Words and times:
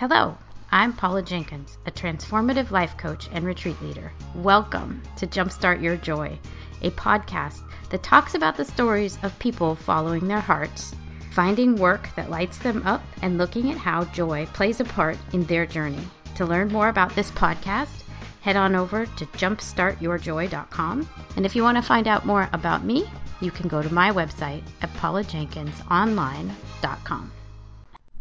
Hello, 0.00 0.36
I'm 0.72 0.94
Paula 0.94 1.22
Jenkins, 1.22 1.76
a 1.84 1.90
transformative 1.90 2.70
life 2.70 2.96
coach 2.96 3.28
and 3.32 3.44
retreat 3.44 3.82
leader. 3.82 4.10
Welcome 4.34 5.02
to 5.18 5.26
Jumpstart 5.26 5.82
Your 5.82 5.96
Joy, 5.96 6.38
a 6.80 6.90
podcast 6.92 7.60
that 7.90 8.02
talks 8.02 8.34
about 8.34 8.56
the 8.56 8.64
stories 8.64 9.18
of 9.22 9.38
people 9.38 9.74
following 9.74 10.26
their 10.26 10.40
hearts, 10.40 10.94
finding 11.32 11.76
work 11.76 12.08
that 12.16 12.30
lights 12.30 12.56
them 12.56 12.82
up, 12.86 13.02
and 13.20 13.36
looking 13.36 13.70
at 13.70 13.76
how 13.76 14.06
joy 14.06 14.46
plays 14.54 14.80
a 14.80 14.84
part 14.84 15.18
in 15.34 15.44
their 15.44 15.66
journey. 15.66 16.08
To 16.36 16.46
learn 16.46 16.72
more 16.72 16.88
about 16.88 17.14
this 17.14 17.30
podcast, 17.32 18.02
head 18.40 18.56
on 18.56 18.74
over 18.74 19.04
to 19.04 19.26
jumpstartyourjoy.com. 19.26 21.10
And 21.36 21.44
if 21.44 21.54
you 21.54 21.62
want 21.62 21.76
to 21.76 21.82
find 21.82 22.08
out 22.08 22.24
more 22.24 22.48
about 22.54 22.86
me, 22.86 23.04
you 23.42 23.50
can 23.50 23.68
go 23.68 23.82
to 23.82 23.92
my 23.92 24.10
website 24.10 24.62
at 24.80 24.90
paulajenkinsonline.com. 24.94 27.32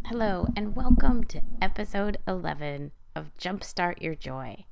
Hello, 0.10 0.48
and 0.55 0.76
welcome 0.76 1.23
to 1.26 1.39
episode 1.62 2.18
11 2.28 2.91
of 3.16 3.30
Jumpstart 3.38 4.02
Your 4.02 4.16
Joy. 4.16 4.66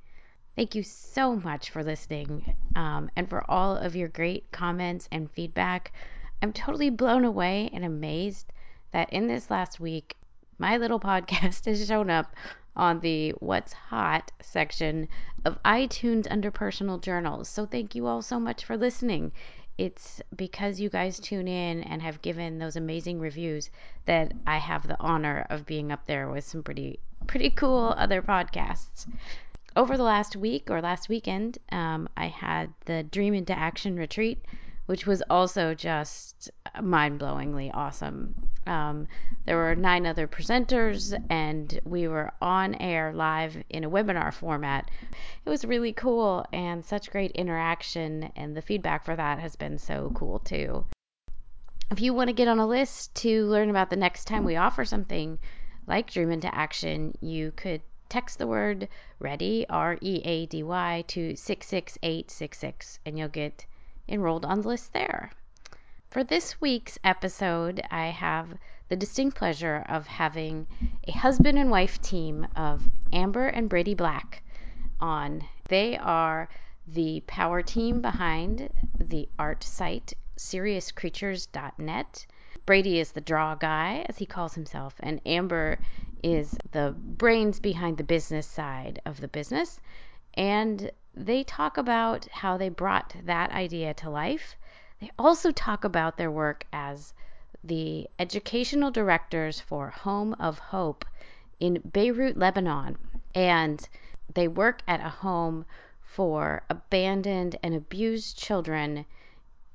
Thank 0.55 0.73
you 0.73 0.81
so 0.81 1.35
much 1.35 1.69
for 1.69 1.83
listening 1.83 2.55
um, 2.75 3.11
and 3.15 3.29
for 3.29 3.45
all 3.47 3.77
of 3.77 3.95
your 3.95 4.07
great 4.07 4.51
comments 4.51 5.07
and 5.11 5.29
feedback. 5.29 5.93
I'm 6.41 6.51
totally 6.53 6.89
blown 6.89 7.23
away 7.23 7.69
and 7.71 7.85
amazed 7.85 8.51
that 8.93 9.13
in 9.13 9.27
this 9.27 9.51
last 9.51 9.79
week, 9.79 10.17
my 10.57 10.77
little 10.77 10.99
podcast 11.11 11.65
has 11.65 11.85
shown 11.85 12.09
up 12.09 12.35
on 12.75 13.01
the 13.01 13.29
What's 13.37 13.73
Hot 13.73 14.31
section 14.41 15.07
of 15.45 15.61
iTunes 15.61 16.25
under 16.31 16.49
personal 16.49 16.97
journals. 16.97 17.47
So 17.47 17.67
thank 17.67 17.93
you 17.93 18.07
all 18.07 18.23
so 18.23 18.39
much 18.39 18.65
for 18.65 18.75
listening 18.75 19.33
it's 19.77 20.21
because 20.35 20.79
you 20.79 20.89
guys 20.89 21.19
tune 21.19 21.47
in 21.47 21.83
and 21.83 22.01
have 22.01 22.21
given 22.21 22.57
those 22.57 22.75
amazing 22.75 23.19
reviews 23.19 23.69
that 24.05 24.33
I 24.45 24.57
have 24.57 24.87
the 24.87 24.99
honor 24.99 25.45
of 25.49 25.65
being 25.65 25.91
up 25.91 26.05
there 26.07 26.29
with 26.29 26.45
some 26.45 26.63
pretty 26.63 26.99
pretty 27.27 27.49
cool 27.49 27.93
other 27.97 28.21
podcasts. 28.21 29.05
Over 29.75 29.97
the 29.97 30.03
last 30.03 30.35
week 30.35 30.71
or 30.71 30.81
last 30.81 31.09
weekend, 31.09 31.59
um, 31.71 32.09
I 32.17 32.27
had 32.27 32.73
the 32.85 33.03
Dream 33.03 33.35
into 33.35 33.57
Action 33.57 33.97
retreat, 33.97 34.43
which 34.87 35.05
was 35.05 35.21
also 35.29 35.73
just 35.73 36.49
mind 36.81 37.19
blowingly 37.19 37.69
awesome. 37.73 38.33
Um, 38.65 39.07
there 39.45 39.57
were 39.57 39.75
nine 39.75 40.05
other 40.05 40.27
presenters, 40.27 41.13
and 41.29 41.79
we 41.83 42.07
were 42.07 42.31
on 42.41 42.73
air 42.75 43.13
live 43.13 43.61
in 43.69 43.83
a 43.83 43.89
webinar 43.89 44.33
format. 44.33 44.89
It 45.45 45.49
was 45.49 45.65
really 45.65 45.91
cool 45.91 46.45
and 46.51 46.83
such 46.83 47.11
great 47.11 47.31
interaction, 47.31 48.31
and 48.35 48.55
the 48.55 48.61
feedback 48.61 49.03
for 49.03 49.15
that 49.15 49.39
has 49.39 49.57
been 49.57 49.77
so 49.77 50.11
cool 50.15 50.39
too. 50.39 50.85
If 51.91 51.99
you 52.01 52.13
want 52.13 52.29
to 52.29 52.33
get 52.33 52.47
on 52.47 52.59
a 52.59 52.67
list 52.67 53.13
to 53.15 53.45
learn 53.45 53.69
about 53.69 53.89
the 53.89 53.95
next 53.95 54.25
time 54.25 54.45
we 54.45 54.55
offer 54.55 54.85
something 54.85 55.37
like 55.85 56.11
Dream 56.11 56.31
into 56.31 56.53
Action, 56.53 57.17
you 57.21 57.51
could 57.51 57.81
text 58.07 58.39
the 58.39 58.47
word 58.47 58.87
ready, 59.19 59.65
R 59.69 59.97
E 60.01 60.21
A 60.23 60.45
D 60.45 60.63
Y, 60.63 61.03
to 61.09 61.35
66866, 61.35 62.99
and 63.05 63.17
you'll 63.17 63.27
get 63.27 63.65
enrolled 64.07 64.45
on 64.45 64.61
the 64.61 64.67
list 64.67 64.93
there. 64.93 65.31
For 66.09 66.23
this 66.23 66.59
week's 66.61 66.97
episode, 67.03 67.81
I 67.91 68.07
have 68.07 68.57
the 68.89 68.95
distinct 68.95 69.37
pleasure 69.37 69.85
of 69.89 70.07
having 70.07 70.67
a 71.07 71.11
husband 71.11 71.59
and 71.59 71.69
wife 71.69 72.01
team 72.01 72.47
of 72.55 72.87
Amber 73.11 73.47
and 73.47 73.69
Brady 73.69 73.93
Black 73.93 74.43
on. 74.99 75.43
They 75.67 75.97
are 75.97 76.47
the 76.87 77.21
power 77.27 77.61
team 77.61 78.01
behind 78.01 78.69
the 78.97 79.27
art 79.37 79.63
site 79.63 80.13
seriouscreatures.net. 80.37 82.25
Brady 82.65 82.99
is 82.99 83.11
the 83.11 83.21
draw 83.21 83.55
guy, 83.55 84.05
as 84.07 84.17
he 84.17 84.25
calls 84.25 84.53
himself, 84.53 84.95
and 85.01 85.21
Amber 85.25 85.79
is 86.23 86.57
the 86.71 86.95
brains 86.97 87.59
behind 87.59 87.97
the 87.97 88.03
business 88.03 88.47
side 88.47 89.01
of 89.05 89.19
the 89.19 89.27
business. 89.27 89.79
And 90.37 90.91
they 91.13 91.43
talk 91.43 91.77
about 91.77 92.27
how 92.29 92.57
they 92.57 92.69
brought 92.69 93.15
that 93.25 93.51
idea 93.51 93.93
to 93.95 94.09
life 94.09 94.55
they 94.99 95.11
also 95.19 95.51
talk 95.51 95.83
about 95.83 96.17
their 96.17 96.31
work 96.31 96.65
as 96.73 97.13
the 97.63 98.09
educational 98.17 98.89
directors 98.89 99.59
for 99.59 99.91
Home 99.91 100.33
of 100.39 100.57
Hope 100.57 101.05
in 101.59 101.81
Beirut, 101.81 102.35
Lebanon. 102.35 102.97
And 103.35 103.87
they 104.33 104.47
work 104.47 104.81
at 104.87 104.99
a 104.99 105.09
home 105.09 105.65
for 106.01 106.63
abandoned 106.67 107.57
and 107.61 107.75
abused 107.75 108.39
children 108.39 109.05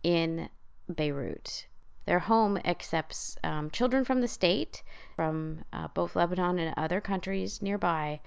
in 0.02 0.48
Beirut. 0.92 1.68
Their 2.04 2.18
home 2.18 2.56
accepts 2.64 3.36
um, 3.44 3.70
children 3.70 4.04
from 4.04 4.22
the 4.22 4.28
state, 4.28 4.82
from 5.14 5.64
uh, 5.72 5.86
both 5.86 6.16
Lebanon 6.16 6.58
and 6.58 6.74
other 6.76 7.00
countries 7.00 7.62
nearby, 7.62 8.18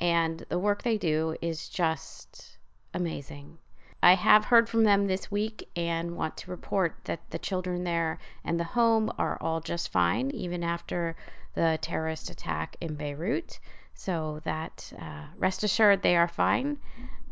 and 0.00 0.44
the 0.48 0.58
work 0.58 0.82
they 0.82 0.98
do 0.98 1.36
is 1.40 1.68
just 1.68 2.58
amazing. 2.94 3.58
I 4.02 4.14
have 4.14 4.44
heard 4.44 4.68
from 4.68 4.84
them 4.84 5.06
this 5.06 5.30
week 5.30 5.68
and 5.74 6.16
want 6.16 6.36
to 6.38 6.50
report 6.50 6.94
that 7.04 7.30
the 7.30 7.38
children 7.38 7.82
there 7.82 8.18
and 8.44 8.58
the 8.58 8.64
home 8.64 9.10
are 9.18 9.36
all 9.40 9.60
just 9.60 9.90
fine, 9.90 10.30
even 10.30 10.62
after 10.62 11.16
the 11.54 11.78
terrorist 11.82 12.30
attack 12.30 12.76
in 12.80 12.94
Beirut. 12.94 13.58
So 13.94 14.40
that 14.44 14.92
uh, 15.00 15.26
rest 15.36 15.64
assured 15.64 16.02
they 16.02 16.16
are 16.16 16.28
fine. 16.28 16.78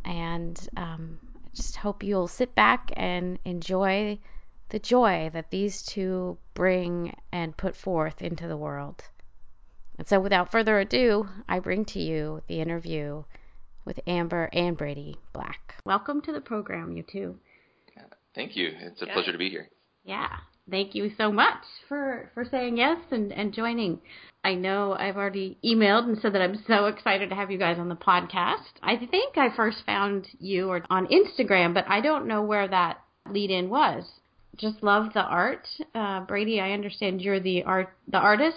And 0.05 0.69
um, 0.77 1.21
I 1.45 1.49
just 1.55 1.77
hope 1.77 2.03
you'll 2.03 2.27
sit 2.27 2.57
back 2.57 2.91
and 2.97 3.39
enjoy 3.45 4.19
the 4.71 4.81
joy 4.81 5.31
that 5.33 5.51
these 5.51 5.83
two 5.83 6.37
bring 6.55 7.15
and 7.31 7.57
put 7.57 7.77
forth 7.77 8.21
into 8.21 8.49
the 8.49 8.57
world. 8.57 9.05
And 9.99 10.07
so, 10.07 10.21
without 10.21 10.51
further 10.51 10.79
ado, 10.79 11.29
I 11.49 11.59
bring 11.59 11.85
to 11.87 11.99
you 11.99 12.43
the 12.49 12.61
interview 12.61 13.25
with 13.85 14.01
Amber 14.07 14.51
and 14.53 14.77
Brady 14.77 15.17
Black. 15.33 15.75
Welcome 15.85 16.21
to 16.23 16.33
the 16.33 16.41
program, 16.41 16.97
you 16.97 17.05
two. 17.11 17.37
Thank 18.35 18.55
you. 18.55 18.71
It's 18.79 19.01
a 19.01 19.07
yeah. 19.07 19.15
pleasure 19.15 19.33
to 19.33 19.39
be 19.39 19.49
here. 19.49 19.71
Yeah. 20.05 20.29
Thank 20.71 20.95
you 20.95 21.11
so 21.17 21.33
much 21.33 21.63
for, 21.89 22.31
for 22.35 22.45
saying 22.45 22.77
yes 22.77 22.99
and, 23.11 23.33
and 23.33 23.55
joining. 23.55 24.01
I 24.45 24.55
know 24.55 24.93
I've 24.93 25.17
already 25.17 25.57
emailed 25.65 26.05
and 26.05 26.19
said 26.21 26.35
that 26.35 26.43
I'm 26.43 26.63
so 26.67 26.87
excited 26.87 27.31
to 27.31 27.35
have 27.35 27.51
you 27.51 27.59
guys 27.59 27.79
on 27.79 27.89
the 27.89 27.97
podcast. 27.97 28.75
I 28.83 28.97
think 28.97 29.39
I 29.39 29.49
first 29.57 29.79
found 29.87 30.29
you 30.39 30.71
on 30.91 31.07
Instagram, 31.07 31.73
but 31.73 31.85
I 31.89 32.01
don't 32.01 32.27
know 32.27 32.43
where 32.43 32.69
that 32.69 32.99
lead 33.31 33.51
in 33.51 33.71
was. 33.71 34.05
Just 34.57 34.83
love 34.83 35.13
the 35.15 35.23
art. 35.23 35.67
Uh, 35.95 36.21
Brady, 36.21 36.61
I 36.61 36.73
understand 36.73 37.23
you're 37.23 37.41
the 37.41 37.63
art 37.63 37.89
the 38.09 38.19
artist 38.19 38.57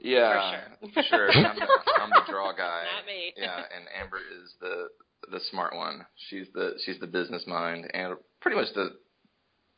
yeah, 0.00 0.60
for 0.80 1.02
sure. 1.02 1.02
sure. 1.08 1.30
I'm, 1.32 1.56
the, 1.56 1.66
I'm 2.00 2.10
the 2.10 2.30
draw 2.30 2.52
guy. 2.52 2.82
Not 2.96 3.06
me. 3.06 3.32
Yeah, 3.36 3.56
and 3.56 3.86
Amber 4.00 4.18
is 4.18 4.54
the 4.60 4.88
the 5.30 5.40
smart 5.50 5.74
one. 5.74 6.06
She's 6.28 6.46
the 6.54 6.74
she's 6.84 6.98
the 6.98 7.06
business 7.06 7.44
mind, 7.46 7.90
and 7.92 8.16
pretty 8.40 8.56
much 8.56 8.68
the 8.74 8.96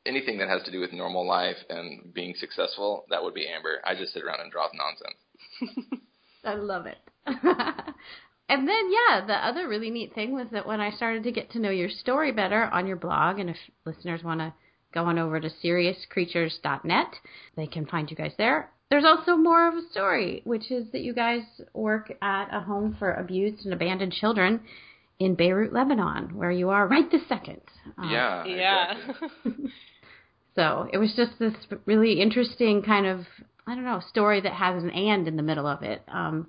anything 0.07 0.39
that 0.39 0.49
has 0.49 0.63
to 0.65 0.71
do 0.71 0.81
with 0.81 0.93
normal 0.93 1.27
life 1.27 1.57
and 1.69 2.13
being 2.13 2.35
successful, 2.39 3.05
that 3.11 3.23
would 3.23 3.35
be 3.35 3.49
Amber. 3.49 3.81
I 3.85 3.95
just 3.95 4.13
sit 4.13 4.23
around 4.23 4.41
and 4.41 4.51
draw 4.51 4.69
nonsense. 4.75 6.03
I 6.45 6.55
love 6.55 6.87
it. 6.87 6.99
and 7.27 8.69
then, 8.69 8.91
yeah, 8.91 9.25
the 9.27 9.35
other 9.35 9.69
really 9.69 9.91
neat 9.91 10.15
thing 10.15 10.33
was 10.33 10.49
that 10.53 10.67
when 10.67 10.81
I 10.81 10.91
started 10.91 11.23
to 11.25 11.33
get 11.33 11.53
to 11.53 11.61
know 11.61 11.71
your 11.71 11.89
story 11.89 12.33
better 12.33 12.65
on 12.65 12.87
your 12.87 12.97
blog, 12.97 13.39
and 13.39 13.51
if 13.51 13.57
listeners 13.85 14.25
want 14.25 14.41
to 14.41 14.53
go 14.93 15.05
on 15.05 15.19
over 15.19 15.41
to 15.41 15.51
seriouscreatures.net, 15.65 17.15
they 17.57 17.67
can 17.67 17.87
find 17.87 18.11
you 18.11 18.17
guys 18.17 18.33
there. 18.37 18.72
There's 18.93 19.07
also 19.07 19.39
more 19.39 19.69
of 19.69 19.75
a 19.75 19.89
story, 19.91 20.43
which 20.45 20.71
is 20.71 20.87
that 20.93 21.01
you 21.01 21.15
guys 21.15 21.41
work 21.73 22.13
at 22.21 22.55
a 22.55 22.61
home 22.61 22.95
for 22.99 23.15
abused 23.15 23.65
and 23.65 23.73
abandoned 23.73 24.13
children 24.13 24.61
in 25.19 25.35
Beirut, 25.35 25.73
Lebanon, 25.73 26.37
where 26.37 26.51
you 26.51 26.69
are 26.69 26.87
right 26.87 27.11
this 27.11 27.27
second. 27.27 27.63
Uh, 27.97 28.09
yeah. 28.11 28.45
Yeah. 28.45 28.95
Exactly. 29.09 29.73
so 30.55 30.91
it 30.93 30.99
was 30.99 31.15
just 31.17 31.39
this 31.39 31.55
really 31.87 32.21
interesting 32.21 32.83
kind 32.83 33.07
of 33.07 33.21
I 33.67 33.75
don't 33.75 33.85
know 33.85 34.03
story 34.11 34.43
that 34.43 34.53
has 34.53 34.83
an 34.83 34.91
and 34.91 35.27
in 35.27 35.37
the 35.37 35.43
middle 35.43 35.67
of 35.67 35.83
it. 35.83 36.03
Um, 36.07 36.49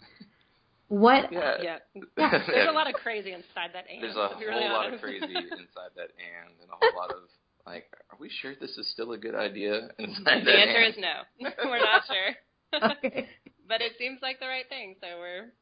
what? 0.90 1.32
Yeah. 1.32 1.56
yeah. 1.64 1.78
yeah. 2.18 2.44
There's 2.46 2.68
a 2.68 2.72
lot 2.74 2.90
of 2.90 2.96
crazy 2.96 3.32
inside 3.32 3.70
that 3.72 3.86
and. 3.90 4.04
There's 4.04 4.18
a 4.18 4.28
whole 4.28 4.42
really 4.42 4.66
lot 4.66 4.94
of 4.94 5.00
crazy 5.00 5.24
inside 5.34 5.96
that 5.96 6.12
and, 6.20 6.52
and 6.62 6.70
a 6.70 6.76
whole 6.76 7.00
lot 7.00 7.10
of 7.10 7.24
like, 7.66 7.86
are 8.12 8.18
we 8.20 8.30
sure 8.42 8.54
this 8.60 8.78
is 8.78 8.90
still 8.92 9.12
a 9.12 9.18
good 9.18 9.36
idea? 9.36 9.90
the 9.98 10.32
answer 10.32 10.84
is 10.84 10.96
no. 10.98 11.50
we're 11.66 11.80
not 11.80 12.04
sure. 12.08 12.92
okay. 12.92 13.28
But 13.68 13.82
it 13.82 13.94
seems 13.98 14.20
like 14.22 14.40
the 14.40 14.48
right 14.48 14.68
thing, 14.68 14.96
so 15.02 15.08
we're 15.20 15.54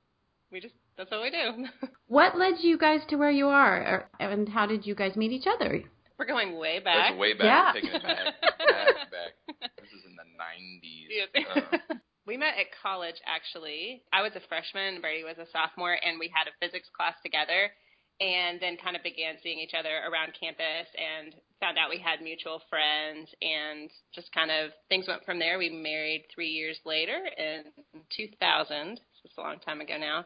we 0.52 0.60
just 0.60 0.74
that's 0.98 1.12
what 1.12 1.22
we 1.22 1.30
do. 1.30 1.66
what 2.08 2.38
led 2.38 2.56
you 2.60 2.78
guys 2.78 3.02
to 3.10 3.16
where 3.16 3.32
you 3.32 3.48
are, 3.48 4.10
and 4.20 4.50
how 4.50 4.66
did 4.66 4.86
you 4.86 4.96
guys 4.96 5.16
meet 5.16 5.32
each 5.32 5.48
other? 5.48 5.84
We're 6.18 6.26
going 6.26 6.58
way 6.58 6.80
back. 6.80 7.10
That's 7.10 7.20
way 7.20 7.34
back. 7.34 7.46
Yeah. 7.46 7.74
We're 7.74 7.82
taking 7.82 7.96
it 7.96 8.04
back, 8.04 8.42
back, 8.42 9.12
back. 9.12 9.72
This 9.82 9.90
is 9.90 10.06
in 10.06 10.16
the 10.16 10.28
'90s. 10.38 11.90
Uh. 11.90 11.96
We 12.28 12.38
met 12.38 12.54
at 12.62 12.70
college, 12.84 13.18
actually. 13.26 14.04
I 14.14 14.22
was 14.22 14.34
a 14.36 14.42
freshman, 14.48 15.02
Brady 15.02 15.24
was 15.24 15.42
a 15.42 15.50
sophomore, 15.50 15.98
and 15.98 16.20
we 16.20 16.30
had 16.30 16.46
a 16.46 16.54
physics 16.62 16.88
class 16.96 17.16
together 17.26 17.74
and 18.22 18.62
then 18.62 18.78
kind 18.78 18.96
of 18.96 19.02
began 19.02 19.42
seeing 19.42 19.58
each 19.58 19.74
other 19.74 19.90
around 20.06 20.38
campus 20.38 20.86
and 20.94 21.34
found 21.62 21.78
out 21.78 21.90
we 21.90 22.00
had 22.02 22.20
mutual 22.22 22.60
friends 22.70 23.30
and 23.42 23.90
just 24.14 24.34
kind 24.34 24.52
of 24.52 24.72
things 24.90 25.08
went 25.08 25.24
from 25.24 25.40
there. 25.40 25.58
We 25.58 25.70
married 25.70 26.26
three 26.34 26.50
years 26.50 26.78
later 26.86 27.16
in 27.38 27.72
2000. 28.18 28.36
This 28.36 29.00
was 29.24 29.32
It's 29.32 29.38
a 29.38 29.42
long 29.42 29.60
time 29.64 29.80
ago 29.80 29.96
now. 29.98 30.26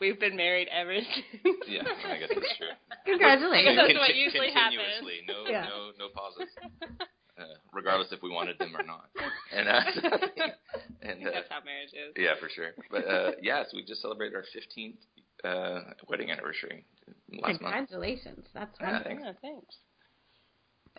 We've 0.00 0.18
been 0.20 0.36
married 0.36 0.68
ever 0.70 0.94
since. 0.98 1.56
Yeah, 1.66 1.82
I 1.82 2.18
guess 2.18 2.28
that's 2.28 2.56
true. 2.58 2.74
Congratulations. 3.06 3.78
That's 3.78 3.98
what 3.98 4.14
usually 4.14 4.50
happens. 4.52 4.78
continuously, 4.98 5.26
No, 5.26 5.46
Yeah. 5.50 5.64
no, 5.66 5.90
no 5.98 6.06
pauses. 6.14 6.50
Uh, 7.38 7.54
regardless 7.72 8.10
if 8.10 8.20
we 8.22 8.30
wanted 8.30 8.58
them 8.58 8.74
or 8.76 8.82
not. 8.82 9.06
And 9.54 9.68
uh, 9.68 9.80
and 11.02 11.26
uh, 11.26 11.30
that's 11.34 11.48
how 11.48 11.62
marriage 11.64 11.94
is. 11.94 12.14
yeah, 12.16 12.34
for 12.40 12.48
sure. 12.48 12.72
But 12.90 13.06
uh, 13.08 13.30
yes, 13.42 13.66
we 13.72 13.84
just 13.84 14.02
celebrated 14.02 14.34
our 14.36 14.44
15th 14.54 14.98
uh, 15.44 15.92
wedding 16.08 16.30
anniversary 16.32 16.84
last 17.32 17.60
month. 17.62 17.74
Congratulations. 17.74 18.46
That's 18.54 18.74
Yeah, 18.80 18.86
wonderful. 18.90 19.08
thanks. 19.08 19.22
Yeah, 19.24 19.32
thanks. 19.50 19.74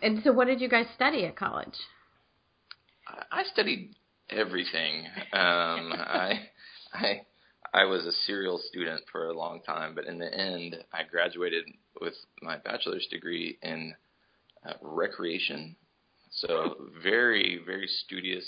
And 0.02 0.20
so, 0.24 0.32
what 0.32 0.46
did 0.46 0.60
you 0.60 0.68
guys 0.68 0.86
study 0.94 1.24
at 1.26 1.36
college? 1.36 1.74
I 3.30 3.42
studied 3.52 3.94
everything. 4.30 5.04
Um, 5.32 5.92
I, 5.92 6.40
I, 6.92 7.20
I 7.72 7.84
was 7.84 8.06
a 8.06 8.12
serial 8.26 8.60
student 8.68 9.02
for 9.10 9.28
a 9.28 9.36
long 9.36 9.62
time, 9.62 9.94
but 9.94 10.06
in 10.06 10.18
the 10.18 10.32
end, 10.32 10.76
I 10.92 11.02
graduated 11.10 11.64
with 12.00 12.14
my 12.42 12.56
bachelor's 12.58 13.06
degree 13.10 13.58
in 13.62 13.94
uh, 14.66 14.74
recreation. 14.82 15.76
So 16.30 16.76
very, 17.02 17.60
very 17.64 17.88
studious 18.04 18.44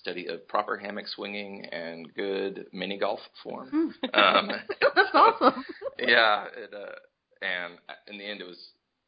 study 0.00 0.26
of 0.26 0.46
proper 0.48 0.76
hammock 0.76 1.06
swinging 1.08 1.64
and 1.72 2.12
good 2.14 2.66
mini 2.72 2.98
golf 2.98 3.20
form. 3.42 3.94
Um, 4.12 4.50
That's 4.80 5.08
awesome. 5.14 5.64
yeah, 5.98 6.44
it, 6.56 6.74
uh, 6.74 6.92
and 7.42 7.78
in 8.08 8.18
the 8.18 8.24
end, 8.24 8.40
it 8.40 8.46
was 8.46 8.58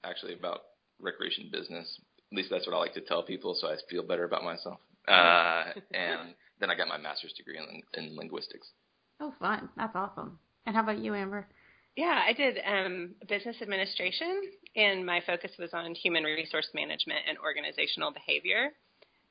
actually 0.05 0.35
about 0.35 0.61
recreation 1.01 1.51
business. 1.53 1.99
At 2.33 2.37
least 2.37 2.51
that's 2.51 2.67
what 2.67 2.75
I 2.75 2.79
like 2.79 2.95
to 2.95 3.01
tell 3.01 3.23
people, 3.23 3.57
so 3.59 3.69
I 3.69 3.77
feel 3.89 4.03
better 4.03 4.25
about 4.25 4.45
myself. 4.45 4.79
Uh, 5.07 5.67
and 5.95 6.35
then 6.59 6.69
I 6.69 6.75
got 6.75 6.89
my 6.89 6.99
master's 6.99 7.33
degree 7.35 7.57
in, 7.57 7.81
in 7.95 8.17
linguistics. 8.17 8.67
Oh, 9.21 9.33
fun. 9.39 9.69
That's 9.77 9.95
awesome. 9.95 10.41
And 10.67 10.75
how 10.75 10.83
about 10.83 10.99
you, 10.99 11.15
Amber? 11.15 11.47
Yeah, 11.97 12.21
I 12.27 12.33
did 12.33 12.59
um, 12.67 13.15
business 13.29 13.57
administration, 13.63 14.43
and 14.75 15.07
my 15.07 15.21
focus 15.25 15.53
was 15.59 15.71
on 15.73 15.95
human 15.95 16.25
resource 16.25 16.69
management 16.75 17.21
and 17.29 17.39
organizational 17.39 18.13
behavior. 18.13 18.73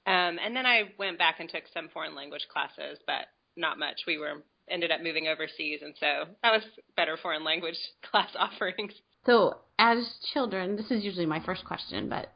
Um, 0.08 0.40
and 0.44 0.56
then 0.56 0.66
I 0.66 0.94
went 0.98 1.20
back 1.20 1.40
and 1.40 1.50
took 1.50 1.64
some 1.74 1.90
foreign 1.90 2.16
language 2.16 2.48
classes, 2.52 2.98
but 3.06 3.28
not 3.56 3.78
much. 3.78 4.02
We 4.08 4.18
were 4.18 4.44
ended 4.70 4.92
up 4.92 5.02
moving 5.02 5.28
overseas, 5.28 5.82
and 5.84 5.94
so 6.00 6.26
that 6.42 6.52
was 6.52 6.64
better 6.96 7.18
foreign 7.22 7.44
language 7.44 7.78
class 8.10 8.30
offerings. 8.38 8.94
So, 9.26 9.58
as 9.80 9.98
children, 10.34 10.76
this 10.76 10.92
is 10.92 11.04
usually 11.04 11.26
my 11.26 11.44
first 11.44 11.66
question, 11.66 12.10
but 12.10 12.32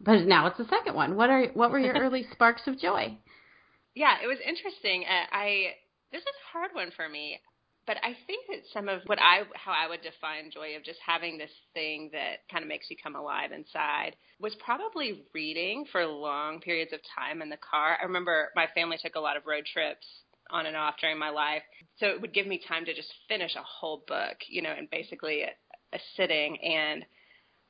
but 0.00 0.22
now 0.22 0.46
it's 0.46 0.58
the 0.58 0.66
second 0.66 0.94
one. 0.94 1.16
What 1.16 1.30
are 1.30 1.46
what 1.54 1.70
were 1.70 1.78
your 1.78 1.94
early 2.00 2.26
sparks 2.32 2.62
of 2.66 2.78
joy? 2.78 3.16
Yeah, 3.94 4.16
it 4.22 4.26
was 4.26 4.38
interesting. 4.46 5.04
Uh, 5.04 5.26
I 5.32 5.74
this 6.12 6.22
is 6.22 6.26
a 6.28 6.58
hard 6.58 6.70
one 6.72 6.90
for 6.96 7.08
me, 7.08 7.40
but 7.86 7.98
I 7.98 8.16
think 8.26 8.46
that 8.48 8.62
some 8.72 8.88
of 8.88 9.02
what 9.06 9.18
I 9.20 9.42
how 9.54 9.72
I 9.72 9.88
would 9.88 10.02
define 10.02 10.50
joy 10.50 10.76
of 10.76 10.84
just 10.84 10.98
having 11.04 11.36
this 11.36 11.50
thing 11.74 12.10
that 12.12 12.48
kind 12.50 12.62
of 12.62 12.68
makes 12.68 12.90
you 12.90 12.96
come 13.02 13.16
alive 13.16 13.52
inside 13.52 14.16
was 14.40 14.54
probably 14.64 15.24
reading 15.34 15.84
for 15.90 16.06
long 16.06 16.60
periods 16.60 16.92
of 16.92 17.00
time 17.16 17.42
in 17.42 17.50
the 17.50 17.58
car. 17.58 17.98
I 18.00 18.04
remember 18.04 18.50
my 18.56 18.66
family 18.74 18.98
took 19.02 19.16
a 19.16 19.20
lot 19.20 19.36
of 19.36 19.46
road 19.46 19.64
trips 19.66 20.06
on 20.50 20.64
and 20.64 20.76
off 20.76 20.94
during 21.00 21.18
my 21.18 21.28
life, 21.28 21.62
so 21.98 22.06
it 22.06 22.20
would 22.22 22.32
give 22.32 22.46
me 22.46 22.60
time 22.66 22.86
to 22.86 22.94
just 22.94 23.12
finish 23.28 23.54
a 23.54 23.62
whole 23.62 24.02
book, 24.08 24.38
you 24.48 24.62
know, 24.62 24.72
in 24.78 24.88
basically 24.90 25.42
a, 25.92 25.98
sitting 26.16 26.58
and 26.62 27.04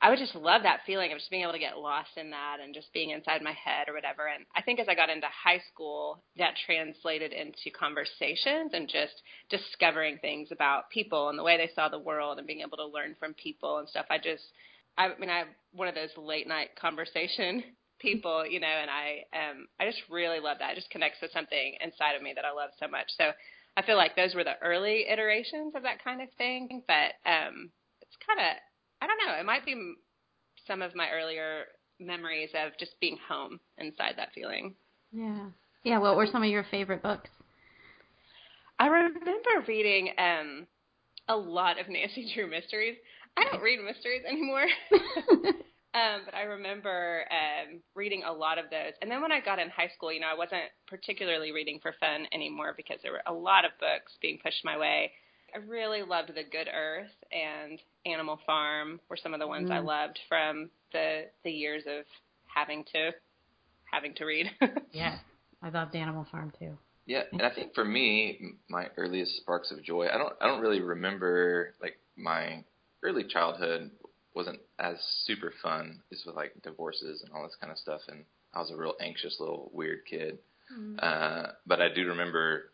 I 0.01 0.09
would 0.09 0.19
just 0.19 0.35
love 0.35 0.63
that 0.63 0.81
feeling 0.85 1.11
of 1.11 1.17
just 1.17 1.29
being 1.29 1.43
able 1.43 1.51
to 1.51 1.59
get 1.59 1.77
lost 1.77 2.11
in 2.15 2.29
that 2.29 2.57
and 2.63 2.73
just 2.73 2.93
being 2.93 3.09
inside 3.09 3.41
my 3.41 3.51
head 3.51 3.89
or 3.89 3.93
whatever. 3.93 4.27
And 4.27 4.45
I 4.55 4.61
think 4.61 4.79
as 4.79 4.87
I 4.87 4.95
got 4.95 5.09
into 5.09 5.27
high 5.27 5.61
school, 5.73 6.23
that 6.37 6.53
translated 6.65 7.33
into 7.33 7.69
conversations 7.77 8.71
and 8.73 8.87
just 8.87 9.21
discovering 9.49 10.17
things 10.19 10.49
about 10.51 10.89
people 10.89 11.27
and 11.27 11.37
the 11.37 11.43
way 11.43 11.57
they 11.57 11.71
saw 11.75 11.89
the 11.89 11.99
world 11.99 12.37
and 12.37 12.47
being 12.47 12.61
able 12.61 12.77
to 12.77 12.85
learn 12.85 13.15
from 13.19 13.33
people 13.33 13.79
and 13.79 13.89
stuff. 13.89 14.05
I 14.09 14.19
just, 14.19 14.43
I 14.97 15.09
mean, 15.19 15.29
I'm 15.29 15.47
one 15.73 15.89
of 15.89 15.95
those 15.95 16.15
late 16.15 16.47
night 16.47 16.69
conversation 16.79 17.63
people, 17.99 18.47
you 18.47 18.61
know, 18.61 18.67
and 18.67 18.89
I, 18.89 19.25
um, 19.35 19.67
I 19.81 19.85
just 19.85 20.01
really 20.09 20.39
love 20.39 20.57
that. 20.59 20.71
It 20.71 20.75
just 20.75 20.91
connects 20.91 21.19
with 21.21 21.33
something 21.33 21.75
inside 21.83 22.15
of 22.15 22.21
me 22.21 22.31
that 22.35 22.45
I 22.45 22.53
love 22.53 22.69
so 22.79 22.87
much. 22.87 23.07
So 23.17 23.31
I 23.75 23.81
feel 23.81 23.97
like 23.97 24.15
those 24.15 24.33
were 24.33 24.45
the 24.45 24.57
early 24.63 25.07
iterations 25.11 25.73
of 25.75 25.83
that 25.83 26.01
kind 26.01 26.21
of 26.21 26.29
thing, 26.37 26.83
but, 26.87 27.19
um, 27.29 27.71
it's 28.09 28.17
kind 28.25 28.39
of, 28.39 28.57
I 29.01 29.07
don't 29.07 29.21
know. 29.25 29.39
It 29.39 29.45
might 29.45 29.65
be 29.65 29.95
some 30.67 30.81
of 30.81 30.95
my 30.95 31.09
earlier 31.09 31.65
memories 31.99 32.49
of 32.53 32.77
just 32.79 32.99
being 32.99 33.17
home 33.27 33.59
inside 33.77 34.15
that 34.17 34.33
feeling. 34.33 34.75
Yeah. 35.11 35.47
Yeah, 35.83 35.99
what 35.99 36.17
were 36.17 36.27
some 36.27 36.43
of 36.43 36.49
your 36.49 36.65
favorite 36.69 37.01
books? 37.01 37.29
I 38.79 38.87
remember 38.87 39.65
reading 39.67 40.09
um, 40.17 40.67
a 41.27 41.35
lot 41.35 41.79
of 41.79 41.89
Nancy 41.89 42.31
Drew 42.33 42.49
mysteries. 42.49 42.97
I 43.37 43.45
don't 43.45 43.61
read 43.61 43.79
mysteries 43.79 44.23
anymore. 44.27 44.65
um, 45.93 46.21
but 46.25 46.33
I 46.33 46.43
remember 46.43 47.23
um, 47.31 47.81
reading 47.95 48.23
a 48.25 48.31
lot 48.31 48.57
of 48.57 48.65
those. 48.71 48.93
And 49.01 49.09
then 49.09 49.21
when 49.21 49.31
I 49.31 49.39
got 49.39 49.59
in 49.59 49.69
high 49.69 49.89
school, 49.95 50.11
you 50.11 50.19
know, 50.19 50.31
I 50.31 50.37
wasn't 50.37 50.63
particularly 50.87 51.51
reading 51.51 51.79
for 51.81 51.93
fun 51.99 52.25
anymore 52.33 52.73
because 52.75 52.97
there 53.03 53.11
were 53.11 53.23
a 53.27 53.33
lot 53.33 53.65
of 53.65 53.71
books 53.79 54.13
being 54.21 54.39
pushed 54.43 54.63
my 54.65 54.77
way. 54.77 55.11
I 55.53 55.57
really 55.59 56.01
loved 56.03 56.29
The 56.29 56.43
Good 56.43 56.69
Earth 56.73 57.11
and 57.31 57.79
Animal 58.05 58.39
Farm 58.45 58.99
were 59.09 59.17
some 59.17 59.33
of 59.33 59.39
the 59.39 59.47
ones 59.47 59.69
I 59.71 59.79
Mm. 59.79 59.85
loved 59.85 60.19
from 60.27 60.69
the 60.91 61.29
the 61.43 61.51
years 61.51 61.83
of 61.87 62.05
having 62.45 62.83
to 62.93 63.13
having 63.85 64.13
to 64.15 64.25
read. 64.25 64.51
yes. 64.91 65.19
I 65.61 65.69
loved 65.69 65.95
Animal 65.95 66.25
Farm 66.31 66.51
too. 66.57 66.77
Yeah, 67.05 67.23
and 67.31 67.41
I 67.41 67.49
think 67.49 67.73
for 67.73 67.83
me, 67.83 68.53
my 68.69 68.89
earliest 68.97 69.37
sparks 69.37 69.71
of 69.71 69.81
joy, 69.83 70.07
I 70.07 70.17
don't, 70.17 70.33
I 70.39 70.47
don't 70.47 70.61
really 70.61 70.79
remember 70.79 71.73
like 71.81 71.97
my 72.15 72.63
early 73.01 73.23
childhood 73.23 73.89
wasn't 74.35 74.59
as 74.77 74.97
super 75.25 75.51
fun, 75.63 76.01
just 76.11 76.25
with 76.27 76.35
like 76.35 76.53
divorces 76.61 77.23
and 77.23 77.31
all 77.33 77.43
this 77.43 77.55
kind 77.59 77.71
of 77.71 77.79
stuff, 77.79 78.01
and 78.07 78.23
I 78.53 78.59
was 78.59 78.69
a 78.71 78.77
real 78.77 78.93
anxious 79.01 79.37
little 79.39 79.71
weird 79.73 80.05
kid. 80.05 80.37
Uh, 80.99 81.47
but 81.65 81.81
I 81.81 81.89
do 81.91 82.05
remember 82.09 82.69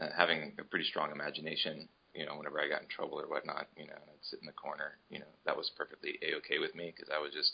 uh, 0.00 0.08
having 0.16 0.54
a 0.58 0.64
pretty 0.64 0.86
strong 0.86 1.12
imagination. 1.12 1.86
You 2.14 2.26
know, 2.26 2.36
whenever 2.36 2.60
I 2.60 2.68
got 2.68 2.82
in 2.82 2.88
trouble 2.88 3.20
or 3.20 3.26
whatnot, 3.26 3.66
you 3.76 3.86
know, 3.86 3.94
and 3.98 4.08
I'd 4.08 4.22
sit 4.24 4.40
in 4.40 4.46
the 4.46 4.52
corner. 4.52 4.98
You 5.10 5.18
know, 5.20 5.32
that 5.46 5.56
was 5.56 5.70
perfectly 5.76 6.18
a 6.22 6.36
okay 6.38 6.58
with 6.58 6.74
me 6.74 6.92
because 6.94 7.10
I 7.14 7.20
would 7.20 7.32
just 7.32 7.52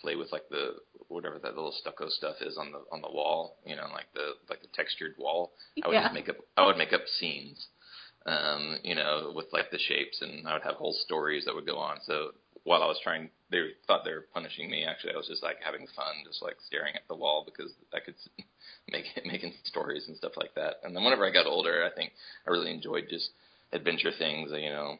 play 0.00 0.16
with 0.16 0.32
like 0.32 0.48
the 0.48 0.76
whatever 1.08 1.38
that 1.38 1.54
little 1.54 1.72
stucco 1.72 2.08
stuff 2.08 2.36
is 2.40 2.56
on 2.58 2.72
the 2.72 2.82
on 2.92 3.00
the 3.00 3.10
wall. 3.10 3.58
You 3.64 3.76
know, 3.76 3.86
like 3.92 4.12
the 4.14 4.34
like 4.48 4.62
the 4.62 4.68
textured 4.74 5.14
wall. 5.18 5.52
I 5.82 5.88
would 5.88 5.94
Yeah. 5.94 6.02
just 6.02 6.14
make 6.14 6.28
up 6.28 6.36
I 6.56 6.66
would 6.66 6.76
make 6.76 6.92
up 6.92 7.06
scenes. 7.18 7.68
Um, 8.26 8.76
you 8.84 8.94
know, 8.94 9.32
with 9.34 9.46
like 9.52 9.70
the 9.70 9.78
shapes, 9.78 10.20
and 10.20 10.46
I 10.46 10.52
would 10.52 10.62
have 10.62 10.74
whole 10.74 10.92
stories 10.92 11.46
that 11.46 11.54
would 11.54 11.64
go 11.64 11.78
on. 11.78 12.00
So 12.04 12.32
while 12.64 12.82
I 12.82 12.86
was 12.86 13.00
trying, 13.02 13.30
they 13.50 13.70
thought 13.86 14.04
they 14.04 14.12
were 14.12 14.26
punishing 14.34 14.70
me. 14.70 14.84
Actually, 14.84 15.14
I 15.14 15.16
was 15.16 15.26
just 15.28 15.42
like 15.42 15.56
having 15.64 15.86
fun, 15.96 16.20
just 16.26 16.42
like 16.42 16.56
staring 16.66 16.94
at 16.94 17.08
the 17.08 17.14
wall 17.14 17.44
because 17.46 17.72
I 17.94 18.00
could 18.00 18.14
make 18.92 19.06
making 19.24 19.54
stories 19.64 20.06
and 20.08 20.16
stuff 20.16 20.32
like 20.36 20.54
that. 20.54 20.80
And 20.84 20.94
then 20.94 21.02
whenever 21.02 21.24
I 21.24 21.30
got 21.32 21.46
older, 21.46 21.82
I 21.84 21.94
think 21.96 22.12
I 22.46 22.50
really 22.50 22.70
enjoyed 22.70 23.06
just 23.08 23.30
adventure 23.72 24.12
things. 24.18 24.50
You 24.52 24.70
know, 24.70 24.96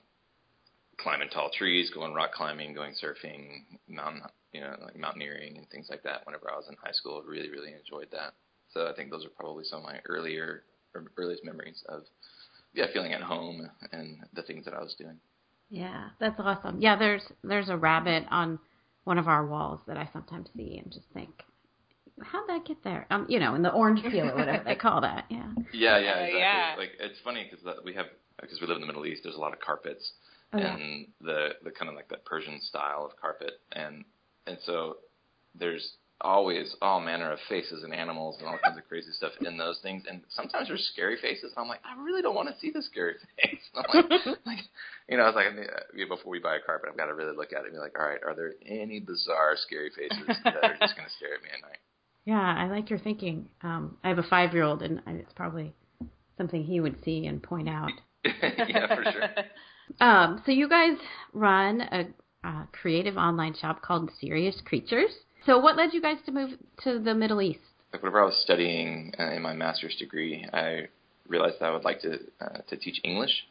climbing 0.98 1.30
tall 1.30 1.50
trees, 1.56 1.90
going 1.90 2.14
rock 2.14 2.32
climbing, 2.32 2.74
going 2.74 2.92
surfing, 2.92 3.62
mountain, 3.88 4.22
you 4.52 4.60
know, 4.60 4.74
like 4.82 4.96
mountaineering 4.96 5.56
and 5.56 5.68
things 5.70 5.88
like 5.90 6.02
that. 6.02 6.26
Whenever 6.26 6.50
I 6.50 6.56
was 6.56 6.66
in 6.68 6.76
high 6.82 6.92
school, 6.92 7.22
really, 7.26 7.50
really 7.50 7.72
enjoyed 7.72 8.08
that. 8.12 8.34
So 8.72 8.86
I 8.86 8.94
think 8.94 9.10
those 9.10 9.24
are 9.24 9.30
probably 9.30 9.64
some 9.64 9.80
of 9.80 9.84
my 9.84 9.98
earlier, 10.06 10.62
earliest 11.16 11.44
memories 11.44 11.82
of, 11.88 12.02
yeah, 12.72 12.86
feeling 12.92 13.12
at 13.12 13.22
home 13.22 13.68
and 13.92 14.18
the 14.34 14.42
things 14.42 14.64
that 14.64 14.74
I 14.74 14.80
was 14.80 14.94
doing. 14.98 15.16
Yeah, 15.70 16.10
that's 16.20 16.38
awesome. 16.38 16.80
Yeah, 16.80 16.96
there's 16.96 17.22
there's 17.42 17.68
a 17.68 17.76
rabbit 17.76 18.24
on 18.30 18.58
one 19.04 19.18
of 19.18 19.28
our 19.28 19.46
walls 19.46 19.80
that 19.86 19.96
I 19.96 20.08
sometimes 20.12 20.48
see 20.56 20.78
and 20.82 20.92
just 20.92 21.06
think, 21.14 21.30
how'd 22.22 22.48
that 22.48 22.64
get 22.64 22.82
there? 22.84 23.06
Um, 23.10 23.26
you 23.28 23.38
know, 23.38 23.54
in 23.54 23.62
the 23.62 23.70
orange 23.72 24.02
peel 24.02 24.28
or 24.30 24.34
whatever 24.36 24.62
they 24.64 24.74
call 24.86 25.00
that. 25.02 25.24
Yeah. 25.28 25.46
Yeah, 25.72 25.98
yeah, 25.98 26.18
exactly. 26.20 26.38
yeah. 26.38 26.74
Like 26.78 26.90
it's 27.00 27.18
funny 27.24 27.48
because 27.50 27.64
we 27.84 27.94
have 27.94 28.06
because 28.40 28.60
we 28.60 28.66
live 28.66 28.76
in 28.76 28.80
the 28.82 28.86
Middle 28.86 29.06
East. 29.06 29.22
There's 29.24 29.36
a 29.36 29.40
lot 29.40 29.52
of 29.52 29.60
carpets 29.60 30.12
Oh, 30.52 30.58
yeah. 30.58 30.74
and 30.76 31.06
the 31.20 31.50
the 31.62 31.70
kind 31.70 31.88
of 31.88 31.94
like 31.94 32.08
that 32.08 32.24
Persian 32.24 32.60
style 32.60 33.04
of 33.04 33.16
carpet, 33.20 33.60
and 33.72 34.04
and 34.46 34.58
so 34.64 34.96
there's 35.54 35.92
always 36.22 36.76
all 36.82 37.00
manner 37.00 37.32
of 37.32 37.38
faces 37.48 37.82
and 37.82 37.94
animals 37.94 38.36
and 38.40 38.46
all 38.46 38.58
kinds 38.62 38.76
of 38.76 38.86
crazy 38.88 39.10
stuff 39.12 39.32
in 39.40 39.56
those 39.56 39.78
things. 39.82 40.02
And 40.10 40.20
sometimes 40.28 40.68
there's 40.68 40.84
scary 40.92 41.16
faces, 41.16 41.52
and 41.56 41.62
I'm 41.62 41.68
like, 41.68 41.80
I 41.82 41.96
really 42.02 42.20
don't 42.20 42.34
want 42.34 42.48
to 42.52 42.58
see 42.60 42.70
the 42.70 42.82
scary 42.82 43.14
face. 43.42 43.60
And 43.74 43.86
I'm 43.88 44.08
like, 44.10 44.26
like, 44.46 44.58
you 45.08 45.16
know, 45.16 45.26
it's 45.28 45.36
like 45.36 45.46
uh, 45.46 46.08
before 46.14 46.30
we 46.30 46.38
buy 46.38 46.56
a 46.56 46.60
carpet, 46.60 46.90
I've 46.90 46.98
got 46.98 47.06
to 47.06 47.14
really 47.14 47.34
look 47.36 47.52
at 47.54 47.60
it 47.62 47.66
and 47.66 47.72
be 47.74 47.78
like, 47.78 47.98
all 47.98 48.04
right, 48.06 48.20
are 48.26 48.34
there 48.34 48.52
any 48.66 49.00
bizarre 49.00 49.54
scary 49.56 49.90
faces 49.96 50.26
that 50.44 50.56
are 50.62 50.76
just 50.80 50.96
going 50.96 51.08
to 51.08 51.14
stare 51.16 51.34
at 51.36 51.42
me 51.42 51.48
at 51.54 51.62
night? 51.62 51.78
Yeah, 52.24 52.54
I 52.56 52.66
like 52.66 52.90
your 52.90 52.98
thinking. 52.98 53.48
Um, 53.62 53.96
I 54.04 54.08
have 54.08 54.18
a 54.18 54.22
five 54.22 54.52
year 54.52 54.62
old, 54.62 54.82
and 54.82 55.00
it's 55.06 55.32
probably 55.32 55.72
something 56.36 56.62
he 56.62 56.80
would 56.80 57.02
see 57.04 57.26
and 57.26 57.42
point 57.42 57.68
out. 57.68 57.90
yeah, 58.24 58.94
for 58.94 59.04
sure. 59.10 59.22
Um, 59.98 60.40
so 60.46 60.52
you 60.52 60.68
guys 60.68 60.96
run 61.32 61.80
a, 61.80 62.06
a 62.46 62.68
creative 62.70 63.16
online 63.16 63.56
shop 63.60 63.82
called 63.82 64.08
Serious 64.20 64.56
Creatures. 64.64 65.10
So 65.44 65.58
what 65.58 65.76
led 65.76 65.92
you 65.92 66.00
guys 66.00 66.18
to 66.26 66.30
move 66.30 66.50
to 66.84 67.00
the 67.00 67.12
Middle 67.12 67.42
East? 67.42 67.58
like 67.92 68.02
whenever 68.02 68.22
I 68.22 68.26
was 68.26 68.40
studying 68.42 69.12
uh, 69.18 69.32
in 69.32 69.42
my 69.42 69.52
master's 69.52 69.96
degree, 69.96 70.46
I 70.52 70.88
realized 71.28 71.56
that 71.60 71.66
I 71.66 71.72
would 71.72 71.84
like 71.84 72.00
to 72.02 72.18
uh, 72.40 72.58
to 72.68 72.76
teach 72.76 73.00
English 73.04 73.46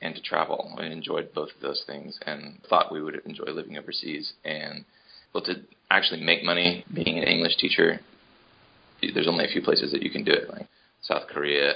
and 0.00 0.14
to 0.14 0.22
travel. 0.22 0.74
I 0.78 0.86
enjoyed 0.86 1.32
both 1.32 1.50
of 1.54 1.62
those 1.62 1.84
things 1.86 2.18
and 2.26 2.58
thought 2.68 2.92
we 2.92 3.02
would 3.02 3.20
enjoy 3.24 3.46
living 3.46 3.78
overseas. 3.78 4.32
And 4.44 4.84
well, 5.32 5.44
to 5.44 5.62
actually 5.96 6.22
make 6.22 6.42
money 6.44 6.84
being 6.92 7.18
an 7.18 7.24
English 7.24 7.56
teacher, 7.56 8.00
there's 9.14 9.28
only 9.28 9.44
a 9.44 9.48
few 9.48 9.62
places 9.62 9.92
that 9.92 10.02
you 10.02 10.10
can 10.10 10.24
do 10.24 10.32
it, 10.32 10.48
like 10.48 10.66
South 11.02 11.22
Korea, 11.28 11.74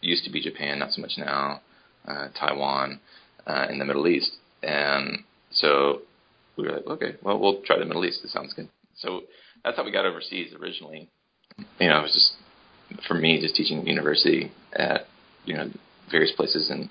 used 0.00 0.24
to 0.24 0.30
be 0.30 0.40
Japan, 0.40 0.78
not 0.78 0.92
so 0.92 1.00
much 1.00 1.12
now, 1.18 1.60
uh, 2.06 2.28
Taiwan, 2.38 3.00
uh, 3.46 3.66
in 3.70 3.78
the 3.78 3.84
Middle 3.84 4.06
East. 4.06 4.32
And 4.62 5.18
so 5.50 6.02
we 6.56 6.64
were 6.64 6.72
like, 6.72 6.86
okay, 6.86 7.14
well, 7.22 7.38
we'll 7.38 7.62
try 7.62 7.78
the 7.78 7.84
Middle 7.84 8.04
East. 8.04 8.20
It 8.24 8.30
sounds 8.30 8.52
good. 8.52 8.68
So 8.96 9.22
that's 9.64 9.76
how 9.76 9.84
we 9.84 9.92
got 9.92 10.06
overseas 10.06 10.52
originally. 10.60 11.08
You 11.78 11.88
know, 11.88 11.98
it 11.98 12.02
was 12.02 12.12
just 12.12 13.06
for 13.08 13.14
me 13.14 13.40
just 13.40 13.54
teaching 13.54 13.86
university 13.86 14.52
at 14.74 15.02
you 15.44 15.54
know 15.54 15.70
various 16.10 16.32
places 16.32 16.70
in 16.70 16.90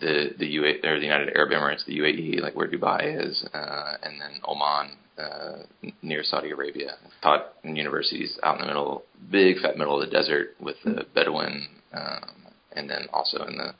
the 0.00 0.30
the 0.38 0.46
UA 0.46 0.72
or 0.84 0.98
the 0.98 1.06
United 1.06 1.34
Arab 1.36 1.50
Emirates, 1.50 1.84
the 1.86 1.98
UAE, 1.98 2.40
like 2.40 2.54
where 2.54 2.68
Dubai 2.68 3.26
is, 3.26 3.44
uh, 3.54 3.92
and 4.02 4.20
then 4.20 4.40
Oman, 4.46 4.90
uh, 5.18 5.90
near 6.02 6.22
Saudi 6.22 6.50
Arabia. 6.50 6.96
Taught 7.22 7.52
in 7.64 7.76
universities 7.76 8.38
out 8.42 8.56
in 8.56 8.60
the 8.62 8.66
middle, 8.66 9.04
big 9.30 9.58
fat 9.60 9.78
middle 9.78 10.00
of 10.00 10.08
the 10.08 10.14
desert 10.14 10.54
with 10.60 10.76
the 10.84 11.06
Bedouin, 11.14 11.66
um, 11.92 12.52
and 12.72 12.90
then 12.90 13.06
also 13.12 13.44
in 13.44 13.56
the 13.56 13.74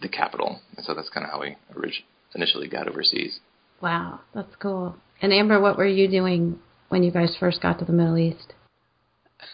the 0.00 0.08
capital. 0.08 0.60
And 0.76 0.84
so 0.84 0.94
that's 0.94 1.08
kind 1.08 1.24
of 1.24 1.32
how 1.32 1.40
we 1.40 1.56
orig- 1.76 2.04
initially 2.34 2.68
got 2.68 2.88
overseas. 2.88 3.38
Wow, 3.80 4.20
that's 4.34 4.54
cool. 4.60 4.96
And 5.20 5.32
Amber, 5.32 5.60
what 5.60 5.78
were 5.78 5.86
you 5.86 6.08
doing 6.08 6.58
when 6.88 7.02
you 7.04 7.12
guys 7.12 7.36
first 7.38 7.62
got 7.62 7.78
to 7.78 7.84
the 7.84 7.92
Middle 7.92 8.18
East? 8.18 8.54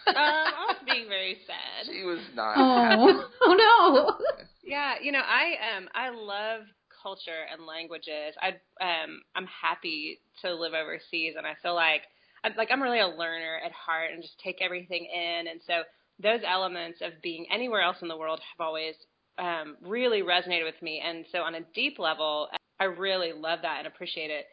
um, 0.07 0.15
I 0.15 0.65
was 0.67 0.77
being 0.85 1.07
very 1.07 1.37
sad. 1.45 1.91
She 1.91 2.03
was 2.03 2.19
not. 2.35 2.55
Oh, 2.57 3.25
oh 3.41 3.53
no. 3.53 4.38
Yeah, 4.69 4.95
you 5.01 5.11
know, 5.11 5.21
I 5.25 5.77
um 5.77 5.89
I 5.95 6.09
love 6.09 6.61
culture 7.01 7.45
and 7.51 7.65
languages. 7.65 8.35
I 8.39 8.49
um 8.79 9.21
I'm 9.35 9.47
happy 9.47 10.19
to 10.43 10.53
live 10.53 10.73
overseas, 10.75 11.33
and 11.37 11.47
I 11.47 11.55
feel 11.63 11.73
like 11.73 12.03
I'm 12.43 12.53
like 12.55 12.69
I'm 12.71 12.81
really 12.81 12.99
a 12.99 13.07
learner 13.07 13.59
at 13.65 13.71
heart 13.71 14.11
and 14.13 14.21
just 14.21 14.39
take 14.43 14.61
everything 14.61 15.05
in. 15.11 15.47
And 15.47 15.59
so 15.65 15.81
those 16.21 16.41
elements 16.47 16.99
of 17.01 17.13
being 17.23 17.47
anywhere 17.51 17.81
else 17.81 17.97
in 18.03 18.07
the 18.09 18.17
world 18.17 18.39
have 18.41 18.63
always 18.67 18.93
um, 19.39 19.75
really 19.81 20.21
resonated 20.21 20.65
with 20.65 20.79
me. 20.83 21.01
And 21.03 21.25
so 21.31 21.39
on 21.39 21.55
a 21.55 21.61
deep 21.73 21.97
level, 21.97 22.49
I 22.79 22.83
really 22.83 23.33
love 23.33 23.59
that 23.63 23.79
and 23.79 23.87
appreciate 23.87 24.29
it. 24.29 24.45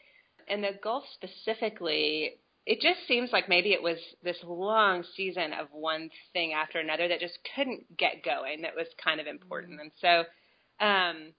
And 0.48 0.64
the 0.64 0.78
Gulf 0.82 1.04
specifically, 1.12 2.36
it 2.66 2.80
just 2.80 3.06
seems 3.06 3.30
like 3.32 3.48
maybe 3.48 3.72
it 3.72 3.82
was 3.82 3.98
this 4.24 4.36
long 4.44 5.04
season 5.16 5.52
of 5.52 5.68
one 5.70 6.10
thing 6.32 6.52
after 6.52 6.80
another 6.80 7.06
that 7.08 7.20
just 7.20 7.38
couldn't 7.54 7.96
get 7.96 8.24
going 8.24 8.62
that 8.62 8.74
was 8.74 8.88
kind 9.02 9.20
of 9.20 9.28
important. 9.28 9.80
And 9.80 9.92
so, 10.00 10.84
um, 10.84 11.32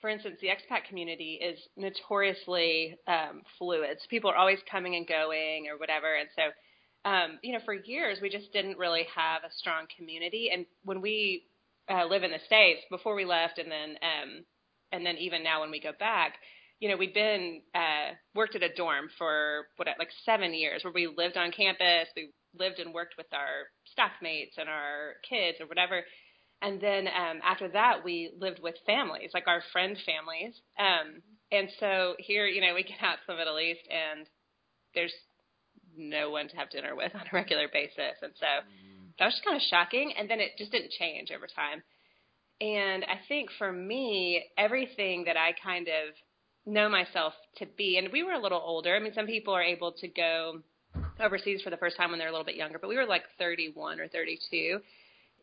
for 0.00 0.08
instance, 0.08 0.38
the 0.40 0.48
expat 0.48 0.88
community 0.88 1.38
is 1.42 1.58
notoriously 1.76 2.96
um, 3.06 3.42
fluid. 3.58 3.98
So 4.00 4.06
people 4.08 4.30
are 4.30 4.36
always 4.36 4.58
coming 4.70 4.96
and 4.96 5.06
going 5.06 5.68
or 5.70 5.78
whatever. 5.78 6.14
And 6.14 6.28
so, 6.34 7.10
um, 7.10 7.38
you 7.42 7.52
know, 7.52 7.60
for 7.66 7.74
years 7.74 8.18
we 8.22 8.30
just 8.30 8.50
didn't 8.54 8.78
really 8.78 9.06
have 9.14 9.42
a 9.44 9.52
strong 9.58 9.84
community. 9.94 10.48
And 10.52 10.64
when 10.84 11.02
we 11.02 11.44
uh, 11.90 12.06
live 12.06 12.22
in 12.22 12.30
the 12.30 12.40
states, 12.46 12.80
before 12.90 13.14
we 13.14 13.26
left, 13.26 13.58
and 13.58 13.70
then 13.70 13.90
um, 14.02 14.44
and 14.90 15.04
then 15.04 15.16
even 15.18 15.44
now 15.44 15.60
when 15.60 15.70
we 15.70 15.80
go 15.80 15.92
back, 15.98 16.34
you 16.80 16.88
know, 16.88 16.96
we'd 16.96 17.14
been 17.14 17.62
uh, 17.74 18.14
worked 18.34 18.54
at 18.54 18.62
a 18.62 18.74
dorm 18.74 19.08
for 19.16 19.66
what 19.76 19.88
like 19.98 20.10
seven 20.24 20.52
years, 20.52 20.84
where 20.84 20.92
we 20.92 21.06
lived 21.06 21.36
on 21.36 21.52
campus, 21.52 22.08
we 22.14 22.30
lived 22.58 22.78
and 22.78 22.92
worked 22.92 23.14
with 23.16 23.26
our 23.32 23.68
staff 23.84 24.12
mates 24.22 24.56
and 24.58 24.68
our 24.68 25.14
kids 25.28 25.58
or 25.60 25.66
whatever. 25.66 26.02
And 26.62 26.80
then 26.80 27.06
um, 27.08 27.40
after 27.44 27.68
that, 27.68 28.04
we 28.04 28.32
lived 28.38 28.60
with 28.62 28.74
families, 28.86 29.30
like 29.34 29.46
our 29.46 29.62
friend 29.72 29.96
families. 30.06 30.54
Um, 30.78 31.22
and 31.52 31.68
so 31.78 32.14
here, 32.18 32.46
you 32.46 32.60
know, 32.60 32.74
we 32.74 32.82
get 32.82 33.02
out 33.02 33.16
to 33.16 33.22
the 33.28 33.36
Middle 33.36 33.60
East, 33.60 33.86
and 33.90 34.26
there's 34.94 35.12
no 35.96 36.30
one 36.30 36.48
to 36.48 36.56
have 36.56 36.70
dinner 36.70 36.96
with 36.96 37.14
on 37.14 37.22
a 37.22 37.34
regular 37.34 37.68
basis, 37.72 38.20
and 38.22 38.32
so 38.36 38.46
that 39.18 39.24
was 39.24 39.34
just 39.34 39.44
kind 39.44 39.56
of 39.56 39.62
shocking. 39.62 40.12
And 40.18 40.28
then 40.28 40.40
it 40.40 40.52
just 40.58 40.72
didn't 40.72 40.92
change 40.98 41.30
over 41.30 41.46
time. 41.46 41.82
And 42.60 43.04
I 43.04 43.20
think 43.28 43.50
for 43.58 43.70
me, 43.70 44.44
everything 44.56 45.24
that 45.24 45.36
I 45.36 45.52
kind 45.62 45.88
of 45.88 46.14
know 46.66 46.88
myself 46.88 47.32
to 47.58 47.66
be, 47.66 47.96
and 47.96 48.12
we 48.12 48.22
were 48.22 48.32
a 48.32 48.40
little 48.40 48.60
older. 48.62 48.94
I 48.94 48.98
mean, 48.98 49.14
some 49.14 49.26
people 49.26 49.54
are 49.54 49.62
able 49.62 49.92
to 49.92 50.08
go 50.08 50.60
overseas 51.20 51.62
for 51.62 51.70
the 51.70 51.76
first 51.76 51.96
time 51.96 52.10
when 52.10 52.18
they're 52.18 52.28
a 52.28 52.32
little 52.32 52.44
bit 52.44 52.56
younger, 52.56 52.78
but 52.78 52.88
we 52.88 52.96
were 52.96 53.06
like 53.06 53.22
31 53.38 54.00
or 54.00 54.08
32. 54.08 54.56
You 54.56 54.80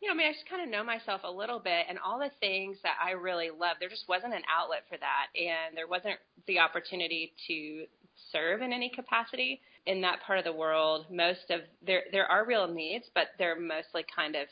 know, 0.08 0.12
I 0.12 0.16
mean, 0.16 0.26
I 0.26 0.32
just 0.32 0.48
kind 0.48 0.62
of 0.62 0.68
know 0.68 0.84
myself 0.84 1.22
a 1.24 1.30
little 1.30 1.58
bit, 1.58 1.86
and 1.88 1.98
all 1.98 2.18
the 2.18 2.30
things 2.40 2.76
that 2.82 2.96
I 3.02 3.12
really 3.12 3.48
love, 3.50 3.76
there 3.80 3.88
just 3.88 4.08
wasn't 4.08 4.34
an 4.34 4.42
outlet 4.54 4.82
for 4.88 4.98
that, 4.98 5.26
and 5.34 5.76
there 5.76 5.88
wasn't 5.88 6.16
the 6.46 6.58
opportunity 6.58 7.32
to 7.46 7.86
serve 8.30 8.60
in 8.60 8.72
any 8.72 8.90
capacity 8.90 9.60
in 9.86 10.00
that 10.02 10.20
part 10.26 10.38
of 10.38 10.44
the 10.44 10.52
world. 10.52 11.06
Most 11.10 11.50
of 11.50 11.60
there 11.84 12.02
there 12.12 12.26
are 12.26 12.44
real 12.44 12.68
needs, 12.68 13.06
but 13.14 13.28
they're 13.38 13.58
mostly 13.58 14.04
kind 14.14 14.36
of 14.36 14.46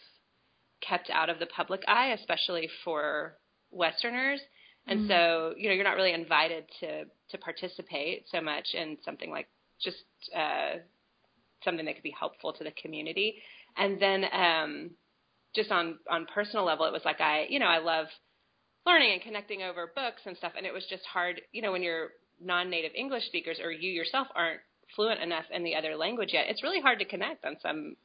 kept 0.81 1.11
out 1.11 1.31
of 1.31 1.39
the 1.39 1.47
public 1.47 1.83
eye, 1.87 2.13
especially 2.19 2.69
for 2.85 3.37
Westerners. 3.71 4.41
And 4.87 5.01
mm-hmm. 5.01 5.09
so, 5.09 5.55
you 5.57 5.69
know, 5.69 5.75
you're 5.75 5.85
not 5.85 5.97
really 5.97 6.13
invited 6.13 6.65
to 6.81 7.05
to 7.31 7.39
participate 7.39 8.25
so 8.31 8.41
much 8.41 8.69
in 8.75 8.99
something 9.05 9.31
like 9.31 9.49
just 9.83 10.05
uh, 10.35 10.79
something 11.65 11.87
that 11.87 11.95
could 11.95 12.03
be 12.03 12.15
helpful 12.19 12.53
to 12.53 12.65
the 12.65 12.73
community. 12.73 13.43
And 13.77 14.01
then, 14.01 14.25
um, 14.33 14.91
just 15.55 15.71
on 15.71 15.99
on 16.11 16.27
personal 16.35 16.65
level, 16.65 16.87
it 16.87 16.93
was 16.93 17.03
like 17.05 17.21
I, 17.21 17.47
you 17.49 17.59
know, 17.59 17.67
I 17.67 17.79
love 17.79 18.07
learning 18.87 19.13
and 19.13 19.23
connecting 19.23 19.63
over 19.63 19.93
books 19.95 20.23
and 20.27 20.37
stuff. 20.37 20.53
And 20.57 20.67
it 20.67 20.73
was 20.73 20.85
just 20.91 21.05
hard, 21.05 21.41
you 21.53 21.63
know, 21.63 21.73
when 21.73 21.83
you're 21.83 22.11
non-native 22.41 22.93
English 22.97 23.27
speakers 23.27 23.59
or 23.63 23.71
you 23.71 23.91
yourself 23.91 24.27
aren't 24.35 24.61
fluent 24.97 25.23
enough 25.23 25.45
in 25.53 25.63
the 25.63 25.77
other 25.77 25.97
language 25.97 26.31
yet. 26.33 26.47
It's 26.49 26.63
really 26.63 26.81
hard 26.81 26.99
to 26.99 27.05
connect 27.05 27.45
on 27.45 27.57
some. 27.63 27.97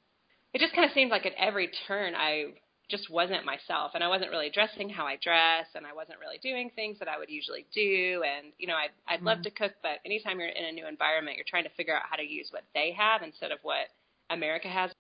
It 0.53 0.62
just 0.62 0.74
kind 0.74 0.86
of 0.86 0.93
seemed 0.93 1.12
like 1.12 1.25
at 1.25 1.34
every 1.38 1.69
turn 1.88 2.13
I 2.15 2.53
just 2.89 3.10
wasn't 3.10 3.46
myself 3.46 3.91
and 3.96 4.03
I 4.03 4.08
wasn't 4.08 4.32
really 4.32 4.50
dressing 4.50 4.89
how 4.89 5.06
I 5.06 5.17
dress 5.22 5.67
and 5.75 5.86
I 5.86 5.94
wasn't 5.94 6.20
really 6.20 6.39
doing 6.41 6.72
things 6.74 7.00
that 7.00 7.10
I 7.10 7.17
would 7.17 7.29
usually 7.29 7.65
do 7.74 8.24
and 8.24 8.53
you 8.58 8.67
know 8.67 8.75
I'd 8.75 8.96
I'd 9.08 9.17
mm-hmm. 9.17 9.27
love 9.27 9.41
to 9.44 9.51
cook 9.51 9.74
but 9.84 10.00
anytime 10.06 10.39
you're 10.39 10.50
in 10.50 10.65
a 10.65 10.72
new 10.72 10.88
environment 10.88 11.36
you're 11.36 11.46
trying 11.48 11.65
to 11.65 11.75
figure 11.75 11.96
out 11.96 12.03
how 12.10 12.15
to 12.15 12.24
use 12.24 12.48
what 12.51 12.63
they 12.74 12.94
have 12.98 13.24
instead 13.24 13.51
of 13.51 13.60
what 13.62 13.91
America 14.29 14.67
has. 14.67 14.91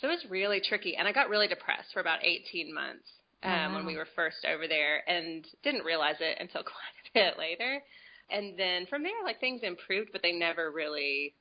So 0.00 0.08
it 0.08 0.10
was 0.10 0.30
really 0.30 0.60
tricky 0.60 0.96
and 0.96 1.08
I 1.08 1.12
got 1.12 1.28
really 1.28 1.48
depressed 1.48 1.92
for 1.92 2.00
about 2.00 2.20
18 2.22 2.72
months 2.72 3.08
um 3.42 3.50
mm-hmm. 3.50 3.74
when 3.74 3.86
we 3.86 3.96
were 3.96 4.08
first 4.14 4.46
over 4.46 4.68
there 4.68 5.02
and 5.08 5.44
didn't 5.64 5.84
realize 5.84 6.16
it 6.20 6.38
until 6.38 6.62
quite 6.74 6.94
a 7.10 7.12
bit 7.12 7.38
later. 7.38 7.82
And 8.30 8.56
then 8.56 8.86
from 8.86 9.02
there 9.02 9.18
like 9.24 9.40
things 9.40 9.62
improved 9.64 10.10
but 10.12 10.22
they 10.22 10.32
never 10.32 10.70
really 10.70 11.34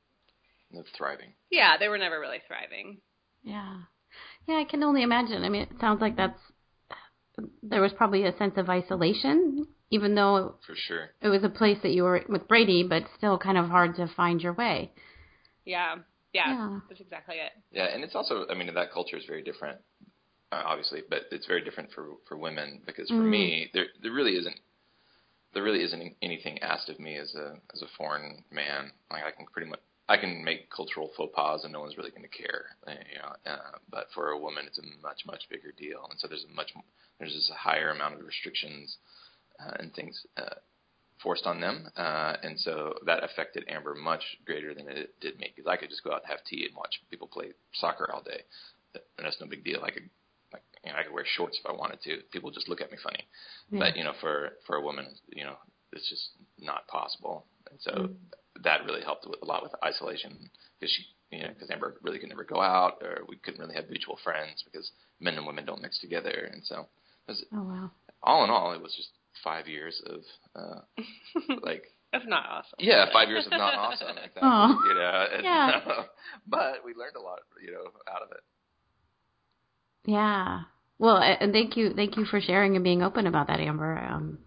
thriving. 0.98 1.34
Yeah 1.52 1.78
they 1.78 1.90
were 1.90 2.00
never 2.00 2.20
really 2.20 2.42
thriving. 2.48 2.98
Yeah 3.44 3.82
yeah, 4.48 4.56
I 4.56 4.66
can 4.70 4.84
only 4.84 5.04
imagine. 5.04 5.44
I 5.44 5.50
mean, 5.50 5.64
it 5.64 5.72
sounds 5.80 6.02
like 6.02 6.18
that's 6.18 6.40
there 7.64 7.82
was 7.82 7.94
probably 7.94 8.26
a 8.26 8.38
sense 8.38 8.54
of 8.58 8.70
isolation, 8.70 9.68
even 9.90 10.16
though 10.16 10.56
for 10.66 10.76
sure 10.76 11.12
it 11.22 11.30
was 11.30 11.44
a 11.44 11.50
place 11.50 11.78
that 11.84 11.92
you 11.92 12.04
were 12.04 12.24
with 12.28 12.48
Brady, 12.48 12.84
but 12.88 13.04
still 13.18 13.38
kind 13.38 13.58
of 13.58 13.68
hard 13.68 13.96
to 13.96 14.08
find 14.16 14.42
your 14.42 14.54
way. 14.54 14.92
Yeah, 15.66 15.96
yeah, 16.34 16.48
yeah. 16.48 16.80
that's 16.90 17.02
exactly 17.02 17.36
it. 17.36 17.52
Yeah, 17.72 17.86
and 17.86 18.04
it's 18.04 18.16
also, 18.16 18.46
I 18.50 18.56
mean, 18.56 18.74
that 18.74 18.92
culture 18.92 19.18
is 19.18 19.26
very 19.26 19.44
different, 19.44 19.80
uh, 20.52 20.64
obviously, 20.66 21.02
but 21.10 21.24
it's 21.32 21.46
very 21.46 21.64
different 21.64 21.92
for 21.94 22.10
for 22.28 22.38
women 22.38 22.82
because 22.86 23.08
for 23.10 23.16
mm. 23.16 23.30
me, 23.30 23.70
there 23.74 23.86
there 24.02 24.12
really 24.12 24.36
isn't 24.36 24.60
there 25.54 25.64
really 25.64 25.84
isn't 25.84 26.16
anything 26.22 26.60
asked 26.60 26.90
of 26.90 27.00
me 27.00 27.18
as 27.18 27.34
a 27.36 27.56
as 27.74 27.82
a 27.82 27.88
foreign 27.98 28.44
man. 28.52 28.92
Like 29.12 29.24
I 29.24 29.32
can 29.32 29.46
pretty 29.48 29.70
much 29.70 29.82
I 30.12 30.18
can 30.18 30.44
make 30.44 30.70
cultural 30.70 31.10
faux 31.16 31.32
pas 31.34 31.64
and 31.64 31.72
no 31.72 31.80
one's 31.80 31.96
really 31.96 32.12
going 32.12 32.28
to 32.28 32.28
care. 32.28 32.66
Uh, 32.86 32.92
you 32.92 33.18
know, 33.18 33.32
uh, 33.50 33.78
but 33.90 34.08
for 34.14 34.32
a 34.32 34.38
woman, 34.38 34.66
it's 34.68 34.78
a 34.78 34.84
much 35.02 35.22
much 35.26 35.44
bigger 35.50 35.72
deal, 35.72 36.06
and 36.10 36.20
so 36.20 36.28
there's 36.28 36.44
a 36.44 36.54
much 36.54 36.74
there's 37.18 37.34
just 37.34 37.50
a 37.50 37.54
higher 37.56 37.92
amount 37.92 38.16
of 38.16 38.26
restrictions 38.26 38.98
uh, 39.58 39.72
and 39.80 39.94
things 39.94 40.26
uh, 40.36 40.60
forced 41.24 41.46
on 41.46 41.62
them, 41.62 41.88
uh, 41.96 42.36
and 42.44 42.60
so 42.60 42.96
that 43.06 43.24
affected 43.24 43.64
Amber 43.70 43.96
much 43.96 44.24
greater 44.46 44.74
than 44.74 44.90
it 44.90 45.16
did 45.22 45.40
me 45.40 45.54
because 45.56 45.70
I 45.70 45.78
could 45.78 45.90
just 45.90 46.04
go 46.04 46.12
out 46.12 46.24
and 46.24 46.32
have 46.32 46.44
tea 46.44 46.66
and 46.68 46.76
watch 46.76 47.02
people 47.10 47.28
play 47.28 47.54
soccer 47.76 48.12
all 48.14 48.22
day, 48.22 48.42
and 48.94 49.26
that's 49.26 49.40
no 49.40 49.48
big 49.48 49.64
deal. 49.64 49.80
I 49.82 49.92
could 49.92 50.10
like 50.52 50.64
you 50.84 50.92
know 50.92 50.98
I 51.00 51.04
could 51.04 51.14
wear 51.14 51.26
shorts 51.26 51.58
if 51.58 51.66
I 51.66 51.72
wanted 51.72 52.02
to. 52.04 52.18
People 52.34 52.52
just 52.52 52.68
look 52.68 52.82
at 52.82 52.92
me 52.92 52.98
funny, 53.02 53.24
yeah. 53.70 53.80
but 53.80 53.96
you 53.96 54.04
know 54.04 54.14
for 54.20 54.58
for 54.68 54.76
a 54.76 54.82
woman, 54.82 55.06
you 55.30 55.46
know 55.46 55.56
it's 55.94 56.10
just 56.10 56.32
not 56.60 56.86
possible, 56.90 57.46
and 57.70 57.80
so. 57.80 58.10
That 58.64 58.86
really 58.86 59.02
helped 59.02 59.26
with, 59.28 59.42
a 59.42 59.46
lot 59.46 59.64
with 59.64 59.72
isolation 59.84 60.50
because 60.80 60.94
she, 60.94 61.06
you 61.36 61.44
know, 61.44 61.50
because 61.50 61.70
Amber 61.70 61.96
really 62.02 62.20
could 62.20 62.30
never 62.30 62.44
go 62.44 62.62
out, 62.62 63.02
or 63.02 63.24
we 63.28 63.38
couldn't 63.38 63.60
really 63.60 63.76
have 63.76 63.90
mutual 63.90 64.20
friends 64.24 64.64
because 64.64 64.92
men 65.20 65.36
and 65.36 65.46
women 65.46 65.66
don't 65.66 65.82
mix 65.82 66.00
together, 66.00 66.50
and 66.52 66.64
so. 66.64 66.88
It 67.28 67.32
was, 67.32 67.46
oh 67.54 67.64
wow! 67.64 67.92
All 68.24 68.44
in 68.44 68.50
all, 68.50 68.74
it 68.74 68.82
was 68.82 68.94
just 68.96 69.10
five 69.44 69.68
years 69.68 70.02
of 70.06 70.22
uh, 70.56 70.82
like. 71.64 71.86
That's 72.12 72.28
not 72.28 72.46
awesome. 72.46 72.76
Yeah, 72.78 73.06
five 73.14 73.30
years 73.30 73.46
of 73.46 73.52
not 73.52 73.74
awesome. 73.74 74.08
Exactly. 74.18 74.90
You 74.90 74.96
know, 74.96 75.28
and, 75.34 75.44
yeah. 75.46 75.80
but 76.48 76.84
we 76.84 76.94
learned 76.94 77.16
a 77.16 77.22
lot, 77.22 77.40
you 77.64 77.72
know, 77.72 77.86
out 78.14 78.22
of 78.22 78.32
it. 78.32 78.42
Yeah. 80.06 80.62
Well, 81.00 81.18
and 81.18 81.54
thank 81.54 81.78
you, 81.78 81.94
thank 81.96 82.18
you 82.18 82.26
for 82.26 82.42
sharing 82.42 82.76
and 82.76 82.84
being 82.84 83.02
open 83.02 83.28
about 83.28 83.48
that, 83.48 83.60
Amber. 83.60 83.98
Um, 83.98 84.40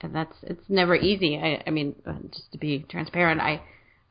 and 0.00 0.14
that's 0.14 0.34
it's 0.42 0.64
never 0.68 0.94
easy. 0.94 1.38
I, 1.38 1.62
I 1.66 1.70
mean, 1.70 1.94
uh, 2.06 2.14
just 2.30 2.52
to 2.52 2.58
be 2.58 2.84
transparent, 2.88 3.40
I 3.40 3.62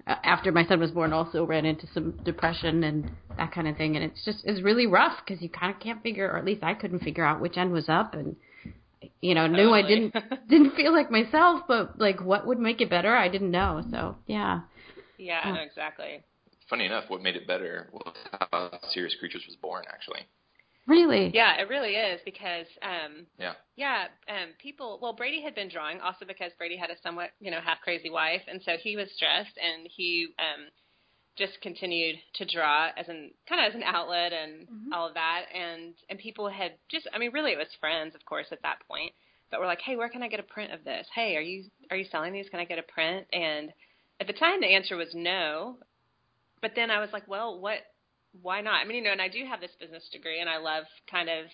uh, 0.05 0.15
after 0.23 0.51
my 0.51 0.65
son 0.65 0.79
was 0.79 0.91
born 0.91 1.13
also 1.13 1.45
ran 1.45 1.65
into 1.65 1.87
some 1.93 2.11
depression 2.23 2.83
and 2.83 3.11
that 3.37 3.51
kind 3.51 3.67
of 3.67 3.77
thing, 3.77 3.95
and 3.95 4.05
it's 4.05 4.23
just 4.23 4.39
it's 4.43 4.61
really 4.61 4.87
rough 4.87 5.17
because 5.25 5.41
you 5.41 5.49
kind 5.49 5.73
of 5.73 5.81
can't 5.81 6.01
figure, 6.01 6.29
or 6.29 6.37
at 6.37 6.45
least 6.45 6.63
I 6.63 6.73
couldn't 6.73 6.99
figure 6.99 7.25
out 7.25 7.41
which 7.41 7.57
end 7.57 7.71
was 7.71 7.89
up, 7.89 8.13
and 8.13 8.35
you 9.21 9.35
know 9.35 9.47
knew 9.47 9.71
I 9.71 9.81
didn't 9.81 10.13
didn't 10.49 10.75
feel 10.75 10.93
like 10.93 11.11
myself, 11.11 11.61
but 11.67 11.99
like 11.99 12.21
what 12.21 12.47
would 12.47 12.59
make 12.59 12.81
it 12.81 12.89
better, 12.89 13.15
I 13.15 13.27
didn't 13.27 13.51
know. 13.51 13.83
So 13.91 14.15
yeah. 14.27 14.61
Yeah, 15.17 15.55
uh, 15.57 15.63
exactly. 15.63 16.23
Funny 16.69 16.85
enough, 16.85 17.05
what 17.07 17.21
made 17.21 17.35
it 17.35 17.47
better 17.47 17.87
was 17.91 18.13
how 18.51 18.79
Serious 18.91 19.15
Creatures 19.19 19.43
was 19.47 19.55
born, 19.55 19.83
actually. 19.91 20.27
Really? 20.87 21.31
Yeah, 21.33 21.59
it 21.59 21.67
really 21.69 21.95
is 21.95 22.21
because 22.25 22.65
um 22.81 23.25
yeah. 23.37 23.53
Yeah, 23.75 24.05
um 24.29 24.49
people 24.61 24.99
well 25.01 25.13
Brady 25.13 25.41
had 25.41 25.53
been 25.53 25.69
drawing 25.69 25.99
also 26.01 26.25
because 26.25 26.51
Brady 26.57 26.77
had 26.77 26.89
a 26.89 26.95
somewhat, 27.03 27.31
you 27.39 27.51
know, 27.51 27.59
half 27.63 27.81
crazy 27.81 28.09
wife 28.09 28.41
and 28.47 28.61
so 28.63 28.73
he 28.81 28.95
was 28.95 29.09
stressed 29.15 29.57
and 29.57 29.87
he 29.95 30.29
um 30.39 30.67
just 31.37 31.61
continued 31.61 32.15
to 32.33 32.45
draw 32.45 32.89
as 32.97 33.07
an 33.09 33.31
kind 33.47 33.61
of 33.61 33.69
as 33.69 33.75
an 33.75 33.83
outlet 33.83 34.33
and 34.33 34.67
mm-hmm. 34.67 34.93
all 34.93 35.07
of 35.07 35.13
that 35.13 35.43
and 35.53 35.93
and 36.09 36.17
people 36.17 36.49
had 36.49 36.73
just 36.89 37.07
I 37.13 37.19
mean 37.19 37.31
really 37.31 37.51
it 37.51 37.57
was 37.57 37.67
friends 37.79 38.15
of 38.15 38.25
course 38.25 38.47
at 38.51 38.63
that 38.63 38.79
point 38.87 39.11
but 39.49 39.59
we're 39.59 39.67
like, 39.67 39.81
"Hey, 39.81 39.95
where 39.95 40.09
can 40.09 40.23
I 40.23 40.27
get 40.27 40.39
a 40.39 40.43
print 40.43 40.73
of 40.73 40.83
this? 40.83 41.07
Hey, 41.13 41.35
are 41.35 41.41
you 41.41 41.65
are 41.89 41.97
you 41.97 42.05
selling 42.11 42.33
these? 42.33 42.49
Can 42.49 42.59
I 42.59 42.65
get 42.65 42.79
a 42.79 42.83
print?" 42.83 43.27
And 43.31 43.71
at 44.19 44.27
the 44.27 44.33
time 44.33 44.61
the 44.61 44.67
answer 44.75 44.97
was 44.97 45.13
no. 45.13 45.77
But 46.61 46.71
then 46.75 46.91
I 46.91 46.99
was 46.99 47.09
like, 47.13 47.27
"Well, 47.27 47.59
what 47.59 47.79
why 48.41 48.61
not? 48.61 48.75
I 48.81 48.85
mean, 48.85 48.97
you 48.97 49.03
know, 49.03 49.11
and 49.11 49.21
I 49.21 49.27
do 49.27 49.43
have 49.49 49.61
this 49.61 49.75
business 49.79 50.07
degree, 50.11 50.39
and 50.39 50.49
I 50.49 50.57
love 50.57 50.85
kind 51.09 51.29
of 51.29 51.45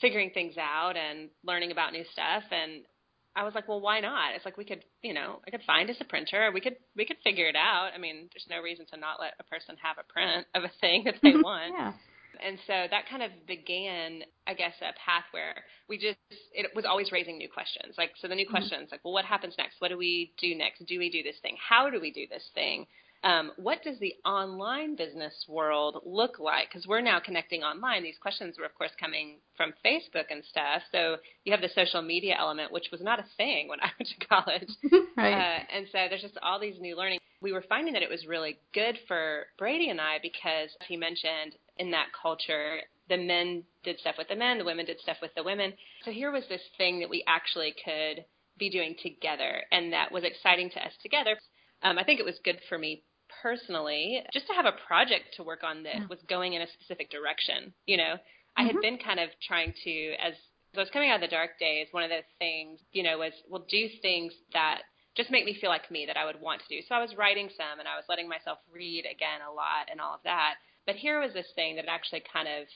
figuring 0.00 0.30
things 0.30 0.54
out 0.58 0.96
and 0.96 1.28
learning 1.44 1.70
about 1.70 1.92
new 1.92 2.04
stuff. 2.12 2.42
And 2.50 2.82
I 3.36 3.44
was 3.44 3.54
like, 3.54 3.68
well, 3.68 3.80
why 3.80 4.00
not? 4.00 4.34
It's 4.34 4.44
like 4.44 4.56
we 4.56 4.64
could, 4.64 4.84
you 5.02 5.14
know, 5.14 5.40
I 5.46 5.50
could 5.50 5.62
find 5.66 5.88
us 5.90 5.96
a 6.00 6.04
printer. 6.04 6.50
We 6.52 6.60
could 6.60 6.76
we 6.96 7.04
could 7.04 7.18
figure 7.22 7.46
it 7.46 7.56
out. 7.56 7.90
I 7.94 7.98
mean, 7.98 8.28
there's 8.32 8.46
no 8.50 8.62
reason 8.62 8.86
to 8.92 8.96
not 8.96 9.20
let 9.20 9.34
a 9.38 9.44
person 9.44 9.76
have 9.82 9.96
a 9.98 10.12
print 10.12 10.46
of 10.54 10.64
a 10.64 10.72
thing 10.80 11.04
that 11.06 11.16
they 11.22 11.32
want. 11.36 11.74
yeah. 11.76 11.92
And 12.42 12.58
so 12.66 12.72
that 12.90 13.04
kind 13.10 13.22
of 13.22 13.30
began, 13.46 14.22
I 14.46 14.54
guess, 14.54 14.72
a 14.80 14.96
path 14.96 15.24
where 15.32 15.62
we 15.88 15.98
just 15.98 16.16
it 16.52 16.70
was 16.74 16.86
always 16.86 17.12
raising 17.12 17.36
new 17.36 17.48
questions. 17.48 17.94
Like 17.98 18.12
so, 18.20 18.28
the 18.28 18.34
new 18.34 18.46
mm-hmm. 18.46 18.54
questions, 18.54 18.88
like, 18.90 19.00
well, 19.04 19.12
what 19.12 19.26
happens 19.26 19.54
next? 19.58 19.76
What 19.78 19.88
do 19.88 19.98
we 19.98 20.32
do 20.40 20.54
next? 20.54 20.86
Do 20.86 20.98
we 20.98 21.10
do 21.10 21.22
this 21.22 21.36
thing? 21.42 21.56
How 21.60 21.90
do 21.90 22.00
we 22.00 22.10
do 22.10 22.26
this 22.30 22.48
thing? 22.54 22.86
Um, 23.22 23.52
what 23.56 23.82
does 23.82 23.98
the 23.98 24.14
online 24.24 24.96
business 24.96 25.44
world 25.46 26.00
look 26.06 26.38
like? 26.38 26.68
Because 26.70 26.86
we're 26.86 27.02
now 27.02 27.20
connecting 27.20 27.62
online. 27.62 28.02
These 28.02 28.18
questions 28.18 28.56
were, 28.58 28.64
of 28.64 28.74
course, 28.74 28.92
coming 28.98 29.36
from 29.56 29.74
Facebook 29.84 30.26
and 30.30 30.42
stuff. 30.44 30.82
So 30.90 31.16
you 31.44 31.52
have 31.52 31.60
the 31.60 31.68
social 31.74 32.00
media 32.00 32.34
element, 32.38 32.72
which 32.72 32.86
was 32.90 33.02
not 33.02 33.18
a 33.18 33.24
thing 33.36 33.68
when 33.68 33.80
I 33.82 33.90
went 33.98 34.08
to 34.08 34.26
college. 34.26 34.68
right. 35.16 35.34
Uh, 35.34 35.76
and 35.76 35.86
so 35.92 35.98
there's 36.08 36.22
just 36.22 36.38
all 36.42 36.58
these 36.58 36.80
new 36.80 36.96
learning. 36.96 37.18
We 37.42 37.52
were 37.52 37.64
finding 37.68 37.92
that 37.94 38.02
it 38.02 38.10
was 38.10 38.26
really 38.26 38.58
good 38.72 38.98
for 39.06 39.46
Brady 39.58 39.90
and 39.90 40.00
I 40.00 40.18
because 40.22 40.70
he 40.88 40.96
mentioned 40.96 41.56
in 41.76 41.90
that 41.90 42.06
culture, 42.20 42.80
the 43.08 43.18
men 43.18 43.64
did 43.84 43.98
stuff 43.98 44.14
with 44.16 44.28
the 44.28 44.36
men, 44.36 44.58
the 44.58 44.64
women 44.64 44.86
did 44.86 45.00
stuff 45.00 45.16
with 45.20 45.34
the 45.34 45.42
women. 45.42 45.74
So 46.04 46.10
here 46.10 46.32
was 46.32 46.44
this 46.48 46.62
thing 46.78 47.00
that 47.00 47.10
we 47.10 47.24
actually 47.26 47.74
could 47.84 48.24
be 48.58 48.70
doing 48.70 48.94
together, 49.02 49.62
and 49.72 49.92
that 49.92 50.12
was 50.12 50.22
exciting 50.22 50.70
to 50.70 50.84
us 50.84 50.92
together. 51.02 51.36
Um, 51.82 51.98
I 51.98 52.04
think 52.04 52.20
it 52.20 52.26
was 52.26 52.38
good 52.44 52.60
for 52.68 52.76
me 52.76 53.02
personally, 53.42 54.22
just 54.32 54.46
to 54.46 54.54
have 54.54 54.66
a 54.66 54.74
project 54.86 55.36
to 55.36 55.42
work 55.42 55.62
on 55.62 55.82
that 55.84 55.94
yeah. 55.94 56.06
was 56.08 56.18
going 56.28 56.54
in 56.54 56.62
a 56.62 56.66
specific 56.78 57.10
direction. 57.10 57.72
You 57.86 57.96
know, 57.98 58.14
mm-hmm. 58.16 58.60
I 58.60 58.62
had 58.62 58.72
mm-hmm. 58.72 58.80
been 58.80 58.98
kind 58.98 59.20
of 59.20 59.30
trying 59.46 59.74
to, 59.84 59.94
as, 60.20 60.34
as 60.72 60.76
I 60.76 60.80
was 60.80 60.90
coming 60.92 61.10
out 61.10 61.22
of 61.22 61.28
the 61.28 61.34
dark 61.34 61.58
days, 61.58 61.88
one 61.90 62.02
of 62.02 62.10
those 62.10 62.28
things, 62.38 62.80
you 62.92 63.02
know, 63.02 63.18
was, 63.18 63.32
well, 63.48 63.64
do 63.68 63.88
things 64.02 64.32
that 64.52 64.82
just 65.16 65.30
make 65.30 65.44
me 65.44 65.56
feel 65.60 65.70
like 65.70 65.90
me 65.90 66.06
that 66.06 66.16
I 66.16 66.24
would 66.24 66.40
want 66.40 66.62
to 66.62 66.68
do. 66.68 66.82
So 66.86 66.94
I 66.94 67.02
was 67.02 67.16
writing 67.16 67.50
some 67.56 67.78
and 67.78 67.88
I 67.88 67.96
was 67.96 68.04
letting 68.08 68.28
myself 68.28 68.58
read 68.72 69.04
again 69.04 69.42
a 69.42 69.52
lot 69.52 69.90
and 69.90 70.00
all 70.00 70.14
of 70.14 70.20
that. 70.24 70.54
But 70.86 70.96
here 70.96 71.20
was 71.20 71.32
this 71.34 71.50
thing 71.54 71.76
that 71.76 71.86
actually 71.88 72.22
kind 72.32 72.48
of 72.48 72.66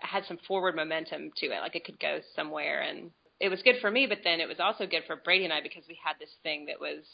had 0.00 0.24
some 0.26 0.38
forward 0.48 0.76
momentum 0.76 1.30
to 1.36 1.46
it. 1.46 1.60
Like 1.60 1.76
it 1.76 1.84
could 1.84 2.00
go 2.00 2.20
somewhere 2.34 2.80
and 2.82 3.10
it 3.40 3.48
was 3.48 3.62
good 3.62 3.76
for 3.80 3.90
me, 3.90 4.06
but 4.08 4.18
then 4.24 4.40
it 4.40 4.48
was 4.48 4.60
also 4.60 4.86
good 4.86 5.04
for 5.06 5.16
Brady 5.16 5.44
and 5.44 5.52
I 5.52 5.60
because 5.62 5.84
we 5.88 5.98
had 6.02 6.14
this 6.18 6.34
thing 6.42 6.66
that 6.66 6.80
was 6.80 7.04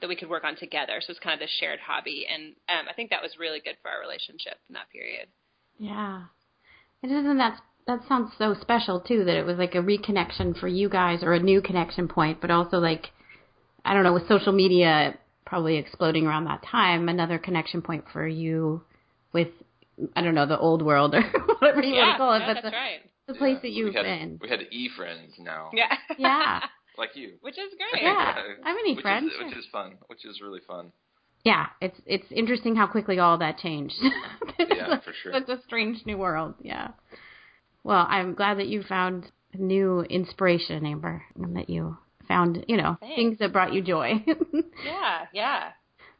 that 0.00 0.08
we 0.08 0.16
could 0.16 0.30
work 0.30 0.44
on 0.44 0.56
together. 0.56 1.00
So 1.00 1.10
it's 1.10 1.20
kind 1.20 1.34
of 1.34 1.40
this 1.40 1.54
shared 1.60 1.80
hobby, 1.80 2.26
and 2.32 2.54
um, 2.68 2.86
I 2.88 2.94
think 2.94 3.10
that 3.10 3.22
was 3.22 3.32
really 3.38 3.60
good 3.60 3.76
for 3.82 3.90
our 3.90 4.00
relationship 4.00 4.58
in 4.68 4.74
that 4.74 4.90
period. 4.92 5.28
Yeah, 5.78 6.24
and 7.02 7.12
isn't 7.12 7.38
that 7.38 7.60
that 7.86 8.00
sounds 8.08 8.32
so 8.38 8.54
special 8.60 9.00
too? 9.00 9.24
That 9.24 9.36
it 9.36 9.46
was 9.46 9.58
like 9.58 9.74
a 9.74 9.78
reconnection 9.78 10.58
for 10.58 10.68
you 10.68 10.88
guys, 10.88 11.22
or 11.22 11.32
a 11.32 11.40
new 11.40 11.60
connection 11.60 12.08
point, 12.08 12.40
but 12.40 12.50
also 12.50 12.78
like 12.78 13.10
I 13.84 13.94
don't 13.94 14.04
know, 14.04 14.12
with 14.12 14.28
social 14.28 14.52
media 14.52 15.18
probably 15.46 15.76
exploding 15.76 16.26
around 16.26 16.44
that 16.44 16.62
time, 16.62 17.08
another 17.08 17.38
connection 17.38 17.82
point 17.82 18.04
for 18.12 18.26
you 18.26 18.82
with 19.32 19.48
I 20.14 20.22
don't 20.22 20.34
know 20.34 20.46
the 20.46 20.58
old 20.58 20.82
world 20.82 21.14
or 21.14 21.22
whatever 21.58 21.82
you 21.82 21.94
yeah, 21.94 22.02
want 22.02 22.14
to 22.14 22.18
call 22.18 22.34
it, 22.34 22.38
yeah, 22.38 22.46
but 22.46 22.54
that's 22.54 22.66
the, 22.66 22.70
right. 22.70 23.00
the 23.26 23.34
place 23.34 23.54
yeah. 23.56 23.60
that 23.62 23.70
you've 23.70 23.88
we 23.88 23.94
had, 23.94 24.02
been. 24.04 24.38
We 24.40 24.48
had 24.48 24.60
e 24.70 24.90
friends 24.96 25.32
now. 25.38 25.70
Yeah. 25.72 25.94
Yeah. 26.18 26.60
like 27.00 27.16
you. 27.16 27.32
Which 27.40 27.58
is 27.58 27.72
great. 27.92 28.04
Yeah, 28.04 28.34
I 28.64 28.68
have 28.68 28.76
any 28.78 28.94
which 28.94 29.02
friends. 29.02 29.32
Is, 29.32 29.38
which 29.44 29.58
is 29.58 29.66
fun. 29.72 29.94
Which 30.06 30.24
is 30.24 30.40
really 30.40 30.60
fun. 30.68 30.92
Yeah, 31.44 31.66
it's 31.80 31.98
it's 32.06 32.26
interesting 32.30 32.76
how 32.76 32.86
quickly 32.86 33.18
all 33.18 33.38
that 33.38 33.58
changed. 33.58 33.96
yeah, 34.58 35.00
for 35.00 35.12
sure. 35.22 35.32
It's 35.32 35.48
a 35.48 35.58
strange 35.66 36.04
new 36.06 36.18
world. 36.18 36.54
Yeah. 36.60 36.88
Well, 37.82 38.06
I'm 38.08 38.34
glad 38.34 38.58
that 38.58 38.68
you 38.68 38.82
found 38.82 39.32
new 39.54 40.02
inspiration, 40.02 40.84
Amber, 40.86 41.22
and 41.34 41.56
that 41.56 41.70
you 41.70 41.96
found 42.28 42.64
you 42.68 42.76
know 42.76 42.96
Thanks. 43.00 43.16
things 43.16 43.38
that 43.38 43.52
brought 43.52 43.72
you 43.72 43.82
joy. 43.82 44.22
yeah, 44.84 45.26
yeah. 45.32 45.70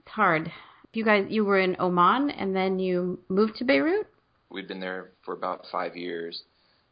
It's 0.00 0.08
hard. 0.08 0.50
You 0.92 1.04
guys, 1.04 1.26
you 1.28 1.44
were 1.44 1.60
in 1.60 1.76
Oman, 1.78 2.30
and 2.30 2.56
then 2.56 2.80
you 2.80 3.20
moved 3.28 3.56
to 3.56 3.64
Beirut. 3.64 4.08
We'd 4.50 4.66
been 4.66 4.80
there 4.80 5.12
for 5.24 5.34
about 5.34 5.66
five 5.70 5.96
years, 5.96 6.42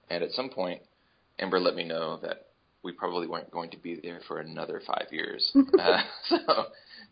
and 0.08 0.22
at 0.22 0.30
some 0.32 0.50
point, 0.50 0.82
Amber 1.40 1.58
let 1.58 1.74
me 1.74 1.82
know 1.82 2.18
that 2.22 2.47
we 2.88 2.92
probably 2.94 3.26
weren't 3.26 3.50
going 3.50 3.68
to 3.70 3.76
be 3.76 4.00
there 4.02 4.20
for 4.26 4.38
another 4.38 4.80
five 4.86 5.08
years. 5.10 5.54
uh, 5.78 6.00
so 6.28 6.38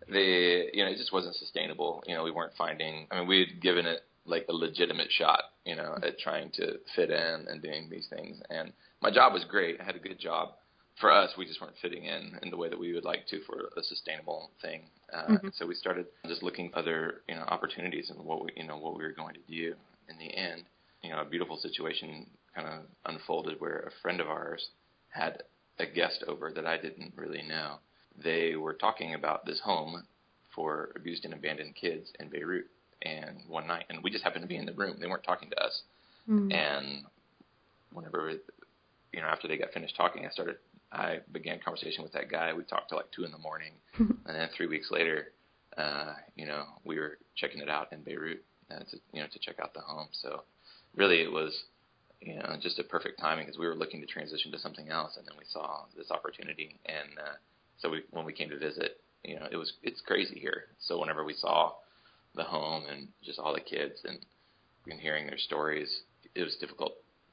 the 0.08 0.68
you 0.72 0.82
know 0.82 0.90
it 0.90 0.96
just 0.96 1.12
wasn't 1.12 1.36
sustainable. 1.36 2.02
You 2.06 2.14
know 2.14 2.24
we 2.24 2.30
weren't 2.30 2.54
finding. 2.56 3.06
I 3.10 3.18
mean 3.18 3.28
we 3.28 3.40
had 3.40 3.60
given 3.60 3.84
it 3.84 4.00
like 4.24 4.46
a 4.48 4.54
legitimate 4.54 5.12
shot. 5.12 5.40
You 5.66 5.76
know 5.76 5.98
at 6.02 6.18
trying 6.18 6.50
to 6.52 6.78
fit 6.94 7.10
in 7.10 7.46
and 7.48 7.62
doing 7.62 7.88
these 7.90 8.06
things. 8.08 8.38
And 8.48 8.72
my 9.02 9.10
job 9.10 9.34
was 9.34 9.44
great. 9.44 9.78
I 9.78 9.84
had 9.84 9.96
a 9.96 10.00
good 10.00 10.18
job. 10.18 10.54
For 10.98 11.12
us, 11.12 11.32
we 11.36 11.44
just 11.44 11.60
weren't 11.60 11.76
fitting 11.82 12.04
in 12.04 12.38
in 12.42 12.50
the 12.50 12.56
way 12.56 12.70
that 12.70 12.78
we 12.78 12.94
would 12.94 13.04
like 13.04 13.26
to 13.28 13.42
for 13.44 13.68
a 13.76 13.82
sustainable 13.82 14.50
thing. 14.62 14.84
Uh, 15.12 15.26
mm-hmm. 15.26 15.48
So 15.52 15.66
we 15.66 15.74
started 15.74 16.06
just 16.26 16.42
looking 16.42 16.70
other 16.72 17.20
you 17.28 17.34
know 17.34 17.42
opportunities 17.42 18.08
and 18.08 18.18
what 18.24 18.42
we 18.42 18.50
you 18.56 18.66
know 18.66 18.78
what 18.78 18.96
we 18.96 19.04
were 19.04 19.12
going 19.12 19.34
to 19.34 19.40
do. 19.46 19.74
In 20.08 20.16
the 20.18 20.32
end, 20.34 20.62
you 21.02 21.10
know, 21.10 21.20
a 21.20 21.24
beautiful 21.24 21.58
situation 21.58 22.26
kind 22.54 22.66
of 22.66 22.84
unfolded 23.04 23.60
where 23.60 23.80
a 23.80 24.00
friend 24.00 24.20
of 24.20 24.28
ours 24.28 24.68
had 25.10 25.42
a 25.78 25.86
guest 25.86 26.24
over 26.26 26.52
that 26.52 26.66
I 26.66 26.76
didn't 26.76 27.12
really 27.16 27.42
know. 27.42 27.76
They 28.22 28.56
were 28.56 28.74
talking 28.74 29.14
about 29.14 29.44
this 29.44 29.60
home 29.60 30.04
for 30.54 30.90
abused 30.96 31.24
and 31.24 31.34
abandoned 31.34 31.74
kids 31.74 32.10
in 32.18 32.28
Beirut. 32.28 32.66
And 33.02 33.40
one 33.46 33.66
night, 33.66 33.84
and 33.90 34.02
we 34.02 34.10
just 34.10 34.24
happened 34.24 34.42
to 34.42 34.48
be 34.48 34.56
in 34.56 34.64
the 34.64 34.72
room. 34.72 34.96
They 34.98 35.06
weren't 35.06 35.22
talking 35.22 35.50
to 35.50 35.62
us. 35.62 35.82
Mm. 36.28 36.52
And 36.52 37.04
whenever, 37.92 38.32
you 39.12 39.20
know, 39.20 39.26
after 39.26 39.48
they 39.48 39.58
got 39.58 39.72
finished 39.72 39.96
talking, 39.96 40.24
I 40.26 40.30
started. 40.30 40.56
I 40.92 41.18
began 41.32 41.58
conversation 41.58 42.02
with 42.02 42.12
that 42.12 42.30
guy. 42.30 42.52
We 42.52 42.62
talked 42.62 42.88
till 42.88 42.98
like 42.98 43.10
two 43.10 43.24
in 43.24 43.32
the 43.32 43.38
morning, 43.38 43.72
and 43.98 44.18
then 44.24 44.48
three 44.56 44.66
weeks 44.66 44.90
later, 44.90 45.32
uh, 45.76 46.14
you 46.36 46.46
know, 46.46 46.64
we 46.84 46.98
were 46.98 47.18
checking 47.34 47.60
it 47.60 47.68
out 47.68 47.92
in 47.92 48.02
Beirut 48.02 48.42
uh, 48.70 48.78
to 48.78 48.96
you 49.12 49.20
know 49.20 49.26
to 49.30 49.38
check 49.38 49.56
out 49.60 49.74
the 49.74 49.80
home. 49.80 50.08
So 50.12 50.44
really, 50.94 51.20
it 51.20 51.30
was 51.30 51.52
you 52.20 52.35
know, 52.35 52.57
just 52.61 52.79
a 52.79 52.85
perfect 52.85 53.20
timing 53.20 53.44
because 53.44 53.59
we 53.59 53.66
were 53.66 53.74
looking 53.74 54.00
to 54.00 54.07
transition 54.07 54.50
to 54.52 54.59
something 54.59 54.88
else, 54.88 55.16
and 55.16 55.26
then 55.26 55.35
we 55.38 55.44
saw 55.48 55.85
this 55.96 56.11
opportunity, 56.11 56.79
and 56.87 57.18
uh, 57.18 57.37
so 57.79 57.90
we, 57.90 58.02
when 58.11 58.24
we 58.24 58.33
came 58.33 58.48
to 58.50 58.59
visit, 58.59 59.00
you 59.22 59.37
know, 59.37 59.46
it 59.50 59.57
was 59.57 59.74
it's 59.83 60.00
crazy 60.00 60.38
here. 60.38 60.64
So 60.81 60.98
whenever 60.98 61.24
we 61.24 61.35
saw 61.35 61.72
the 62.35 62.44
home 62.44 62.85
and 62.90 63.09
just 63.24 63.38
all 63.38 63.55
the 63.55 63.61
kids 63.61 64.00
and 64.05 64.18
and 64.88 65.00
hearing 65.00 65.26
their 65.26 65.38
stories, 65.38 66.02
it 66.35 66.42
was 66.42 66.57
difficult 66.57 66.92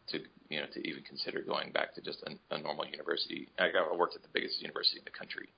to 0.10 0.20
you 0.50 0.60
know 0.60 0.66
to 0.74 0.88
even 0.88 1.04
consider 1.04 1.42
going 1.42 1.72
back 1.72 1.96
to 1.96 2.02
just 2.02 2.24
a, 2.24 2.56
a 2.56 2.60
normal 2.60 2.86
university. 2.86 3.48
I, 3.60 3.66
I 3.66 3.96
worked 3.96 4.16
at 4.16 4.22
the 4.22 4.34
biggest 4.34 4.62
university 4.62 5.00
in 5.00 5.06
the 5.06 5.18
country, 5.18 5.50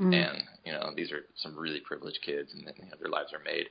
mm. 0.00 0.14
and 0.14 0.42
you 0.64 0.72
know 0.72 0.92
these 0.96 1.12
are 1.12 1.26
some 1.36 1.56
really 1.56 1.80
privileged 1.80 2.22
kids, 2.22 2.52
and 2.52 2.62
you 2.62 2.84
know, 2.86 2.96
their 3.00 3.10
lives 3.10 3.32
are 3.32 3.42
made. 3.44 3.66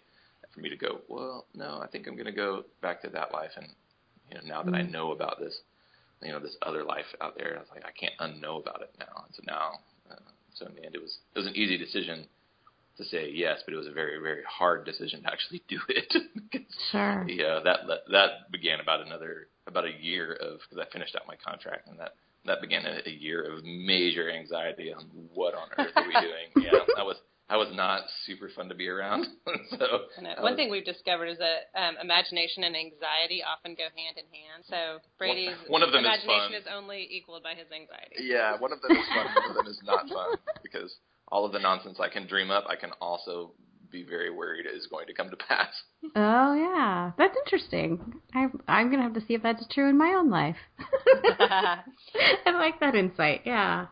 For 0.53 0.61
me 0.61 0.69
to 0.69 0.77
go, 0.77 1.01
well, 1.09 1.45
no, 1.53 1.79
I 1.79 1.87
think 1.87 2.07
I'm 2.07 2.15
going 2.15 2.25
to 2.25 2.31
go 2.31 2.63
back 2.81 3.03
to 3.03 3.09
that 3.09 3.31
life 3.33 3.51
and 3.55 3.67
you 4.29 4.37
know, 4.37 4.47
now 4.47 4.63
that 4.63 4.73
I 4.73 4.81
mm. 4.81 4.91
know 4.91 5.11
about 5.11 5.39
this, 5.39 5.55
you 6.21 6.31
know, 6.31 6.39
this 6.39 6.55
other 6.61 6.83
life 6.83 7.05
out 7.21 7.37
there, 7.37 7.55
I 7.55 7.59
was 7.59 7.69
like, 7.73 7.85
I 7.85 7.91
can't 7.91 8.13
unknow 8.19 8.61
about 8.61 8.81
it 8.81 8.91
now. 8.99 9.23
And 9.25 9.35
so 9.35 9.43
now, 9.47 9.71
uh, 10.11 10.15
so 10.53 10.65
in 10.67 10.75
the 10.75 10.85
end, 10.85 10.95
it 10.95 11.01
was 11.01 11.17
it 11.35 11.39
was 11.39 11.47
an 11.47 11.55
easy 11.55 11.77
decision 11.77 12.27
to 12.97 13.05
say 13.05 13.31
yes, 13.33 13.61
but 13.65 13.73
it 13.73 13.77
was 13.77 13.87
a 13.87 13.91
very 13.91 14.19
very 14.21 14.43
hard 14.47 14.85
decision 14.85 15.23
to 15.23 15.31
actually 15.31 15.63
do 15.67 15.79
it. 15.87 16.13
sure. 16.91 17.25
Yeah, 17.27 17.59
that, 17.63 17.87
that 17.87 17.99
that 18.11 18.51
began 18.51 18.79
about 18.79 19.05
another 19.05 19.47
about 19.67 19.85
a 19.85 19.93
year 20.01 20.33
of 20.33 20.59
because 20.69 20.85
I 20.85 20.91
finished 20.91 21.15
out 21.15 21.27
my 21.27 21.35
contract 21.35 21.87
and 21.87 21.99
that 21.99 22.15
that 22.45 22.61
began 22.61 22.85
a, 22.85 22.99
a 23.05 23.11
year 23.11 23.43
of 23.43 23.63
major 23.63 24.29
anxiety 24.29 24.93
on 24.93 25.05
what 25.33 25.53
on 25.53 25.67
earth 25.77 25.93
are 25.95 26.07
we 26.07 26.13
doing. 26.21 26.65
Yeah, 26.65 26.79
I 26.97 27.03
was 27.03 27.17
I 27.49 27.57
was 27.57 27.69
not 27.73 28.01
super 28.25 28.47
fun 28.55 28.69
to 28.69 28.75
be 28.75 28.87
around. 28.87 29.25
so 29.71 30.05
one 30.39 30.55
thing 30.55 30.69
we've 30.69 30.85
discovered 30.85 31.25
is 31.25 31.39
that 31.39 31.73
um, 31.73 31.95
imagination 32.01 32.63
and 32.63 32.75
anxiety 32.75 33.41
often 33.41 33.73
go 33.73 33.89
hand 33.89 34.21
in 34.21 34.29
hand. 34.29 34.61
So 34.69 35.01
Brady's 35.17 35.57
one, 35.65 35.81
one 35.81 35.83
of 35.83 35.91
them 35.91 36.05
imagination 36.05 36.53
is, 36.53 36.61
is 36.61 36.67
only 36.71 37.07
equaled 37.09 37.41
by 37.41 37.57
his 37.57 37.65
anxiety. 37.73 38.21
Yeah, 38.21 38.57
one 38.59 38.71
of 38.71 38.81
them 38.81 38.91
is 38.91 39.07
fun. 39.09 39.25
one 39.33 39.49
of 39.49 39.55
them 39.57 39.67
is 39.67 39.81
not 39.83 40.07
fun 40.09 40.37
because 40.61 40.93
all 41.31 41.43
of 41.43 41.51
the 41.51 41.59
nonsense 41.59 41.97
I 41.99 42.09
can 42.09 42.27
dream 42.27 42.51
up, 42.51 42.65
I 42.69 42.75
can 42.75 42.91
also 43.01 43.53
be 43.91 44.03
very 44.03 44.29
worried 44.29 44.65
is 44.65 44.87
going 44.87 45.07
to 45.07 45.13
come 45.13 45.29
to 45.29 45.35
pass. 45.47 45.73
Oh 46.15 46.53
yeah, 46.53 47.11
that's 47.17 47.35
interesting. 47.45 48.13
I'm 48.33 48.59
I'm 48.67 48.89
gonna 48.89 49.03
have 49.03 49.13
to 49.13 49.21
see 49.21 49.33
if 49.33 49.43
that's 49.43 49.65
true 49.67 49.89
in 49.89 49.97
my 49.97 50.15
own 50.17 50.29
life. 50.29 50.57
I 50.99 51.81
like 52.45 52.79
that 52.79 52.95
insight. 52.95 53.41
Yeah. 53.45 53.87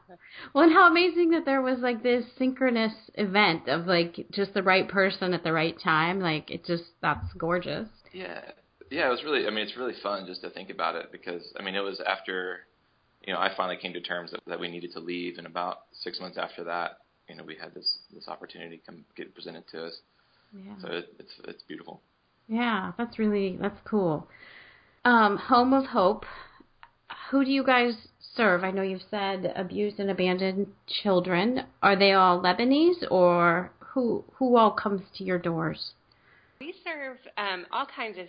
Well, 0.53 0.65
and 0.65 0.73
how 0.73 0.89
amazing 0.89 1.31
that 1.31 1.45
there 1.45 1.61
was 1.61 1.79
like 1.79 2.03
this 2.03 2.25
synchronous 2.37 2.93
event 3.15 3.67
of 3.67 3.87
like 3.87 4.25
just 4.31 4.53
the 4.53 4.63
right 4.63 4.87
person 4.87 5.33
at 5.33 5.43
the 5.43 5.53
right 5.53 5.75
time. 5.81 6.19
Like 6.19 6.49
it 6.51 6.65
just 6.65 6.83
that's 7.01 7.33
gorgeous. 7.37 7.87
Yeah. 8.13 8.41
Yeah, 8.89 9.07
it 9.07 9.11
was 9.11 9.23
really. 9.23 9.45
I 9.45 9.49
mean, 9.49 9.65
it's 9.67 9.77
really 9.77 9.95
fun 10.01 10.25
just 10.25 10.41
to 10.41 10.49
think 10.49 10.69
about 10.69 10.95
it 10.95 11.11
because 11.11 11.43
I 11.59 11.63
mean, 11.63 11.75
it 11.75 11.81
was 11.81 12.01
after, 12.07 12.59
you 13.25 13.33
know, 13.33 13.39
I 13.39 13.51
finally 13.55 13.77
came 13.77 13.93
to 13.93 14.01
terms 14.01 14.31
that, 14.31 14.39
that 14.47 14.59
we 14.59 14.69
needed 14.69 14.93
to 14.93 14.99
leave, 14.99 15.37
and 15.37 15.45
about 15.45 15.79
six 15.91 16.19
months 16.19 16.37
after 16.37 16.63
that, 16.65 16.99
you 17.27 17.35
know 17.35 17.43
we 17.43 17.55
had 17.55 17.73
this 17.73 17.99
this 18.13 18.27
opportunity 18.27 18.81
come 18.85 19.05
get 19.15 19.33
presented 19.33 19.63
to 19.71 19.85
us. 19.85 19.93
Yeah. 20.53 20.73
So 20.81 20.87
it, 20.89 21.13
it's 21.19 21.33
it's 21.47 21.63
beautiful. 21.63 22.01
Yeah, 22.47 22.93
that's 22.97 23.19
really 23.19 23.57
that's 23.59 23.79
cool. 23.85 24.27
Um, 25.05 25.37
Home 25.37 25.73
of 25.73 25.85
Hope. 25.85 26.25
Who 27.31 27.43
do 27.43 27.51
you 27.51 27.63
guys 27.63 27.93
serve? 28.35 28.63
I 28.63 28.71
know 28.71 28.81
you've 28.81 29.01
said 29.09 29.51
abused 29.55 29.99
and 29.99 30.09
abandoned 30.09 30.67
children. 31.03 31.63
Are 31.83 31.97
they 31.97 32.13
all 32.13 32.41
Lebanese, 32.41 33.09
or 33.11 33.71
who 33.79 34.23
who 34.35 34.55
all 34.57 34.71
comes 34.71 35.01
to 35.17 35.23
your 35.23 35.39
doors? 35.39 35.91
We 36.59 36.73
serve 36.83 37.17
um, 37.37 37.65
all 37.71 37.85
kinds 37.85 38.17
of 38.17 38.27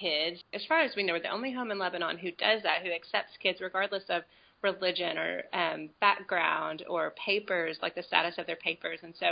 kids. 0.00 0.42
As 0.52 0.64
far 0.66 0.80
as 0.80 0.96
we 0.96 1.02
know, 1.02 1.12
we're 1.12 1.20
the 1.20 1.30
only 1.30 1.52
home 1.52 1.70
in 1.70 1.78
Lebanon 1.78 2.18
who 2.18 2.30
does 2.32 2.62
that, 2.62 2.82
who 2.82 2.90
accepts 2.90 3.36
kids 3.42 3.60
regardless 3.60 4.04
of 4.08 4.22
religion 4.62 5.18
or 5.18 5.42
um, 5.52 5.90
background 6.00 6.84
or 6.88 7.14
papers, 7.24 7.78
like 7.82 7.94
the 7.94 8.02
status 8.02 8.36
of 8.38 8.46
their 8.46 8.56
papers. 8.56 9.00
And 9.02 9.14
so 9.18 9.26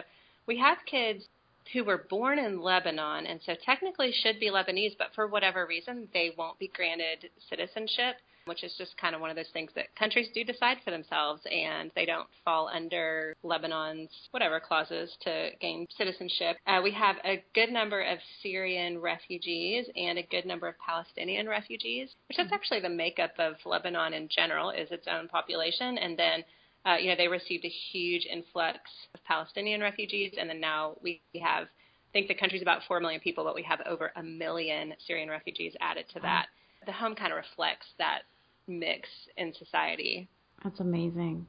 we 0.46 0.58
have 0.58 0.78
kids 0.86 1.24
who 1.72 1.84
were 1.84 2.06
born 2.08 2.38
in 2.38 2.62
Lebanon 2.62 3.26
and 3.26 3.40
so 3.44 3.54
technically 3.64 4.12
should 4.12 4.40
be 4.40 4.50
Lebanese, 4.50 4.96
but 4.96 5.08
for 5.14 5.26
whatever 5.26 5.66
reason, 5.66 6.08
they 6.14 6.32
won't 6.36 6.58
be 6.58 6.70
granted 6.74 7.30
citizenship 7.48 8.16
which 8.48 8.64
is 8.64 8.74
just 8.76 8.96
kind 8.96 9.14
of 9.14 9.20
one 9.20 9.30
of 9.30 9.36
those 9.36 9.50
things 9.52 9.70
that 9.74 9.94
countries 9.96 10.28
do 10.34 10.44
decide 10.44 10.78
for 10.84 10.90
themselves, 10.90 11.42
and 11.50 11.90
they 11.94 12.04
don't 12.04 12.28
fall 12.44 12.68
under 12.68 13.34
Lebanon's 13.42 14.10
whatever 14.30 14.60
clauses 14.60 15.16
to 15.20 15.50
gain 15.60 15.86
citizenship. 15.96 16.56
Uh, 16.66 16.80
we 16.82 16.90
have 16.90 17.16
a 17.24 17.42
good 17.54 17.70
number 17.70 18.02
of 18.02 18.18
Syrian 18.42 18.98
refugees 19.00 19.86
and 19.96 20.18
a 20.18 20.22
good 20.22 20.46
number 20.46 20.68
of 20.68 20.74
Palestinian 20.78 21.48
refugees, 21.48 22.14
which 22.28 22.38
is 22.38 22.46
mm-hmm. 22.46 22.54
actually 22.54 22.80
the 22.80 22.88
makeup 22.88 23.32
of 23.38 23.54
Lebanon 23.64 24.14
in 24.14 24.28
general, 24.28 24.70
is 24.70 24.90
its 24.90 25.06
own 25.06 25.28
population, 25.28 25.98
and 25.98 26.18
then. 26.18 26.44
Uh, 26.86 26.96
you 26.96 27.10
know, 27.10 27.16
they 27.16 27.26
received 27.26 27.64
a 27.64 27.68
huge 27.68 28.24
influx 28.24 28.78
of 29.12 29.22
Palestinian 29.24 29.80
refugees, 29.80 30.32
and 30.38 30.48
then 30.48 30.60
now 30.60 30.96
we 31.02 31.20
have 31.42 31.66
I 32.08 32.12
think 32.12 32.28
the 32.28 32.34
country's 32.34 32.62
about 32.62 32.82
4 32.88 33.00
million 33.00 33.20
people, 33.20 33.44
but 33.44 33.54
we 33.54 33.62
have 33.64 33.80
over 33.84 34.12
a 34.16 34.22
million 34.22 34.94
Syrian 35.06 35.28
refugees 35.28 35.74
added 35.80 36.06
to 36.14 36.20
that. 36.20 36.46
The 36.86 36.92
home 36.92 37.14
kind 37.14 37.32
of 37.32 37.36
reflects 37.36 37.86
that 37.98 38.22
mix 38.68 39.08
in 39.36 39.52
society. 39.54 40.28
That's 40.62 40.80
amazing. 40.80 41.46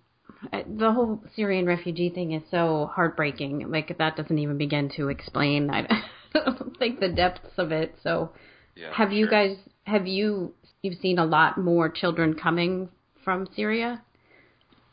The 0.52 0.92
whole 0.92 1.22
Syrian 1.36 1.66
refugee 1.66 2.10
thing 2.10 2.32
is 2.34 2.44
so 2.50 2.90
heartbreaking. 2.94 3.70
Like 3.70 3.98
that 3.98 4.16
doesn't 4.16 4.38
even 4.38 4.58
begin 4.58 4.90
to 4.96 5.10
explain. 5.10 5.70
I 5.70 5.88
don't 6.34 6.78
think 6.78 7.00
the 7.00 7.10
depths 7.10 7.58
of 7.58 7.72
it. 7.72 7.96
So, 8.04 8.32
yeah, 8.76 8.94
have 8.94 9.12
you 9.12 9.26
sure. 9.26 9.32
guys 9.32 9.58
have 9.84 10.08
you 10.08 10.54
you've 10.82 11.00
seen 11.00 11.20
a 11.20 11.26
lot 11.26 11.58
more 11.58 11.90
children 11.90 12.36
coming 12.36 12.90
from 13.24 13.48
Syria? 13.56 14.02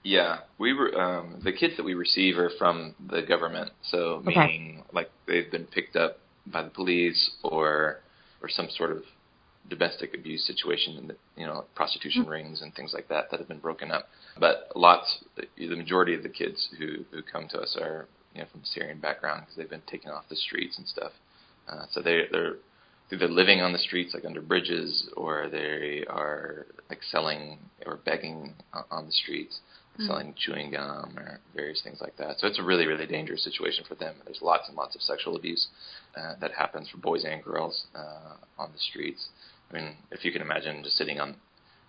Yeah, 0.03 0.39
we 0.59 0.73
were 0.73 0.99
um, 0.99 1.41
the 1.45 1.53
kids 1.53 1.77
that 1.77 1.85
we 1.85 1.95
receive 1.95 2.39
are 2.39 2.51
from 2.59 2.95
the 3.11 3.23
government. 3.23 3.71
So 3.83 4.23
meaning 4.25 4.79
okay. 4.81 4.91
like 4.93 5.11
they've 5.27 5.51
been 5.51 5.67
picked 5.67 5.97
up 5.97 6.19
by 6.47 6.62
the 6.62 6.71
police 6.71 7.33
or 7.43 8.01
or 8.43 8.49
some 8.49 8.69
sort 8.71 8.93
of 8.93 9.03
domestic 9.68 10.14
abuse 10.14 10.46
situation 10.46 10.96
and 10.98 11.12
you 11.37 11.46
know 11.46 11.64
prostitution 11.74 12.22
mm-hmm. 12.22 12.31
rings 12.31 12.62
and 12.62 12.74
things 12.74 12.92
like 12.94 13.09
that 13.09 13.31
that 13.31 13.40
have 13.40 13.48
been 13.48 13.59
broken 13.59 13.90
up. 13.90 14.09
But 14.38 14.70
lots, 14.74 15.24
the 15.57 15.76
majority 15.76 16.14
of 16.14 16.22
the 16.22 16.29
kids 16.29 16.68
who 16.79 17.05
who 17.11 17.22
come 17.22 17.48
to 17.48 17.59
us 17.59 17.76
are 17.81 18.07
you 18.35 18.40
know 18.40 18.46
from 18.50 18.62
Syrian 18.64 19.00
background 19.00 19.42
because 19.42 19.57
they've 19.57 19.70
been 19.70 19.83
taken 19.87 20.11
off 20.11 20.24
the 20.29 20.37
streets 20.37 20.79
and 20.79 20.87
stuff. 20.87 21.12
Uh, 21.68 21.85
so 21.90 22.00
they 22.02 22.22
they're 22.31 22.57
either 23.12 23.29
living 23.29 23.61
on 23.61 23.72
the 23.72 23.79
streets 23.79 24.14
like 24.14 24.24
under 24.24 24.40
bridges 24.40 25.09
or 25.16 25.48
they 25.50 26.05
are 26.09 26.66
like 26.90 27.02
selling 27.11 27.59
or 27.87 27.96
begging 28.05 28.52
on 28.90 29.07
the 29.07 29.12
streets 29.12 29.61
mm-hmm. 29.96 30.07
selling 30.07 30.35
chewing 30.37 30.72
gum 30.72 31.14
or 31.16 31.40
various 31.55 31.83
things 31.83 32.00
like 32.00 32.16
that. 32.18 32.38
So 32.38 32.46
it's 32.46 32.59
a 32.59 32.62
really, 32.62 32.87
really 32.87 33.07
dangerous 33.07 33.42
situation 33.44 33.85
for 33.88 33.94
them. 33.94 34.16
There's 34.24 34.42
lots 34.42 34.68
and 34.68 34.76
lots 34.76 34.94
of 34.94 35.02
sexual 35.02 35.37
abuse 35.37 35.68
uh, 36.16 36.35
that 36.40 36.52
happens 36.52 36.88
for 36.88 36.98
boys 36.98 37.24
and 37.24 37.42
girls 37.42 37.87
uh, 37.94 38.37
on 38.59 38.72
the 38.72 38.79
streets. 38.79 39.29
I 39.70 39.74
mean, 39.74 39.96
if 40.11 40.24
you 40.24 40.33
can 40.33 40.42
imagine 40.42 40.83
just 40.85 40.96
sitting 40.96 41.20
on 41.20 41.37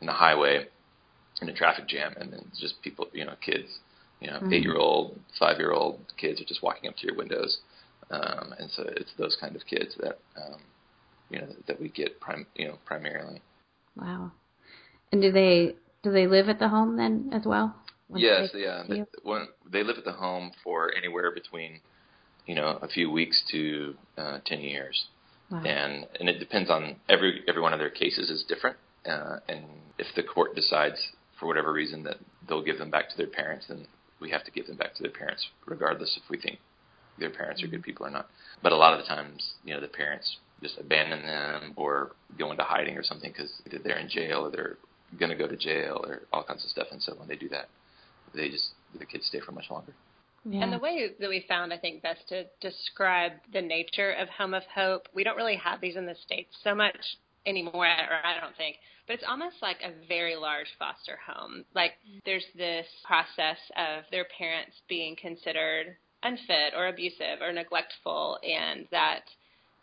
in 0.01 0.07
the 0.07 0.13
highway 0.13 0.65
in 1.41 1.49
a 1.49 1.53
traffic 1.53 1.87
jam, 1.87 2.15
and 2.19 2.33
then 2.33 2.51
just 2.59 2.81
people, 2.81 3.07
you 3.13 3.25
know, 3.25 3.35
kids, 3.45 3.67
you 4.19 4.27
know, 4.27 4.37
mm-hmm. 4.37 4.53
eight-year-old, 4.53 5.19
five-year-old 5.39 5.99
kids 6.17 6.41
are 6.41 6.45
just 6.45 6.63
walking 6.63 6.89
up 6.89 6.95
to 6.97 7.05
your 7.07 7.15
windows, 7.15 7.59
um, 8.09 8.53
and 8.57 8.71
so 8.71 8.83
it's 8.95 9.11
those 9.17 9.37
kind 9.39 9.55
of 9.55 9.65
kids 9.65 9.95
that, 9.99 10.17
um, 10.35 10.59
you 11.29 11.39
know, 11.39 11.47
that 11.67 11.79
we 11.79 11.89
get 11.89 12.19
prim, 12.19 12.47
you 12.55 12.67
know, 12.67 12.79
primarily. 12.85 13.41
Wow. 13.95 14.31
And 15.11 15.21
do 15.21 15.31
they 15.31 15.75
do 16.03 16.11
they 16.11 16.27
live 16.27 16.49
at 16.49 16.59
the 16.59 16.69
home 16.69 16.97
then 16.97 17.29
as 17.33 17.45
well? 17.45 17.75
Yes, 18.15 18.49
yeah. 18.53 18.83
They, 18.87 19.03
when 19.23 19.47
they 19.71 19.83
live 19.83 19.97
at 19.97 20.05
the 20.05 20.13
home 20.13 20.51
for 20.63 20.93
anywhere 20.95 21.31
between, 21.31 21.81
you 22.45 22.55
know, 22.55 22.79
a 22.81 22.87
few 22.87 23.11
weeks 23.11 23.43
to 23.51 23.95
uh, 24.17 24.39
ten 24.45 24.61
years. 24.61 25.07
Wow. 25.51 25.63
And 25.63 26.05
and 26.19 26.29
it 26.29 26.39
depends 26.39 26.69
on 26.69 26.97
every 27.07 27.41
every 27.47 27.61
one 27.61 27.73
of 27.73 27.79
their 27.79 27.89
cases 27.89 28.29
is 28.29 28.43
different. 28.47 28.77
Uh, 29.05 29.37
and 29.47 29.63
if 29.97 30.07
the 30.15 30.23
court 30.23 30.55
decides 30.55 30.97
for 31.39 31.47
whatever 31.47 31.71
reason 31.71 32.03
that 32.03 32.17
they'll 32.47 32.63
give 32.63 32.77
them 32.77 32.91
back 32.91 33.09
to 33.09 33.17
their 33.17 33.27
parents, 33.27 33.65
then 33.69 33.87
we 34.19 34.29
have 34.31 34.43
to 34.43 34.51
give 34.51 34.67
them 34.67 34.75
back 34.75 34.95
to 34.95 35.03
their 35.03 35.11
parents, 35.11 35.47
regardless 35.65 36.19
if 36.21 36.29
we 36.29 36.37
think 36.37 36.59
their 37.19 37.29
parents 37.29 37.63
are 37.63 37.67
good 37.67 37.83
people 37.83 38.05
or 38.05 38.09
not. 38.09 38.27
But 38.61 38.71
a 38.71 38.75
lot 38.75 38.93
of 38.93 38.99
the 38.99 39.05
times, 39.05 39.53
you 39.63 39.73
know, 39.73 39.81
the 39.81 39.87
parents 39.87 40.37
just 40.61 40.77
abandon 40.79 41.25
them 41.25 41.73
or 41.75 42.11
go 42.37 42.51
into 42.51 42.63
hiding 42.63 42.97
or 42.97 43.03
something 43.03 43.31
because 43.31 43.51
they're 43.83 43.99
in 43.99 44.09
jail 44.09 44.45
or 44.45 44.51
they're 44.51 44.77
going 45.19 45.29
to 45.29 45.37
go 45.37 45.47
to 45.47 45.55
jail 45.55 46.03
or 46.05 46.23
all 46.33 46.43
kinds 46.43 46.63
of 46.63 46.69
stuff. 46.69 46.87
And 46.91 47.01
so 47.01 47.13
when 47.17 47.27
they 47.27 47.35
do 47.35 47.49
that, 47.49 47.69
they 48.33 48.49
just 48.49 48.69
the 48.97 49.05
kids 49.05 49.25
stay 49.27 49.39
for 49.39 49.51
much 49.51 49.69
longer. 49.69 49.93
Yeah. 50.45 50.63
And 50.63 50.71
the 50.71 50.79
way 50.79 51.09
that 51.19 51.29
we 51.29 51.45
found, 51.47 51.73
I 51.73 51.77
think, 51.77 52.01
best 52.01 52.27
to 52.29 52.45
describe 52.61 53.33
the 53.51 53.61
nature 53.61 54.11
of 54.11 54.29
Home 54.29 54.53
of 54.53 54.63
Hope, 54.73 55.09
we 55.13 55.23
don't 55.23 55.35
really 55.35 55.57
have 55.57 55.81
these 55.81 55.95
in 55.95 56.05
the 56.05 56.15
States 56.15 56.55
so 56.63 56.73
much 56.73 56.95
anymore, 57.45 57.85
or 57.85 58.19
I 58.23 58.39
don't 58.39 58.55
think, 58.55 58.77
but 59.07 59.13
it's 59.13 59.23
almost 59.27 59.55
like 59.61 59.77
a 59.83 60.07
very 60.07 60.35
large 60.35 60.67
foster 60.77 61.17
home. 61.25 61.63
Like 61.73 61.93
mm-hmm. 62.07 62.19
there's 62.25 62.45
this 62.55 62.85
process 63.05 63.57
of 63.75 64.03
their 64.11 64.25
parents 64.37 64.75
being 64.87 65.15
considered 65.15 65.95
unfit 66.23 66.73
or 66.75 66.87
abusive 66.87 67.41
or 67.41 67.53
neglectful, 67.53 68.39
and 68.43 68.87
that 68.91 69.23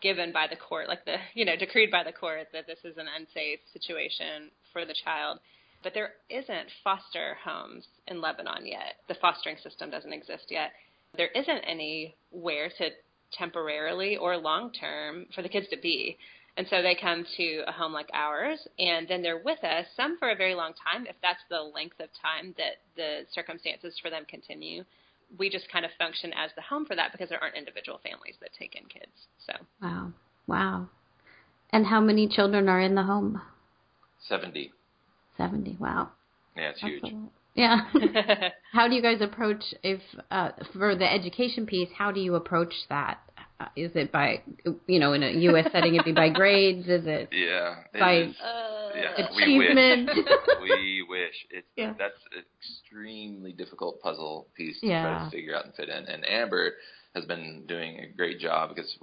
given 0.03 0.33
by 0.33 0.47
the 0.49 0.57
court, 0.57 0.89
like 0.89 1.05
the, 1.07 1.17
you 1.33 1.45
know, 1.45 1.57
decreed 1.57 1.91
by 1.91 2.05
the 2.05 2.13
court 2.13 2.49
that 2.53 2.67
this 2.67 2.79
is 2.85 2.97
an 2.99 3.07
unsafe 3.17 3.61
situation 3.73 4.51
for 4.73 4.85
the 4.85 4.95
child 5.05 5.39
but 5.85 5.95
there 5.95 6.15
isn't 6.31 6.69
foster 6.83 7.37
homes 7.45 7.85
in 8.09 8.21
Lebanon 8.21 8.67
yet. 8.67 8.97
The 9.07 9.15
fostering 9.21 9.57
system 9.63 9.91
doesn't 9.91 10.13
exist 10.13 10.47
yet. 10.49 10.73
There 11.17 11.29
isn't 11.29 11.61
anywhere 11.61 12.71
to 12.79 12.91
temporarily 13.33 14.17
or 14.17 14.37
long 14.37 14.73
term 14.73 15.27
for 15.35 15.43
the 15.43 15.49
kids 15.49 15.69
to 15.71 15.77
be. 15.77 16.17
And 16.57 16.67
so 16.69 16.83
they 16.83 16.97
come 17.01 17.27
to 17.37 17.63
a 17.67 17.73
home 17.73 17.93
like 17.93 18.09
ours, 18.15 18.61
and 18.79 19.09
then 19.09 19.23
they're 19.23 19.43
with 19.45 19.63
us, 19.65 19.87
some 19.97 20.17
for 20.19 20.31
a 20.31 20.37
very 20.37 20.55
long 20.55 20.73
time, 20.73 21.05
if 21.09 21.17
that's 21.21 21.41
the 21.51 21.61
length 21.61 21.99
of 21.99 22.09
time 22.23 22.55
that 22.59 22.79
the 22.95 23.27
circumstances 23.33 23.99
for 24.01 24.09
them 24.09 24.25
continue. 24.29 24.85
We 25.37 25.51
just 25.51 25.69
kind 25.73 25.85
of 25.85 25.91
function 25.99 26.33
as 26.33 26.53
the 26.55 26.63
home 26.63 26.87
for 26.87 26.95
that 26.95 27.11
because 27.11 27.29
there 27.29 27.43
aren't 27.43 27.57
individual 27.57 27.99
families 28.05 28.37
that 28.41 28.51
take 28.57 28.77
in 28.77 28.85
kids. 28.85 29.11
So 29.47 29.53
Wow. 29.83 30.13
Wow. 30.47 30.89
And 31.71 31.87
how 31.87 32.01
many 32.01 32.29
children 32.29 32.69
are 32.69 32.81
in 32.81 32.95
the 32.95 33.03
home? 33.03 33.43
Seventy. 34.29 34.73
70. 35.37 35.77
Wow. 35.81 36.11
Yeah, 36.57 36.71
it's 36.71 36.81
That's 36.81 36.93
huge. 36.93 37.15
Yeah. 37.55 37.83
how 38.73 38.89
do 38.89 38.95
you 38.95 39.03
guys 39.03 39.21
approach 39.21 39.63
if 39.83 40.01
uh, 40.31 40.51
for 40.73 40.97
the 40.97 41.11
education 41.11 41.67
piece? 41.67 41.89
How 41.97 42.11
do 42.11 42.21
you 42.21 42.35
approach 42.35 42.75
that? 42.89 43.19
Uh, 43.61 43.67
is 43.77 43.93
it 43.95 44.11
by 44.11 44.43
you 44.89 44.99
know 44.99 45.13
in 45.13 45.23
a 45.23 45.31
U.S. 45.31 45.69
setting? 45.71 45.95
It'd 45.95 46.05
be 46.05 46.13
by 46.13 46.29
grades. 46.31 46.89
Is 46.89 47.07
it? 47.07 47.29
Yeah. 47.33 47.75
It 47.93 48.01
by 48.01 48.15
is, 48.17 48.37
Uh, 48.41 48.91
yeah, 48.97 49.27
achievement? 49.27 50.11
We 50.15 50.23
wish. 50.23 50.27
we 50.63 51.07
wish. 51.09 51.35
It's 51.51 51.67
Yeah. 51.77 51.93
that's 51.99 52.19
an 52.37 52.43
extremely 52.59 53.53
difficult 53.53 54.01
puzzle 54.01 54.49
piece 54.57 54.81
to 54.81 54.87
Yeah. 54.89 55.03
try 55.03 55.25
to 55.25 55.31
figure 55.31 55.55
out 55.57 55.65
and 55.67 55.75
fit 55.75 55.89
in. 55.89 56.05
And 56.07 56.29
Amber 56.29 56.73
has 57.15 57.25
been 57.27 57.65
doing 57.69 58.01
a 58.01 58.17
great 58.17 58.41
job 58.41 58.71
because 58.75 58.97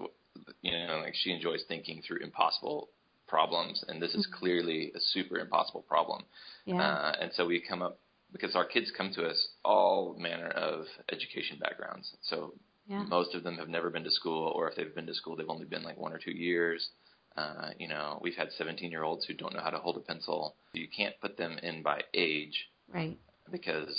you 0.62 0.72
know 0.72 1.02
like 1.04 1.15
she 1.15 1.32
enjoys 1.32 1.63
thinking 1.70 2.02
through 2.06 2.20
impossible 2.22 2.89
problems, 3.36 3.84
and 3.88 3.96
this 4.04 4.13
is 4.13 4.26
Mm-hmm. 4.28 4.39
clearly 4.39 4.82
a 4.96 5.00
super 5.15 5.38
impossible 5.46 5.84
problem. 5.94 6.22
yeah. 6.65 6.82
Uh, 6.86 7.12
and 7.22 7.30
so 7.36 7.41
we 7.52 7.58
come 7.72 7.82
up 7.82 7.96
because 8.34 8.56
our 8.56 8.65
kids 8.65 8.89
come 8.98 9.12
to 9.13 9.22
us 9.32 9.39
all 9.65 10.15
manner 10.28 10.50
of 10.70 10.86
education 11.15 11.58
backgrounds. 11.65 12.06
So 12.30 12.54
yeah. 12.88 13.04
most 13.17 13.34
of 13.36 13.41
them 13.44 13.56
have 13.58 13.70
never 13.78 13.89
been 13.89 14.04
to 14.04 14.12
school, 14.22 14.44
or 14.56 14.70
if 14.70 14.76
they've 14.76 14.94
been 15.00 15.08
to 15.08 15.13
school, 15.22 15.36
they've 15.36 15.50
only 15.58 15.65
been 15.76 15.84
like 15.89 15.98
one 15.98 16.13
or 16.13 16.20
two 16.28 16.32
years. 16.48 16.89
Uh, 17.38 17.70
you 17.80 17.88
know, 17.88 18.20
we've 18.22 18.36
had 18.36 18.50
17 18.58 18.91
year 18.91 19.04
olds 19.04 19.24
who 19.26 19.34
don't 19.34 19.54
know 19.56 19.62
how 19.67 19.70
to 19.70 19.80
hold 19.86 19.96
a 19.98 20.02
pencil. 20.12 20.56
You 20.74 20.88
can't 21.00 21.15
put 21.22 21.38
them 21.38 21.58
in 21.70 21.82
by 21.82 22.02
age 22.13 22.58
Right. 22.94 23.17
because, 23.52 23.94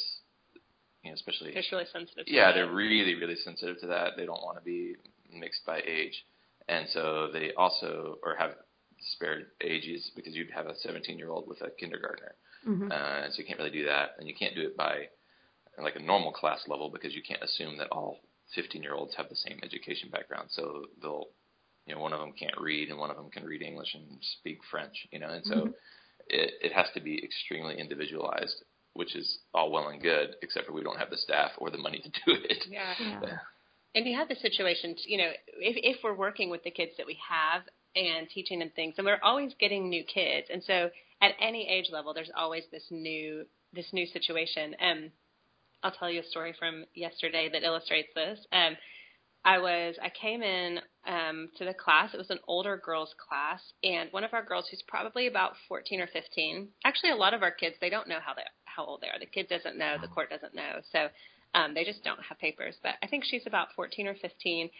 you 1.02 1.10
know, 1.10 1.14
especially 1.14 1.50
It's 1.56 1.72
really 1.72 1.86
sensitive. 1.92 2.26
To 2.26 2.32
yeah, 2.32 2.46
that. 2.46 2.54
they're 2.54 2.70
really, 2.86 3.14
really 3.14 3.36
sensitive 3.36 3.80
to 3.80 3.86
that. 3.88 4.08
They 4.18 4.26
don't 4.26 4.42
want 4.42 4.58
to 4.58 4.64
be 4.64 4.96
mixed 5.44 5.64
by 5.66 5.78
age, 5.86 6.16
and 6.68 6.84
so 6.94 7.28
they 7.32 7.46
also 7.54 8.18
or 8.22 8.36
have 8.38 8.52
disparate 9.02 9.48
ages 9.60 10.10
because 10.16 10.34
you'd 10.34 10.50
have 10.50 10.66
a 10.66 10.76
17 10.76 11.18
year 11.18 11.30
old 11.30 11.48
with 11.48 11.60
a 11.62 11.70
kindergartner, 11.78 12.34
hmm 12.64 12.90
uh, 12.90 13.28
so 13.30 13.38
you 13.38 13.44
can't 13.44 13.58
really 13.58 13.70
do 13.70 13.84
that, 13.84 14.10
and 14.18 14.28
you 14.28 14.34
can't 14.38 14.54
do 14.54 14.62
it 14.62 14.76
by 14.76 15.08
like 15.82 15.96
a 15.96 16.00
normal 16.00 16.32
class 16.32 16.60
level 16.68 16.90
because 16.90 17.14
you 17.14 17.22
can't 17.26 17.42
assume 17.42 17.78
that 17.78 17.88
all 17.90 18.18
15 18.54 18.82
year 18.82 18.94
olds 18.94 19.14
have 19.16 19.28
the 19.28 19.36
same 19.36 19.58
education 19.62 20.10
background. 20.10 20.48
So 20.50 20.84
they'll, 21.00 21.28
you 21.86 21.94
know, 21.94 22.00
one 22.00 22.12
of 22.12 22.20
them 22.20 22.32
can't 22.38 22.60
read 22.60 22.90
and 22.90 22.98
one 22.98 23.10
of 23.10 23.16
them 23.16 23.30
can 23.30 23.44
read 23.44 23.62
English 23.62 23.94
and 23.94 24.06
speak 24.38 24.58
French, 24.70 24.94
you 25.10 25.18
know, 25.18 25.30
and 25.30 25.44
so 25.46 25.54
Mhm. 25.54 25.74
it, 26.28 26.54
it 26.62 26.72
has 26.72 26.86
to 26.94 27.00
be 27.00 27.22
extremely 27.24 27.78
individualized, 27.78 28.62
which 28.94 29.16
is 29.16 29.38
all 29.54 29.70
well 29.70 29.88
and 29.88 30.02
good, 30.02 30.36
except 30.42 30.66
for 30.66 30.72
we 30.72 30.82
don't 30.82 30.98
have 30.98 31.10
the 31.10 31.16
staff 31.16 31.52
or 31.58 31.70
the 31.70 31.78
money 31.78 32.00
to 32.00 32.10
do 32.10 32.38
it. 32.44 32.66
Yeah. 32.68 32.94
Yeah. 32.98 33.38
And 33.94 34.06
you 34.06 34.16
have 34.16 34.28
the 34.28 34.36
situation, 34.36 34.96
you 35.06 35.18
know, 35.18 35.30
if, 35.58 35.96
if 35.96 36.02
we're 36.02 36.14
working 36.14 36.48
with 36.48 36.62
the 36.64 36.70
kids 36.70 36.92
that 36.96 37.06
we 37.06 37.18
have 37.28 37.62
and 37.94 38.28
teaching 38.28 38.58
them 38.58 38.70
things, 38.74 38.94
and 38.98 39.06
we're 39.06 39.20
always 39.22 39.52
getting 39.58 39.88
new 39.88 40.04
kids, 40.04 40.48
and 40.52 40.62
so 40.64 40.90
at 41.20 41.32
any 41.40 41.68
age 41.68 41.86
level, 41.90 42.12
there's 42.12 42.30
always 42.36 42.64
this 42.70 42.84
new 42.90 43.46
this 43.72 43.92
new 43.92 44.06
situation. 44.06 44.74
Um, 44.80 45.10
I'll 45.82 45.92
tell 45.92 46.10
you 46.10 46.20
a 46.20 46.24
story 46.24 46.54
from 46.58 46.84
yesterday 46.94 47.48
that 47.52 47.62
illustrates 47.62 48.08
this. 48.14 48.38
Um, 48.52 48.76
I 49.44 49.58
was 49.58 49.96
I 50.02 50.10
came 50.10 50.42
in 50.42 50.78
um, 51.06 51.48
to 51.58 51.64
the 51.64 51.74
class. 51.74 52.14
It 52.14 52.18
was 52.18 52.30
an 52.30 52.38
older 52.46 52.76
girls 52.76 53.14
class, 53.18 53.60
and 53.82 54.10
one 54.12 54.24
of 54.24 54.34
our 54.34 54.44
girls 54.44 54.68
who's 54.70 54.82
probably 54.86 55.26
about 55.26 55.54
14 55.68 56.00
or 56.00 56.06
15. 56.06 56.68
Actually, 56.84 57.10
a 57.10 57.16
lot 57.16 57.34
of 57.34 57.42
our 57.42 57.50
kids 57.50 57.76
they 57.80 57.90
don't 57.90 58.08
know 58.08 58.20
how 58.24 58.34
they 58.34 58.42
how 58.64 58.84
old 58.84 59.00
they 59.00 59.08
are. 59.08 59.18
The 59.18 59.26
kid 59.26 59.48
doesn't 59.48 59.76
know. 59.76 59.96
The 60.00 60.08
court 60.08 60.30
doesn't 60.30 60.54
know. 60.54 60.80
So 60.92 61.08
um, 61.54 61.74
they 61.74 61.84
just 61.84 62.04
don't 62.04 62.22
have 62.28 62.38
papers. 62.38 62.76
But 62.82 62.94
I 63.02 63.06
think 63.06 63.24
she's 63.24 63.46
about 63.46 63.68
14 63.74 64.06
or 64.06 64.14
15. 64.14 64.70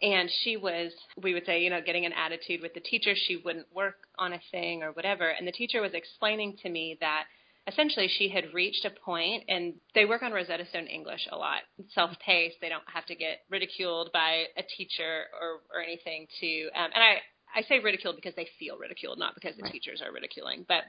And 0.00 0.30
she 0.44 0.56
was, 0.56 0.92
we 1.20 1.34
would 1.34 1.44
say, 1.44 1.60
you 1.62 1.70
know, 1.70 1.80
getting 1.84 2.06
an 2.06 2.12
attitude 2.12 2.60
with 2.62 2.74
the 2.74 2.80
teacher. 2.80 3.14
She 3.16 3.36
wouldn't 3.36 3.66
work 3.74 3.96
on 4.18 4.32
a 4.32 4.40
thing 4.52 4.82
or 4.82 4.92
whatever. 4.92 5.28
And 5.28 5.46
the 5.46 5.52
teacher 5.52 5.80
was 5.80 5.92
explaining 5.92 6.56
to 6.62 6.68
me 6.68 6.96
that 7.00 7.24
essentially 7.66 8.08
she 8.08 8.28
had 8.28 8.54
reached 8.54 8.84
a 8.84 8.90
point 8.90 9.44
and 9.48 9.74
they 9.94 10.04
work 10.04 10.22
on 10.22 10.32
Rosetta 10.32 10.66
Stone 10.68 10.86
English 10.86 11.26
a 11.30 11.36
lot. 11.36 11.62
Self-paced. 11.90 12.56
They 12.60 12.68
don't 12.68 12.88
have 12.92 13.06
to 13.06 13.14
get 13.14 13.40
ridiculed 13.50 14.10
by 14.12 14.44
a 14.56 14.62
teacher 14.76 15.24
or, 15.40 15.60
or 15.74 15.82
anything 15.82 16.26
to, 16.40 16.64
um, 16.76 16.90
and 16.94 17.02
I, 17.02 17.18
I 17.54 17.62
say 17.62 17.80
ridiculed 17.80 18.16
because 18.16 18.34
they 18.36 18.48
feel 18.58 18.78
ridiculed, 18.78 19.18
not 19.18 19.34
because 19.34 19.56
the 19.56 19.64
Right. 19.64 19.72
teachers 19.72 20.00
are 20.00 20.12
ridiculing, 20.12 20.64
but 20.68 20.84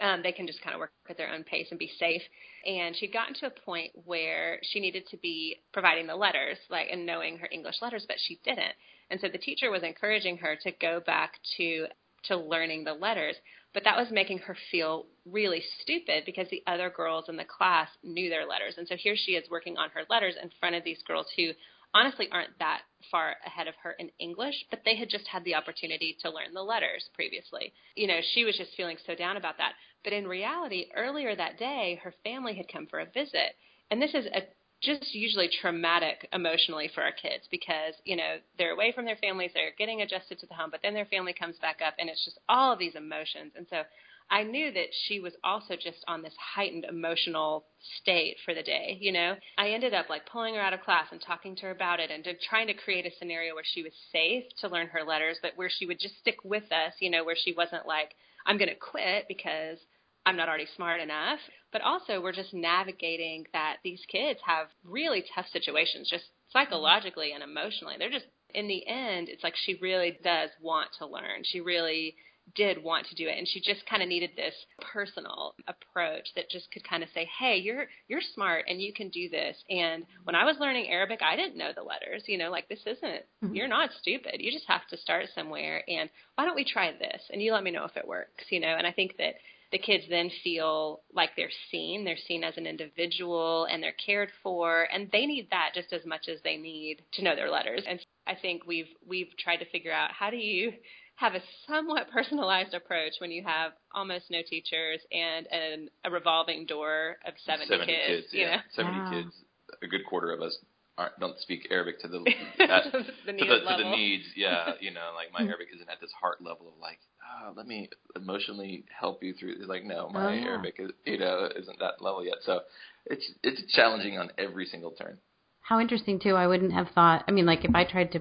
um, 0.00 0.22
they 0.22 0.32
can 0.32 0.46
just 0.46 0.62
kind 0.62 0.74
of 0.74 0.80
work 0.80 0.92
at 1.08 1.16
their 1.16 1.32
own 1.32 1.44
pace 1.44 1.68
and 1.70 1.78
be 1.78 1.90
safe. 1.98 2.22
And 2.66 2.96
she'd 2.96 3.12
gotten 3.12 3.34
to 3.34 3.46
a 3.46 3.50
point 3.50 3.92
where 4.04 4.58
she 4.62 4.80
needed 4.80 5.06
to 5.10 5.16
be 5.16 5.60
providing 5.72 6.06
the 6.06 6.16
letters, 6.16 6.58
like 6.70 6.88
and 6.90 7.06
knowing 7.06 7.38
her 7.38 7.48
English 7.50 7.76
letters, 7.82 8.04
but 8.06 8.16
she 8.18 8.40
didn't. 8.44 8.74
And 9.10 9.20
so 9.20 9.28
the 9.28 9.38
teacher 9.38 9.70
was 9.70 9.82
encouraging 9.82 10.38
her 10.38 10.56
to 10.62 10.72
go 10.72 11.00
back 11.00 11.38
to 11.56 11.86
to 12.24 12.36
learning 12.36 12.84
the 12.84 12.94
letters, 12.94 13.36
but 13.74 13.84
that 13.84 13.96
was 13.96 14.10
making 14.10 14.38
her 14.38 14.56
feel 14.70 15.06
really 15.26 15.62
stupid 15.82 16.24
because 16.24 16.48
the 16.48 16.62
other 16.66 16.88
girls 16.88 17.28
in 17.28 17.36
the 17.36 17.44
class 17.44 17.88
knew 18.02 18.30
their 18.30 18.46
letters. 18.46 18.76
And 18.78 18.88
so 18.88 18.96
here 18.96 19.14
she 19.14 19.32
is 19.32 19.50
working 19.50 19.76
on 19.76 19.90
her 19.90 20.02
letters 20.08 20.34
in 20.42 20.50
front 20.58 20.74
of 20.74 20.84
these 20.84 21.02
girls 21.06 21.26
who 21.36 21.50
honestly 21.94 22.28
aren't 22.32 22.58
that 22.58 22.82
far 23.10 23.36
ahead 23.46 23.68
of 23.68 23.74
her 23.82 23.92
in 23.92 24.10
English, 24.18 24.54
but 24.70 24.80
they 24.84 24.96
had 24.96 25.08
just 25.08 25.26
had 25.28 25.44
the 25.44 25.54
opportunity 25.54 26.16
to 26.20 26.30
learn 26.30 26.52
the 26.52 26.62
letters 26.62 27.08
previously. 27.14 27.72
You 27.94 28.08
know, 28.08 28.20
she 28.34 28.44
was 28.44 28.56
just 28.56 28.76
feeling 28.76 28.96
so 29.06 29.14
down 29.14 29.36
about 29.36 29.58
that. 29.58 29.72
But 30.02 30.12
in 30.12 30.26
reality, 30.26 30.86
earlier 30.94 31.34
that 31.34 31.58
day, 31.58 32.00
her 32.02 32.14
family 32.24 32.54
had 32.54 32.72
come 32.72 32.86
for 32.86 33.00
a 33.00 33.06
visit. 33.06 33.56
And 33.90 34.02
this 34.02 34.14
is 34.14 34.26
a 34.26 34.42
just 34.82 35.14
usually 35.14 35.48
traumatic 35.60 36.28
emotionally 36.32 36.90
for 36.94 37.02
our 37.02 37.12
kids 37.12 37.48
because, 37.50 37.94
you 38.04 38.16
know, 38.16 38.36
they're 38.58 38.72
away 38.74 38.92
from 38.92 39.06
their 39.06 39.16
families, 39.16 39.50
they're 39.54 39.72
getting 39.78 40.02
adjusted 40.02 40.38
to 40.38 40.46
the 40.46 40.54
home, 40.54 40.68
but 40.70 40.80
then 40.82 40.92
their 40.92 41.06
family 41.06 41.32
comes 41.32 41.56
back 41.58 41.80
up 41.80 41.94
and 41.98 42.10
it's 42.10 42.24
just 42.24 42.38
all 42.48 42.72
of 42.72 42.78
these 42.78 42.94
emotions. 42.94 43.52
And 43.56 43.66
so 43.70 43.82
I 44.30 44.42
knew 44.42 44.72
that 44.72 44.88
she 45.06 45.20
was 45.20 45.34
also 45.44 45.76
just 45.76 46.04
on 46.08 46.22
this 46.22 46.34
heightened 46.38 46.84
emotional 46.84 47.66
state 48.00 48.36
for 48.44 48.54
the 48.54 48.62
day, 48.62 48.98
you 49.00 49.12
know. 49.12 49.34
I 49.58 49.68
ended 49.68 49.94
up 49.94 50.08
like 50.08 50.26
pulling 50.26 50.54
her 50.54 50.60
out 50.60 50.72
of 50.72 50.82
class 50.82 51.06
and 51.12 51.20
talking 51.20 51.54
to 51.56 51.62
her 51.62 51.70
about 51.70 52.00
it 52.00 52.10
and 52.10 52.26
trying 52.48 52.66
to 52.68 52.74
create 52.74 53.06
a 53.06 53.10
scenario 53.18 53.54
where 53.54 53.64
she 53.64 53.82
was 53.82 53.92
safe 54.10 54.44
to 54.60 54.68
learn 54.68 54.88
her 54.88 55.04
letters, 55.04 55.38
but 55.42 55.52
where 55.56 55.70
she 55.70 55.86
would 55.86 56.00
just 56.00 56.18
stick 56.18 56.38
with 56.42 56.64
us, 56.72 56.94
you 57.00 57.10
know, 57.10 57.24
where 57.24 57.36
she 57.36 57.52
wasn't 57.52 57.86
like, 57.86 58.14
I'm 58.46 58.58
going 58.58 58.70
to 58.70 58.74
quit 58.74 59.26
because 59.28 59.78
I'm 60.26 60.36
not 60.36 60.48
already 60.48 60.68
smart 60.74 61.00
enough. 61.00 61.38
But 61.72 61.82
also, 61.82 62.20
we're 62.20 62.32
just 62.32 62.54
navigating 62.54 63.46
that 63.52 63.76
these 63.84 64.00
kids 64.08 64.40
have 64.46 64.68
really 64.84 65.24
tough 65.34 65.46
situations, 65.52 66.08
just 66.08 66.24
psychologically 66.50 67.32
and 67.32 67.42
emotionally. 67.42 67.96
They're 67.98 68.10
just, 68.10 68.26
in 68.54 68.68
the 68.68 68.86
end, 68.86 69.28
it's 69.28 69.42
like 69.42 69.54
she 69.56 69.78
really 69.82 70.18
does 70.22 70.50
want 70.62 70.90
to 70.98 71.06
learn. 71.06 71.42
She 71.42 71.60
really 71.60 72.16
did 72.54 72.82
want 72.82 73.06
to 73.06 73.14
do 73.14 73.26
it 73.28 73.38
and 73.38 73.48
she 73.48 73.60
just 73.60 73.84
kind 73.86 74.02
of 74.02 74.08
needed 74.08 74.30
this 74.36 74.54
personal 74.80 75.54
approach 75.66 76.26
that 76.36 76.48
just 76.50 76.70
could 76.70 76.86
kind 76.88 77.02
of 77.02 77.08
say 77.14 77.28
hey 77.38 77.56
you're 77.56 77.86
you're 78.08 78.20
smart 78.34 78.64
and 78.68 78.80
you 78.80 78.92
can 78.92 79.08
do 79.08 79.28
this. 79.28 79.56
And 79.70 80.04
when 80.24 80.36
i 80.36 80.44
was 80.44 80.56
learning 80.60 80.90
arabic 80.90 81.20
i 81.22 81.36
didn't 81.36 81.56
know 81.56 81.70
the 81.74 81.82
letters 81.82 82.22
you 82.26 82.38
know 82.38 82.50
like 82.50 82.68
this 82.68 82.82
isn't 82.86 83.22
Mhm. 83.42 83.56
you're 83.56 83.68
not 83.68 83.90
stupid. 84.00 84.36
You 84.40 84.52
just 84.52 84.66
have 84.68 84.86
to 84.88 84.96
start 84.96 85.26
somewhere 85.34 85.82
and 85.88 86.08
why 86.36 86.44
don't 86.44 86.54
we 86.54 86.64
try 86.64 86.92
this? 86.92 87.22
And 87.30 87.42
you 87.42 87.52
let 87.52 87.62
me 87.64 87.70
know 87.70 87.84
if 87.84 87.96
it 87.96 88.06
works 88.06 88.44
you 88.50 88.60
know? 88.60 88.74
And 88.76 88.86
i 88.86 88.92
think 88.92 89.16
that 89.18 89.34
the 89.72 89.78
kids 89.78 90.04
then 90.08 90.30
feel 90.44 91.00
like 91.12 91.30
they're 91.36 91.50
seen 91.70 92.04
they're 92.04 92.16
seen 92.28 92.44
as 92.44 92.56
an 92.56 92.66
individual 92.66 93.64
and 93.70 93.82
they're 93.82 93.96
cared 94.06 94.30
for 94.42 94.86
and 94.92 95.10
they 95.10 95.26
need 95.26 95.48
that 95.50 95.70
just 95.74 95.92
as 95.92 96.04
much 96.06 96.28
as 96.28 96.38
they 96.44 96.56
need 96.56 97.02
to 97.14 97.22
know 97.22 97.34
their 97.34 97.50
letters. 97.50 97.82
And 97.88 97.98
i 98.26 98.34
think 98.34 98.66
we've 98.66 98.88
we've 99.06 99.36
tried 99.38 99.56
to 99.58 99.64
figure 99.70 99.92
out 99.92 100.12
how 100.12 100.30
do 100.30 100.36
you 100.36 100.72
have 101.16 101.34
a 101.34 101.42
somewhat 101.68 102.10
personalized 102.12 102.74
approach 102.74 103.12
when 103.18 103.30
you 103.30 103.42
have 103.44 103.72
almost 103.92 104.24
no 104.30 104.40
teachers 104.48 105.00
and 105.12 105.46
an, 105.50 105.88
a 106.04 106.10
revolving 106.10 106.66
door 106.66 107.16
of 107.26 107.34
70, 107.44 107.68
70 107.68 107.86
kids, 107.86 108.06
kids, 108.06 108.26
you 108.32 108.40
yeah, 108.42 108.56
know. 108.56 108.62
70 108.74 108.98
Wow. 108.98 109.10
kids. 109.10 109.34
A 109.82 109.86
good 109.86 110.04
quarter 110.06 110.32
of 110.32 110.40
us 110.40 110.56
aren't, 110.98 111.18
don't 111.18 111.38
speak 111.40 111.66
Arabic 111.70 112.00
to 112.00 112.08
the 112.08 112.18
at, 112.60 112.84
the 112.84 112.90
to, 112.90 113.02
the, 113.26 113.32
to 113.32 113.74
the 113.82 113.90
needs. 113.90 114.24
Yeah, 114.36 114.72
you 114.80 114.92
know, 114.92 115.10
like 115.14 115.32
my 115.32 115.40
hmm. 115.40 115.48
Arabic 115.48 115.68
isn't 115.74 115.88
at 115.88 116.00
this 116.00 116.12
heart 116.20 116.42
level 116.42 116.68
of 116.68 116.74
like, 116.80 116.98
oh, 117.42 117.52
let 117.56 117.66
me 117.66 117.88
emotionally 118.14 118.84
help 118.88 119.22
you 119.22 119.34
through. 119.34 119.54
It's 119.58 119.68
like, 119.68 119.84
no, 119.84 120.08
my 120.10 120.26
Oh, 120.26 120.30
yeah. 120.30 120.44
Arabic 120.46 120.76
is, 120.78 120.90
you 121.04 121.18
know, 121.18 121.48
isn't 121.56 121.78
that 121.80 122.00
level 122.00 122.24
yet. 122.24 122.36
So 122.44 122.60
it's 123.06 123.28
it's 123.42 123.72
challenging 123.74 124.18
on 124.18 124.30
every 124.38 124.66
single 124.66 124.92
turn. 124.92 125.18
How 125.60 125.80
interesting 125.80 126.20
too. 126.20 126.34
I 126.34 126.46
wouldn't 126.46 126.72
have 126.72 126.88
thought. 126.94 127.24
I 127.26 127.30
mean, 127.32 127.46
like 127.46 127.64
if 127.64 127.74
I 127.74 127.84
tried 127.84 128.12
to 128.12 128.20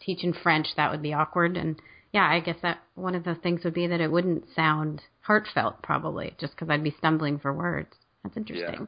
teach 0.00 0.24
in 0.24 0.32
French, 0.32 0.68
that 0.76 0.90
would 0.90 1.02
be 1.02 1.12
awkward. 1.12 1.56
And 1.56 1.80
yeah, 2.12 2.28
I 2.28 2.40
guess 2.40 2.56
that 2.62 2.78
one 2.94 3.14
of 3.14 3.24
the 3.24 3.34
things 3.34 3.64
would 3.64 3.74
be 3.74 3.86
that 3.86 4.00
it 4.00 4.10
wouldn't 4.10 4.44
sound 4.54 5.02
heartfelt, 5.22 5.82
probably, 5.82 6.34
just 6.38 6.52
because 6.54 6.68
I'd 6.70 6.84
be 6.84 6.94
stumbling 6.98 7.38
for 7.38 7.52
words. 7.52 7.94
That's 8.22 8.36
interesting. 8.36 8.86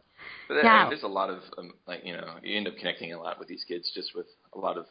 But 0.48 0.54
there- 0.54 0.64
Yeah. 0.64 0.88
there's 0.88 1.02
a 1.02 1.08
lot 1.08 1.30
of 1.30 1.42
um, 1.58 1.72
like 1.86 2.04
you 2.04 2.12
know 2.14 2.36
you 2.42 2.56
end 2.56 2.68
up 2.68 2.76
connecting 2.76 3.12
a 3.12 3.20
lot 3.20 3.38
with 3.38 3.48
these 3.48 3.64
kids 3.64 3.90
just 3.94 4.14
with 4.14 4.26
a 4.52 4.58
lot 4.58 4.78
of 4.78 4.86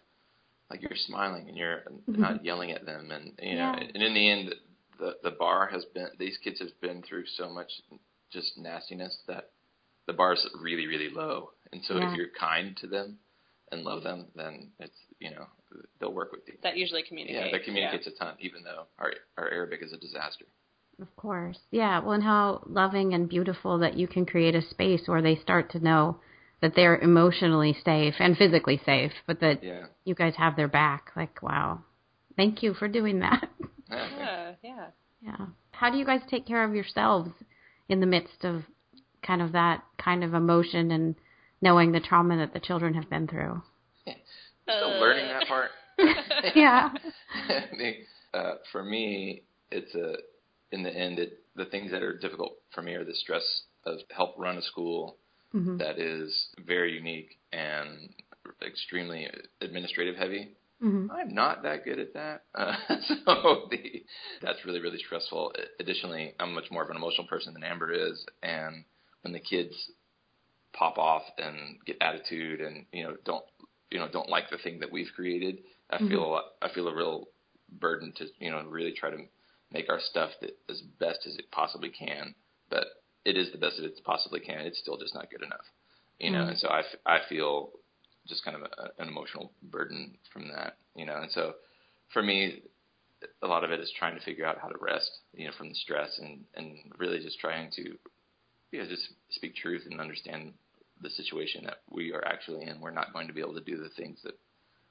like 0.70 0.82
you're 0.82 0.92
smiling 0.96 1.48
and 1.48 1.58
you're 1.58 1.84
not 2.08 2.44
yelling 2.44 2.72
at 2.72 2.86
them 2.86 3.12
and 3.12 3.34
you 3.42 3.56
know 3.56 3.74
Yeah. 3.74 3.80
and 3.94 4.04
in 4.04 4.14
the 4.14 4.30
end 4.30 4.56
the 5.00 5.18
the 5.24 5.32
bar 5.32 5.68
has 5.68 5.86
been 5.86 6.10
these 6.20 6.38
kids 6.44 6.60
have 6.60 6.80
been 6.82 7.02
through 7.04 7.26
so 7.38 7.50
much 7.50 7.72
just 8.32 8.58
nastiness 8.58 9.18
that 9.28 9.52
the 10.08 10.14
bar's 10.14 10.46
really 10.62 10.88
really 10.88 11.10
low 11.10 11.52
and 11.72 11.84
so 11.86 11.98
Yeah. 11.98 12.12
if 12.12 12.18
you're 12.18 12.30
kind 12.38 12.76
to 12.78 12.88
them 12.88 13.18
and 13.72 13.84
love 13.84 14.04
them 14.04 14.28
then 14.36 14.72
it's 14.80 14.98
you 15.20 15.32
know 15.32 15.48
they'll 16.00 16.14
work 16.14 16.32
with 16.32 16.42
you 16.48 16.54
That 16.64 16.78
usually 16.78 17.04
communicates. 17.04 17.40
yeah 17.46 17.52
that 17.52 17.64
communicates 17.66 18.08
a 18.08 18.12
ton 18.12 18.36
even 18.40 18.64
though 18.64 18.86
our 19.00 19.14
our 19.38 19.50
Arabic 19.52 19.82
is 19.84 19.94
a 19.94 19.98
disaster 19.98 20.46
Of 21.02 21.14
course. 21.16 21.58
Yeah. 21.72 22.00
Well, 22.02 22.12
and 22.14 22.24
how 22.24 22.62
loving 22.68 23.14
and 23.16 23.28
beautiful 23.28 23.80
that 23.80 23.98
you 23.98 24.08
can 24.08 24.26
create 24.28 24.54
a 24.56 24.62
space 24.62 25.02
where 25.08 25.24
they 25.24 25.36
start 25.36 25.72
to 25.72 25.80
know 25.80 26.20
that 26.62 26.74
they're 26.76 26.98
emotionally 27.00 27.76
safe 27.84 28.14
and 28.20 28.38
physically 28.38 28.80
safe, 28.86 29.12
but 29.28 29.40
that 29.40 29.64
Yeah. 29.64 29.86
you 30.06 30.14
guys 30.16 30.36
have 30.38 30.56
their 30.56 30.68
back. 30.68 31.10
Like, 31.16 31.42
wow. 31.42 31.80
Thank 32.38 32.62
you 32.64 32.74
for 32.76 32.88
doing 32.88 33.20
that. 33.20 33.50
Yeah, 33.90 34.54
yeah. 34.64 34.86
yeah. 35.22 35.46
How 35.72 35.90
do 35.92 35.98
you 35.98 36.06
guys 36.06 36.22
take 36.30 36.46
care 36.48 36.64
of 36.64 36.74
yourselves 36.74 37.30
in 37.90 38.00
the 38.00 38.06
midst 38.16 38.44
of 38.44 38.64
kind 39.28 39.42
of 39.42 39.52
that 39.52 39.84
kind 39.98 40.24
of 40.24 40.34
emotion 40.34 40.90
and 40.92 41.16
knowing 41.62 41.92
the 41.92 42.00
trauma 42.00 42.38
that 42.38 42.54
the 42.54 42.60
children 42.60 42.94
have 42.96 43.10
been 43.10 43.28
through? 43.28 43.62
Still 44.78 45.00
learning 45.00 45.28
that 45.28 45.48
part. 45.48 45.72
Yeah. 46.56 46.90
I 47.50 47.76
mean, 47.76 47.96
uh, 48.34 48.54
for 48.72 48.84
me, 48.84 49.44
it's 49.72 49.94
a 49.96 50.16
in 50.74 50.82
the 50.84 50.90
end, 50.90 51.20
it, 51.20 51.40
the 51.56 51.66
things 51.66 51.92
that 51.92 52.02
are 52.02 52.18
difficult 52.18 52.58
for 52.74 52.82
me 52.82 52.96
are 52.96 53.06
the 53.06 53.14
stress 53.14 53.44
of 53.86 54.00
help 54.10 54.36
run 54.38 54.58
a 54.58 54.62
school 54.62 55.18
hmm 55.52 55.78
that 55.78 56.00
is 56.00 56.48
very 56.66 56.94
unique 56.94 57.38
and 57.52 58.10
extremely 58.66 59.28
administrative 59.62 60.16
heavy. 60.16 60.50
hmm 60.82 61.08
I'm 61.12 61.34
not 61.34 61.62
that 61.64 61.86
good 61.86 62.00
at 62.00 62.14
that, 62.16 62.44
uh, 62.56 62.76
so 63.08 63.68
the, 63.70 64.04
that's 64.42 64.66
really 64.66 64.80
really 64.80 64.98
stressful. 64.98 65.54
Additionally, 65.80 66.34
I'm 66.40 66.56
much 66.56 66.72
more 66.72 66.84
of 66.84 66.90
an 66.90 66.98
emotional 66.98 67.28
person 67.28 67.54
than 67.54 67.64
Amber 67.64 67.92
is, 67.92 68.26
and 68.42 68.84
when 69.22 69.34
the 69.34 69.40
kids 69.40 69.76
pop 70.74 70.98
off 70.98 71.24
and 71.38 71.78
get 71.86 71.98
attitude 72.02 72.60
and 72.62 72.86
you 72.92 73.04
know 73.04 73.16
don't 73.26 73.46
you 73.94 74.00
know 74.00 74.10
don't 74.10 74.30
like 74.30 74.50
the 74.50 74.58
thing 74.58 74.80
that 74.80 74.92
we've 74.92 75.12
created, 75.16 75.60
I 75.92 76.00
Mhm. 76.00 76.10
feel 76.10 76.42
I 76.62 76.70
feel 76.74 76.88
a 76.88 76.96
real 76.96 77.30
burden 77.80 78.14
to 78.18 78.28
you 78.40 78.52
know 78.52 78.64
really 78.66 78.94
try 78.94 79.10
to 79.12 79.18
make 79.72 79.90
our 79.90 80.00
stuff 80.02 80.32
that 80.42 80.58
as 80.70 80.82
best 81.00 81.26
as 81.28 81.36
it 81.38 81.52
possibly 81.52 81.90
can, 81.90 82.36
but 82.70 82.86
it 83.26 83.38
is 83.38 83.52
the 83.52 83.58
best 83.58 83.78
that 83.78 83.86
it 83.86 84.00
possibly 84.04 84.40
can. 84.40 84.62
It's 84.66 84.80
still 84.80 84.98
just 84.98 85.16
not 85.16 85.30
good 85.32 85.42
enough, 85.44 85.66
you 86.20 86.32
know. 86.32 86.46
Mhm. 86.46 86.48
And 86.48 86.58
so 86.60 86.68
I, 86.70 86.80
f- 86.80 87.00
I 87.06 87.20
feel 87.30 87.72
just 88.28 88.44
kind 88.46 88.56
of 88.58 88.64
a, 88.64 89.02
an 89.02 89.08
emotional 89.08 89.52
burden 89.64 90.18
from 90.32 90.48
that, 90.50 90.78
you 90.96 91.06
know. 91.06 91.18
And 91.22 91.32
so 91.32 91.56
for 92.14 92.22
me, 92.22 92.62
a 93.42 93.48
lot 93.48 93.64
of 93.64 93.72
it 93.72 93.80
is 93.80 93.92
trying 93.98 94.16
to 94.18 94.24
figure 94.26 94.46
out 94.46 94.60
how 94.60 94.68
to 94.70 94.78
rest, 94.80 95.10
you 95.34 95.46
know, 95.48 95.54
from 95.58 95.70
the 95.70 95.76
stress 95.76 96.20
and 96.20 96.44
and 96.56 96.78
really 96.98 97.20
just 97.20 97.40
trying 97.40 97.72
to, 97.72 97.98
you 98.72 98.80
know, 98.82 98.88
just 98.88 99.14
speak 99.32 99.56
truth 99.56 99.84
and 99.90 100.00
understand 100.02 100.54
the 101.04 101.10
situation 101.12 101.64
that 101.66 101.82
we 101.90 102.14
are 102.14 102.26
actually 102.26 102.64
in. 102.64 102.80
We're 102.80 102.92
not 102.92 103.14
going 103.14 103.28
to 103.28 103.34
be 103.34 103.42
able 103.42 103.54
to 103.56 103.62
do 103.62 103.78
the 103.78 103.90
things 103.90 104.20
that 104.24 104.38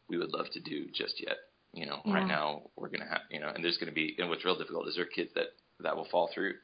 we 0.08 0.18
would 0.18 0.32
love 0.32 0.46
to 0.52 0.60
do 0.60 0.86
just 0.94 1.20
yet. 1.20 1.38
You 1.72 1.86
know, 1.86 2.02
Yeah. 2.04 2.14
right 2.14 2.28
now 2.28 2.70
we're 2.76 2.90
gonna 2.90 3.08
have, 3.08 3.22
you 3.30 3.40
know, 3.40 3.48
and 3.48 3.64
there's 3.64 3.78
gonna 3.78 3.92
be, 3.92 4.14
and 4.18 4.28
what's 4.28 4.44
real 4.44 4.56
difficult 4.58 4.88
is 4.88 4.94
there 4.94 5.04
are 5.04 5.08
kids 5.08 5.30
that 5.34 5.54
that 5.80 5.96
will 5.96 6.04
fall 6.04 6.28
through. 6.34 6.54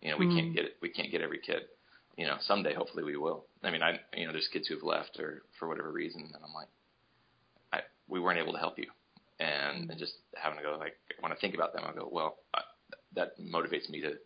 You 0.00 0.10
know, 0.10 0.16
we 0.16 0.26
Mhm. 0.26 0.34
can't 0.34 0.54
get 0.54 0.64
it. 0.64 0.76
We 0.80 0.88
can't 0.88 1.10
get 1.10 1.20
every 1.20 1.38
kid. 1.38 1.68
You 2.16 2.26
know, 2.26 2.38
someday 2.40 2.72
hopefully 2.72 3.04
we 3.04 3.16
will. 3.16 3.46
I 3.62 3.70
mean, 3.70 3.82
I, 3.82 4.00
you 4.14 4.24
know, 4.26 4.32
there's 4.32 4.48
kids 4.48 4.66
who've 4.66 4.82
left 4.82 5.20
or 5.20 5.44
for 5.58 5.68
whatever 5.68 5.92
reason, 5.92 6.22
and 6.22 6.42
I'm 6.42 6.54
like, 6.54 6.68
I, 7.72 7.82
we 8.08 8.18
weren't 8.18 8.38
able 8.38 8.54
to 8.54 8.58
help 8.58 8.78
you, 8.78 8.90
and, 9.38 9.90
and 9.90 9.98
just 9.98 10.14
having 10.34 10.58
to 10.58 10.64
go 10.64 10.76
like 10.78 10.96
when 11.20 11.32
I 11.32 11.36
think 11.36 11.54
about 11.54 11.74
them, 11.74 11.84
I 11.86 11.92
go, 11.92 12.08
well, 12.10 12.38
uh, 12.54 12.62
that 13.12 13.38
motivates 13.38 13.90
me 13.90 14.00
to 14.00 14.18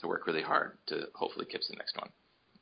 to 0.00 0.06
work 0.06 0.26
really 0.26 0.42
hard 0.42 0.76
to 0.88 1.08
hopefully 1.14 1.46
catch 1.46 1.66
the 1.68 1.76
next 1.76 1.96
one, 1.96 2.10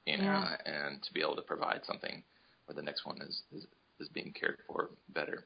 you 0.06 0.16
know, 0.18 0.22
Yeah. 0.24 0.56
and 0.64 1.02
to 1.02 1.12
be 1.12 1.20
able 1.20 1.36
to 1.36 1.42
provide 1.42 1.80
something 1.84 2.22
where 2.66 2.74
the 2.74 2.82
next 2.82 3.04
one 3.06 3.20
is 3.22 3.42
is, 3.52 3.66
is 4.00 4.08
being 4.08 4.32
cared 4.32 4.58
for 4.66 4.90
better. 5.10 5.44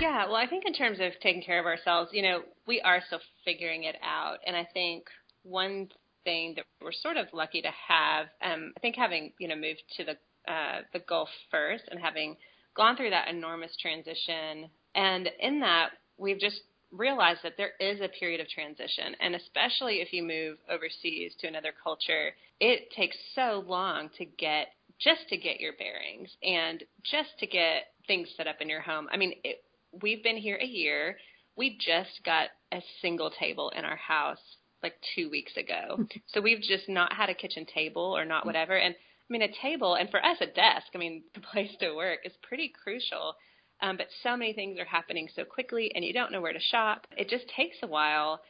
yeah, 0.00 0.26
well, 0.26 0.36
I 0.36 0.46
think 0.46 0.64
in 0.66 0.72
terms 0.74 0.98
of 1.00 1.12
taking 1.20 1.42
care 1.42 1.58
of 1.58 1.66
ourselves, 1.66 2.10
you 2.12 2.22
know, 2.22 2.42
we 2.66 2.80
are 2.82 3.00
still 3.06 3.20
figuring 3.44 3.84
it 3.84 3.96
out. 4.02 4.38
And 4.46 4.54
I 4.56 4.64
think 4.72 5.04
one 5.42 5.88
thing 6.24 6.54
that 6.54 6.64
we're 6.80 6.92
sort 6.92 7.16
of 7.16 7.26
lucky 7.32 7.62
to 7.62 7.70
have, 7.88 8.26
um, 8.44 8.72
I 8.76 8.80
think 8.80 8.94
having, 8.96 9.32
you 9.40 9.48
know, 9.48 9.56
moved 9.56 9.82
to 9.96 10.04
the 10.04 10.16
uh, 10.52 10.80
the 10.92 11.00
Gulf 11.00 11.28
first 11.50 11.84
and 11.90 12.00
having 12.00 12.36
gone 12.76 12.96
through 12.96 13.10
that 13.10 13.28
enormous 13.28 13.76
transition, 13.80 14.68
and 14.94 15.28
in 15.40 15.60
that 15.60 15.90
we've 16.16 16.38
just 16.38 16.60
realized 16.92 17.40
that 17.42 17.56
there 17.56 17.72
is 17.80 18.00
a 18.00 18.08
period 18.08 18.40
of 18.40 18.48
transition, 18.48 19.16
and 19.20 19.34
especially 19.34 19.96
if 19.96 20.12
you 20.12 20.22
move 20.22 20.58
overseas 20.70 21.32
to 21.40 21.48
another 21.48 21.72
culture, 21.82 22.30
it 22.60 22.90
takes 22.94 23.16
so 23.34 23.64
long 23.66 24.10
to 24.18 24.24
get 24.24 24.68
just 25.00 25.28
to 25.28 25.36
get 25.36 25.60
your 25.60 25.72
bearings 25.78 26.30
and 26.42 26.84
just 27.02 27.30
to 27.40 27.46
get 27.46 27.88
things 28.06 28.28
set 28.36 28.46
up 28.46 28.56
in 28.60 28.68
your 28.68 28.80
home. 28.80 29.08
I 29.10 29.16
mean, 29.16 29.34
it, 29.42 29.64
we've 30.00 30.22
been 30.22 30.36
here 30.36 30.58
a 30.60 30.66
year. 30.66 31.16
We 31.56 31.78
just 31.84 32.20
got 32.24 32.48
a 32.72 32.80
single 33.00 33.30
table 33.30 33.72
in 33.76 33.84
our 33.84 33.96
house 33.96 34.38
like 34.82 34.94
two 35.14 35.30
weeks 35.30 35.56
ago. 35.56 36.06
so 36.26 36.40
we've 36.40 36.60
just 36.60 36.88
not 36.88 37.12
had 37.12 37.30
a 37.30 37.34
kitchen 37.34 37.66
table 37.72 38.16
or 38.16 38.24
not 38.24 38.40
mm-hmm. 38.40 38.48
whatever. 38.48 38.76
And 38.76 38.94
I 38.94 39.28
mean, 39.28 39.42
a 39.42 39.62
table, 39.62 39.94
and 39.94 40.10
for 40.10 40.24
us, 40.24 40.36
a 40.40 40.46
desk, 40.46 40.88
I 40.94 40.98
mean, 40.98 41.22
the 41.34 41.40
place 41.40 41.70
to 41.80 41.94
work 41.94 42.20
is 42.24 42.32
pretty 42.42 42.72
crucial. 42.82 43.34
Um, 43.82 43.96
but 43.96 44.06
so 44.22 44.36
many 44.36 44.52
things 44.52 44.78
are 44.78 44.84
happening 44.84 45.28
so 45.34 45.44
quickly, 45.44 45.90
and 45.94 46.04
you 46.04 46.12
don't 46.12 46.30
know 46.32 46.40
where 46.40 46.52
to 46.52 46.60
shop. 46.60 47.06
It 47.16 47.28
just 47.28 47.44
takes 47.56 47.76
a 47.82 47.86
while 47.86 48.40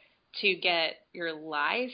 to 0.41 0.55
get 0.55 0.95
your 1.11 1.33
life 1.33 1.91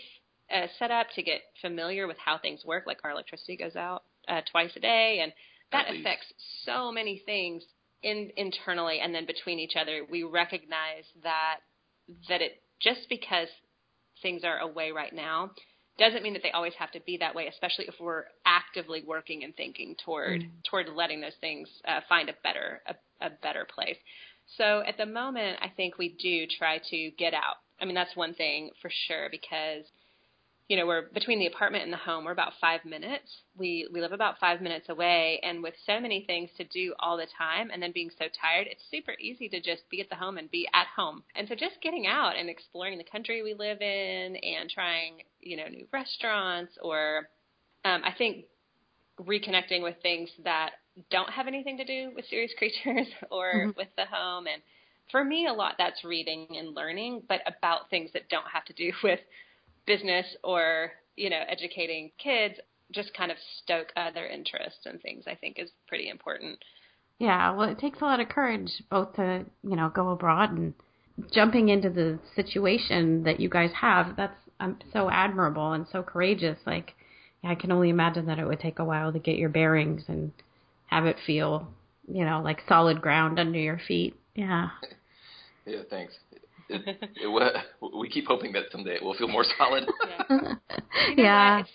uh, 0.53 0.67
set 0.77 0.91
up, 0.91 1.07
to 1.15 1.23
get 1.23 1.41
familiar 1.61 2.05
with 2.07 2.17
how 2.23 2.37
things 2.37 2.65
work. 2.65 2.83
Like 2.85 2.99
our 3.03 3.11
electricity 3.11 3.55
goes 3.55 3.75
out 3.75 4.03
uh, 4.27 4.41
twice 4.51 4.71
a 4.75 4.79
day, 4.79 5.19
and 5.23 5.31
that 5.71 5.87
At 5.87 5.93
least. 5.93 6.05
affects 6.05 6.25
so 6.65 6.91
many 6.91 7.21
things 7.25 7.63
in 8.03 8.31
internally 8.37 8.99
and 8.99 9.13
then 9.15 9.25
between 9.25 9.59
each 9.59 9.75
other. 9.79 10.05
We 10.09 10.23
recognize 10.23 11.05
that 11.23 11.57
that 12.27 12.41
it 12.41 12.61
just 12.81 13.07
because 13.09 13.47
things 14.21 14.43
are 14.43 14.59
away 14.59 14.91
right 14.91 15.13
now 15.13 15.51
doesn't 15.97 16.23
mean 16.23 16.33
that 16.33 16.43
they 16.43 16.51
always 16.51 16.73
have 16.79 16.91
to 16.91 16.99
be 17.01 17.17
that 17.17 17.35
way, 17.35 17.47
especially 17.47 17.85
if 17.87 17.95
we're 17.99 18.23
actively 18.45 19.03
working 19.05 19.43
and 19.43 19.55
thinking 19.55 19.95
toward 20.03 20.41
Mm. 20.41 20.47
toward 20.69 20.87
letting 20.89 21.21
those 21.21 21.35
things 21.41 21.69
uh, 21.85 21.99
find 22.09 22.29
a 22.29 22.33
better 22.43 22.81
a, 22.87 22.95
a 23.21 23.29
better 23.29 23.65
place. 23.65 23.97
So 24.57 24.81
at 24.85 24.97
the 24.97 25.05
moment, 25.05 25.59
I 25.61 25.69
think 25.69 25.97
we 25.97 26.09
do 26.09 26.47
try 26.47 26.79
to 26.89 27.11
get 27.17 27.33
out. 27.33 27.57
I 27.79 27.85
mean, 27.85 27.95
that's 27.95 28.15
one 28.15 28.33
thing 28.33 28.71
for 28.81 28.89
sure 29.07 29.29
because 29.29 29.85
you 30.69 30.77
know 30.77 30.85
we're 30.85 31.09
between 31.13 31.39
the 31.39 31.47
apartment 31.47 31.83
and 31.83 31.91
the 31.91 31.97
home 31.97 32.23
we're 32.23 32.31
about 32.31 32.53
five 32.61 32.85
minutes 32.85 33.41
we 33.57 33.87
we 33.91 33.99
live 33.99 34.11
about 34.11 34.39
five 34.39 34.61
minutes 34.61 34.87
away 34.87 35.39
and 35.43 35.61
with 35.63 35.73
so 35.85 35.99
many 35.99 36.23
things 36.25 36.49
to 36.57 36.63
do 36.63 36.93
all 36.99 37.17
the 37.17 37.27
time 37.37 37.69
and 37.73 37.81
then 37.81 37.91
being 37.91 38.11
so 38.17 38.25
tired 38.39 38.67
it's 38.69 38.83
super 38.91 39.13
easy 39.19 39.49
to 39.49 39.59
just 39.59 39.81
be 39.89 39.99
at 39.99 40.09
the 40.09 40.15
home 40.15 40.37
and 40.37 40.49
be 40.51 40.67
at 40.73 40.85
home 40.95 41.23
and 41.35 41.47
so 41.47 41.55
just 41.55 41.81
getting 41.81 42.05
out 42.05 42.35
and 42.37 42.49
exploring 42.49 42.97
the 42.97 43.03
country 43.03 43.41
we 43.41 43.55
live 43.55 43.81
in 43.81 44.35
and 44.35 44.69
trying 44.69 45.15
you 45.41 45.57
know 45.57 45.67
new 45.67 45.87
restaurants 45.91 46.73
or 46.83 47.27
um, 47.83 48.01
i 48.05 48.13
think 48.15 48.45
reconnecting 49.19 49.83
with 49.83 49.95
things 50.01 50.29
that 50.43 50.71
don't 51.09 51.29
have 51.29 51.47
anything 51.47 51.77
to 51.77 51.85
do 51.85 52.11
with 52.15 52.25
serious 52.25 52.51
creatures 52.57 53.07
or 53.31 53.67
Mhm. 53.67 53.75
with 53.75 53.87
the 53.97 54.05
home 54.05 54.47
and 54.47 54.61
for 55.11 55.23
me 55.23 55.47
a 55.47 55.53
lot 55.53 55.75
that's 55.77 56.03
reading 56.03 56.47
and 56.57 56.75
learning 56.75 57.21
but 57.27 57.41
about 57.45 57.89
things 57.89 58.11
that 58.13 58.29
don't 58.29 58.47
have 58.47 58.65
to 58.65 58.73
do 58.73 58.91
with 59.03 59.19
business 59.85 60.25
or 60.43 60.91
you 61.15 61.29
know 61.29 61.43
educating 61.47 62.11
kids 62.17 62.55
just 62.91 63.13
kind 63.13 63.31
of 63.31 63.37
stoke 63.61 63.91
other 63.95 64.25
interests 64.25 64.85
and 64.85 65.01
things 65.01 65.25
i 65.27 65.35
think 65.35 65.59
is 65.59 65.69
pretty 65.87 66.09
important 66.09 66.57
Yeah, 67.19 67.51
well, 67.51 67.69
it 67.69 67.77
takes 67.79 68.01
a 68.01 68.05
lot 68.05 68.19
of 68.21 68.29
courage 68.29 68.71
both 68.89 69.13
to, 69.15 69.45
you 69.63 69.75
know, 69.75 69.89
go 69.89 70.09
abroad 70.09 70.51
and 70.51 70.73
jumping 71.31 71.69
into 71.69 71.89
the 71.89 72.17
situation 72.35 73.23
that 73.23 73.39
you 73.39 73.49
guys 73.49 73.71
have. 73.73 74.15
That's 74.15 74.39
um, 74.61 74.77
so 74.93 75.09
admirable 75.09 75.73
and 75.73 75.85
so 75.91 76.01
courageous. 76.01 76.57
Like, 76.65 76.93
I 77.43 77.55
can 77.55 77.71
only 77.71 77.89
imagine 77.89 78.25
that 78.27 78.39
it 78.39 78.45
would 78.45 78.59
take 78.59 78.79
a 78.79 78.85
while 78.85 79.11
to 79.13 79.19
get 79.19 79.37
your 79.37 79.49
bearings 79.49 80.03
and 80.07 80.31
have 80.87 81.05
it 81.05 81.17
feel, 81.25 81.67
you 82.11 82.25
know, 82.25 82.41
like 82.43 82.59
solid 82.67 83.01
ground 83.01 83.39
under 83.39 83.59
your 83.59 83.79
feet. 83.87 84.15
Yeah. 84.35 84.69
Yeah, 85.65 85.81
thanks. 85.89 86.13
It, 86.69 86.81
it, 87.23 87.27
wa- 87.27 87.61
we 87.99 88.09
keep 88.09 88.25
hoping 88.27 88.51
that 88.53 88.65
someday 88.71 88.95
it 88.95 89.03
will 89.03 89.13
feel 89.15 89.27
more 89.27 89.45
solid. 89.57 89.87
yeah 90.07 90.23
you 91.09 91.15
know 91.15 91.23
yeah. 91.23 91.59
It's, 91.59 91.69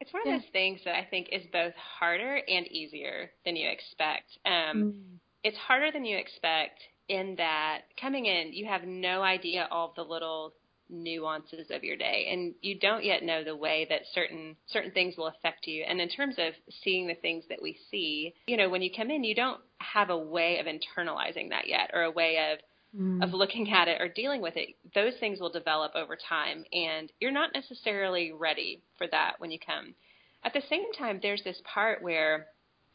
it's 0.00 0.12
one 0.12 0.22
of 0.22 0.28
Yeah. 0.28 0.38
those 0.38 0.48
things 0.52 0.80
that 0.84 0.94
I 0.96 1.04
think 1.04 1.28
is 1.32 1.42
both 1.52 1.72
harder 1.74 2.40
and 2.48 2.66
easier 2.68 3.30
than 3.44 3.56
you 3.56 3.68
expect. 3.68 4.38
Um, 4.44 4.52
Mm. 4.76 4.92
It's 5.44 5.56
harder 5.58 5.92
than 5.92 6.04
you 6.04 6.16
expect 6.18 6.80
in 7.08 7.36
that 7.38 7.82
coming 8.00 8.26
in, 8.26 8.52
you 8.52 8.66
have 8.66 8.82
no 8.84 9.22
idea 9.22 9.68
all 9.70 9.92
the 9.94 10.02
little 10.02 10.54
nuances 10.88 11.70
of 11.70 11.84
your 11.84 11.96
day, 11.96 12.28
and 12.30 12.54
you 12.62 12.78
don't 12.78 13.04
yet 13.04 13.22
know 13.22 13.42
the 13.42 13.56
way 13.56 13.86
that 13.90 14.02
certain 14.12 14.56
certain 14.66 14.90
things 14.92 15.16
will 15.16 15.26
affect 15.26 15.66
you. 15.66 15.84
And 15.86 16.00
in 16.00 16.08
terms 16.08 16.36
of 16.38 16.54
seeing 16.82 17.06
the 17.06 17.14
things 17.14 17.44
that 17.48 17.62
we 17.62 17.78
see, 17.90 18.34
you 18.46 18.56
know, 18.56 18.68
when 18.68 18.82
you 18.82 18.90
come 18.96 19.10
in, 19.10 19.24
you 19.24 19.34
don't 19.34 19.60
have 19.78 20.10
a 20.10 20.18
way 20.18 20.58
of 20.58 20.66
internalizing 20.66 21.50
that 21.50 21.68
yet, 21.68 21.90
or 21.92 22.02
a 22.02 22.10
way 22.10 22.52
of 22.52 22.58
Mm. 22.96 23.22
of 23.22 23.34
looking 23.34 23.70
at 23.70 23.88
it 23.88 24.00
or 24.00 24.08
dealing 24.08 24.40
with 24.40 24.56
it, 24.56 24.70
those 24.94 25.12
things 25.20 25.38
will 25.38 25.50
develop 25.50 25.92
over 25.94 26.16
time, 26.16 26.64
and 26.72 27.12
you're 27.20 27.30
not 27.30 27.52
necessarily 27.52 28.32
ready 28.32 28.80
for 28.96 29.06
that 29.08 29.34
when 29.38 29.50
you 29.50 29.58
come. 29.58 29.94
At 30.44 30.54
the 30.54 30.62
same 30.70 30.92
time, 30.94 31.18
there's 31.20 31.42
this 31.42 31.60
part 31.64 32.00
where 32.02 32.46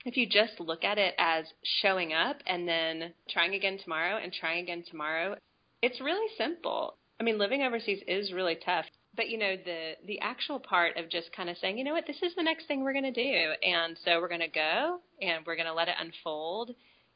if 0.05 0.17
you 0.17 0.25
just 0.25 0.59
look 0.59 0.83
at 0.83 0.97
it 0.97 1.13
as 1.19 1.45
showing 1.81 2.13
up 2.13 2.37
and 2.47 2.67
then 2.67 3.13
trying 3.29 3.53
again 3.53 3.77
tomorrow 3.77 4.17
and 4.17 4.33
trying 4.33 4.63
again 4.63 4.83
tomorrow, 4.89 5.35
it's 5.83 6.01
really 6.01 6.27
simple. 6.37 6.95
I 7.21 7.23
mean, 7.23 7.37
living 7.37 7.61
overseas 7.61 8.01
is 8.07 8.33
really 8.33 8.57
tough. 8.65 8.85
but 9.15 9.29
you 9.29 9.37
know 9.37 9.55
the 9.55 9.91
the 10.07 10.19
actual 10.21 10.59
part 10.59 10.97
of 10.97 11.07
just 11.07 11.31
kind 11.35 11.51
of 11.51 11.57
saying 11.57 11.77
you 11.77 11.83
know 11.83 11.93
what? 11.93 12.07
This 12.07 12.23
is 12.23 12.33
the 12.35 12.41
next 12.41 12.65
thing 12.67 12.81
we're 12.81 12.93
going 12.93 13.13
to 13.13 13.23
do 13.29 13.53
and 13.61 13.95
so 14.03 14.19
we're 14.19 14.27
going 14.27 14.41
to 14.41 14.47
go 14.47 14.97
and 15.21 15.45
we're 15.45 15.55
going 15.55 15.67
to 15.67 15.73
let 15.73 15.87
it 15.87 15.93
unfold 15.99 16.71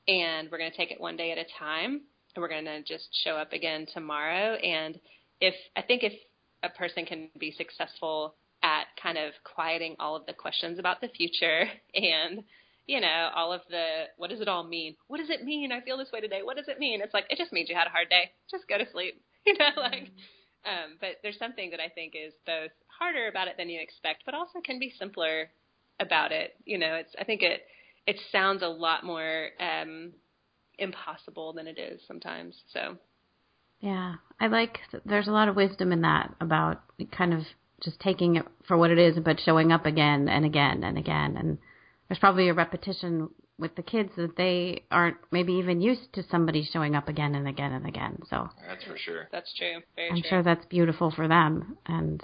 and 0.08 0.51
we're 0.51 0.60
going 0.60 0.70
to 0.70 0.78
take 0.78 0.91
it 0.91 1.01
one 1.01 1.18
day 1.18 1.32
at 1.32 1.39
a 1.39 1.45
time 1.58 2.01
and 2.36 2.41
we're 2.41 2.49
going 2.49 2.66
to 2.66 2.84
just 2.84 3.08
show 3.24 3.36
up 3.36 3.51
again 3.51 3.88
tomorrow 3.93 4.53
and 4.58 4.99
if 5.41 5.56
i 5.76 5.82
think 5.82 6.03
if 6.03 6.14
a 6.62 6.70
person 6.70 7.03
can 7.06 7.30
be 7.39 7.51
successful 7.51 8.36
at 8.62 8.86
kind 9.01 9.18
of 9.18 9.34
quieting 9.43 9.95
all 9.99 10.16
of 10.16 10.26
the 10.28 10.34
questions 10.34 10.78
about 10.78 11.01
the 11.01 11.08
future 11.08 11.64
and 11.95 12.43
you 12.86 13.01
know 13.01 13.30
all 13.36 13.51
of 13.51 13.62
the 13.72 14.03
what 14.18 14.30
does 14.30 14.41
it 14.41 14.47
all 14.47 14.64
mean? 14.64 14.95
What 15.08 15.18
does 15.18 15.32
it 15.32 15.43
mean? 15.43 15.72
I 15.72 15.82
feel 15.82 15.97
this 15.97 16.12
way 16.14 16.22
today. 16.22 16.41
What 16.43 16.58
does 16.58 16.68
it 16.68 16.78
mean? 16.78 17.01
It's 17.01 17.14
like 17.14 17.26
it 17.32 17.39
just 17.39 17.51
means 17.51 17.70
you 17.70 17.76
had 17.76 17.88
a 17.88 17.89
hard 17.97 18.10
day. 18.10 18.30
Just 18.51 18.68
go 18.68 18.78
to 18.78 18.86
sleep 18.91 19.20
you 19.48 19.54
know 19.58 19.82
like 19.82 20.12
um, 20.66 20.98
but 21.00 21.18
there's 21.22 21.38
something 21.38 21.70
that 21.72 21.80
I 21.80 21.89
think 21.89 22.14
is 22.16 22.34
both 22.46 22.72
harder 22.88 23.28
about 23.28 23.48
it 23.48 23.56
than 23.58 23.70
you 23.70 23.80
expect, 23.80 24.24
but 24.26 24.34
also 24.34 24.60
can 24.64 24.80
be 24.80 24.93
simpler 24.98 25.50
about 26.00 26.32
it. 26.32 26.56
You 26.66 26.78
know, 26.78 26.96
it's 26.96 27.14
I 27.20 27.24
think 27.24 27.41
it 27.43 27.64
it 28.08 28.18
sounds 28.32 28.64
a 28.64 28.68
lot 28.68 29.04
more 29.04 29.50
um, 29.60 30.12
impossible 30.78 31.54
than 31.54 31.68
it 31.68 31.78
is 31.78 32.02
sometimes. 32.08 32.56
So. 32.74 32.98
Yeah, 33.80 34.16
I 34.39 34.48
like. 34.48 34.80
There's 35.06 35.28
a 35.28 35.32
lot 35.32 35.50
of 35.50 35.56
wisdom 35.56 35.91
in 35.91 36.02
that 36.02 36.34
about 36.41 36.82
kind 37.12 37.34
of 37.34 37.41
just 37.84 38.00
taking 38.00 38.38
it 38.38 38.46
for 38.68 38.78
what 38.78 38.89
it 38.89 38.98
is, 38.98 39.18
but 39.24 39.39
showing 39.39 39.72
up 39.72 39.86
again 39.86 40.28
and 40.30 40.46
again 40.46 40.84
and 40.84 40.98
again. 40.98 41.36
And 41.38 41.58
there's 42.08 42.20
probably 42.20 42.48
a 42.48 42.54
repetition 42.54 43.30
with 43.58 43.76
the 43.76 43.82
kids 43.82 44.10
that 44.18 44.36
they 44.36 44.84
aren't 44.91 45.18
maybe 45.32 45.53
even 45.53 45.82
used 45.82 46.12
to 46.14 46.24
somebody 46.30 46.68
showing 46.72 46.95
up 46.95 47.08
again 47.08 47.36
and 47.36 47.47
again 47.47 47.72
and 47.72 47.88
again. 47.88 48.22
So 48.30 48.49
that's 48.68 48.84
for 48.84 48.97
sure. 48.97 49.28
That's 49.32 49.53
true. 49.56 49.82
Very 49.95 50.10
I'm 50.10 50.22
true. 50.22 50.30
sure 50.30 50.43
that's 50.43 50.66
beautiful 50.66 51.12
for 51.12 51.28
them. 51.28 51.78
And 51.86 52.22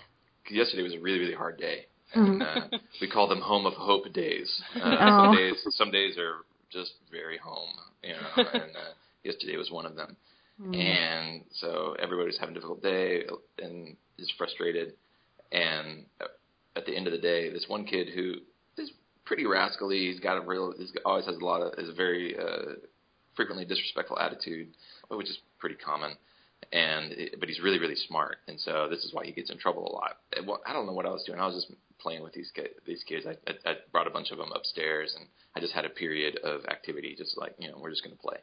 yesterday 0.50 0.84
was 0.84 0.94
a 0.94 1.00
really 1.00 1.20
really 1.20 1.36
hard 1.36 1.58
day. 1.58 1.86
And, 2.14 2.44
uh, 2.44 2.68
we 3.00 3.10
call 3.10 3.30
them 3.30 3.40
home 3.40 3.66
of 3.66 3.74
hope 3.74 4.12
days. 4.14 4.62
Uh, 4.76 4.98
oh. 5.00 5.24
Some 5.24 5.36
days 5.36 5.54
some 5.70 5.92
days 5.92 6.18
are 6.18 6.46
just 6.70 6.92
very 7.10 7.38
home, 7.38 7.70
you 8.04 8.12
know. 8.12 8.44
and 8.54 8.76
uh, 8.76 8.92
yesterday 9.24 9.56
was 9.56 9.72
one 9.72 9.86
of 9.86 9.96
them. 9.96 10.18
Mm. 10.62 10.76
And 10.76 11.42
so 11.54 11.96
everybody's 12.02 12.38
having 12.38 12.54
a 12.54 12.60
difficult 12.60 12.84
day 12.84 13.24
and 13.60 13.96
is 14.18 14.32
frustrated. 14.38 14.94
And 15.54 16.06
at 16.76 16.86
the 16.86 16.96
end 16.96 17.08
of 17.08 17.14
the 17.14 17.20
day, 17.20 17.50
this 17.50 17.66
one 17.68 17.86
kid 17.86 18.10
who 18.14 18.36
pretty 19.32 19.46
rascally. 19.46 20.12
He's 20.12 20.20
got 20.20 20.36
a 20.36 20.42
real. 20.42 20.74
He's 20.78 20.92
always 21.06 21.26
has 21.26 21.38
a 21.38 21.46
lot 21.46 21.62
of. 21.62 21.80
Is 21.80 21.88
a 21.88 21.94
very 21.94 22.38
uh, 22.38 22.74
frequently 23.34 23.64
disrespectful 23.64 24.20
attitude, 24.20 24.68
which 25.08 25.30
is 25.30 25.40
pretty 25.58 25.78
common. 25.78 26.18
And 26.74 27.14
but 27.40 27.48
he's 27.48 27.62
really 27.62 27.80
really 27.80 27.96
smart, 27.96 28.40
and 28.50 28.60
so 28.60 28.90
this 28.90 29.06
is 29.06 29.14
why 29.14 29.26
he 29.26 29.32
gets 29.32 29.50
in 29.50 29.58
trouble 29.58 29.88
a 29.88 29.94
lot. 29.94 30.18
Well, 30.46 30.62
I 30.68 30.74
don't 30.74 30.86
know 30.86 30.92
what 30.92 31.06
I 31.06 31.12
was 31.12 31.24
doing. 31.24 31.40
I 31.40 31.46
was 31.46 31.56
just 31.56 31.74
playing 31.98 32.24
with 32.24 32.34
these 32.34 32.52
kids. 32.54 32.74
These 32.86 33.04
kids. 33.08 33.26
I, 33.26 33.38
I, 33.50 33.72
I 33.72 33.74
brought 33.94 34.06
a 34.06 34.10
bunch 34.10 34.32
of 34.32 34.38
them 34.38 34.52
upstairs, 34.54 35.16
and 35.18 35.30
I 35.56 35.62
just 35.62 35.72
had 35.72 35.86
a 35.86 35.90
period 35.90 36.38
of 36.44 36.66
activity, 36.66 37.16
just 37.18 37.38
like 37.38 37.56
you 37.58 37.70
know, 37.70 37.78
we're 37.80 37.90
just 37.90 38.04
going 38.04 38.16
to 38.16 38.22
play. 38.22 38.38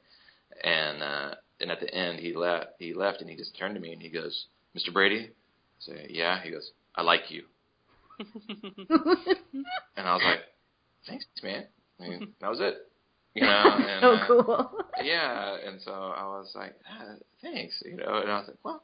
And 0.64 1.03
uh, 1.03 1.34
and 1.61 1.70
at 1.70 1.80
the 1.80 1.95
end, 1.95 2.18
he 2.18 2.34
left. 2.34 2.70
He 2.78 2.95
left, 2.95 3.20
and 3.20 3.28
he 3.28 3.36
just 3.36 3.57
turned 3.59 3.74
to 3.74 3.80
me 3.80 3.93
and 3.93 4.01
he 4.01 4.09
goes, 4.09 4.47
"Mr. 4.74 4.91
Brady." 4.91 5.28
I 5.28 5.93
say, 5.93 6.07
"Yeah." 6.09 6.43
He 6.43 6.51
goes, 6.51 6.72
"I 6.97 7.03
like 7.03 7.30
you." 7.30 7.45
and 8.18 10.09
I 10.09 10.14
was 10.14 10.22
like, 10.24 10.41
thanks, 11.07 11.26
man. 11.42 11.66
I 12.01 12.09
mean, 12.09 12.34
that 12.40 12.51
was 12.51 12.61
it. 12.61 12.74
You 13.34 13.42
know, 13.42 13.51
and, 13.51 14.01
so 14.01 14.09
uh, 14.09 14.26
cool. 14.26 14.70
yeah, 15.05 15.57
and 15.64 15.80
so 15.80 15.92
I 15.92 16.24
was 16.24 16.53
like, 16.55 16.74
ah, 16.90 17.14
thanks, 17.42 17.82
you 17.84 17.96
know, 17.96 18.20
and 18.20 18.30
I 18.30 18.38
was 18.38 18.49
like, 18.49 18.57
well, 18.64 18.82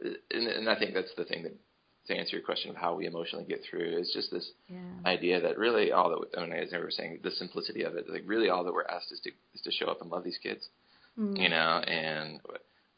and, 0.00 0.46
and 0.46 0.68
I 0.68 0.78
think 0.78 0.94
that's 0.94 1.12
the 1.16 1.24
thing 1.24 1.42
that 1.44 1.56
to 2.08 2.14
answer 2.14 2.36
your 2.36 2.44
question 2.44 2.70
of 2.70 2.76
how 2.76 2.94
we 2.94 3.06
emotionally 3.06 3.44
get 3.44 3.60
through 3.68 3.98
is 3.98 4.10
just 4.14 4.30
this 4.30 4.50
yeah. 4.68 4.78
idea 5.04 5.40
that 5.40 5.58
really 5.58 5.92
all 5.92 6.10
that 6.10 6.38
I 6.38 6.42
mean, 6.42 6.52
as 6.52 6.72
I 6.72 6.78
was 6.78 6.96
saying, 6.96 7.20
the 7.22 7.30
simplicity 7.30 7.82
of 7.82 7.96
it, 7.96 8.08
like 8.08 8.22
really 8.26 8.48
all 8.48 8.64
that 8.64 8.72
we're 8.72 8.84
asked 8.84 9.12
is 9.12 9.20
to 9.20 9.30
is 9.54 9.60
to 9.62 9.70
show 9.70 9.86
up 9.86 10.00
and 10.00 10.10
love 10.10 10.24
these 10.24 10.38
kids, 10.42 10.68
mm-hmm. 11.18 11.36
you 11.36 11.48
know, 11.48 11.82
and 11.86 12.40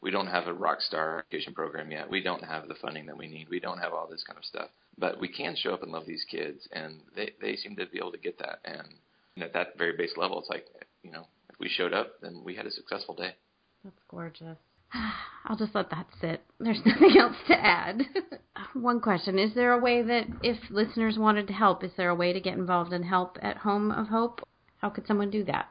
we 0.01 0.11
don't 0.11 0.27
have 0.27 0.47
a 0.47 0.53
rock 0.53 0.81
star 0.81 1.19
education 1.19 1.53
program 1.53 1.91
yet. 1.91 2.09
We 2.09 2.21
don't 2.21 2.43
have 2.43 2.67
the 2.67 2.75
funding 2.75 3.05
that 3.07 3.17
we 3.17 3.27
need. 3.27 3.47
We 3.49 3.59
don't 3.59 3.79
have 3.79 3.93
all 3.93 4.07
this 4.07 4.23
kind 4.23 4.37
of 4.37 4.45
stuff 4.45 4.69
but 4.97 5.19
we 5.19 5.27
can 5.27 5.55
show 5.55 5.73
up 5.73 5.83
and 5.83 5.91
love 5.91 6.05
these 6.05 6.25
kids, 6.29 6.67
and 6.71 6.99
they 7.15 7.31
they 7.41 7.55
seem 7.55 7.75
to 7.75 7.85
be 7.87 7.97
able 7.97 8.11
to 8.11 8.17
get 8.17 8.37
that. 8.39 8.59
And 8.63 8.87
you 9.35 9.41
know, 9.41 9.47
at 9.47 9.53
that 9.53 9.77
very 9.77 9.97
base 9.97 10.13
level, 10.17 10.39
it's 10.39 10.49
like 10.49 10.65
you 11.03 11.11
know, 11.11 11.27
if 11.49 11.59
we 11.59 11.69
showed 11.69 11.93
up, 11.93 12.21
then 12.21 12.43
we 12.45 12.55
had 12.55 12.65
a 12.65 12.71
successful 12.71 13.15
day. 13.15 13.35
That's 13.83 14.01
gorgeous. 14.09 14.57
I'll 15.45 15.57
just 15.57 15.73
let 15.73 15.89
that 15.89 16.07
sit. 16.21 16.41
There's 16.59 16.81
nothing 16.85 17.17
else 17.19 17.35
to 17.47 17.53
add. 17.53 18.03
One 18.73 19.01
question 19.01 19.39
Is 19.39 19.53
there 19.55 19.73
a 19.73 19.79
way 19.79 20.03
that 20.03 20.27
if 20.43 20.57
listeners 20.69 21.17
wanted 21.17 21.47
to 21.47 21.53
help, 21.53 21.83
is 21.83 21.91
there 21.97 22.09
a 22.09 22.15
way 22.15 22.31
to 22.31 22.39
get 22.39 22.57
involved 22.57 22.93
and 22.93 23.03
help 23.03 23.37
at 23.41 23.57
Home 23.57 23.91
of 23.91 24.07
Hope? 24.07 24.47
How 24.77 24.89
could 24.89 25.07
someone 25.07 25.31
do 25.31 25.43
that? 25.45 25.69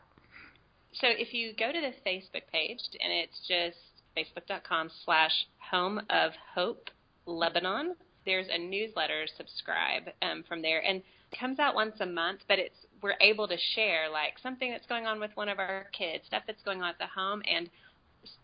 So 0.92 1.06
if 1.06 1.32
you 1.32 1.52
go 1.56 1.70
to 1.70 1.80
the 1.80 1.94
Facebook 2.08 2.42
page, 2.52 2.80
and 3.00 3.12
it's 3.12 3.46
just 3.46 3.78
facebook.com 4.16 4.90
slash 5.04 5.46
home 5.70 6.00
of 6.10 6.32
hope 6.54 6.90
Lebanon, 7.26 7.94
there's 8.26 8.46
a 8.50 8.58
newsletter 8.58 9.26
subscribe 9.36 10.04
um, 10.22 10.44
from 10.48 10.62
there, 10.62 10.84
and 10.84 10.98
it 11.32 11.38
comes 11.38 11.58
out 11.58 11.74
once 11.74 11.94
a 12.00 12.06
month. 12.06 12.40
But 12.48 12.58
it's 12.58 12.86
we're 13.02 13.14
able 13.20 13.48
to 13.48 13.56
share 13.74 14.10
like 14.10 14.34
something 14.42 14.70
that's 14.70 14.86
going 14.86 15.06
on 15.06 15.20
with 15.20 15.30
one 15.34 15.48
of 15.48 15.58
our 15.58 15.86
kids, 15.96 16.24
stuff 16.26 16.42
that's 16.46 16.62
going 16.62 16.82
on 16.82 16.90
at 16.90 16.98
the 16.98 17.06
home, 17.06 17.42
and 17.50 17.70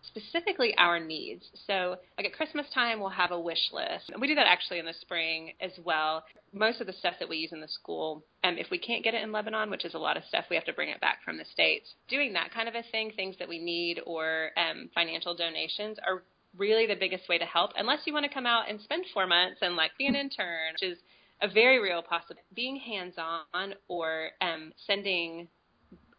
specifically 0.03 0.75
our 0.79 0.99
needs. 0.99 1.45
So, 1.67 1.97
like 2.17 2.27
at 2.27 2.33
Christmas 2.33 2.67
time, 2.75 3.01
we'll 3.01 3.11
have 3.11 3.31
a 3.31 3.41
wish 3.41 3.71
list. 3.73 4.11
We 4.19 4.27
do 4.27 4.35
that 4.35 4.47
actually 4.47 4.79
in 4.79 4.87
the 4.87 4.95
spring 5.01 5.53
as 5.61 5.73
well. 5.85 6.25
Most 6.57 6.81
of 6.81 6.87
the 6.87 6.95
stuff 6.95 7.17
that 7.21 7.29
we 7.29 7.37
use 7.37 7.53
in 7.53 7.61
the 7.61 7.69
school, 7.69 8.25
um, 8.43 8.57
if 8.57 8.69
we 8.71 8.79
can't 8.79 9.05
get 9.05 9.13
it 9.13 9.23
in 9.23 9.31
Lebanon, 9.31 9.69
which 9.69 9.85
is 9.85 9.93
a 9.93 9.99
lot 9.99 10.17
of 10.17 10.25
stuff, 10.25 10.47
we 10.49 10.57
have 10.57 10.65
to 10.65 10.73
bring 10.73 10.89
it 10.89 11.03
back 11.03 11.19
from 11.23 11.37
the 11.37 11.45
States. 11.45 11.93
Doing 12.09 12.33
that 12.33 12.51
kind 12.51 12.67
of 12.67 12.75
a 12.75 12.83
thing, 12.91 13.13
things 13.15 13.37
that 13.39 13.47
we 13.47 13.59
need, 13.59 14.01
or 14.07 14.53
um, 14.57 14.89
financial 14.95 15.37
donations 15.37 15.99
are 15.99 16.23
really 16.57 16.87
the 16.87 16.97
biggest 16.99 17.29
way 17.29 17.37
to 17.37 17.45
help, 17.45 17.73
unless 17.77 18.01
you 18.07 18.15
want 18.15 18.25
to 18.25 18.33
come 18.33 18.47
out 18.47 18.71
and 18.71 18.81
spend 18.81 19.05
four 19.13 19.27
months 19.27 19.59
and 19.61 19.77
like 19.77 19.91
be 19.99 20.07
an 20.07 20.15
intern, 20.15 20.73
which 20.73 20.93
is 20.93 20.99
a 21.43 21.49
very 21.49 21.79
real 21.79 22.01
possibility. 22.01 22.41
Being 22.55 22.77
hands 22.77 23.17
on 23.19 23.75
or 23.89 24.31
um, 24.41 24.73
sending, 24.87 25.49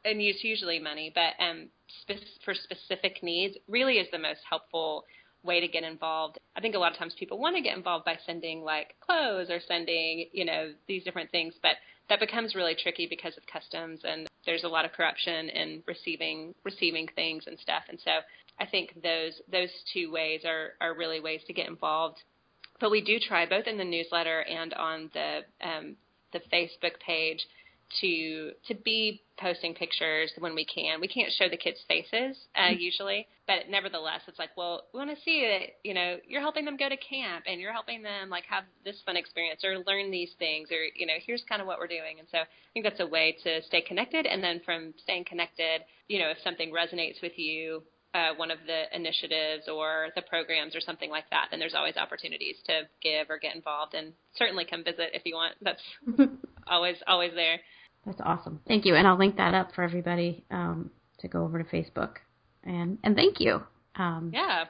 and 0.06 0.22
it's 0.22 0.44
usually 0.44 0.78
money, 0.78 1.12
but 1.16 1.34
um, 1.44 1.70
spe- 2.04 2.24
for 2.46 2.54
specific 2.54 3.24
needs 3.24 3.58
really 3.68 3.96
is 3.96 4.08
the 4.12 4.20
most 4.20 4.42
helpful 4.48 5.04
way 5.48 5.60
to 5.60 5.68
get 5.68 5.84
involved. 5.84 6.38
I 6.56 6.62
think 6.62 6.76
a 6.76 6.80
lot 6.80 6.92
of 6.92 6.98
times 6.98 7.16
people 7.18 7.40
want 7.40 7.56
to 7.56 7.62
get 7.62 7.76
involved 7.76 8.06
by 8.06 8.18
sending 8.26 8.62
like 8.62 8.96
clothes 9.00 9.50
or 9.50 9.60
sending, 9.68 10.28
you 10.32 10.46
know, 10.46 10.74
these 10.88 11.04
different 11.04 11.32
things, 11.32 11.56
but 11.62 11.78
that 12.10 12.20
becomes 12.20 12.54
really 12.54 12.76
tricky 12.76 13.08
because 13.10 13.36
of 13.38 13.44
customs 13.52 14.02
and 14.04 14.28
there's 14.46 14.64
a 14.64 14.68
lot 14.68 14.86
of 14.86 14.94
corruption 14.94 15.50
in 15.50 15.84
receiving 15.88 16.54
receiving 16.64 17.08
things 17.16 17.46
and 17.48 17.60
stuff. 17.60 17.84
And 17.90 18.00
so 18.04 18.12
I 18.60 18.66
think 18.66 19.02
those 19.04 19.42
those 19.52 19.70
two 19.94 20.12
ways 20.12 20.42
are 20.46 20.74
are 20.82 20.96
really 20.96 21.20
ways 21.20 21.42
to 21.48 21.54
get 21.54 21.68
involved. 21.68 22.24
But 22.80 22.92
we 22.92 23.02
do 23.02 23.20
try 23.20 23.46
both 23.46 23.68
in 23.68 23.78
the 23.78 23.84
newsletter 23.84 24.42
and 24.42 24.74
on 24.74 25.10
the 25.14 25.40
um, 25.62 25.96
the 26.34 26.40
Facebook 26.54 27.00
page 27.06 27.46
to 28.02 28.52
to 28.68 28.76
be 28.76 29.22
posting 29.40 29.74
pictures 29.74 30.32
when 30.40 30.56
we 30.56 30.66
can. 30.66 31.00
We 31.00 31.08
can't 31.08 31.32
show 31.32 31.48
the 31.50 31.58
kids' 31.58 31.80
faces 31.88 32.38
uh, 32.56 32.62
mm-hmm. 32.62 32.80
usually, 32.80 33.28
but 33.46 33.70
nevertheless, 33.70 34.22
it's 34.28 34.40
like, 34.40 34.50
well, 34.58 34.84
we 34.94 34.98
want 34.98 35.12
to 35.12 35.24
see 35.24 35.42
that 35.42 35.78
you 35.84 35.94
know 35.94 36.18
you're 36.28 36.42
helping 36.42 36.66
them 36.66 36.78
go 36.78 36.90
to 36.90 36.98
camp 36.98 37.46
and 37.48 37.62
you're 37.62 37.74
helping 37.74 38.02
them 38.02 38.30
like 38.30 38.44
have 38.50 38.64
this 38.84 39.02
fun 39.06 39.18
experience 39.18 39.64
or 39.64 39.84
learn 39.86 40.12
these 40.12 40.32
things 40.40 40.70
or 40.72 40.78
you 40.96 41.06
know 41.06 41.14
here's 41.26 41.44
kind 41.48 41.62
of 41.62 41.68
what 41.68 41.80
we're 41.80 41.88
doing. 41.88 42.20
And 42.20 42.28
so 42.32 42.40
I 42.40 42.46
think 42.74 42.86
that's 42.86 43.00
a 43.00 43.08
way 43.08 43.38
to 43.44 43.62
stay 43.64 43.82
connected. 43.82 44.26
And 44.26 44.44
then 44.44 44.62
from 44.66 44.94
staying 45.04 45.26
connected, 45.26 45.82
you 46.08 46.20
know, 46.20 46.30
if 46.30 46.38
something 46.44 46.72
resonates 46.72 47.22
with 47.22 47.38
you, 47.38 47.84
uh, 48.14 48.34
one 48.36 48.52
of 48.52 48.58
the 48.66 48.96
initiatives 48.96 49.68
or 49.68 50.08
the 50.16 50.22
programs 50.24 50.76
or 50.76 50.82
something 50.82 51.10
like 51.10 51.30
that, 51.30 51.48
then 51.52 51.60
there's 51.60 51.76
always 51.76 51.98
opportunities 51.98 52.56
to 52.66 52.82
give 53.02 53.30
or 53.30 53.38
get 53.38 53.56
involved. 53.56 53.94
And 53.94 54.14
certainly 54.36 54.66
come 54.66 54.84
visit 54.84 55.12
if 55.14 55.24
you 55.26 55.36
want. 55.36 55.56
That's 55.62 55.82
always 56.68 56.96
always 57.06 57.32
there. 57.36 57.60
That's 58.08 58.22
awesome. 58.24 58.62
Thank 58.66 58.86
you, 58.86 58.96
and 58.96 59.06
I'll 59.06 59.18
link 59.18 59.36
that 59.36 59.54
up 59.54 59.76
for 59.76 59.84
everybody 59.84 60.46
um, 60.50 60.92
to 61.20 61.28
go 61.28 61.44
over 61.44 61.62
to 61.62 61.70
Facebook. 61.70 62.16
And 62.64 62.98
and 63.04 63.16
thank 63.16 63.42
you. 63.42 63.62
Um, 63.96 64.32
yeah. 64.34 64.66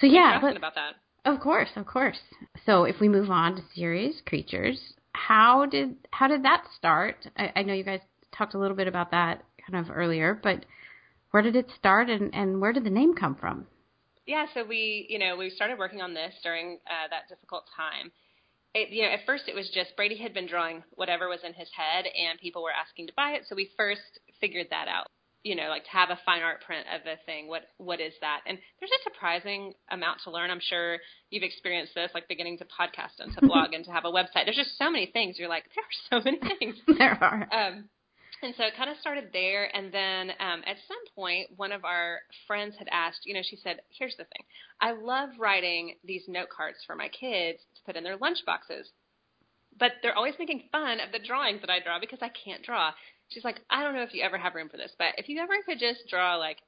So 0.00 0.06
yeah, 0.06 0.40
but, 0.42 0.56
about 0.56 0.74
that. 0.74 0.96
Of 1.24 1.40
course, 1.40 1.70
of 1.76 1.86
course. 1.86 2.18
So 2.66 2.82
if 2.82 2.96
we 3.00 3.08
move 3.08 3.30
on 3.30 3.54
to 3.54 3.62
Serious 3.76 4.16
Creatures, 4.26 4.94
how 5.12 5.66
did 5.66 5.94
how 6.10 6.26
did 6.26 6.42
that 6.44 6.64
start? 6.76 7.28
I, 7.36 7.52
I 7.54 7.62
know 7.62 7.74
you 7.74 7.84
guys 7.84 8.00
talked 8.36 8.54
a 8.54 8.58
little 8.58 8.76
bit 8.76 8.88
about 8.88 9.12
that 9.12 9.44
kind 9.64 9.86
of 9.86 9.94
earlier, 9.94 10.38
but 10.42 10.66
where 11.30 11.44
did 11.44 11.54
it 11.54 11.70
start 11.78 12.10
and, 12.10 12.34
and 12.34 12.60
where 12.60 12.72
did 12.72 12.84
the 12.84 12.90
name 12.90 13.14
come 13.14 13.36
from? 13.36 13.66
Yeah, 14.26 14.46
so 14.52 14.64
we, 14.64 15.06
you 15.08 15.18
know, 15.18 15.36
we 15.36 15.50
started 15.50 15.78
working 15.78 16.00
on 16.00 16.12
this 16.12 16.34
during 16.42 16.78
uh, 16.86 17.08
that 17.10 17.28
difficult 17.28 17.64
time. 17.76 18.10
It, 18.74 18.90
you 18.90 19.02
know, 19.04 19.10
at 19.10 19.24
first 19.24 19.44
it 19.48 19.54
was 19.54 19.70
just 19.72 19.94
Brady 19.96 20.16
had 20.16 20.34
been 20.34 20.46
drawing 20.48 20.82
whatever 20.92 21.28
was 21.28 21.44
in 21.44 21.54
his 21.54 21.68
head, 21.76 22.06
and 22.06 22.38
people 22.40 22.62
were 22.62 22.72
asking 22.72 23.06
to 23.06 23.12
buy 23.16 23.30
it. 23.32 23.42
So 23.48 23.54
we 23.54 23.70
first 23.76 24.18
figured 24.40 24.66
that 24.70 24.88
out. 24.88 25.06
you 25.44 25.54
know, 25.54 25.68
like 25.68 25.84
to 25.84 25.90
have 25.90 26.08
a 26.10 26.18
fine 26.24 26.42
art 26.42 26.62
print 26.62 26.86
of 26.92 27.02
a 27.06 27.16
thing, 27.26 27.46
what 27.48 27.62
what 27.76 28.00
is 28.00 28.14
that? 28.22 28.40
And 28.46 28.58
there's 28.80 28.90
a 28.90 29.02
surprising 29.04 29.74
amount 29.90 30.20
to 30.24 30.30
learn. 30.30 30.50
I'm 30.50 30.60
sure 30.60 30.98
you've 31.30 31.42
experienced 31.42 31.94
this, 31.94 32.10
like 32.14 32.28
beginning 32.28 32.58
to 32.58 32.64
podcast 32.64 33.20
and 33.20 33.32
to 33.34 33.46
blog 33.46 33.74
and 33.74 33.84
to 33.84 33.92
have 33.92 34.06
a 34.06 34.10
website. 34.10 34.46
There's 34.46 34.56
just 34.56 34.78
so 34.78 34.90
many 34.90 35.06
things. 35.06 35.38
You're 35.38 35.50
like, 35.50 35.64
there 35.74 35.84
are 35.84 36.20
so 36.20 36.24
many 36.24 36.40
things. 36.58 36.76
there 36.98 37.18
are. 37.22 37.48
Um, 37.52 37.88
and 38.44 38.54
so 38.56 38.64
it 38.64 38.76
kind 38.76 38.90
of 38.90 38.96
started 38.98 39.30
there. 39.32 39.74
And 39.74 39.92
then 39.92 40.30
um, 40.38 40.62
at 40.66 40.76
some 40.86 41.14
point, 41.14 41.48
one 41.56 41.72
of 41.72 41.84
our 41.84 42.20
friends 42.46 42.76
had 42.78 42.88
asked, 42.92 43.20
you 43.24 43.34
know, 43.34 43.42
she 43.42 43.56
said, 43.56 43.80
here's 43.98 44.16
the 44.16 44.24
thing. 44.24 44.44
I 44.80 44.92
love 44.92 45.30
writing 45.38 45.96
these 46.04 46.24
note 46.28 46.48
cards 46.54 46.78
for 46.86 46.94
my 46.94 47.08
kids 47.08 47.58
to 47.74 47.82
put 47.86 47.96
in 47.96 48.04
their 48.04 48.16
lunch 48.16 48.38
boxes. 48.46 48.90
But 49.76 49.92
they're 50.02 50.16
always 50.16 50.34
making 50.38 50.68
fun 50.70 51.00
of 51.00 51.10
the 51.10 51.26
drawings 51.26 51.60
that 51.62 51.70
I 51.70 51.80
draw 51.80 51.98
because 51.98 52.20
I 52.22 52.30
can't 52.44 52.62
draw 52.62 52.92
she's 53.28 53.44
like, 53.44 53.60
I 53.70 53.82
don't 53.82 53.94
know 53.94 54.02
if 54.02 54.14
you 54.14 54.22
ever 54.22 54.38
have 54.38 54.54
room 54.54 54.68
for 54.68 54.76
this, 54.76 54.92
but 54.98 55.14
if 55.18 55.28
you 55.28 55.40
ever 55.40 55.54
could 55.66 55.78
just 55.78 56.08
draw 56.08 56.36
like, 56.36 56.58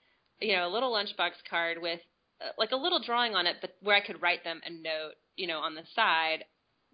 you 0.40 0.54
know, 0.56 0.68
a 0.68 0.72
little 0.72 0.92
lunchbox 0.92 1.32
card 1.48 1.78
with 1.80 2.00
uh, 2.40 2.50
like 2.58 2.72
a 2.72 2.76
little 2.76 3.00
drawing 3.00 3.34
on 3.34 3.46
it, 3.46 3.56
but 3.60 3.70
where 3.80 3.96
I 3.96 4.04
could 4.04 4.20
write 4.20 4.44
them 4.44 4.60
a 4.64 4.70
note, 4.70 5.14
you 5.36 5.46
know, 5.46 5.58
on 5.58 5.74
the 5.74 5.82
side, 5.94 6.44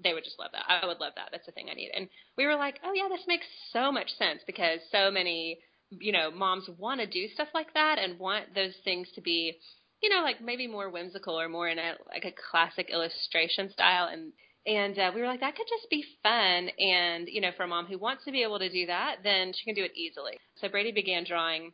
they 0.03 0.15
would 0.15 0.25
just 0.25 0.39
love 0.39 0.51
that. 0.53 0.65
I 0.69 0.87
would 0.87 1.01
love 1.01 1.13
that. 1.17 1.29
That's 1.33 1.47
the 1.47 1.53
thing 1.53 1.69
I 1.71 1.75
need. 1.75 1.91
And 1.95 2.09
we 2.37 2.47
were 2.47 2.57
like, 2.57 2.81
oh 2.85 2.93
yeah, 2.93 3.09
this 3.09 3.27
makes 3.27 3.47
so 3.73 3.91
much 3.93 4.11
sense 4.19 4.41
because 4.47 4.81
so 4.91 5.11
many, 5.11 5.59
you 5.91 6.13
know, 6.13 6.31
moms 6.31 6.69
want 6.79 7.01
to 7.01 7.07
do 7.07 7.29
stuff 7.35 7.49
like 7.55 7.75
that 7.75 7.99
and 7.99 8.19
want 8.19 8.55
those 8.55 8.75
things 8.85 9.09
to 9.15 9.21
be, 9.21 9.59
you 10.03 10.11
know, 10.11 10.23
like 10.23 10.41
maybe 10.41 10.67
more 10.67 10.91
whimsical 10.91 11.39
or 11.39 11.49
more 11.49 11.69
in 11.69 11.79
a 11.79 11.95
like 12.09 12.25
a 12.25 12.35
classic 12.51 12.91
illustration 12.91 13.71
style 13.71 14.09
and 14.11 14.33
and 14.65 14.97
uh, 14.97 15.11
we 15.15 15.21
were 15.21 15.27
like, 15.27 15.41
that 15.41 15.57
could 15.57 15.67
just 15.69 15.91
be 15.91 16.05
fun. 16.23 16.71
And, 16.79 17.27
you 17.29 17.41
know, 17.41 17.51
for 17.57 17.65
a 17.65 17.69
mom 17.69 17.87
who 17.87 17.99
wants 17.99 18.25
to 18.25 18.33
be 18.33 18.45
able 18.45 18.61
to 18.61 18.71
do 18.71 18.87
that, 18.87 19.17
then 19.25 19.53
she 19.53 19.65
can 19.65 19.75
do 19.75 19.83
it 19.85 19.97
easily. 19.97 20.39
So 20.61 20.69
Brady 20.69 20.93
began 20.93 21.25
drawing, 21.25 21.73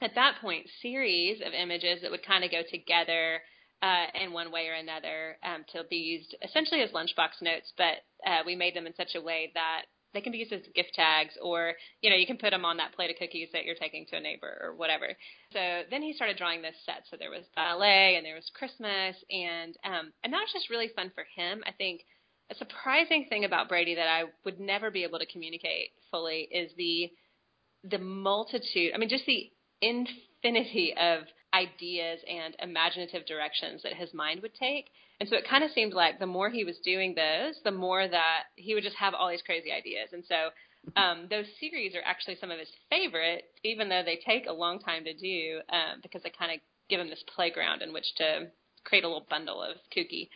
at 0.00 0.16
that 0.16 0.40
point, 0.40 0.66
series 0.82 1.40
of 1.40 1.52
images 1.52 2.02
that 2.02 2.10
would 2.10 2.26
kind 2.26 2.42
of 2.42 2.50
go 2.50 2.62
together 2.68 3.40
uh, 3.84 4.06
in 4.22 4.32
one 4.32 4.50
way 4.50 4.68
or 4.68 4.74
another 4.74 5.36
um, 5.44 5.64
to 5.72 5.84
be 5.90 5.96
used 5.96 6.34
essentially 6.42 6.80
as 6.80 6.90
lunchbox 6.90 7.42
notes. 7.42 7.72
But 7.76 8.00
uh, 8.26 8.40
we 8.46 8.56
made 8.56 8.74
them 8.74 8.86
in 8.86 8.94
such 8.94 9.14
a 9.14 9.20
way 9.20 9.52
that 9.54 9.82
they 10.14 10.22
can 10.22 10.32
be 10.32 10.38
used 10.38 10.52
as 10.52 10.62
gift 10.74 10.94
tags 10.94 11.34
or 11.42 11.74
you 12.00 12.08
know 12.08 12.16
you 12.16 12.26
can 12.26 12.38
put 12.38 12.50
them 12.50 12.64
on 12.64 12.76
that 12.76 12.94
plate 12.94 13.10
of 13.10 13.16
cookies 13.18 13.48
that 13.52 13.64
you're 13.64 13.74
taking 13.74 14.06
to 14.06 14.16
a 14.16 14.20
neighbor 14.20 14.60
or 14.62 14.74
whatever 14.76 15.08
so 15.52 15.82
then 15.90 16.02
he 16.02 16.12
started 16.12 16.36
drawing 16.36 16.62
this 16.62 16.76
set 16.86 17.02
so 17.10 17.16
there 17.18 17.30
was 17.30 17.42
ballet 17.56 18.14
and 18.14 18.24
there 18.24 18.36
was 18.36 18.48
christmas 18.54 19.16
and 19.28 19.76
um 19.82 20.12
and 20.22 20.32
that 20.32 20.38
was 20.38 20.52
just 20.52 20.70
really 20.70 20.88
fun 20.94 21.10
for 21.16 21.24
him 21.34 21.64
i 21.66 21.72
think 21.72 22.02
a 22.50 22.54
surprising 22.54 23.26
thing 23.28 23.44
about 23.44 23.68
Brady 23.68 23.94
that 23.94 24.08
I 24.08 24.24
would 24.44 24.60
never 24.60 24.90
be 24.90 25.04
able 25.04 25.18
to 25.18 25.26
communicate 25.26 25.90
fully 26.10 26.48
is 26.50 26.70
the 26.76 27.10
the 27.84 27.98
multitude. 27.98 28.92
I 28.94 28.98
mean, 28.98 29.08
just 29.08 29.26
the 29.26 29.50
infinity 29.80 30.94
of 30.98 31.24
ideas 31.54 32.20
and 32.28 32.56
imaginative 32.60 33.26
directions 33.26 33.82
that 33.82 33.94
his 33.94 34.12
mind 34.12 34.42
would 34.42 34.54
take. 34.54 34.86
And 35.20 35.28
so 35.28 35.36
it 35.36 35.48
kind 35.48 35.62
of 35.62 35.70
seemed 35.70 35.92
like 35.92 36.18
the 36.18 36.26
more 36.26 36.50
he 36.50 36.64
was 36.64 36.76
doing 36.84 37.14
those, 37.14 37.60
the 37.62 37.70
more 37.70 38.06
that 38.06 38.44
he 38.56 38.74
would 38.74 38.82
just 38.82 38.96
have 38.96 39.14
all 39.14 39.30
these 39.30 39.42
crazy 39.42 39.70
ideas. 39.70 40.08
And 40.12 40.24
so 40.28 41.00
um, 41.00 41.26
those 41.30 41.46
series 41.60 41.94
are 41.94 42.02
actually 42.04 42.36
some 42.40 42.50
of 42.50 42.58
his 42.58 42.68
favorite, 42.90 43.44
even 43.62 43.88
though 43.88 44.02
they 44.04 44.18
take 44.26 44.46
a 44.46 44.52
long 44.52 44.80
time 44.80 45.04
to 45.04 45.14
do 45.14 45.60
um, 45.70 46.00
because 46.02 46.22
they 46.22 46.32
kind 46.36 46.52
of 46.52 46.58
give 46.90 47.00
him 47.00 47.08
this 47.08 47.24
playground 47.34 47.82
in 47.82 47.92
which 47.92 48.14
to 48.16 48.48
create 48.84 49.04
a 49.04 49.08
little 49.08 49.26
bundle 49.30 49.62
of 49.62 49.76
kooky 49.96 50.28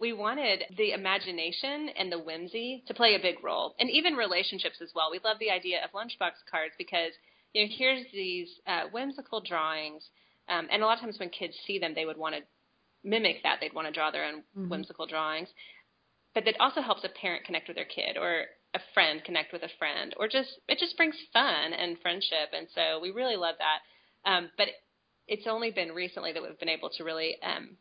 we 0.00 0.12
wanted 0.12 0.64
the 0.76 0.92
imagination 0.92 1.88
and 1.98 2.10
the 2.10 2.18
whimsy 2.18 2.82
to 2.86 2.94
play 2.94 3.14
a 3.14 3.18
big 3.18 3.42
role, 3.42 3.74
and 3.78 3.90
even 3.90 4.14
relationships 4.14 4.80
as 4.82 4.90
well. 4.94 5.10
We 5.10 5.20
love 5.24 5.38
the 5.38 5.50
idea 5.50 5.78
of 5.84 5.92
lunchbox 5.92 6.32
cards 6.50 6.74
because 6.78 7.12
you 7.52 7.64
know 7.64 7.72
here's 7.76 8.04
these 8.12 8.48
uh, 8.66 8.84
whimsical 8.92 9.40
drawings, 9.40 10.08
um, 10.48 10.68
and 10.70 10.82
a 10.82 10.86
lot 10.86 10.98
of 10.98 11.00
times 11.00 11.18
when 11.18 11.30
kids 11.30 11.54
see 11.66 11.78
them, 11.78 11.92
they 11.94 12.04
would 12.04 12.16
want 12.16 12.34
to 12.34 12.42
mimic 13.02 13.42
that. 13.42 13.58
They'd 13.60 13.74
want 13.74 13.88
to 13.88 13.94
draw 13.94 14.10
their 14.10 14.24
own 14.24 14.42
mm-hmm. 14.56 14.68
whimsical 14.68 15.06
drawings, 15.06 15.48
but 16.34 16.46
it 16.46 16.56
also 16.60 16.80
helps 16.80 17.04
a 17.04 17.08
parent 17.08 17.44
connect 17.44 17.68
with 17.68 17.76
their 17.76 17.84
kid 17.84 18.16
or 18.16 18.44
a 18.74 18.80
friend 18.94 19.22
connect 19.24 19.52
with 19.52 19.62
a 19.62 19.70
friend, 19.78 20.14
or 20.18 20.28
just 20.28 20.60
it 20.68 20.78
just 20.78 20.96
brings 20.96 21.16
fun 21.32 21.72
and 21.72 21.98
friendship, 22.00 22.52
and 22.52 22.66
so 22.74 23.00
we 23.00 23.10
really 23.10 23.36
love 23.36 23.54
that. 23.58 24.30
Um, 24.30 24.50
but 24.56 24.68
it's 25.28 25.46
only 25.46 25.70
been 25.70 25.92
recently 25.92 26.32
that 26.32 26.42
we've 26.42 26.58
been 26.58 26.68
able 26.68 26.90
to 26.90 27.04
really 27.04 27.36
um, 27.42 27.76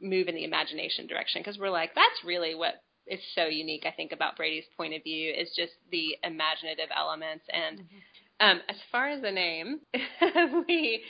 move 0.00 0.28
in 0.28 0.34
the 0.34 0.44
imagination 0.44 1.06
direction 1.06 1.40
because 1.40 1.58
we're 1.58 1.70
like 1.70 1.94
that's 1.94 2.24
really 2.24 2.54
what 2.54 2.74
is 3.06 3.20
so 3.34 3.46
unique 3.46 3.84
I 3.86 3.90
think 3.90 4.12
about 4.12 4.36
Brady's 4.36 4.64
point 4.76 4.94
of 4.94 5.02
view 5.02 5.32
is 5.32 5.48
just 5.56 5.72
the 5.90 6.16
imaginative 6.22 6.88
elements 6.96 7.44
and 7.52 7.80
mm-hmm. 7.80 8.46
um, 8.46 8.60
as 8.68 8.76
far 8.90 9.08
as 9.08 9.22
the 9.22 9.30
name 9.30 9.80
we 10.68 11.02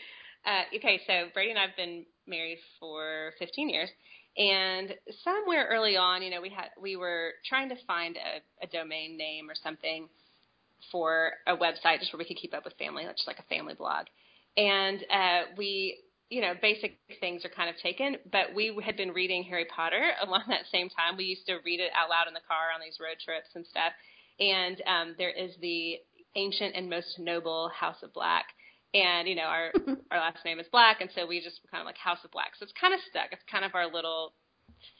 uh, 0.46 0.76
okay 0.76 1.00
so 1.06 1.28
Brady 1.32 1.50
and 1.50 1.58
I've 1.58 1.76
been 1.76 2.04
married 2.26 2.58
for 2.80 3.32
15 3.38 3.68
years 3.68 3.90
and 4.36 4.94
somewhere 5.22 5.68
early 5.70 5.96
on 5.96 6.22
you 6.22 6.30
know 6.30 6.40
we 6.40 6.50
had 6.50 6.68
we 6.80 6.96
were 6.96 7.32
trying 7.48 7.68
to 7.68 7.76
find 7.86 8.16
a, 8.16 8.64
a 8.64 8.66
domain 8.68 9.16
name 9.16 9.48
or 9.50 9.54
something 9.62 10.08
for 10.90 11.32
a 11.46 11.56
website 11.56 12.00
just 12.00 12.12
where 12.12 12.18
we 12.18 12.24
could 12.24 12.36
keep 12.36 12.54
up 12.54 12.64
with 12.64 12.74
family 12.78 13.04
just 13.12 13.26
like 13.26 13.38
a 13.38 13.54
family 13.54 13.74
blog 13.74 14.06
and 14.56 15.04
uh, 15.10 15.42
we 15.56 15.98
you 16.30 16.40
know, 16.40 16.54
basic 16.60 16.98
things 17.20 17.44
are 17.44 17.48
kind 17.50 17.68
of 17.68 17.76
taken, 17.76 18.16
but 18.32 18.54
we 18.54 18.76
had 18.84 18.96
been 18.96 19.10
reading 19.10 19.44
Harry 19.44 19.66
Potter 19.66 20.10
along 20.26 20.42
that 20.48 20.66
same 20.72 20.88
time. 20.88 21.16
We 21.16 21.24
used 21.24 21.46
to 21.46 21.58
read 21.64 21.80
it 21.80 21.92
out 21.96 22.10
loud 22.10 22.28
in 22.28 22.34
the 22.34 22.40
car 22.48 22.72
on 22.74 22.80
these 22.82 22.98
road 23.00 23.16
trips 23.24 23.48
and 23.54 23.64
stuff. 23.66 23.92
And 24.40 24.82
um, 24.86 25.14
there 25.16 25.30
is 25.30 25.52
the 25.60 25.98
ancient 26.34 26.74
and 26.74 26.90
most 26.90 27.18
noble 27.18 27.68
House 27.68 28.02
of 28.02 28.12
Black. 28.12 28.46
And, 28.94 29.28
you 29.28 29.34
know, 29.34 29.50
our 29.50 29.72
our 30.10 30.18
last 30.18 30.44
name 30.44 30.60
is 30.60 30.66
Black, 30.70 31.00
and 31.00 31.10
so 31.14 31.26
we 31.26 31.40
just 31.42 31.60
kind 31.70 31.82
of 31.82 31.86
like 31.86 31.98
House 31.98 32.22
of 32.24 32.30
Black. 32.30 32.54
So 32.56 32.62
it's 32.62 32.72
kind 32.80 32.94
of 32.94 33.00
stuck. 33.10 33.32
It's 33.32 33.42
kind 33.50 33.64
of 33.64 33.74
our 33.74 33.90
little 33.90 34.32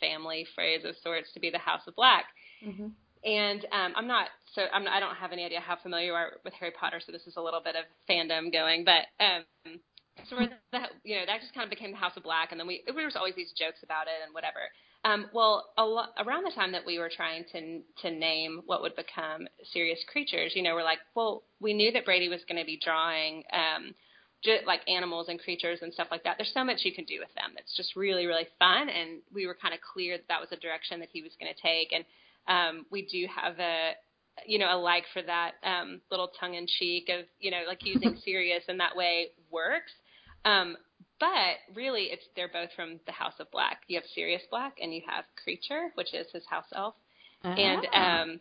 family 0.01 0.47
phrase 0.55 0.85
of 0.85 0.97
sorts 1.03 1.33
to 1.33 1.41
be 1.41 1.51
the 1.51 1.59
House 1.59 1.87
of 1.87 1.95
Black. 1.95 2.25
Mm-hmm. 2.65 2.89
And 3.25 3.65
um, 3.73 3.95
I'm 3.97 4.07
not 4.07 4.29
so 4.53 4.63
I'm, 4.73 4.87
I 4.87 5.01
don't 5.01 5.17
have 5.17 5.33
any 5.33 5.45
idea 5.45 5.61
how 5.61 5.77
familiar 5.81 6.07
you 6.09 6.13
are 6.13 6.33
with 6.45 6.53
Harry 6.55 6.73
Potter, 6.79 7.01
so 7.01 7.13
this 7.13 7.27
is 7.27 7.37
a 7.37 7.41
little 7.41 7.63
bit 7.63 7.77
of 7.77 7.85
fandom 8.11 8.53
going. 8.53 8.85
But 8.85 9.09
um, 9.23 9.81
so 10.29 10.37
that 10.73 10.91
you 11.05 11.17
know 11.17 11.25
that 11.27 11.41
just 11.41 11.55
kind 11.55 11.65
of 11.65 11.71
became 11.71 11.93
the 11.93 12.03
House 12.03 12.17
of 12.17 12.23
Black, 12.23 12.51
and 12.51 12.61
then 12.61 12.67
we 12.67 12.83
there 12.85 13.07
was 13.07 13.17
always 13.17 13.35
these 13.35 13.53
jokes 13.57 13.81
about 13.83 14.09
it 14.09 14.21
and 14.25 14.35
whatever. 14.35 14.69
Um, 15.05 15.27
well, 15.35 15.71
a 15.77 15.85
lo- 15.85 16.13
around 16.19 16.45
the 16.45 16.51
time 16.55 16.73
that 16.73 16.87
we 16.87 16.99
were 16.99 17.11
trying 17.15 17.45
to 17.53 17.81
to 18.03 18.11
name 18.11 18.63
what 18.67 18.81
would 18.83 18.97
become 18.97 19.47
Serious 19.73 20.01
Creatures, 20.11 20.53
you 20.55 20.63
know, 20.63 20.75
we're 20.75 20.83
like, 20.83 21.01
well, 21.15 21.43
we 21.61 21.75
knew 21.75 21.93
that 21.93 22.07
Brady 22.07 22.29
was 22.29 22.41
going 22.49 22.59
to 22.59 22.65
be 22.65 22.81
drawing 22.83 23.45
um, 23.53 23.95
just 24.43 24.67
like 24.67 24.81
animals 24.89 25.29
and 25.29 25.39
creatures 25.39 25.81
and 25.83 25.93
stuff 25.93 26.09
like 26.11 26.25
that. 26.25 26.37
There's 26.39 26.53
so 26.55 26.65
much 26.65 26.81
you 26.85 26.95
can 26.95 27.05
do 27.05 27.19
with 27.21 27.33
them. 27.35 27.53
It's 27.59 27.77
just 27.77 27.97
really 27.97 28.27
really 28.27 28.49
fun, 28.59 28.89
and 28.89 29.21
we 29.33 29.47
were 29.47 29.57
kind 29.61 29.75
of 29.75 29.81
clear 29.81 30.17
that 30.17 30.29
that 30.29 30.41
was 30.41 30.53
a 30.53 30.57
direction 30.57 31.01
that 31.01 31.11
he 31.13 31.23
was 31.23 31.33
going 31.39 31.53
to 31.53 31.61
take, 31.61 31.93
and 31.93 32.05
um, 32.49 32.87
we 32.91 33.03
do 33.07 33.27
have 33.35 33.59
a 33.59 33.93
you 34.47 34.59
know, 34.59 34.75
a 34.75 34.79
like 34.79 35.05
for 35.13 35.23
that 35.23 35.53
um, 35.63 36.01
little 36.11 36.31
tongue 36.41 36.55
in 36.55 36.67
cheek 36.67 37.09
of, 37.09 37.25
you 37.39 37.51
know, 37.51 37.63
like 37.67 37.85
using 37.85 38.19
serious 38.25 38.65
in 38.69 38.79
that 38.79 38.97
way 38.97 39.29
works. 39.51 39.93
Um, 40.45 40.77
but 41.21 41.75
really, 41.75 42.05
it's 42.05 42.25
they're 42.37 42.49
both 42.49 42.71
from 42.75 43.01
the 43.07 43.13
House 43.13 43.35
of 43.39 43.51
Black. 43.51 43.83
You 43.87 43.99
have 43.99 44.05
Sirius 44.15 44.43
Black, 44.51 44.79
and 44.81 44.95
you 44.95 45.03
have 45.07 45.25
Creature, 45.43 45.91
which 45.95 46.13
is 46.13 46.27
his 46.33 46.45
house 46.47 46.67
elf, 46.75 46.95
and 47.43 47.87
um, 47.93 48.41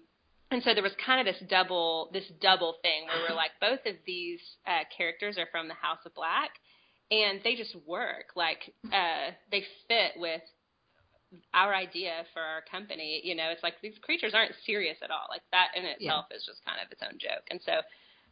and 0.51 0.61
so 0.63 0.73
there 0.73 0.83
was 0.83 0.93
kind 1.03 1.19
of 1.19 1.31
this 1.31 1.43
double 1.49 2.09
this 2.13 2.25
double 2.41 2.75
thing 2.81 3.05
where 3.05 3.29
we're 3.29 3.35
like 3.35 3.51
both 3.59 3.85
of 3.85 3.95
these 4.05 4.39
uh, 4.67 4.85
characters 4.95 5.37
are 5.37 5.47
from 5.51 5.67
the 5.67 5.73
House 5.73 5.99
of 6.05 6.13
Black, 6.13 6.51
and 7.11 7.41
they 7.43 7.55
just 7.55 7.75
work 7.87 8.33
like 8.35 8.73
uh, 8.91 9.33
they 9.51 9.63
fit 9.87 10.13
with 10.15 10.41
our 11.53 11.73
idea 11.73 12.23
for 12.33 12.41
our 12.41 12.61
company. 12.69 13.21
You 13.23 13.35
know, 13.35 13.49
it's 13.49 13.63
like 13.63 13.75
these 13.81 13.97
creatures 14.01 14.33
aren't 14.33 14.53
serious 14.65 14.97
at 15.03 15.11
all. 15.11 15.25
Like 15.29 15.41
that 15.51 15.69
in 15.75 15.85
itself 15.85 16.25
yeah. 16.29 16.37
is 16.37 16.45
just 16.45 16.63
kind 16.65 16.77
of 16.83 16.91
its 16.91 17.01
own 17.01 17.17
joke, 17.19 17.45
and 17.49 17.59
so 17.65 17.81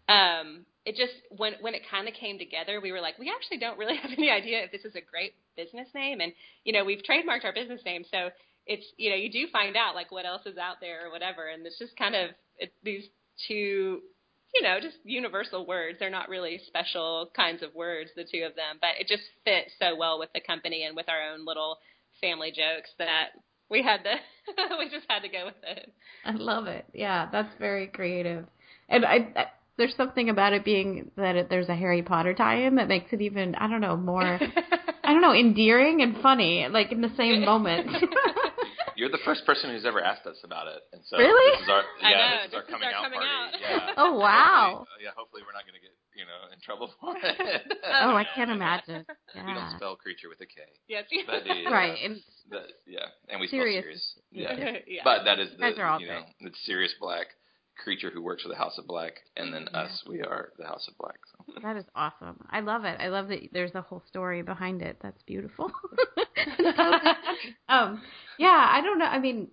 um, 0.10 0.66
it 0.86 0.96
just 0.96 1.14
when 1.38 1.54
when 1.62 1.74
it 1.74 1.82
kind 1.90 2.08
of 2.08 2.14
came 2.14 2.40
together, 2.40 2.82
we 2.82 2.92
were 2.92 3.02
like, 3.02 3.20
we 3.20 3.30
actually 3.30 3.58
don't 3.58 3.78
really 3.78 3.96
have 4.02 4.12
any 4.18 4.30
idea 4.30 4.64
if 4.64 4.72
this 4.72 4.86
is 4.86 4.96
a 4.96 5.02
great 5.02 5.34
business 5.56 5.88
name, 5.94 6.22
and 6.22 6.34
you 6.64 6.74
know, 6.74 6.84
we've 6.84 7.04
trademarked 7.08 7.46
our 7.46 7.54
business 7.54 7.82
name, 7.86 8.04
so 8.10 8.30
it's 8.66 8.86
you 8.98 9.10
know, 9.10 9.16
you 9.16 9.32
do 9.32 9.48
find 9.52 9.76
out 9.76 9.96
like 9.96 10.12
what 10.12 10.26
else 10.26 10.42
is 10.46 10.58
out 10.58 10.78
there 10.82 11.08
or 11.08 11.12
whatever, 11.12 11.48
and 11.48 11.66
it's 11.66 11.80
just 11.80 11.96
kind 11.98 12.16
of 12.16 12.32
it, 12.58 12.74
these 12.84 13.04
two, 13.48 14.02
you 14.54 14.62
know, 14.62 14.80
just 14.82 14.98
universal 15.04 15.66
words. 15.66 15.98
They're 16.00 16.10
not 16.10 16.30
really 16.30 16.60
special 16.68 17.32
kinds 17.36 17.64
of 17.64 17.74
words, 17.76 18.12
the 18.16 18.24
two 18.24 18.44
of 18.44 18.56
them, 18.56 18.78
but 18.82 18.92
it 19.00 19.08
just 19.08 19.24
fits 19.46 19.72
so 19.80 19.96
well 19.96 20.20
with 20.20 20.30
the 20.34 20.42
company 20.42 20.84
and 20.84 20.96
with 20.96 21.10
our 21.10 21.34
own 21.34 21.46
little 21.46 21.78
family 22.22 22.52
jokes 22.52 22.90
that 23.00 23.30
we 23.70 23.82
had 23.82 24.04
to 24.04 24.16
we 24.80 24.90
just 24.90 25.06
had 25.08 25.22
to 25.22 25.30
go 25.30 25.46
with 25.46 25.64
it. 25.64 25.92
I 26.26 26.32
love 26.32 26.68
it. 26.68 26.86
Yeah, 26.94 27.30
that's 27.32 27.54
very 27.60 27.88
creative. 27.88 28.46
And 28.90 29.06
I, 29.06 29.28
I 29.36 29.46
there's 29.78 29.96
something 29.96 30.30
about 30.30 30.54
it 30.54 30.64
being 30.66 31.12
that 31.18 31.36
it, 31.36 31.50
there's 31.50 31.70
a 31.70 31.76
Harry 31.76 32.02
Potter 32.04 32.34
tie-in 32.34 32.76
that 32.76 32.88
makes 32.88 33.12
it 33.14 33.22
even 33.22 33.56
I 33.56 33.68
don't 33.68 33.82
know 33.82 33.98
more 33.98 34.22
I 35.04 35.14
don't 35.14 35.22
know 35.22 35.34
endearing 35.34 36.02
and 36.02 36.18
funny 36.22 36.68
like 36.70 36.92
in 36.92 37.02
the 37.02 37.12
same 37.18 37.44
moment. 37.46 37.90
You're 38.98 39.10
the 39.10 39.24
first 39.26 39.46
person 39.48 39.72
who's 39.72 39.86
ever 39.86 40.04
asked 40.04 40.28
us 40.28 40.38
about 40.44 40.68
it, 40.68 40.78
and 40.94 41.02
so 41.10 41.18
Really? 41.18 41.58
this 41.58 41.64
is 41.64 41.70
our 41.74 41.82
I 42.04 42.12
yeah, 42.12 42.18
know, 42.18 42.38
this 42.44 42.48
is 42.50 42.54
our 42.54 42.62
this 42.62 42.68
is 42.68 42.72
coming 42.76 42.88
our 42.90 42.94
out 42.94 43.04
coming 43.04 43.20
party. 43.20 43.32
out. 43.34 43.62
Yeah. 43.62 43.94
Oh, 43.98 44.14
wow. 44.20 44.86
Hopefully, 44.86 45.02
yeah, 45.02 45.10
hopefully 45.18 45.42
we're 45.48 45.58
not 45.58 45.66
going 45.66 45.80
to 45.80 45.82
get 45.82 45.96
you 46.14 46.26
know 46.30 46.54
in 46.54 46.60
trouble 46.62 46.92
for 47.02 47.16
it. 47.18 47.80
Oh, 47.82 48.14
I 48.14 48.28
can't 48.36 48.50
no. 48.50 48.56
imagine. 48.62 49.06
We 49.34 49.54
don't 49.54 49.74
spell 49.78 49.96
creature 49.96 50.30
with 50.30 50.38
a 50.42 50.46
K. 50.46 50.62
Yes. 50.88 51.06
But 51.26 51.46
the, 51.46 51.66
uh, 51.66 51.72
Right. 51.72 51.98
And 52.04 52.18
the, 52.52 52.62
yeah, 52.86 53.10
and 53.30 53.40
we 53.42 53.48
Serious. 53.48 53.82
spell 53.82 54.22
serious. 54.36 54.60
Yeah. 54.60 54.60
Yeah. 54.60 54.78
yeah. 54.86 55.02
But 55.04 55.24
that 55.24 55.40
is 55.40 55.50
the 55.58 55.66
all 55.82 56.00
you 56.00 56.08
know 56.08 56.22
the 56.42 56.52
Sirius 56.66 56.94
Black 57.02 57.28
creature 57.84 58.10
who 58.14 58.22
works 58.22 58.44
for 58.44 58.50
the 58.50 58.56
House 58.56 58.78
of 58.78 58.88
Black, 58.88 59.14
and 59.38 59.54
then 59.54 59.68
Yeah. 59.72 59.82
us, 59.82 60.04
we 60.08 60.22
are 60.22 60.50
the 60.58 60.66
House 60.66 60.88
of 60.88 60.98
Black. 60.98 61.20
So. 61.32 61.54
that 61.64 61.78
is 61.78 61.86
awesome. 61.96 62.46
I 62.50 62.60
love 62.62 62.86
it. 62.86 62.98
I 63.00 63.08
love 63.08 63.28
that 63.30 63.40
there's 63.52 63.76
a 63.76 63.82
whole 63.82 64.04
story 64.08 64.42
behind 64.42 64.82
it. 64.82 64.98
That's 65.02 65.22
beautiful. 65.24 65.72
um, 67.70 68.02
yeah, 68.38 68.70
I 68.72 68.82
don't 68.84 69.00
know. 69.00 69.06
I 69.06 69.20
mean, 69.20 69.48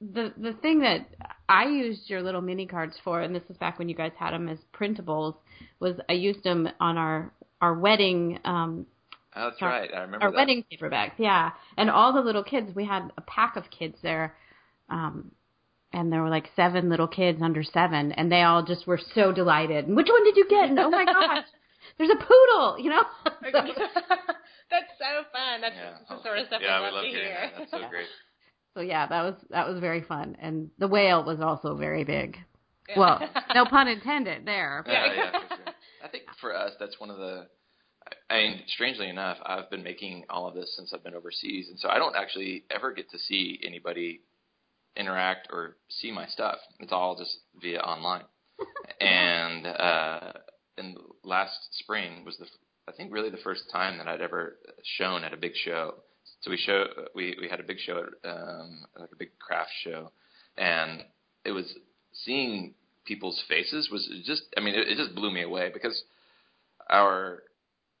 the 0.00 0.32
the 0.36 0.54
thing 0.62 0.80
that 0.80 1.06
I 1.48 1.66
used 1.66 2.08
your 2.08 2.22
little 2.22 2.40
mini 2.40 2.66
cards 2.66 2.96
for, 3.04 3.20
and 3.20 3.34
this 3.34 3.42
is 3.50 3.56
back 3.58 3.78
when 3.78 3.88
you 3.88 3.94
guys 3.94 4.12
had 4.18 4.32
them 4.32 4.48
as 4.48 4.58
printables, 4.74 5.36
was 5.78 5.96
I 6.08 6.14
used 6.14 6.42
them 6.44 6.68
on 6.80 6.96
our 6.98 7.32
our 7.60 7.74
wedding 7.74 8.38
um 8.44 8.86
Oh, 9.36 9.50
that's 9.50 9.62
Our- 9.62 9.68
right. 9.68 9.90
I 9.94 10.00
remember 10.00 10.24
our 10.26 10.32
that. 10.32 10.36
wedding 10.36 10.64
paperbacks, 10.72 11.12
yeah. 11.16 11.52
And 11.76 11.88
all 11.88 12.12
the 12.12 12.20
little 12.20 12.42
kids, 12.42 12.74
we 12.74 12.84
had 12.84 13.12
a 13.16 13.20
pack 13.20 13.54
of 13.54 13.62
kids 13.70 13.96
there, 14.02 14.34
um, 14.88 15.30
and 15.92 16.12
there 16.12 16.22
were 16.22 16.28
like 16.28 16.48
seven 16.56 16.88
little 16.88 17.08
kids 17.08 17.40
under 17.42 17.62
seven, 17.62 18.12
and 18.12 18.30
they 18.30 18.42
all 18.42 18.62
just 18.64 18.86
were 18.86 19.00
so 19.14 19.32
delighted. 19.32 19.86
And 19.86 19.96
which 19.96 20.08
one 20.08 20.24
did 20.24 20.36
you 20.36 20.48
get? 20.48 20.68
And 20.70 20.78
oh 20.78 20.90
my 20.90 21.04
gosh, 21.04 21.44
there's 21.98 22.10
a 22.10 22.16
poodle, 22.16 22.78
you 22.78 22.90
know. 22.90 23.02
That's 23.42 24.92
so 24.98 25.24
fun. 25.32 25.60
That's 25.60 25.74
Yeah. 25.76 25.94
the 26.08 26.22
sort 26.22 26.38
of 26.38 26.46
stuff 26.46 26.60
yeah, 26.62 26.78
we 26.80 26.86
we 26.86 26.92
love 26.92 26.94
love 26.94 27.04
to 27.04 27.10
hear. 27.10 27.24
that. 27.28 27.52
That's 27.58 27.70
so 27.70 27.88
great. 27.88 28.06
So 28.74 28.80
yeah, 28.82 29.06
that 29.08 29.22
was 29.22 29.34
that 29.50 29.68
was 29.68 29.80
very 29.80 30.02
fun, 30.02 30.36
and 30.40 30.70
the 30.78 30.86
whale 30.88 31.24
was 31.24 31.40
also 31.40 31.74
very 31.76 32.04
big. 32.04 32.36
Yeah. 32.88 32.98
Well, 32.98 33.30
no 33.54 33.64
pun 33.66 33.88
intended 33.88 34.46
there. 34.46 34.84
Yeah, 34.86 35.12
yeah, 35.14 35.30
for 35.32 35.56
sure. 35.56 35.74
I 36.04 36.08
think 36.08 36.24
for 36.40 36.56
us, 36.56 36.72
that's 36.78 36.98
one 37.00 37.10
of 37.10 37.16
the. 37.18 37.46
I 38.28 38.36
mean, 38.38 38.60
strangely 38.68 39.08
enough, 39.08 39.38
I've 39.44 39.68
been 39.70 39.82
making 39.82 40.24
all 40.30 40.48
of 40.48 40.54
this 40.54 40.72
since 40.76 40.92
I've 40.94 41.02
been 41.04 41.14
overseas, 41.14 41.68
and 41.68 41.78
so 41.78 41.88
I 41.88 41.98
don't 41.98 42.16
actually 42.16 42.64
ever 42.70 42.92
get 42.92 43.10
to 43.10 43.18
see 43.18 43.60
anybody 43.66 44.20
interact 44.96 45.48
or 45.52 45.76
see 45.88 46.10
my 46.12 46.26
stuff. 46.26 46.58
It's 46.78 46.92
all 46.92 47.16
just 47.16 47.38
via 47.60 47.80
online. 47.80 48.24
and 49.00 49.66
uh, 49.66 50.32
and 50.76 50.96
last 51.24 51.58
spring 51.72 52.24
was 52.24 52.36
the 52.38 52.46
I 52.88 52.92
think 52.92 53.12
really 53.12 53.30
the 53.30 53.38
first 53.38 53.64
time 53.72 53.98
that 53.98 54.08
I'd 54.08 54.20
ever 54.20 54.56
shown 54.82 55.24
at 55.24 55.32
a 55.32 55.36
big 55.36 55.52
show. 55.54 55.94
So 56.40 56.50
we 56.50 56.56
show 56.56 56.84
we 57.14 57.36
we 57.40 57.48
had 57.48 57.60
a 57.60 57.64
big 57.64 57.78
show 57.78 57.98
at 57.98 58.30
um, 58.30 58.84
like 58.98 59.12
a 59.12 59.16
big 59.16 59.38
craft 59.38 59.70
show, 59.84 60.10
and 60.56 61.04
it 61.44 61.52
was 61.52 61.72
seeing 62.12 62.74
people's 63.04 63.42
faces 63.48 63.88
was 63.90 64.08
just 64.24 64.42
I 64.56 64.60
mean 64.60 64.74
it, 64.74 64.88
it 64.88 64.96
just 64.96 65.14
blew 65.14 65.30
me 65.30 65.42
away 65.42 65.70
because 65.72 66.02
our 66.88 67.42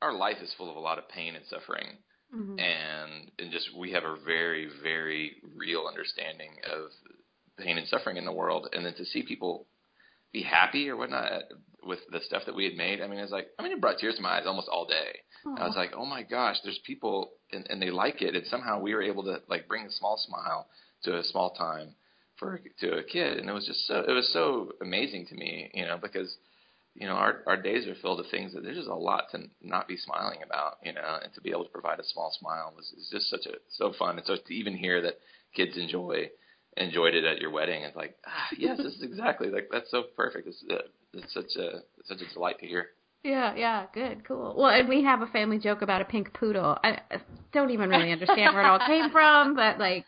our 0.02 0.12
life 0.12 0.36
is 0.42 0.52
full 0.56 0.70
of 0.70 0.76
a 0.76 0.80
lot 0.80 0.98
of 0.98 1.08
pain 1.08 1.34
and 1.36 1.44
suffering 1.46 1.98
Mhm. 2.34 2.60
and 2.60 3.30
and 3.38 3.50
just 3.50 3.74
we 3.76 3.92
have 3.92 4.04
a 4.04 4.16
very 4.24 4.68
very 4.82 5.36
real 5.56 5.86
understanding 5.86 6.50
of 6.64 6.90
pain 7.58 7.78
and 7.78 7.86
suffering 7.88 8.16
in 8.16 8.24
the 8.24 8.32
world. 8.32 8.68
And 8.72 8.84
then 8.84 8.94
to 8.94 9.04
see 9.04 9.22
people 9.22 9.66
be 10.32 10.42
happy 10.42 10.88
or 10.88 10.96
whatnot 10.96 11.42
with 11.82 11.98
the 12.12 12.20
stuff 12.20 12.44
that 12.46 12.54
we 12.54 12.64
had 12.64 12.74
made 12.74 13.00
I 13.00 13.06
mean 13.08 13.18
it's 13.18 13.32
like 13.32 13.48
I 13.58 13.62
mean 13.62 13.72
it 13.72 13.80
brought 13.80 13.98
tears 13.98 14.16
to 14.16 14.22
my 14.22 14.38
eyes 14.38 14.46
almost 14.46 14.68
all 14.68 14.86
day. 14.86 15.20
I 15.56 15.66
was 15.66 15.76
like 15.76 15.92
oh 15.96 16.04
my 16.04 16.22
gosh 16.22 16.56
there's 16.62 16.78
people 16.86 17.32
and, 17.52 17.66
and 17.68 17.82
they 17.82 17.90
like 17.90 18.22
it. 18.22 18.34
And 18.34 18.46
somehow 18.46 18.80
we 18.80 18.94
were 18.94 19.02
able 19.02 19.24
to 19.24 19.42
like 19.48 19.66
bring 19.66 19.86
a 19.86 19.90
small 19.90 20.16
smile 20.16 20.68
to 21.04 21.18
a 21.18 21.24
small 21.24 21.50
time 21.50 21.94
for 22.38 22.60
to 22.80 22.98
a 22.98 23.02
kid. 23.02 23.38
And 23.38 23.48
it 23.48 23.52
was 23.52 23.66
just 23.66 23.86
so 23.86 24.04
it 24.06 24.12
was 24.12 24.32
so 24.32 24.72
amazing 24.80 25.26
to 25.26 25.34
me 25.34 25.70
you 25.74 25.84
know 25.86 25.98
because 26.00 26.36
you 26.94 27.06
know 27.06 27.14
our 27.14 27.42
our 27.46 27.60
days 27.60 27.86
are 27.86 27.94
filled 27.96 28.18
with 28.18 28.30
things 28.30 28.52
that 28.52 28.62
there's 28.62 28.76
just 28.76 28.88
a 28.88 28.94
lot 28.94 29.24
to 29.30 29.38
not 29.62 29.88
be 29.88 29.96
smiling 29.96 30.42
about 30.44 30.78
you 30.84 30.92
know 30.92 31.18
and 31.22 31.32
to 31.34 31.40
be 31.40 31.50
able 31.50 31.64
to 31.64 31.70
provide 31.70 32.00
a 32.00 32.04
small 32.04 32.34
smile 32.38 32.72
was 32.76 32.92
is 32.98 33.08
just 33.10 33.30
such 33.30 33.46
a 33.46 33.54
so 33.68 33.92
fun 33.98 34.16
and 34.18 34.26
so 34.26 34.36
to 34.36 34.54
even 34.54 34.76
hear 34.76 35.00
that 35.00 35.18
kids 35.54 35.76
enjoy 35.76 36.28
enjoyed 36.76 37.14
it 37.14 37.24
at 37.24 37.40
your 37.40 37.50
wedding 37.50 37.82
it's 37.82 37.96
like 37.96 38.16
ah, 38.26 38.48
yes 38.58 38.76
this 38.76 38.94
is 38.94 39.02
exactly 39.02 39.50
like 39.50 39.68
that's 39.70 39.90
so 39.90 40.02
perfect 40.16 40.48
it's, 40.48 40.64
uh, 40.70 40.76
it's 41.14 41.32
such 41.32 41.56
a 41.56 41.80
such 42.04 42.20
a 42.20 42.34
delight 42.34 42.58
to 42.58 42.66
hear 42.66 42.90
Yeah, 43.22 43.54
yeah, 43.54 43.86
good, 43.92 44.24
cool. 44.24 44.54
Well, 44.56 44.70
and 44.70 44.88
we 44.88 45.04
have 45.04 45.20
a 45.20 45.26
family 45.26 45.58
joke 45.58 45.82
about 45.82 46.00
a 46.00 46.06
pink 46.06 46.32
poodle. 46.32 46.78
I 46.82 47.00
I 47.10 47.20
don't 47.52 47.70
even 47.70 47.90
really 47.90 48.12
understand 48.12 48.54
where 48.54 48.64
it 48.64 48.66
all 48.66 48.78
came 48.86 49.10
from, 49.10 49.54
but 49.54 49.78
like, 49.78 50.06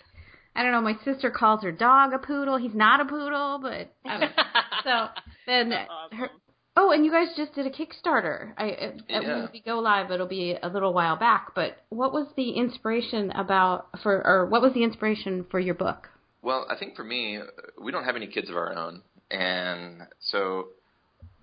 I 0.57 0.63
don't 0.63 0.73
know. 0.73 0.81
My 0.81 0.97
sister 1.05 1.31
calls 1.31 1.63
her 1.63 1.73
dog 1.73 2.15
a 2.15 2.19
poodle. 2.19 2.57
He's 2.57 2.75
not 2.75 3.01
a 3.01 3.05
poodle, 3.05 3.59
but 3.61 3.95
I 4.07 4.19
don't 4.19 4.21
know. 4.21 4.43
so 4.85 5.09
then 5.47 5.73
awesome. 5.73 6.19
her. 6.19 6.31
Oh, 6.75 6.91
and 6.91 7.05
you 7.05 7.11
guys 7.11 7.29
just 7.37 7.55
did 7.55 7.67
a 7.67 7.71
Kickstarter. 7.71 8.55
I 8.57 8.65
it, 8.67 9.03
it 9.09 9.23
Yeah. 9.23 9.41
won't 9.41 9.65
go 9.65 9.79
live. 9.79 10.11
It'll 10.11 10.27
be 10.27 10.57
a 10.63 10.69
little 10.69 10.93
while 10.95 11.17
back. 11.17 11.55
But 11.55 11.77
what 11.91 12.13
was 12.13 12.29
the 12.37 12.53
inspiration 12.53 13.31
about 13.33 13.89
for, 14.03 14.27
or 14.27 14.47
what 14.47 14.63
was 14.63 14.73
the 14.73 14.83
inspiration 14.83 15.45
for 15.51 15.61
your 15.61 15.75
book? 15.75 16.09
Well, 16.41 16.67
I 16.71 16.77
think 16.77 16.97
for 16.97 17.05
me, 17.05 17.41
we 17.81 17.93
don't 17.93 18.05
have 18.05 18.17
any 18.17 18.27
kids 18.27 18.49
of 18.49 18.57
our 18.57 18.75
own, 18.75 19.03
and 19.31 20.03
so 20.21 20.69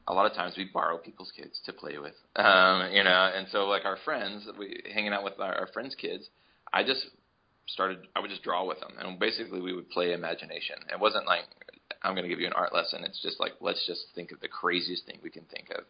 a 0.07 0.13
lot 0.13 0.25
of 0.25 0.33
times 0.33 0.55
we 0.57 0.65
borrow 0.65 0.97
people's 0.97 1.31
kids 1.31 1.61
to 1.65 1.73
play 1.73 1.97
with, 1.99 2.15
um, 2.35 2.91
you 2.91 3.03
know. 3.03 3.31
And 3.33 3.47
so, 3.49 3.65
like 3.67 3.85
our 3.85 3.97
friends, 4.03 4.47
we 4.57 4.81
hanging 4.91 5.13
out 5.13 5.23
with 5.23 5.39
our, 5.39 5.53
our 5.53 5.67
friends' 5.67 5.95
kids. 5.95 6.29
I 6.73 6.83
just 6.83 7.05
started. 7.67 7.99
I 8.15 8.19
would 8.19 8.29
just 8.31 8.43
draw 8.43 8.65
with 8.65 8.79
them, 8.79 8.93
and 8.99 9.19
basically 9.19 9.61
we 9.61 9.73
would 9.73 9.89
play 9.91 10.11
imagination. 10.11 10.77
It 10.91 10.99
wasn't 10.99 11.27
like 11.27 11.45
I'm 12.01 12.13
going 12.13 12.23
to 12.23 12.29
give 12.29 12.39
you 12.39 12.47
an 12.47 12.53
art 12.53 12.73
lesson. 12.73 13.03
It's 13.03 13.21
just 13.21 13.39
like 13.39 13.53
let's 13.59 13.85
just 13.85 14.05
think 14.15 14.31
of 14.31 14.39
the 14.39 14.47
craziest 14.47 15.05
thing 15.05 15.19
we 15.21 15.29
can 15.29 15.45
think 15.45 15.69
of, 15.71 15.83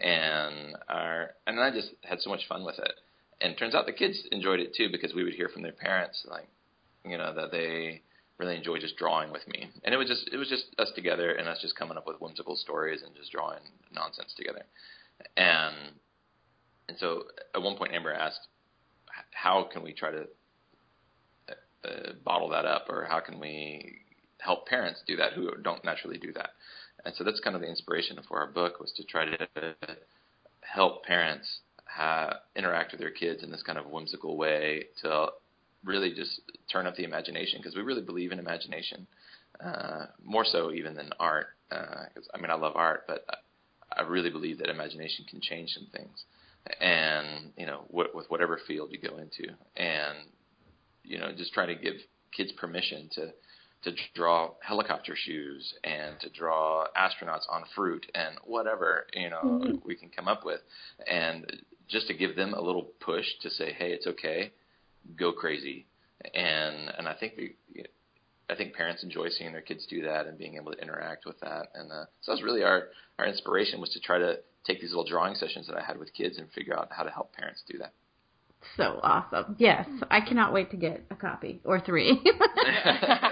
and 0.00 0.76
our 0.88 1.30
and 1.46 1.60
I 1.60 1.70
just 1.70 1.90
had 2.02 2.20
so 2.20 2.30
much 2.30 2.46
fun 2.48 2.64
with 2.64 2.78
it. 2.78 2.92
And 3.40 3.52
it 3.52 3.58
turns 3.58 3.74
out 3.74 3.86
the 3.86 3.92
kids 3.92 4.22
enjoyed 4.30 4.60
it 4.60 4.74
too 4.74 4.88
because 4.90 5.14
we 5.14 5.24
would 5.24 5.34
hear 5.34 5.48
from 5.48 5.62
their 5.62 5.72
parents 5.72 6.24
like, 6.30 6.48
you 7.04 7.18
know, 7.18 7.34
that 7.34 7.50
they 7.50 8.02
really 8.38 8.56
enjoy 8.56 8.78
just 8.78 8.96
drawing 8.96 9.32
with 9.32 9.46
me. 9.48 9.68
And 9.84 9.94
it 9.94 9.98
was 9.98 10.08
just 10.08 10.28
it 10.32 10.36
was 10.36 10.48
just 10.48 10.66
us 10.78 10.90
together 10.94 11.32
and 11.32 11.48
us 11.48 11.58
just 11.60 11.76
coming 11.76 11.96
up 11.96 12.06
with 12.06 12.20
whimsical 12.20 12.56
stories 12.56 13.02
and 13.04 13.14
just 13.14 13.32
drawing 13.32 13.60
nonsense 13.92 14.32
together. 14.36 14.62
And 15.36 15.74
and 16.88 16.98
so 16.98 17.24
at 17.54 17.62
one 17.62 17.76
point 17.76 17.92
Amber 17.92 18.12
asked, 18.12 18.48
how 19.32 19.68
can 19.72 19.82
we 19.82 19.92
try 19.92 20.10
to 20.10 20.26
uh, 21.48 21.88
uh, 21.88 22.12
bottle 22.24 22.48
that 22.50 22.64
up, 22.64 22.86
or 22.88 23.04
how 23.04 23.20
can 23.20 23.38
we 23.38 23.98
help 24.44 24.66
parents 24.66 25.02
do 25.06 25.16
that 25.16 25.32
who 25.32 25.50
don't 25.62 25.84
naturally 25.84 26.18
do 26.18 26.32
that? 26.32 26.50
And 27.04 27.14
so 27.14 27.24
that's 27.24 27.40
kind 27.40 27.56
of 27.56 27.62
the 27.62 27.68
inspiration 27.68 28.18
for 28.28 28.38
our 28.38 28.48
book 28.48 28.80
was 28.80 28.92
to 28.96 29.04
try 29.04 29.24
to 29.24 29.76
help 30.60 31.04
parents 31.04 31.60
ha- 31.84 32.40
interact 32.56 32.92
with 32.92 33.00
their 33.00 33.10
kids 33.10 33.42
in 33.42 33.50
this 33.50 33.62
kind 33.62 33.78
of 33.78 33.86
whimsical 33.86 34.36
way 34.36 34.86
to 35.02 35.26
really 35.84 36.14
just 36.14 36.40
turn 36.70 36.86
up 36.86 36.96
the 36.96 37.04
imagination 37.04 37.58
because 37.60 37.76
we 37.76 37.82
really 37.82 38.02
believe 38.02 38.32
in 38.32 38.38
imagination 38.38 39.06
uh, 39.64 40.06
more 40.24 40.44
so 40.44 40.72
even 40.72 40.94
than 40.94 41.10
art. 41.18 41.48
Because 41.68 42.28
I 42.34 42.38
mean, 42.38 42.50
I 42.50 42.54
love 42.54 42.72
art, 42.76 43.04
but 43.06 43.24
I 43.96 44.02
really 44.02 44.30
believe 44.30 44.58
that 44.58 44.68
imagination 44.68 45.24
can 45.28 45.40
change 45.40 45.70
some 45.70 45.86
things, 45.92 46.24
and 46.80 47.52
you 47.56 47.66
know, 47.66 47.84
wh- 47.88 48.14
with 48.14 48.30
whatever 48.30 48.60
field 48.66 48.90
you 48.92 48.98
go 48.98 49.16
into, 49.18 49.52
and 49.76 50.18
you 51.02 51.18
know, 51.18 51.32
just 51.36 51.52
try 51.52 51.66
to 51.66 51.74
give 51.74 51.94
kids 52.36 52.52
permission 52.52 53.08
to 53.14 53.32
to 53.82 53.92
draw 54.14 54.50
helicopter 54.60 55.14
shoes 55.16 55.74
and 55.84 56.18
to 56.20 56.30
draw 56.30 56.86
astronauts 56.96 57.42
on 57.50 57.64
fruit 57.74 58.06
and 58.14 58.36
whatever 58.44 59.06
you 59.12 59.28
know 59.30 59.60
Mhm. 59.64 59.84
we 59.84 59.96
can 59.96 60.08
come 60.10 60.28
up 60.28 60.44
with, 60.44 60.60
and 61.06 61.64
just 61.88 62.06
to 62.06 62.14
give 62.14 62.36
them 62.36 62.54
a 62.54 62.60
little 62.60 62.84
push 63.00 63.26
to 63.42 63.50
say, 63.50 63.72
hey, 63.72 63.92
it's 63.92 64.06
okay, 64.06 64.52
go 65.16 65.32
crazy, 65.32 65.86
and 66.34 66.90
and 66.96 67.08
I 67.08 67.14
think 67.14 67.34
we. 67.36 67.56
I 68.50 68.54
think 68.54 68.74
parents 68.74 69.02
enjoy 69.02 69.30
seeing 69.30 69.52
their 69.52 69.62
kids 69.62 69.86
do 69.86 70.02
that 70.02 70.26
and 70.26 70.36
being 70.36 70.56
able 70.56 70.72
to 70.72 70.78
interact 70.78 71.24
with 71.24 71.40
that, 71.40 71.68
and 71.74 71.90
uh, 71.90 72.04
so 72.20 72.32
that's 72.32 72.42
really 72.42 72.62
our 72.62 72.88
our 73.18 73.24
inspiration 73.24 73.80
was 73.80 73.90
to 73.90 74.00
try 74.00 74.18
to 74.18 74.40
take 74.66 74.78
these 74.80 74.90
little 74.90 75.06
drawing 75.06 75.34
sessions 75.36 75.66
that 75.68 75.76
I 75.76 75.82
had 75.82 75.98
with 75.98 76.12
kids 76.12 76.36
and 76.36 76.50
figure 76.52 76.76
out 76.78 76.88
how 76.90 77.02
to 77.02 77.10
help 77.10 77.32
parents 77.32 77.62
do 77.66 77.78
that. 77.78 77.92
So 78.76 79.00
awesome. 79.02 79.56
Yes, 79.58 79.88
I 80.10 80.20
cannot 80.20 80.52
wait 80.52 80.70
to 80.72 80.76
get 80.76 81.04
a 81.10 81.14
copy 81.16 81.60
or 81.64 81.80
three. 81.80 82.20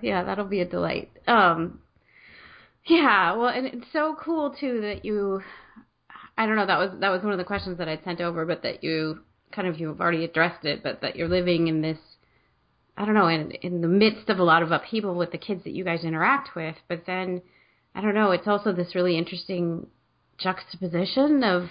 Yeah, 0.00 0.24
that'll 0.24 0.46
be 0.46 0.60
a 0.60 0.64
delight. 0.64 1.10
Um, 1.26 1.80
yeah, 2.86 3.36
well, 3.36 3.48
and 3.48 3.66
it's 3.66 3.86
so 3.92 4.16
cool 4.20 4.54
too 4.58 4.80
that 4.80 5.04
you. 5.04 5.42
I 6.36 6.46
don't 6.46 6.56
know. 6.56 6.66
That 6.66 6.78
was 6.78 6.90
that 7.00 7.10
was 7.10 7.22
one 7.22 7.32
of 7.32 7.38
the 7.38 7.44
questions 7.44 7.78
that 7.78 7.88
I'd 7.88 8.04
sent 8.04 8.20
over, 8.20 8.46
but 8.46 8.62
that 8.62 8.82
you 8.82 9.20
kind 9.52 9.68
of 9.68 9.78
you've 9.78 10.00
already 10.00 10.24
addressed 10.24 10.64
it. 10.64 10.82
But 10.82 11.00
that 11.02 11.16
you're 11.16 11.28
living 11.28 11.68
in 11.68 11.82
this. 11.82 11.98
I 12.96 13.04
don't 13.04 13.14
know, 13.14 13.28
in 13.28 13.52
in 13.62 13.80
the 13.80 13.88
midst 13.88 14.28
of 14.28 14.38
a 14.38 14.44
lot 14.44 14.62
of 14.62 14.72
upheaval 14.72 15.14
with 15.14 15.32
the 15.32 15.38
kids 15.38 15.64
that 15.64 15.72
you 15.72 15.84
guys 15.84 16.04
interact 16.04 16.54
with, 16.54 16.76
but 16.88 17.04
then 17.06 17.42
I 17.94 18.00
don't 18.00 18.14
know. 18.14 18.30
It's 18.30 18.48
also 18.48 18.72
this 18.72 18.94
really 18.94 19.16
interesting 19.16 19.86
juxtaposition 20.38 21.44
of 21.44 21.70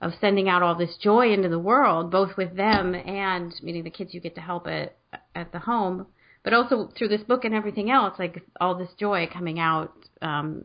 of 0.00 0.12
sending 0.20 0.48
out 0.48 0.62
all 0.62 0.74
this 0.74 0.96
joy 1.02 1.32
into 1.32 1.48
the 1.48 1.58
world, 1.58 2.10
both 2.10 2.36
with 2.36 2.56
them 2.56 2.94
and 2.94 3.54
meeting 3.62 3.84
the 3.84 3.90
kids 3.90 4.12
you 4.12 4.20
get 4.20 4.34
to 4.34 4.40
help 4.40 4.66
at 4.66 4.96
at 5.34 5.52
the 5.52 5.58
home, 5.58 6.06
but 6.44 6.52
also 6.52 6.90
through 6.96 7.08
this 7.08 7.22
book 7.22 7.44
and 7.44 7.54
everything 7.54 7.90
else, 7.90 8.14
like 8.18 8.42
all 8.60 8.76
this 8.76 8.90
joy 9.00 9.26
coming 9.32 9.58
out 9.58 9.92
um, 10.22 10.64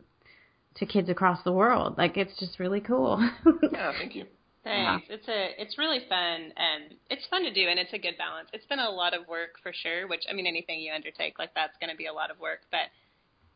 to 0.76 0.86
kids 0.86 1.08
across 1.08 1.42
the 1.42 1.52
world. 1.52 1.96
Like 1.98 2.16
it's 2.16 2.38
just 2.38 2.60
really 2.60 2.80
cool. 2.80 3.18
yeah, 3.72 3.92
thank 3.98 4.14
you. 4.14 4.26
Thanks. 4.62 5.06
It's 5.08 5.26
a 5.26 5.60
it's 5.60 5.78
really 5.78 6.00
fun 6.06 6.52
and 6.54 6.94
it's 7.08 7.26
fun 7.30 7.44
to 7.44 7.52
do 7.52 7.66
and 7.66 7.78
it's 7.78 7.94
a 7.94 7.98
good 7.98 8.18
balance. 8.18 8.50
It's 8.52 8.66
been 8.66 8.78
a 8.78 8.90
lot 8.90 9.14
of 9.14 9.26
work 9.26 9.52
for 9.62 9.72
sure, 9.72 10.06
which 10.06 10.24
I 10.30 10.34
mean 10.34 10.46
anything 10.46 10.80
you 10.80 10.92
undertake 10.92 11.38
like 11.38 11.54
that's 11.54 11.76
going 11.80 11.90
to 11.90 11.96
be 11.96 12.06
a 12.06 12.12
lot 12.12 12.30
of 12.30 12.38
work, 12.38 12.60
but 12.70 12.92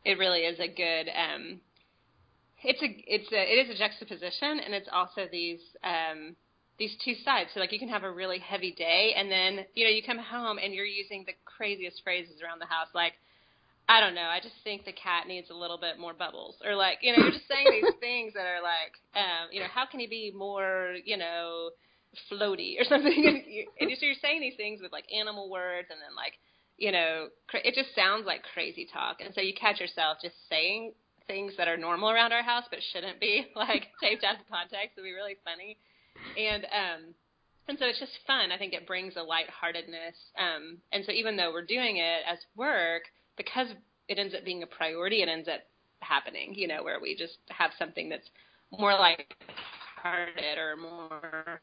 it 0.03 0.17
really 0.17 0.41
is 0.41 0.59
a 0.59 0.67
good 0.67 1.09
um 1.13 1.59
it's 2.63 2.81
a 2.81 2.89
it's 3.05 3.31
a 3.31 3.37
it 3.37 3.67
is 3.67 3.75
a 3.75 3.77
juxtaposition 3.77 4.59
and 4.65 4.73
it's 4.73 4.89
also 4.91 5.27
these 5.31 5.59
um 5.83 6.35
these 6.77 6.95
two 7.03 7.13
sides. 7.23 7.49
So 7.53 7.59
like 7.59 7.71
you 7.71 7.79
can 7.79 7.89
have 7.89 8.03
a 8.03 8.11
really 8.11 8.39
heavy 8.39 8.71
day 8.71 9.13
and 9.15 9.31
then, 9.31 9.65
you 9.73 9.85
know, 9.85 9.91
you 9.91 10.03
come 10.03 10.19
home 10.19 10.57
and 10.61 10.73
you're 10.73 10.85
using 10.85 11.23
the 11.25 11.33
craziest 11.45 12.01
phrases 12.03 12.41
around 12.43 12.59
the 12.59 12.65
house 12.65 12.87
like 12.93 13.13
I 13.87 13.99
don't 13.99 14.15
know, 14.15 14.25
I 14.25 14.39
just 14.41 14.55
think 14.63 14.83
the 14.83 14.93
cat 14.93 15.27
needs 15.27 15.51
a 15.51 15.53
little 15.53 15.77
bit 15.77 15.99
more 15.99 16.13
bubbles 16.13 16.55
or 16.65 16.75
like, 16.75 16.99
you 17.01 17.15
know, 17.15 17.21
you're 17.21 17.31
just 17.31 17.47
saying 17.47 17.67
these 17.69 17.93
things 17.99 18.33
that 18.33 18.45
are 18.45 18.61
like 18.61 18.97
um, 19.15 19.49
you 19.51 19.59
know, 19.59 19.67
how 19.73 19.85
can 19.85 19.99
he 19.99 20.07
be 20.07 20.33
more, 20.35 20.95
you 21.05 21.17
know, 21.17 21.69
floaty 22.31 22.79
or 22.79 22.83
something 22.89 23.25
and, 23.27 23.43
you, 23.47 23.67
and 23.79 23.89
so 23.99 24.05
you're 24.05 24.15
saying 24.21 24.41
these 24.41 24.55
things 24.57 24.81
with 24.81 24.91
like 24.91 25.05
animal 25.13 25.49
words 25.49 25.87
and 25.91 25.99
then 26.01 26.15
like 26.15 26.33
you 26.77 26.91
know, 26.91 27.29
it 27.53 27.73
just 27.73 27.95
sounds 27.95 28.25
like 28.25 28.43
crazy 28.53 28.85
talk. 28.91 29.21
And 29.23 29.33
so 29.33 29.39
you 29.39 29.53
catch 29.53 29.79
yourself 29.79 30.17
just 30.21 30.35
saying 30.49 30.91
things 31.27 31.53
that 31.57 31.67
are 31.67 31.77
normal 31.77 32.09
around 32.09 32.33
our 32.33 32.43
house 32.43 32.65
but 32.69 32.79
shouldn't 32.93 33.19
be 33.19 33.47
like 33.55 33.87
taped 34.01 34.23
out 34.23 34.35
of 34.35 34.47
context. 34.49 34.97
It'd 34.97 35.05
be 35.05 35.13
really 35.13 35.37
funny. 35.43 35.77
And 36.37 36.65
um 36.65 37.13
and 37.67 37.79
so 37.79 37.85
it's 37.85 37.99
just 37.99 38.11
fun. 38.27 38.51
I 38.51 38.57
think 38.57 38.73
it 38.73 38.85
brings 38.85 39.15
a 39.15 39.23
lightheartedness. 39.23 40.15
Um 40.37 40.77
and 40.91 41.03
so 41.05 41.11
even 41.11 41.37
though 41.37 41.51
we're 41.51 41.65
doing 41.65 41.97
it 41.97 42.21
as 42.29 42.39
work, 42.55 43.03
because 43.37 43.67
it 44.07 44.19
ends 44.19 44.35
up 44.35 44.45
being 44.45 44.63
a 44.63 44.67
priority, 44.67 45.21
it 45.21 45.29
ends 45.29 45.47
up 45.47 45.61
happening, 45.99 46.53
you 46.55 46.67
know, 46.67 46.83
where 46.83 46.99
we 46.99 47.15
just 47.15 47.37
have 47.49 47.71
something 47.79 48.09
that's 48.09 48.29
more 48.77 48.93
like 48.93 49.35
hearted 50.01 50.57
or 50.57 50.75
more 50.77 51.61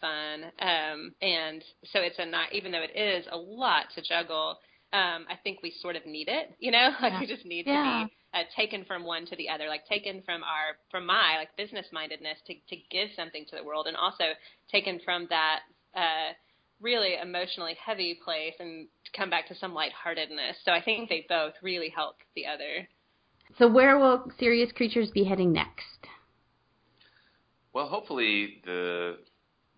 fun. 0.00 0.44
Um 0.60 1.12
and 1.22 1.62
so 1.92 2.00
it's 2.00 2.18
a 2.18 2.26
not 2.26 2.52
even 2.52 2.72
though 2.72 2.82
it 2.82 2.98
is 2.98 3.26
a 3.30 3.36
lot 3.36 3.86
to 3.94 4.02
juggle, 4.02 4.58
um, 4.92 5.26
I 5.28 5.36
think 5.42 5.62
we 5.62 5.74
sort 5.80 5.96
of 5.96 6.06
need 6.06 6.28
it, 6.28 6.54
you 6.58 6.70
know, 6.70 6.90
like 7.02 7.12
yeah. 7.12 7.20
we 7.20 7.26
just 7.26 7.44
need 7.44 7.66
yeah. 7.66 8.02
to 8.02 8.06
be 8.06 8.15
uh, 8.36 8.42
taken 8.54 8.84
from 8.84 9.04
one 9.04 9.24
to 9.26 9.36
the 9.36 9.48
other, 9.48 9.68
like 9.68 9.86
taken 9.86 10.22
from 10.22 10.42
our, 10.42 10.76
from 10.90 11.06
my 11.06 11.36
like 11.38 11.56
business 11.56 11.86
mindedness 11.92 12.38
to, 12.46 12.54
to 12.68 12.76
give 12.90 13.08
something 13.16 13.44
to 13.48 13.56
the 13.56 13.64
world 13.64 13.86
and 13.86 13.96
also 13.96 14.24
taken 14.70 15.00
from 15.04 15.26
that, 15.30 15.60
uh, 15.94 16.32
really 16.80 17.14
emotionally 17.20 17.74
heavy 17.82 18.18
place 18.22 18.52
and 18.60 18.86
to 19.04 19.18
come 19.18 19.30
back 19.30 19.48
to 19.48 19.54
some 19.54 19.72
lightheartedness. 19.72 20.56
So 20.64 20.72
I 20.72 20.82
think 20.82 21.08
they 21.08 21.24
both 21.26 21.54
really 21.62 21.88
help 21.88 22.16
the 22.34 22.46
other. 22.46 22.86
So 23.58 23.66
where 23.66 23.98
will 23.98 24.30
Serious 24.38 24.70
Creatures 24.72 25.10
be 25.10 25.24
heading 25.24 25.52
next? 25.52 25.82
Well, 27.72 27.86
hopefully 27.86 28.60
the 28.64 29.18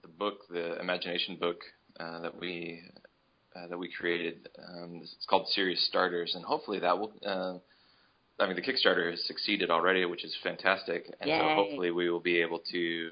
the 0.02 0.08
book, 0.08 0.40
the 0.50 0.80
imagination 0.80 1.36
book 1.36 1.60
uh, 2.00 2.20
that 2.20 2.38
we 2.40 2.80
uh, 3.54 3.68
that 3.68 3.78
we 3.78 3.90
created. 3.92 4.48
Um, 4.58 5.00
it's 5.02 5.26
called 5.28 5.48
Serious 5.48 5.86
Starters, 5.86 6.34
and 6.34 6.44
hopefully 6.44 6.80
that 6.80 6.98
will. 6.98 7.12
Uh, 7.24 7.58
I 8.38 8.46
mean, 8.46 8.56
the 8.56 8.62
Kickstarter 8.62 9.10
has 9.10 9.24
succeeded 9.26 9.70
already, 9.70 10.04
which 10.04 10.24
is 10.24 10.36
fantastic, 10.42 11.12
and 11.20 11.28
Yay. 11.28 11.38
so 11.38 11.54
hopefully 11.54 11.90
we 11.90 12.10
will 12.10 12.20
be 12.20 12.40
able 12.40 12.60
to 12.72 13.10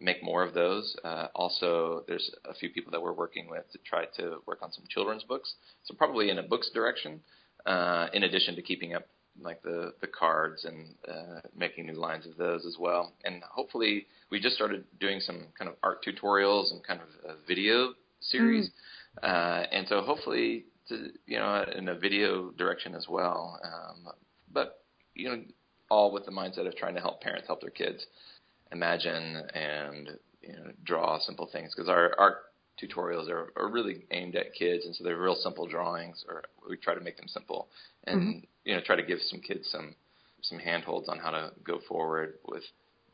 make 0.00 0.22
more 0.22 0.44
of 0.44 0.54
those. 0.54 0.96
Uh, 1.04 1.26
also, 1.34 2.04
there's 2.06 2.30
a 2.44 2.54
few 2.54 2.70
people 2.70 2.92
that 2.92 3.02
we're 3.02 3.12
working 3.12 3.48
with 3.50 3.70
to 3.72 3.78
try 3.78 4.04
to 4.16 4.38
work 4.46 4.60
on 4.62 4.70
some 4.72 4.84
children's 4.88 5.24
books, 5.24 5.54
so 5.84 5.94
probably 5.94 6.30
in 6.30 6.38
a 6.38 6.42
books 6.42 6.70
direction. 6.72 7.20
Uh, 7.66 8.06
in 8.12 8.22
addition 8.22 8.54
to 8.54 8.62
keeping 8.62 8.94
up 8.94 9.06
like 9.40 9.62
the 9.62 9.92
the 10.00 10.06
cards 10.06 10.64
and 10.64 10.94
uh, 11.08 11.40
making 11.56 11.86
new 11.86 11.94
lines 11.94 12.26
of 12.26 12.36
those 12.36 12.64
as 12.64 12.76
well, 12.78 13.12
and 13.24 13.42
hopefully 13.50 14.06
we 14.30 14.38
just 14.38 14.54
started 14.54 14.84
doing 15.00 15.20
some 15.20 15.46
kind 15.58 15.68
of 15.68 15.76
art 15.82 16.04
tutorials 16.04 16.70
and 16.70 16.84
kind 16.84 17.00
of 17.00 17.30
a 17.30 17.34
video 17.46 17.94
series. 18.20 18.68
Mm 18.68 18.72
uh, 19.22 19.64
and 19.72 19.86
so 19.88 20.00
hopefully, 20.00 20.64
to, 20.88 21.10
you 21.26 21.38
know, 21.38 21.64
in 21.76 21.88
a 21.88 21.94
video 21.94 22.50
direction 22.52 22.94
as 22.94 23.06
well. 23.08 23.58
Um, 23.64 24.12
but 24.52 24.82
you 25.14 25.28
know, 25.28 25.42
all 25.90 26.12
with 26.12 26.24
the 26.24 26.32
mindset 26.32 26.66
of 26.66 26.76
trying 26.76 26.94
to 26.94 27.00
help 27.00 27.20
parents 27.20 27.46
help 27.46 27.60
their 27.60 27.70
kids 27.70 28.06
imagine 28.72 29.42
and 29.54 30.10
you 30.42 30.52
know 30.52 30.70
draw 30.84 31.18
simple 31.18 31.48
things 31.50 31.72
because 31.74 31.88
our 31.88 32.14
art 32.18 32.36
tutorials 32.80 33.28
are, 33.28 33.52
are 33.56 33.68
really 33.68 34.04
aimed 34.10 34.36
at 34.36 34.54
kids, 34.54 34.86
and 34.86 34.94
so 34.94 35.02
they're 35.02 35.18
real 35.18 35.34
simple 35.34 35.66
drawings, 35.66 36.24
or 36.28 36.44
we 36.68 36.76
try 36.76 36.94
to 36.94 37.00
make 37.00 37.16
them 37.16 37.28
simple 37.28 37.68
and 38.04 38.20
mm-hmm. 38.20 38.38
you 38.64 38.74
know 38.74 38.80
try 38.84 38.96
to 38.96 39.02
give 39.02 39.18
some 39.22 39.40
kids 39.40 39.68
some 39.70 39.94
some 40.42 40.58
handholds 40.58 41.08
on 41.08 41.18
how 41.18 41.30
to 41.30 41.50
go 41.64 41.80
forward 41.88 42.34
with 42.46 42.62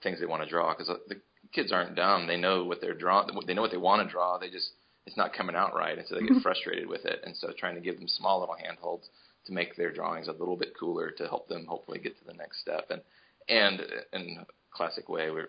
things 0.03 0.21
they 0.21 0.27
want 0.27 0.43
to 0.43 0.49
draw 0.49 0.75
because 0.75 0.93
the 1.09 1.21
kids 1.53 1.73
aren't 1.73 1.97
dumb; 1.97 2.27
they 2.27 2.37
know 2.37 2.65
what 2.65 2.81
they're 2.81 2.95
drawing, 2.95 3.29
they 3.47 3.55
know 3.55 3.63
what 3.63 3.71
they 3.71 3.77
want 3.77 4.07
to 4.07 4.13
draw. 4.13 4.39
They 4.39 4.51
just 4.51 4.71
it's 5.07 5.17
not 5.17 5.35
coming 5.35 5.57
out 5.57 5.75
right, 5.75 5.99
and 5.99 6.07
so 6.07 6.15
they 6.15 6.23
get 6.23 6.31
mm-hmm. 6.31 6.41
frustrated 6.41 6.89
with 6.89 7.05
it. 7.05 7.21
And 7.25 7.37
so 7.37 7.53
trying 7.57 7.75
to 7.75 7.81
give 7.81 7.99
them 7.99 8.09
small 8.09 8.41
little 8.41 8.57
handholds 8.63 9.09
to 9.47 9.53
make 9.53 9.77
their 9.77 9.93
drawings 9.93 10.29
a 10.29 10.33
little 10.33 10.57
bit 10.57 10.73
cooler 10.79 11.11
to 11.11 11.29
help 11.29 11.49
them 11.49 11.67
hopefully 11.67 11.99
get 11.99 12.19
to 12.19 12.25
the 12.25 12.35
next 12.35 12.61
step. 12.61 12.91
And 12.91 13.01
and 13.49 13.81
in 14.13 14.47
classic 14.73 15.09
way, 15.09 15.31
we're 15.31 15.49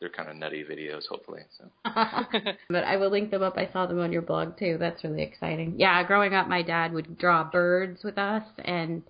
they're 0.00 0.10
kind 0.10 0.28
of 0.28 0.36
nutty 0.36 0.62
videos, 0.62 1.06
hopefully. 1.08 1.40
So. 1.56 1.64
but 2.68 2.84
I 2.84 2.96
will 2.96 3.10
link 3.10 3.30
them 3.30 3.42
up. 3.42 3.56
I 3.56 3.70
saw 3.72 3.86
them 3.86 3.98
on 3.98 4.12
your 4.12 4.22
blog 4.22 4.58
too. 4.58 4.76
That's 4.78 5.02
really 5.02 5.22
exciting. 5.22 5.74
Yeah, 5.78 6.02
growing 6.06 6.34
up, 6.34 6.48
my 6.48 6.62
dad 6.62 6.92
would 6.92 7.16
draw 7.18 7.44
birds 7.44 8.02
with 8.04 8.18
us, 8.18 8.42
and 8.64 9.02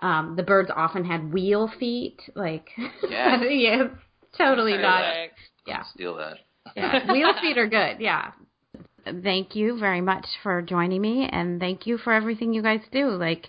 um, 0.00 0.34
the 0.36 0.42
birds 0.42 0.70
often 0.74 1.04
had 1.04 1.32
wheel 1.32 1.70
feet. 1.78 2.20
Like, 2.34 2.68
yeah, 3.10 3.42
yeah 3.42 3.88
totally 4.36 4.78
not. 4.78 5.28
Yeah, 5.66 5.82
steal 5.94 6.16
that. 6.16 6.38
yeah, 6.74 7.12
wheel 7.12 7.32
feet 7.42 7.58
are 7.58 7.68
good. 7.68 8.00
Yeah, 8.00 8.32
thank 9.22 9.54
you 9.54 9.78
very 9.78 10.00
much 10.00 10.26
for 10.42 10.62
joining 10.62 11.02
me, 11.02 11.28
and 11.30 11.60
thank 11.60 11.86
you 11.86 11.98
for 11.98 12.14
everything 12.14 12.54
you 12.54 12.62
guys 12.62 12.80
do. 12.90 13.10
Like, 13.10 13.48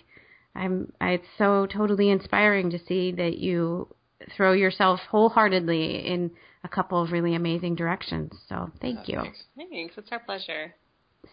I'm, 0.56 0.92
it's 1.00 1.26
so 1.38 1.66
totally 1.66 2.10
inspiring 2.10 2.70
to 2.70 2.78
see 2.78 3.12
that 3.12 3.38
you 3.38 3.88
throw 4.36 4.52
yourself 4.52 5.00
wholeheartedly 5.10 6.06
in 6.06 6.30
a 6.64 6.68
couple 6.68 7.02
of 7.02 7.12
really 7.12 7.34
amazing 7.34 7.74
directions. 7.74 8.32
So, 8.48 8.70
thank 8.80 9.00
oh, 9.00 9.04
you. 9.06 9.20
Thanks. 9.22 9.44
thanks. 9.56 9.94
It's 9.96 10.12
our 10.12 10.18
pleasure. 10.18 10.74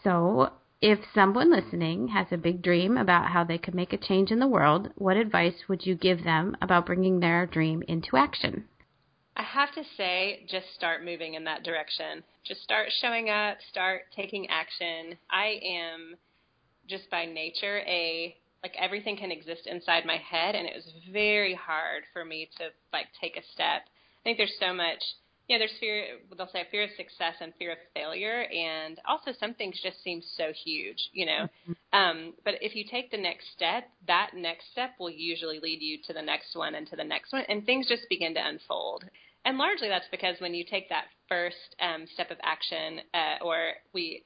So, 0.03 0.51
if 0.82 0.99
someone 1.15 1.49
listening 1.49 2.09
has 2.09 2.28
a 2.32 2.38
big 2.38 2.61
dream 2.61 2.97
about 2.97 3.32
how 3.32 3.43
they 3.43 3.57
could 3.57 3.74
make 3.74 3.93
a 3.93 3.97
change 3.97 4.32
in 4.32 4.39
the 4.39 4.47
world, 4.47 4.89
what 4.95 5.15
advice 5.15 5.69
would 5.69 5.86
you 5.86 5.95
give 5.95 6.24
them 6.24 6.57
about 6.61 6.86
bringing 6.86 7.19
their 7.19 7.45
dream 7.45 7.84
into 7.88 8.17
action? 8.17 8.65
I 9.36 9.43
have 9.43 9.74
to 9.74 9.84
say, 9.97 10.45
just 10.47 10.74
start 10.76 11.03
moving 11.03 11.34
in 11.34 11.45
that 11.45 11.63
direction. 11.63 12.24
Just 12.43 12.61
start 12.61 12.89
showing 13.01 13.30
up, 13.30 13.57
start 13.69 14.03
taking 14.15 14.47
action. 14.49 15.17
I 15.32 15.59
am 15.63 16.15
just 16.88 17.09
by 17.09 17.26
nature 17.26 17.80
a 17.88 18.36
like 18.64 18.76
everything 18.80 19.18
can 19.18 19.32
exist 19.32 19.68
inside 19.68 20.05
my 20.05 20.18
head 20.18 20.55
and 20.55 20.66
it 20.66 20.74
was 20.74 20.89
very 21.11 21.53
hard 21.53 22.03
for 22.14 22.24
me 22.24 22.49
to 22.57 22.66
like 22.91 23.07
take 23.20 23.36
a 23.36 23.43
step. 23.53 23.84
I 23.86 24.24
think 24.24 24.38
there's 24.38 24.55
so 24.59 24.74
much 24.74 25.03
yeah, 25.49 25.57
there's 25.57 25.78
fear 25.80 26.05
they'll 26.38 26.47
say 26.47 26.64
fear 26.72 26.86
of 26.86 26.89
success 26.95 27.36
and 27.41 27.53
fear 27.59 27.74
of 27.74 27.78
failure 27.93 28.43
and 28.43 28.99
also 29.05 29.32
some 29.38 29.53
things 29.53 29.78
just 29.84 30.01
seem 30.01 30.22
so 30.38 30.53
huge, 30.64 31.09
you 31.11 31.26
know. 31.26 31.47
Mm-hmm. 31.68 31.99
Um, 31.99 32.34
but 32.45 32.55
if 32.61 32.76
you 32.76 32.86
take 32.89 33.11
the 33.11 33.18
next 33.18 33.51
step, 33.53 33.84
that 34.07 34.32
next 34.34 34.72
step 34.72 34.91
will 34.99 35.09
usually 35.09 35.59
lead 35.59 35.82
you 35.82 35.97
to 36.07 36.14
the 36.14 36.22
next 36.22 36.55
one 36.55 36.76
and 36.76 36.88
to 36.89 36.95
the 36.95 37.03
next 37.03 37.34
one 37.34 37.43
and 37.49 37.66
things 37.66 37.89
just 37.89 38.03
begin 38.09 38.34
to 38.36 38.47
unfold. 38.47 39.03
And 39.45 39.57
largely 39.57 39.89
that's 39.89 40.07
because 40.11 40.38
when 40.39 40.53
you 40.53 40.64
take 40.64 40.88
that 40.88 41.05
first 41.28 41.76
um, 41.82 42.05
step 42.14 42.32
of 42.32 42.38
action, 42.41 43.01
uh, 43.14 43.43
or 43.43 43.74
we, 43.93 44.24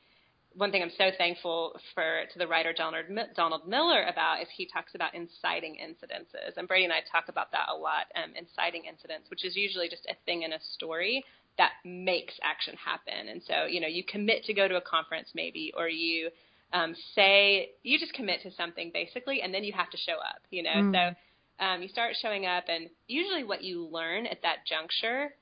one 0.57 0.71
thing 0.71 0.81
I'm 0.81 0.91
so 0.97 1.11
thankful 1.17 1.79
for 1.93 2.21
to 2.33 2.39
the 2.39 2.47
writer 2.47 2.73
Donald, 2.73 3.05
Donald 3.35 3.67
Miller 3.67 4.03
about 4.03 4.41
is 4.41 4.47
he 4.55 4.65
talks 4.65 4.95
about 4.95 5.13
inciting 5.13 5.77
incidences. 5.77 6.57
And 6.57 6.67
Brady 6.67 6.85
and 6.85 6.93
I 6.93 7.01
talk 7.11 7.29
about 7.29 7.51
that 7.51 7.67
a 7.71 7.77
lot, 7.77 8.07
um, 8.15 8.33
inciting 8.35 8.83
incidents, 8.89 9.29
which 9.29 9.45
is 9.45 9.55
usually 9.55 9.87
just 9.87 10.07
a 10.09 10.15
thing 10.25 10.41
in 10.41 10.53
a 10.53 10.59
story 10.73 11.23
that 11.59 11.71
makes 11.85 12.33
action 12.41 12.75
happen. 12.83 13.29
And 13.29 13.41
so, 13.47 13.65
you 13.69 13.79
know, 13.79 13.87
you 13.87 14.03
commit 14.03 14.45
to 14.45 14.53
go 14.53 14.67
to 14.67 14.77
a 14.77 14.81
conference 14.81 15.29
maybe, 15.35 15.71
or 15.77 15.87
you 15.87 16.29
um, 16.73 16.95
say, 17.13 17.69
you 17.83 17.99
just 17.99 18.13
commit 18.13 18.41
to 18.41 18.51
something 18.51 18.89
basically, 18.91 19.41
and 19.41 19.53
then 19.53 19.63
you 19.63 19.73
have 19.73 19.91
to 19.91 19.97
show 19.97 20.13
up, 20.13 20.41
you 20.49 20.63
know. 20.63 20.69
Mm. 20.75 20.93
So 20.93 21.65
um, 21.65 21.81
you 21.83 21.87
start 21.87 22.15
showing 22.19 22.47
up, 22.47 22.65
and 22.67 22.89
usually 23.07 23.43
what 23.43 23.63
you 23.63 23.85
learn 23.85 24.25
at 24.25 24.41
that 24.41 24.65
juncture 24.67 25.33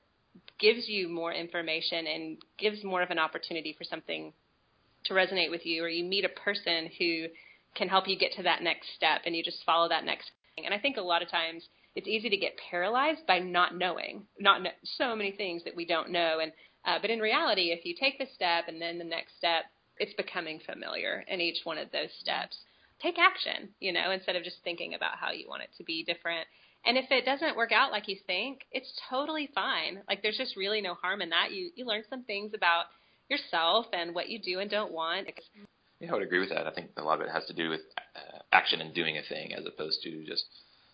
gives 0.58 0.88
you 0.88 1.08
more 1.08 1.32
information 1.32 2.06
and 2.06 2.38
gives 2.58 2.84
more 2.84 3.00
of 3.00 3.10
an 3.10 3.18
opportunity 3.18 3.74
for 3.76 3.84
something 3.84 4.34
to 5.06 5.14
resonate 5.14 5.50
with 5.50 5.64
you, 5.66 5.82
or 5.84 5.88
you 5.88 6.04
meet 6.04 6.24
a 6.24 6.40
person 6.40 6.90
who 6.98 7.26
can 7.74 7.88
help 7.88 8.08
you 8.08 8.18
get 8.18 8.32
to 8.36 8.42
that 8.42 8.62
next 8.62 8.88
step, 8.96 9.22
and 9.24 9.36
you 9.36 9.42
just 9.42 9.64
follow 9.64 9.88
that 9.88 10.04
next 10.04 10.30
thing. 10.54 10.64
And 10.64 10.74
I 10.74 10.78
think 10.78 10.96
a 10.96 11.02
lot 11.02 11.22
of 11.22 11.30
times 11.30 11.68
it's 11.94 12.08
easy 12.08 12.28
to 12.28 12.36
get 12.36 12.52
paralyzed 12.70 13.26
by 13.26 13.38
not 13.38 13.76
knowing, 13.76 14.26
not 14.38 14.60
so 14.84 15.16
many 15.16 15.32
things 15.32 15.64
that 15.64 15.76
we 15.76 15.86
don't 15.86 16.10
know. 16.10 16.38
And 16.40 16.52
uh, 16.84 16.98
but 17.00 17.10
in 17.10 17.18
reality, 17.18 17.72
if 17.72 17.84
you 17.84 17.94
take 17.98 18.18
the 18.18 18.26
step 18.34 18.68
and 18.68 18.80
then 18.80 18.98
the 18.98 19.04
next 19.04 19.36
step, 19.36 19.64
it's 19.98 20.14
becoming 20.14 20.60
familiar 20.64 21.24
in 21.26 21.40
each 21.40 21.64
one 21.64 21.78
of 21.78 21.90
those 21.90 22.10
steps. 22.20 22.56
Take 23.02 23.16
action, 23.18 23.70
you 23.80 23.92
know, 23.92 24.10
instead 24.12 24.36
of 24.36 24.44
just 24.44 24.62
thinking 24.62 24.94
about 24.94 25.18
how 25.18 25.32
you 25.32 25.48
want 25.48 25.62
it 25.62 25.70
to 25.78 25.84
be 25.84 26.04
different. 26.04 26.46
And 26.86 26.96
if 26.96 27.06
it 27.10 27.24
doesn't 27.24 27.56
work 27.56 27.72
out 27.72 27.90
like 27.90 28.08
you 28.08 28.16
think, 28.26 28.60
it's 28.70 28.92
totally 29.10 29.50
fine. 29.54 30.02
Like 30.08 30.22
there's 30.22 30.38
just 30.38 30.56
really 30.56 30.80
no 30.80 30.94
harm 30.94 31.20
in 31.20 31.30
that. 31.30 31.50
You 31.50 31.70
you 31.74 31.84
learn 31.84 32.04
some 32.08 32.22
things 32.22 32.52
about 32.54 32.84
yourself 33.28 33.86
and 33.92 34.14
what 34.14 34.28
you 34.28 34.38
do 34.38 34.60
and 34.60 34.70
don't 34.70 34.92
want. 34.92 35.28
Yeah, 36.00 36.10
I 36.10 36.12
would 36.12 36.22
agree 36.22 36.40
with 36.40 36.50
that. 36.50 36.66
I 36.66 36.72
think 36.72 36.90
a 36.96 37.02
lot 37.02 37.20
of 37.20 37.26
it 37.26 37.32
has 37.32 37.46
to 37.46 37.54
do 37.54 37.70
with 37.70 37.80
uh, 38.14 38.38
action 38.52 38.80
and 38.80 38.94
doing 38.94 39.16
a 39.16 39.22
thing 39.28 39.54
as 39.54 39.64
opposed 39.66 40.02
to 40.02 40.24
just 40.24 40.44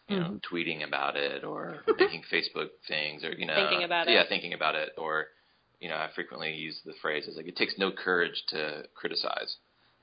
you 0.09 0.19
know 0.19 0.27
mm-hmm. 0.27 0.55
tweeting 0.55 0.87
about 0.87 1.17
it 1.17 1.45
or 1.45 1.83
making 1.99 2.23
Facebook 2.33 2.69
things 2.89 3.25
or 3.25 3.33
you 3.33 3.47
know 3.47 3.55
thinking 3.55 3.85
about 3.85 4.09
yeah, 4.09 4.23
it. 4.23 4.29
thinking 4.29 4.53
about 4.53 4.75
it 4.75 4.91
or 4.99 5.27
you 5.81 5.89
know 5.89 5.97
I 5.97 6.09
frequently 6.15 6.53
use 6.53 6.81
the 6.85 6.95
phrase 7.03 7.27
is 7.27 7.37
like 7.37 7.49
it 7.49 7.57
takes 7.57 7.75
no 7.79 7.91
courage 7.93 8.43
to 8.49 8.85
criticize. 8.95 9.57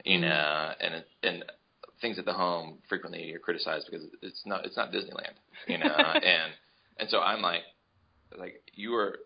You 0.05 0.19
mm-hmm. 0.19 0.29
know, 0.29 0.71
and 0.79 0.93
it, 0.95 1.07
and 1.23 1.45
things 2.01 2.17
at 2.17 2.25
the 2.25 2.33
home 2.33 2.79
frequently 2.87 3.33
are 3.33 3.39
criticized 3.39 3.87
because 3.89 4.07
it's 4.21 4.41
not 4.45 4.65
it's 4.65 4.77
not 4.77 4.91
Disneyland, 4.91 5.35
you 5.67 5.77
know, 5.77 5.95
and 6.13 6.51
and 6.97 7.09
so 7.09 7.19
I'm 7.19 7.41
like 7.41 7.63
like 8.37 8.61
you 8.73 8.95
are 8.95 9.19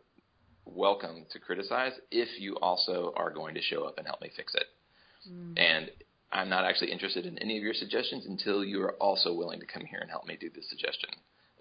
welcome 0.65 1.25
to 1.31 1.39
criticize 1.39 1.93
if 2.11 2.39
you 2.39 2.55
also 2.57 3.13
are 3.15 3.31
going 3.31 3.55
to 3.55 3.61
show 3.61 3.83
up 3.83 3.97
and 3.97 4.07
help 4.07 4.21
me 4.21 4.29
fix 4.35 4.53
it. 4.55 4.65
Mm. 5.29 5.59
And 5.59 5.91
I'm 6.31 6.49
not 6.49 6.65
actually 6.65 6.91
interested 6.91 7.25
in 7.25 7.37
any 7.39 7.57
of 7.57 7.63
your 7.63 7.73
suggestions 7.73 8.25
until 8.25 8.63
you 8.63 8.81
are 8.81 8.93
also 8.93 9.33
willing 9.33 9.59
to 9.59 9.65
come 9.65 9.85
here 9.85 9.99
and 9.99 10.09
help 10.09 10.25
me 10.25 10.37
do 10.39 10.49
this 10.53 10.67
suggestion. 10.69 11.09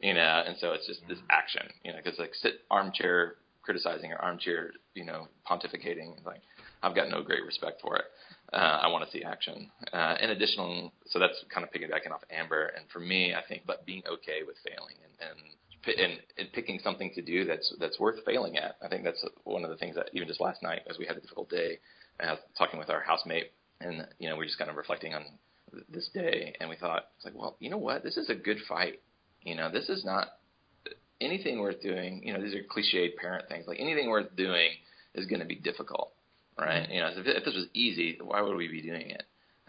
You 0.00 0.14
know, 0.14 0.42
and 0.46 0.56
so 0.58 0.72
it's 0.72 0.86
just 0.86 1.00
this 1.08 1.18
action, 1.30 1.62
you 1.84 1.92
know, 1.92 1.98
because 2.02 2.18
like 2.18 2.34
sit 2.34 2.62
armchair 2.70 3.36
criticizing 3.62 4.12
or 4.12 4.16
armchair, 4.16 4.72
you 4.94 5.04
know, 5.04 5.28
pontificating, 5.48 6.24
like 6.26 6.42
I've 6.82 6.96
got 6.96 7.08
no 7.08 7.22
great 7.22 7.44
respect 7.46 7.80
for 7.80 7.96
it. 7.96 8.04
Uh, 8.52 8.80
I 8.82 8.88
want 8.88 9.04
to 9.04 9.10
see 9.16 9.22
action. 9.22 9.70
Uh, 9.92 10.16
in 10.20 10.30
addition, 10.30 10.90
so 11.06 11.18
that's 11.18 11.44
kind 11.54 11.64
of 11.64 11.72
piggybacking 11.72 12.12
off 12.12 12.22
Amber, 12.30 12.72
and 12.76 12.84
for 12.92 12.98
me, 12.98 13.32
I 13.32 13.42
think, 13.48 13.62
but 13.66 13.86
being 13.86 14.02
okay 14.10 14.40
with 14.44 14.56
failing 14.66 14.96
and, 15.04 15.30
and 15.30 15.38
and, 15.86 16.18
and 16.38 16.52
picking 16.52 16.78
something 16.82 17.10
to 17.14 17.22
do 17.22 17.44
that's 17.44 17.74
that's 17.80 17.98
worth 17.98 18.24
failing 18.24 18.56
at. 18.56 18.76
I 18.82 18.88
think 18.88 19.04
that's 19.04 19.24
one 19.44 19.64
of 19.64 19.70
the 19.70 19.76
things 19.76 19.96
that 19.96 20.10
even 20.12 20.28
just 20.28 20.40
last 20.40 20.62
night, 20.62 20.82
as 20.88 20.98
we 20.98 21.06
had 21.06 21.16
a 21.16 21.20
difficult 21.20 21.50
day, 21.50 21.78
I 22.20 22.32
was 22.32 22.40
talking 22.56 22.78
with 22.78 22.90
our 22.90 23.00
housemate 23.00 23.52
and 23.80 24.06
you 24.18 24.28
know 24.28 24.36
we're 24.36 24.44
just 24.44 24.58
kind 24.58 24.70
of 24.70 24.76
reflecting 24.76 25.14
on 25.14 25.24
this 25.88 26.08
day, 26.12 26.54
and 26.60 26.68
we 26.68 26.76
thought 26.76 27.08
it's 27.16 27.24
like, 27.24 27.34
well, 27.34 27.56
you 27.58 27.70
know 27.70 27.78
what, 27.78 28.02
this 28.02 28.16
is 28.16 28.28
a 28.30 28.34
good 28.34 28.58
fight. 28.68 29.00
You 29.42 29.56
know, 29.56 29.70
this 29.70 29.88
is 29.88 30.04
not 30.04 30.28
anything 31.20 31.60
worth 31.60 31.80
doing. 31.82 32.22
You 32.24 32.34
know, 32.34 32.42
these 32.42 32.54
are 32.54 32.62
cliched 32.62 33.16
parent 33.16 33.48
things. 33.48 33.66
Like 33.66 33.80
anything 33.80 34.08
worth 34.08 34.34
doing 34.36 34.70
is 35.14 35.26
going 35.26 35.40
to 35.40 35.46
be 35.46 35.56
difficult, 35.56 36.12
right? 36.58 36.88
You 36.90 37.00
know, 37.00 37.08
if, 37.08 37.26
if 37.26 37.44
this 37.44 37.54
was 37.54 37.66
easy, 37.74 38.18
why 38.22 38.42
would 38.42 38.56
we 38.56 38.68
be 38.68 38.82
doing 38.82 39.10
it? 39.10 39.22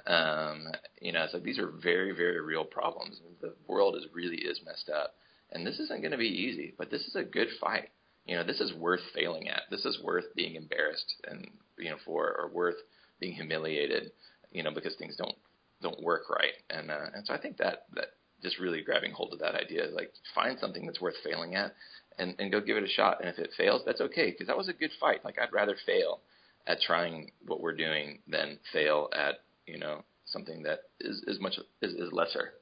Um, 0.05 0.68
you 1.01 1.11
know, 1.11 1.24
it's 1.24 1.34
like 1.34 1.43
these 1.43 1.59
are 1.59 1.72
very, 1.72 2.11
very 2.11 2.41
real 2.41 2.66
problems. 2.66 3.20
The 3.41 3.53
world 3.68 3.95
is 3.95 4.05
really 4.14 4.38
is 4.38 4.59
messed 4.66 4.89
up, 4.89 5.16
and 5.54 5.66
this 5.66 5.80
isn't 5.80 6.01
going 6.01 6.12
to 6.12 6.18
be 6.18 6.28
easy. 6.28 6.74
But 6.78 6.91
this 6.91 7.04
is 7.04 7.16
a 7.16 7.24
good 7.24 7.47
fight. 7.62 7.89
You 8.26 8.36
know, 8.36 8.43
this 8.43 8.60
is 8.60 8.74
worth 8.74 9.01
failing 9.14 9.49
at. 9.49 9.64
This 9.70 9.86
is 9.86 9.99
worth 10.04 10.26
being 10.36 10.56
embarrassed 10.56 11.16
and 11.30 11.47
you 11.78 11.89
know 11.89 11.97
for, 12.06 12.36
or 12.39 12.49
worth 12.49 12.78
being 13.20 13.34
humiliated, 13.34 14.12
you 14.51 14.64
know, 14.64 14.72
because 14.72 14.95
things 14.95 15.16
don't 15.16 15.36
don't 15.82 16.01
work 16.01 16.30
right. 16.30 16.54
And 16.70 16.89
uh, 16.89 17.08
and 17.14 17.26
so 17.26 17.34
I 17.34 17.38
think 17.38 17.58
that 17.58 17.86
that 17.95 18.08
just 18.41 18.60
really 18.60 18.82
grabbing 18.82 19.12
hold 19.12 19.34
of 19.34 19.39
that 19.39 19.56
idea, 19.56 19.88
like 19.93 20.12
find 20.36 20.58
something 20.60 20.86
that's 20.86 21.01
worth 21.01 21.16
failing 21.24 21.56
at, 21.56 21.74
and 22.18 22.36
and 22.39 22.51
go 22.51 22.60
give 22.60 22.78
it 22.78 22.84
a 22.84 22.88
shot. 22.88 23.20
And 23.20 23.30
if 23.30 23.38
it 23.38 23.51
fails, 23.58 23.82
that's 23.86 24.01
okay 24.01 24.32
because 24.32 24.47
that 24.47 24.58
was 24.58 24.70
a 24.70 24.74
good 24.74 24.91
fight. 24.99 25.24
Like 25.24 25.38
I'd 25.39 25.54
rather 25.54 25.76
fail 25.86 26.22
at 26.66 26.80
trying 26.82 27.32
what 27.45 27.62
we're 27.62 27.76
doing 27.76 28.20
than 28.28 28.58
fail 28.72 29.10
at 29.14 29.41
you 29.68 29.78
know 29.78 30.04
something 30.26 30.64
that 30.64 30.80
is 30.99 31.24
is 31.28 31.39
much 31.39 31.60
is, 31.82 31.93
is 31.93 32.12
lesser. 32.12 32.54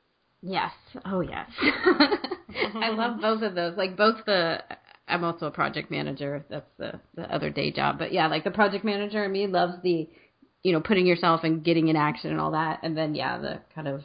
Yes. 0.41 0.71
Oh 1.05 1.21
yes. 1.21 1.49
I 2.75 2.89
love 2.89 3.21
both 3.21 3.41
of 3.41 3.55
those. 3.55 3.77
Like 3.77 3.97
both 3.97 4.25
the 4.25 4.63
I'm 5.07 5.23
also 5.23 5.47
a 5.47 5.51
project 5.51 5.91
manager. 5.91 6.45
That's 6.49 6.69
the 6.77 6.99
the 7.15 7.23
other 7.33 7.49
day 7.49 7.71
job. 7.71 7.99
But 7.99 8.13
yeah, 8.13 8.27
like 8.27 8.43
the 8.43 8.51
project 8.51 8.85
manager 8.85 9.23
in 9.23 9.31
me 9.31 9.47
loves 9.47 9.75
the 9.83 10.09
you 10.63 10.73
know, 10.73 10.81
putting 10.81 11.05
yourself 11.05 11.41
and 11.43 11.63
getting 11.63 11.87
in 11.87 11.95
action 11.95 12.31
and 12.31 12.39
all 12.39 12.51
that. 12.51 12.79
And 12.83 12.95
then, 12.95 13.15
yeah, 13.15 13.37
the 13.37 13.59
kind 13.73 13.87
of, 13.87 14.01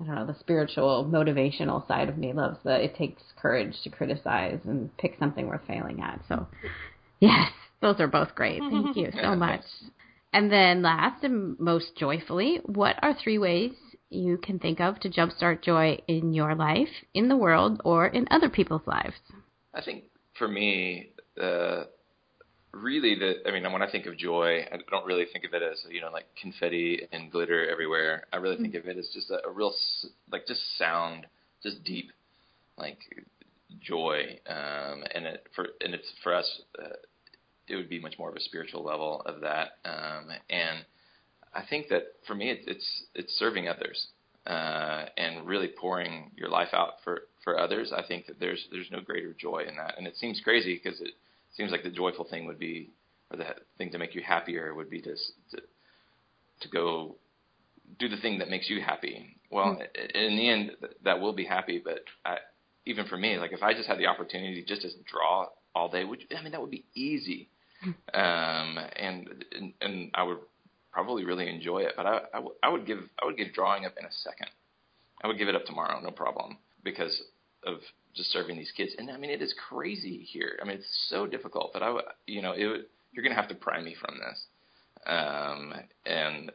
I 0.00 0.04
don't 0.06 0.14
know, 0.14 0.26
the 0.26 0.38
spiritual, 0.38 1.08
motivational 1.10 1.86
side 1.86 2.08
of 2.08 2.16
me 2.16 2.32
loves 2.32 2.56
the 2.64 2.82
it 2.82 2.96
takes 2.96 3.22
courage 3.40 3.74
to 3.84 3.90
criticize 3.90 4.60
and 4.64 4.96
pick 4.96 5.16
something 5.18 5.46
worth 5.46 5.60
failing 5.66 6.00
at. 6.00 6.20
So, 6.28 6.46
yes, 7.20 7.50
those 7.82 8.00
are 8.00 8.08
both 8.08 8.34
great. 8.34 8.60
Thank 8.60 8.96
you 8.96 9.10
so 9.20 9.34
much. 9.36 9.62
And 10.32 10.50
then, 10.50 10.82
last 10.82 11.24
and 11.24 11.58
most 11.58 11.96
joyfully, 11.96 12.60
what 12.64 12.96
are 13.02 13.14
three 13.14 13.38
ways 13.38 13.72
you 14.10 14.36
can 14.38 14.58
think 14.58 14.80
of 14.80 14.98
to 15.00 15.08
jumpstart 15.08 15.62
joy 15.62 15.98
in 16.08 16.32
your 16.32 16.54
life, 16.54 16.88
in 17.14 17.28
the 17.28 17.36
world, 17.36 17.80
or 17.84 18.06
in 18.06 18.26
other 18.30 18.48
people's 18.48 18.86
lives? 18.86 19.14
I 19.72 19.82
think 19.82 20.04
for 20.36 20.48
me, 20.48 21.10
the 21.36 21.88
really 22.72 23.14
the 23.14 23.48
I 23.48 23.52
mean 23.52 23.70
when 23.72 23.82
I 23.82 23.90
think 23.90 24.06
of 24.06 24.16
joy, 24.16 24.60
I 24.60 24.78
don't 24.90 25.06
really 25.06 25.26
think 25.32 25.44
of 25.44 25.54
it 25.54 25.62
as 25.62 25.84
you 25.88 26.00
know 26.00 26.10
like 26.10 26.26
confetti 26.40 27.06
and 27.12 27.30
glitter 27.30 27.68
everywhere. 27.70 28.26
I 28.32 28.36
really 28.36 28.56
think 28.56 28.74
of 28.74 28.86
it 28.86 28.98
as 28.98 29.08
just 29.14 29.30
a, 29.30 29.46
a 29.46 29.50
real 29.50 29.72
like 30.30 30.46
just 30.46 30.60
sound, 30.76 31.26
just 31.62 31.82
deep, 31.84 32.10
like 32.76 32.98
joy. 33.80 34.38
Um, 34.48 35.04
and 35.14 35.26
it 35.26 35.46
for 35.54 35.68
and 35.80 35.94
it's 35.94 36.12
for 36.22 36.34
us, 36.34 36.60
uh, 36.82 36.96
it 37.68 37.76
would 37.76 37.88
be 37.88 38.00
much 38.00 38.18
more 38.18 38.30
of 38.30 38.36
a 38.36 38.40
spiritual 38.40 38.82
level 38.82 39.22
of 39.26 39.40
that. 39.42 39.78
Um, 39.84 40.30
and 40.48 40.84
I 41.54 41.62
think 41.68 41.88
that 41.88 42.04
for 42.26 42.34
me, 42.34 42.50
it's 42.50 42.66
it's, 42.66 43.04
it's 43.14 43.38
serving 43.38 43.68
others. 43.68 44.08
Uh, 44.46 45.04
and 45.18 45.46
really 45.46 45.68
pouring 45.68 46.30
your 46.34 46.48
life 46.48 46.70
out 46.72 46.94
for, 47.04 47.24
for 47.44 47.58
others, 47.58 47.92
I 47.94 48.02
think 48.02 48.26
that 48.26 48.40
there's 48.40 48.66
there's 48.72 48.90
no 48.90 49.00
greater 49.02 49.34
joy 49.38 49.64
in 49.68 49.76
that. 49.76 49.98
And 49.98 50.06
it 50.06 50.16
seems 50.16 50.40
crazy 50.42 50.80
because 50.82 50.98
it 51.02 51.12
seems 51.54 51.70
like 51.70 51.82
the 51.82 51.90
joyful 51.90 52.24
thing 52.24 52.46
would 52.46 52.58
be, 52.58 52.90
or 53.30 53.36
the 53.36 53.44
thing 53.76 53.90
to 53.92 53.98
make 53.98 54.14
you 54.14 54.22
happier 54.22 54.74
would 54.74 54.88
be 54.88 55.02
to 55.02 55.14
to, 55.50 55.58
to 56.62 56.68
go 56.68 57.16
do 57.98 58.08
the 58.08 58.16
thing 58.16 58.38
that 58.38 58.48
makes 58.48 58.70
you 58.70 58.80
happy. 58.80 59.36
Well, 59.50 59.74
mm-hmm. 59.76 60.18
in 60.18 60.36
the 60.36 60.48
end, 60.48 60.70
that 61.04 61.20
will 61.20 61.34
be 61.34 61.44
happy. 61.44 61.80
But 61.84 62.00
I, 62.24 62.38
even 62.86 63.06
for 63.06 63.18
me, 63.18 63.36
like 63.36 63.52
if 63.52 63.62
I 63.62 63.74
just 63.74 63.88
had 63.88 63.98
the 63.98 64.06
opportunity 64.06 64.64
just 64.66 64.82
to 64.82 64.88
draw 65.04 65.48
all 65.74 65.90
day, 65.90 66.04
would 66.04 66.24
I 66.36 66.42
mean 66.42 66.52
that 66.52 66.62
would 66.62 66.70
be 66.70 66.86
easy, 66.94 67.48
hmm. 67.82 67.90
um, 68.14 68.78
and, 68.96 69.44
and 69.52 69.72
and 69.80 70.10
I 70.14 70.22
would 70.22 70.38
probably 70.92 71.24
really 71.24 71.48
enjoy 71.48 71.80
it. 71.80 71.94
But 71.96 72.06
I, 72.06 72.18
I, 72.32 72.36
w- 72.36 72.54
I 72.62 72.68
would 72.68 72.86
give 72.86 73.00
I 73.20 73.26
would 73.26 73.36
give 73.36 73.52
drawing 73.52 73.84
up 73.84 73.94
in 73.98 74.04
a 74.04 74.12
second. 74.12 74.48
I 75.22 75.26
would 75.26 75.38
give 75.38 75.48
it 75.48 75.54
up 75.54 75.66
tomorrow, 75.66 76.00
no 76.00 76.10
problem, 76.10 76.58
because 76.82 77.22
of 77.64 77.78
just 78.14 78.32
serving 78.32 78.56
these 78.56 78.72
kids. 78.76 78.92
And 78.98 79.10
I 79.10 79.16
mean, 79.16 79.30
it 79.30 79.42
is 79.42 79.54
crazy 79.68 80.18
here. 80.18 80.58
I 80.62 80.64
mean, 80.64 80.78
it's 80.78 81.06
so 81.08 81.26
difficult. 81.26 81.72
But 81.72 81.82
I, 81.82 81.94
you 82.26 82.42
know, 82.42 82.52
it, 82.52 82.88
you're 83.12 83.22
going 83.22 83.34
to 83.34 83.40
have 83.40 83.50
to 83.50 83.54
pry 83.54 83.82
me 83.82 83.94
from 84.00 84.18
this. 84.18 84.46
Um, 85.06 85.74
and 86.06 86.52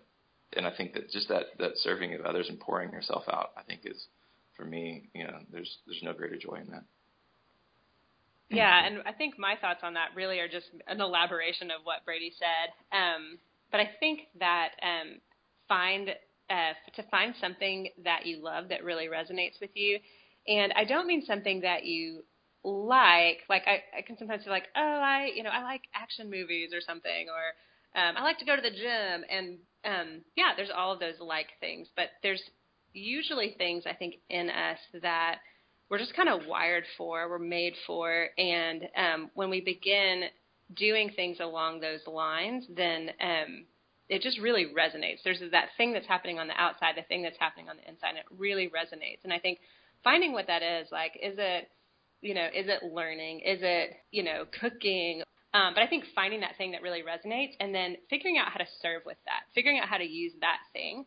and 0.55 0.67
I 0.67 0.71
think 0.75 0.93
that 0.93 1.11
just 1.11 1.29
that 1.29 1.57
that 1.59 1.77
serving 1.77 2.13
of 2.13 2.21
others 2.21 2.47
and 2.49 2.59
pouring 2.59 2.91
yourself 2.91 3.23
out, 3.31 3.51
I 3.57 3.63
think 3.63 3.81
is 3.83 4.05
for 4.55 4.65
me, 4.65 5.09
you 5.13 5.25
know, 5.25 5.37
there's 5.51 5.77
there's 5.85 6.01
no 6.03 6.13
greater 6.13 6.37
joy 6.37 6.55
in 6.55 6.71
that. 6.71 6.83
Yeah, 8.49 8.85
and 8.85 9.01
I 9.05 9.11
think 9.11 9.39
my 9.39 9.55
thoughts 9.59 9.79
on 9.81 9.95
that 9.95 10.09
really 10.15 10.39
are 10.39 10.47
just 10.47 10.67
an 10.87 11.01
elaboration 11.01 11.71
of 11.71 11.81
what 11.83 12.05
Brady 12.05 12.31
said. 12.37 12.71
Um, 12.95 13.39
but 13.71 13.79
I 13.79 13.89
think 13.99 14.21
that 14.39 14.69
um, 14.81 15.19
find 15.67 16.09
uh, 16.49 16.73
to 16.95 17.03
find 17.09 17.33
something 17.41 17.89
that 18.03 18.25
you 18.25 18.43
love 18.43 18.69
that 18.69 18.83
really 18.83 19.07
resonates 19.07 19.59
with 19.59 19.71
you 19.73 19.99
and 20.47 20.73
I 20.75 20.83
don't 20.83 21.07
mean 21.07 21.23
something 21.25 21.61
that 21.61 21.85
you 21.85 22.23
like. 22.63 23.39
Like 23.49 23.63
I, 23.67 23.83
I 23.97 24.01
can 24.01 24.17
sometimes 24.17 24.43
feel 24.43 24.53
like, 24.53 24.67
oh, 24.75 24.81
I, 24.81 25.31
you 25.35 25.43
know, 25.43 25.49
I 25.49 25.63
like 25.63 25.81
action 25.93 26.29
movies 26.29 26.71
or 26.73 26.81
something, 26.81 27.27
or 27.29 27.99
um, 27.99 28.15
I 28.17 28.23
like 28.23 28.39
to 28.39 28.45
go 28.45 28.55
to 28.55 28.61
the 28.61 28.69
gym. 28.69 29.23
And 29.29 29.57
um, 29.83 30.21
yeah, 30.35 30.51
there's 30.55 30.71
all 30.75 30.93
of 30.93 30.99
those 30.99 31.19
like 31.19 31.47
things, 31.59 31.87
but 31.95 32.09
there's 32.21 32.41
usually 32.93 33.55
things 33.57 33.83
I 33.85 33.93
think 33.93 34.15
in 34.29 34.49
us 34.49 34.79
that 35.01 35.39
we're 35.89 35.99
just 35.99 36.15
kind 36.15 36.29
of 36.29 36.47
wired 36.47 36.85
for, 36.97 37.29
we're 37.29 37.39
made 37.39 37.73
for, 37.85 38.27
and 38.37 38.87
um, 38.97 39.29
when 39.35 39.49
we 39.49 39.61
begin 39.61 40.23
doing 40.73 41.11
things 41.15 41.37
along 41.39 41.79
those 41.79 42.01
lines, 42.07 42.65
then 42.75 43.11
um, 43.21 43.65
it 44.09 44.21
just 44.21 44.39
really 44.39 44.65
resonates. 44.65 45.23
There's 45.23 45.41
that 45.51 45.69
thing 45.77 45.93
that's 45.93 46.07
happening 46.07 46.39
on 46.39 46.47
the 46.47 46.59
outside, 46.59 46.95
the 46.95 47.03
thing 47.03 47.21
that's 47.21 47.39
happening 47.39 47.69
on 47.69 47.77
the 47.77 47.87
inside, 47.89 48.09
and 48.09 48.17
it 48.19 48.25
really 48.37 48.67
resonates. 48.67 49.23
And 49.23 49.33
I 49.33 49.39
think 49.39 49.59
finding 50.03 50.33
what 50.33 50.47
that 50.47 50.61
is, 50.61 50.87
like, 50.91 51.13
is 51.21 51.35
it, 51.37 51.69
you 52.21 52.33
know, 52.33 52.45
is 52.45 52.67
it 52.67 52.83
learning? 52.83 53.41
Is 53.41 53.59
it, 53.61 53.91
you 54.11 54.23
know, 54.23 54.45
cooking? 54.59 55.21
Um, 55.53 55.73
but 55.73 55.83
I 55.83 55.87
think 55.87 56.05
finding 56.13 56.41
that 56.41 56.57
thing 56.57 56.71
that 56.71 56.81
really 56.81 57.01
resonates 57.01 57.53
and 57.59 57.73
then 57.73 57.97
figuring 58.09 58.37
out 58.37 58.51
how 58.51 58.57
to 58.57 58.67
serve 58.81 59.03
with 59.05 59.17
that, 59.25 59.43
figuring 59.53 59.79
out 59.79 59.87
how 59.87 59.97
to 59.97 60.03
use 60.03 60.33
that 60.41 60.59
thing 60.73 61.05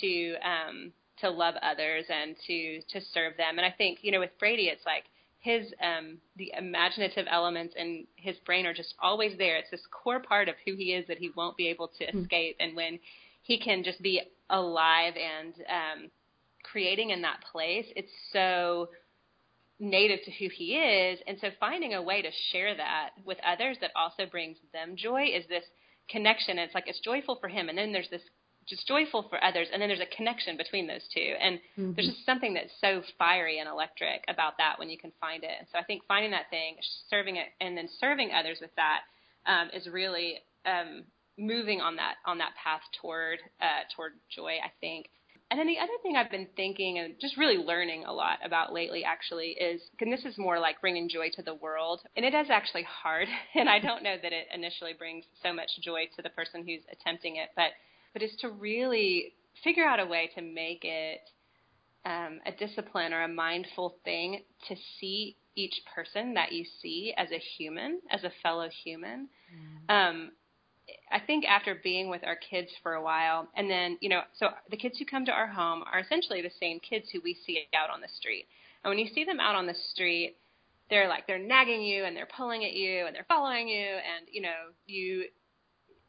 to 0.00 0.34
um, 0.42 0.92
to 1.20 1.30
love 1.30 1.54
others 1.62 2.04
and 2.08 2.36
to 2.46 2.80
to 2.90 3.00
serve 3.12 3.36
them. 3.36 3.58
And 3.58 3.64
I 3.64 3.70
think 3.70 4.00
you 4.02 4.12
know 4.12 4.20
with 4.20 4.36
Brady, 4.38 4.64
it's 4.64 4.84
like 4.84 5.04
his 5.44 5.66
um, 5.82 6.16
the 6.36 6.50
imaginative 6.56 7.26
elements 7.30 7.74
in 7.76 8.06
his 8.16 8.34
brain 8.46 8.64
are 8.64 8.72
just 8.72 8.94
always 8.98 9.36
there. 9.36 9.58
It's 9.58 9.70
this 9.70 9.86
core 9.90 10.20
part 10.20 10.48
of 10.48 10.54
who 10.64 10.74
he 10.74 10.94
is 10.94 11.06
that 11.06 11.18
he 11.18 11.32
won't 11.36 11.58
be 11.58 11.68
able 11.68 11.88
to 11.98 12.06
mm-hmm. 12.06 12.20
escape. 12.20 12.56
And 12.60 12.74
when 12.74 12.98
he 13.42 13.58
can 13.58 13.84
just 13.84 14.00
be 14.00 14.22
alive 14.48 15.12
and 15.16 15.52
um, 15.68 16.10
creating 16.62 17.10
in 17.10 17.20
that 17.22 17.44
place, 17.52 17.84
it's 17.94 18.10
so 18.32 18.88
native 19.78 20.20
to 20.24 20.30
who 20.30 20.48
he 20.48 20.76
is. 20.76 21.18
And 21.26 21.36
so 21.38 21.48
finding 21.60 21.92
a 21.92 22.00
way 22.00 22.22
to 22.22 22.30
share 22.50 22.74
that 22.74 23.10
with 23.26 23.36
others 23.46 23.76
that 23.82 23.90
also 23.94 24.24
brings 24.24 24.56
them 24.72 24.96
joy 24.96 25.24
is 25.24 25.44
this 25.50 25.64
connection. 26.08 26.58
It's 26.58 26.74
like 26.74 26.88
it's 26.88 27.00
joyful 27.00 27.36
for 27.38 27.48
him, 27.48 27.68
and 27.68 27.76
then 27.76 27.92
there's 27.92 28.08
this 28.10 28.22
just 28.68 28.86
joyful 28.86 29.26
for 29.28 29.42
others, 29.42 29.68
and 29.72 29.80
then 29.80 29.88
there's 29.88 30.00
a 30.00 30.16
connection 30.16 30.56
between 30.56 30.86
those 30.86 31.02
two. 31.12 31.34
And 31.40 31.58
mm-hmm. 31.78 31.92
there's 31.94 32.08
just 32.08 32.26
something 32.26 32.54
that's 32.54 32.72
so 32.80 33.02
fiery 33.18 33.58
and 33.58 33.68
electric 33.68 34.24
about 34.28 34.58
that 34.58 34.78
when 34.78 34.90
you 34.90 34.98
can 34.98 35.12
find 35.20 35.44
it. 35.44 35.52
And 35.58 35.66
so 35.72 35.78
I 35.78 35.84
think 35.84 36.02
finding 36.06 36.30
that 36.32 36.50
thing, 36.50 36.76
serving 37.10 37.36
it, 37.36 37.48
and 37.60 37.76
then 37.76 37.88
serving 38.00 38.30
others 38.32 38.58
with 38.60 38.74
that 38.76 39.00
um, 39.46 39.70
is 39.74 39.86
really 39.88 40.38
um, 40.66 41.04
moving 41.38 41.80
on 41.80 41.96
that 41.96 42.16
on 42.26 42.38
that 42.38 42.52
path 42.62 42.82
toward 43.00 43.38
uh, 43.60 43.84
toward 43.94 44.12
joy. 44.34 44.58
I 44.64 44.70
think. 44.80 45.06
And 45.50 45.60
then 45.60 45.66
the 45.66 45.78
other 45.78 45.92
thing 46.02 46.16
I've 46.16 46.30
been 46.30 46.48
thinking 46.56 46.98
and 46.98 47.14
just 47.20 47.36
really 47.36 47.58
learning 47.58 48.06
a 48.06 48.12
lot 48.12 48.38
about 48.44 48.72
lately 48.72 49.04
actually 49.04 49.50
is, 49.50 49.80
and 50.00 50.12
this 50.12 50.24
is 50.24 50.38
more 50.38 50.58
like 50.58 50.80
bringing 50.80 51.08
joy 51.08 51.30
to 51.36 51.42
the 51.42 51.54
world, 51.54 52.00
and 52.16 52.24
it 52.24 52.34
is 52.34 52.48
actually 52.50 52.82
hard, 52.82 53.28
and 53.54 53.68
I 53.68 53.78
don't 53.78 54.02
know 54.02 54.16
that 54.20 54.32
it 54.32 54.48
initially 54.52 54.94
brings 54.98 55.24
so 55.42 55.52
much 55.52 55.70
joy 55.82 56.08
to 56.16 56.22
the 56.22 56.30
person 56.30 56.66
who's 56.66 56.82
attempting 56.90 57.36
it, 57.36 57.50
but 57.54 57.70
but 58.14 58.22
is 58.22 58.34
to 58.40 58.48
really 58.48 59.34
figure 59.62 59.84
out 59.84 60.00
a 60.00 60.06
way 60.06 60.30
to 60.34 60.40
make 60.40 60.84
it 60.84 61.20
um, 62.06 62.40
a 62.46 62.52
discipline 62.52 63.12
or 63.12 63.24
a 63.24 63.28
mindful 63.28 63.96
thing 64.04 64.42
to 64.68 64.76
see 64.98 65.36
each 65.56 65.74
person 65.94 66.34
that 66.34 66.52
you 66.52 66.64
see 66.80 67.14
as 67.16 67.28
a 67.30 67.38
human, 67.58 68.00
as 68.10 68.24
a 68.24 68.32
fellow 68.42 68.68
human. 68.84 69.28
Mm. 69.88 69.94
Um, 69.94 70.32
I 71.10 71.20
think 71.20 71.44
after 71.46 71.76
being 71.82 72.08
with 72.08 72.24
our 72.24 72.36
kids 72.36 72.68
for 72.82 72.94
a 72.94 73.02
while, 73.02 73.48
and 73.56 73.70
then, 73.70 73.96
you 74.00 74.08
know, 74.08 74.20
so 74.38 74.48
the 74.70 74.76
kids 74.76 74.98
who 74.98 75.06
come 75.06 75.24
to 75.26 75.32
our 75.32 75.46
home 75.46 75.82
are 75.90 76.00
essentially 76.00 76.42
the 76.42 76.50
same 76.60 76.78
kids 76.80 77.06
who 77.12 77.20
we 77.22 77.38
see 77.46 77.62
out 77.74 77.90
on 77.90 78.00
the 78.00 78.08
street. 78.18 78.46
And 78.82 78.90
when 78.90 78.98
you 78.98 79.08
see 79.14 79.24
them 79.24 79.40
out 79.40 79.54
on 79.54 79.66
the 79.66 79.76
street, 79.90 80.36
they're 80.90 81.08
like, 81.08 81.26
they're 81.26 81.38
nagging 81.38 81.80
you 81.80 82.04
and 82.04 82.14
they're 82.14 82.28
pulling 82.36 82.64
at 82.64 82.74
you 82.74 83.06
and 83.06 83.16
they're 83.16 83.24
following 83.26 83.68
you. 83.68 83.86
And, 83.86 84.26
you 84.30 84.42
know, 84.42 84.72
you, 84.86 85.24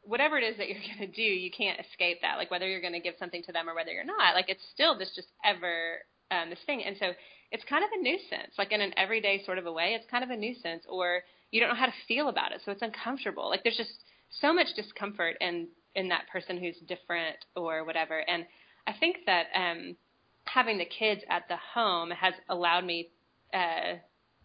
whatever 0.06 0.38
it 0.38 0.44
is 0.44 0.56
that 0.58 0.68
you're 0.68 0.78
going 0.96 1.10
to 1.10 1.14
do, 1.14 1.22
you 1.22 1.50
can't 1.50 1.80
escape 1.80 2.18
that. 2.22 2.36
Like 2.38 2.50
whether 2.50 2.68
you're 2.68 2.80
going 2.80 2.94
to 2.94 3.00
give 3.00 3.14
something 3.18 3.42
to 3.44 3.52
them 3.52 3.68
or 3.68 3.74
whether 3.74 3.92
you're 3.92 4.04
not, 4.04 4.34
like 4.34 4.48
it's 4.48 4.62
still 4.72 4.98
this 4.98 5.12
just 5.14 5.28
ever 5.44 5.98
um, 6.30 6.50
this 6.50 6.58
thing. 6.66 6.82
And 6.84 6.96
so 6.98 7.12
it's 7.52 7.64
kind 7.68 7.84
of 7.84 7.90
a 7.98 8.02
nuisance, 8.02 8.54
like 8.58 8.72
in 8.72 8.80
an 8.80 8.92
everyday 8.96 9.44
sort 9.44 9.58
of 9.58 9.66
a 9.66 9.72
way. 9.72 9.94
It's 9.94 10.10
kind 10.10 10.24
of 10.24 10.30
a 10.30 10.36
nuisance, 10.36 10.84
or 10.88 11.22
you 11.50 11.60
don't 11.60 11.68
know 11.68 11.76
how 11.76 11.86
to 11.86 11.94
feel 12.08 12.28
about 12.28 12.52
it, 12.52 12.60
so 12.64 12.72
it's 12.72 12.82
uncomfortable. 12.82 13.48
Like 13.48 13.62
there's 13.62 13.76
just 13.76 14.04
so 14.40 14.52
much 14.52 14.68
discomfort 14.74 15.36
in 15.40 15.68
in 15.94 16.08
that 16.08 16.28
person 16.30 16.58
who's 16.58 16.76
different 16.86 17.36
or 17.54 17.84
whatever. 17.84 18.18
And 18.28 18.44
I 18.86 18.92
think 18.92 19.18
that 19.26 19.46
um, 19.54 19.96
having 20.44 20.78
the 20.78 20.84
kids 20.84 21.22
at 21.30 21.48
the 21.48 21.56
home 21.74 22.10
has 22.10 22.34
allowed 22.48 22.84
me 22.84 23.08
uh, 23.54 23.94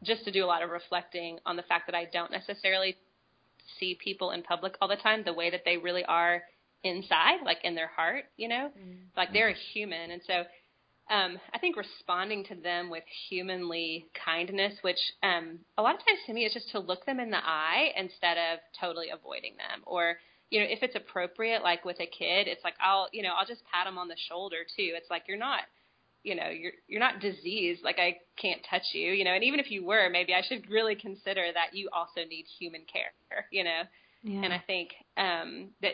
just 0.03 0.23
to 0.25 0.31
do 0.31 0.45
a 0.45 0.47
lot 0.47 0.63
of 0.63 0.69
reflecting 0.69 1.39
on 1.45 1.57
the 1.57 1.63
fact 1.63 1.87
that 1.87 1.95
I 1.95 2.05
don't 2.05 2.31
necessarily 2.31 2.95
see 3.79 3.97
people 4.01 4.31
in 4.31 4.43
public 4.43 4.75
all 4.81 4.87
the 4.87 4.95
time 4.95 5.23
the 5.23 5.33
way 5.33 5.49
that 5.49 5.61
they 5.65 5.77
really 5.77 6.03
are 6.05 6.43
inside, 6.83 7.39
like 7.45 7.59
in 7.63 7.75
their 7.75 7.87
heart, 7.87 8.25
you 8.37 8.47
know, 8.47 8.69
mm-hmm. 8.77 8.95
like 9.15 9.33
they're 9.33 9.49
a 9.49 9.55
human. 9.73 10.11
And 10.11 10.21
so 10.25 10.43
um, 11.09 11.39
I 11.53 11.59
think 11.59 11.75
responding 11.75 12.45
to 12.45 12.55
them 12.55 12.89
with 12.89 13.03
humanly 13.29 14.07
kindness, 14.25 14.73
which 14.81 14.99
um, 15.23 15.59
a 15.77 15.81
lot 15.81 15.95
of 15.95 15.99
times 16.01 16.19
to 16.27 16.33
me 16.33 16.45
is 16.45 16.53
just 16.53 16.71
to 16.71 16.79
look 16.79 17.05
them 17.05 17.19
in 17.19 17.31
the 17.31 17.37
eye 17.37 17.91
instead 17.97 18.37
of 18.37 18.59
totally 18.79 19.09
avoiding 19.09 19.55
them. 19.57 19.83
Or, 19.85 20.15
you 20.49 20.59
know, 20.59 20.67
if 20.69 20.83
it's 20.83 20.95
appropriate, 20.95 21.63
like 21.63 21.83
with 21.83 21.99
a 21.99 22.05
kid, 22.05 22.47
it's 22.47 22.63
like 22.63 22.75
I'll, 22.81 23.09
you 23.11 23.23
know, 23.23 23.33
I'll 23.37 23.45
just 23.45 23.63
pat 23.71 23.85
them 23.85 23.97
on 23.97 24.07
the 24.07 24.15
shoulder 24.29 24.63
too. 24.63 24.93
It's 24.95 25.09
like 25.09 25.23
you're 25.27 25.37
not 25.37 25.61
you 26.23 26.35
know 26.35 26.49
you're 26.49 26.73
you're 26.87 26.99
not 26.99 27.19
diseased 27.19 27.83
like 27.83 27.97
i 27.99 28.15
can't 28.37 28.61
touch 28.69 28.83
you 28.93 29.11
you 29.11 29.23
know 29.23 29.31
and 29.31 29.43
even 29.43 29.59
if 29.59 29.71
you 29.71 29.85
were 29.85 30.09
maybe 30.09 30.33
i 30.33 30.41
should 30.41 30.69
really 30.69 30.95
consider 30.95 31.47
that 31.53 31.73
you 31.75 31.89
also 31.93 32.21
need 32.29 32.45
human 32.59 32.81
care 32.91 33.45
you 33.51 33.63
know 33.63 33.81
yeah. 34.23 34.41
and 34.43 34.53
i 34.53 34.61
think 34.67 34.89
um 35.17 35.69
that 35.81 35.93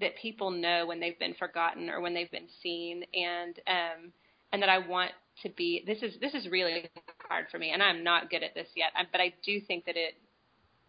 that 0.00 0.16
people 0.20 0.50
know 0.50 0.86
when 0.86 1.00
they've 1.00 1.18
been 1.18 1.34
forgotten 1.34 1.88
or 1.88 2.00
when 2.00 2.14
they've 2.14 2.30
been 2.30 2.48
seen 2.62 3.04
and 3.14 3.60
um 3.66 4.12
and 4.52 4.62
that 4.62 4.68
i 4.68 4.78
want 4.78 5.10
to 5.42 5.48
be 5.50 5.82
this 5.86 6.02
is 6.02 6.18
this 6.20 6.34
is 6.34 6.48
really 6.50 6.88
hard 7.28 7.46
for 7.50 7.58
me 7.58 7.70
and 7.70 7.82
i'm 7.82 8.02
not 8.02 8.30
good 8.30 8.42
at 8.42 8.54
this 8.54 8.68
yet 8.74 8.90
but 9.12 9.20
i 9.20 9.32
do 9.44 9.60
think 9.60 9.84
that 9.84 9.96
it 9.96 10.14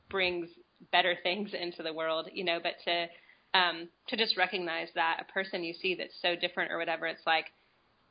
brings 0.10 0.48
better 0.92 1.16
things 1.24 1.52
into 1.60 1.84
the 1.84 1.94
world 1.94 2.30
you 2.34 2.44
know 2.44 2.60
but 2.62 2.74
to 2.86 3.06
um 3.58 3.90
to 4.08 4.16
just 4.16 4.38
recognize 4.38 4.88
that 4.96 5.18
a 5.20 5.32
person 5.32 5.64
you 5.64 5.74
see 5.74 5.96
that's 5.96 6.14
so 6.22 6.36
different 6.36 6.72
or 6.72 6.78
whatever 6.78 7.08
it's 7.08 7.26
like 7.26 7.48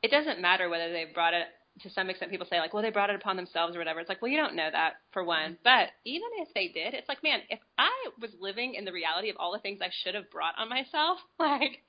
it 0.01 0.11
doesn't 0.11 0.41
matter 0.41 0.69
whether 0.69 0.91
they 0.91 1.05
brought 1.13 1.33
it 1.33 1.47
to 1.81 1.89
some 1.91 2.09
extent 2.09 2.31
people 2.31 2.47
say 2.49 2.59
like 2.59 2.73
well 2.73 2.83
they 2.83 2.89
brought 2.89 3.09
it 3.09 3.15
upon 3.15 3.35
themselves 3.35 3.75
or 3.75 3.79
whatever. 3.79 3.99
It's 3.99 4.09
like 4.09 4.21
well 4.21 4.31
you 4.31 4.37
don't 4.37 4.55
know 4.55 4.69
that 4.71 4.93
for 5.11 5.23
one. 5.23 5.53
Mm-hmm. 5.53 5.63
but 5.63 5.89
even 6.05 6.29
if 6.39 6.49
they 6.53 6.67
did 6.67 6.93
it's 6.93 7.07
like 7.07 7.23
man 7.23 7.39
if 7.49 7.59
i 7.77 7.91
was 8.19 8.31
living 8.39 8.73
in 8.73 8.85
the 8.85 8.91
reality 8.91 9.29
of 9.29 9.37
all 9.37 9.51
the 9.51 9.59
things 9.59 9.79
i 9.81 9.89
should 10.03 10.15
have 10.15 10.29
brought 10.31 10.53
on 10.57 10.69
myself 10.69 11.19
like 11.39 11.83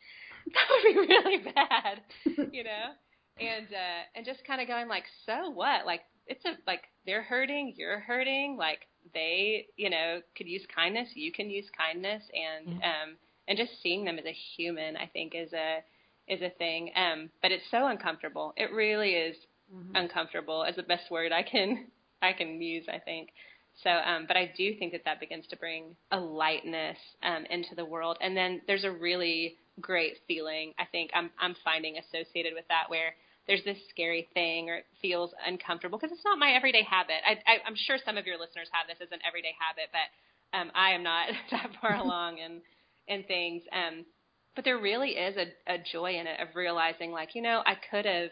that 0.55 0.67
would 0.71 0.95
be 0.95 0.99
really 0.99 1.39
bad 1.39 2.01
you 2.53 2.65
know? 2.65 2.93
And 3.41 3.67
uh 3.67 4.03
and 4.15 4.27
just 4.27 4.45
kind 4.47 4.61
of 4.61 4.67
going 4.67 4.89
like 4.89 5.05
so 5.25 5.51
what? 5.51 5.87
Like 5.87 6.03
it's 6.27 6.45
a 6.45 6.53
like 6.67 6.83
they're 7.07 7.23
hurting 7.23 7.75
you're 7.77 8.01
hurting 8.01 8.57
like 8.59 8.87
they 9.15 9.67
you 9.77 9.89
know 9.89 10.21
could 10.37 10.49
use 10.49 10.67
kindness 10.75 11.09
you 11.15 11.33
can 11.33 11.49
use 11.51 11.67
kindness. 11.77 12.23
And 12.35 12.79
yeah. 12.81 13.03
um 13.03 13.17
and 13.47 13.57
just 13.57 13.81
seeing 13.83 14.05
them 14.05 14.19
as 14.19 14.27
a 14.27 14.37
human 14.57 14.97
i 14.97 15.07
think 15.07 15.35
is 15.35 15.53
a 15.53 15.79
is 16.29 16.43
a 16.43 16.51
thing. 16.51 16.91
Um, 16.97 17.31
but 17.43 17.53
it's 17.53 17.65
so 17.71 17.87
uncomfortable. 17.87 18.53
It 18.57 18.73
really 18.73 19.11
is 19.13 19.37
mm-hmm. 19.75 19.97
uncomfortable. 19.97 20.65
Is 20.65 20.77
the 20.77 20.83
best 20.83 21.11
word 21.11 21.33
I 21.33 21.43
can 21.43 21.87
I 22.23 22.33
can 22.33 22.61
use. 22.61 22.85
I 22.89 22.99
think. 22.99 23.31
So, 23.85 23.91
um, 23.91 24.25
but 24.27 24.37
I 24.37 24.53
do 24.57 24.75
think 24.75 24.91
that 24.91 25.05
that 25.05 25.21
begins 25.21 25.47
to 25.51 25.57
bring 25.57 25.95
a 26.11 26.19
lightness 26.19 26.99
um, 27.23 27.47
into 27.49 27.77
the 27.77 27.85
world, 27.85 28.19
and 28.21 28.37
then 28.37 28.61
there's 28.67 28.83
a 28.83 28.91
really 28.91 29.55
great 29.81 30.15
feeling. 30.27 30.75
I 30.79 30.85
think 30.85 31.11
I'm 31.15 31.31
I'm 31.41 31.55
finding 31.65 31.97
associated 31.99 32.55
with 32.55 32.67
that 32.69 32.85
where 32.89 33.15
there's 33.47 33.65
this 33.65 33.79
scary 33.89 34.29
thing 34.35 34.69
or 34.69 34.77
it 34.77 34.87
feels 35.01 35.33
uncomfortable 35.47 35.99
because 35.99 36.13
it's 36.13 36.25
not 36.25 36.39
my 36.39 36.53
everyday 36.53 36.83
habit. 36.83 37.17
I, 37.27 37.33
I, 37.51 37.57
I'm 37.67 37.75
sure 37.75 37.97
some 38.05 38.19
of 38.19 38.27
your 38.27 38.39
listeners 38.39 38.69
have 38.73 38.87
this 38.87 39.01
as 39.01 39.11
an 39.11 39.21
everyday 39.27 39.57
habit, 39.57 39.89
but 39.89 40.13
um, 40.53 40.71
I 40.77 40.91
am 40.91 41.03
not 41.03 41.29
that 41.51 41.71
far 41.81 41.95
along 42.05 42.39
in 42.39 42.61
in 43.09 43.25
things. 43.25 43.63
Um, 43.73 44.05
but 44.59 44.65
there 44.65 44.81
really 44.81 45.11
is 45.11 45.37
a, 45.37 45.73
a 45.73 45.79
joy 45.79 46.19
in 46.19 46.27
it 46.27 46.41
of 46.41 46.57
realizing 46.57 47.13
like 47.13 47.37
you 47.37 47.41
know 47.41 47.63
i 47.65 47.75
could 47.93 48.05
have 48.05 48.31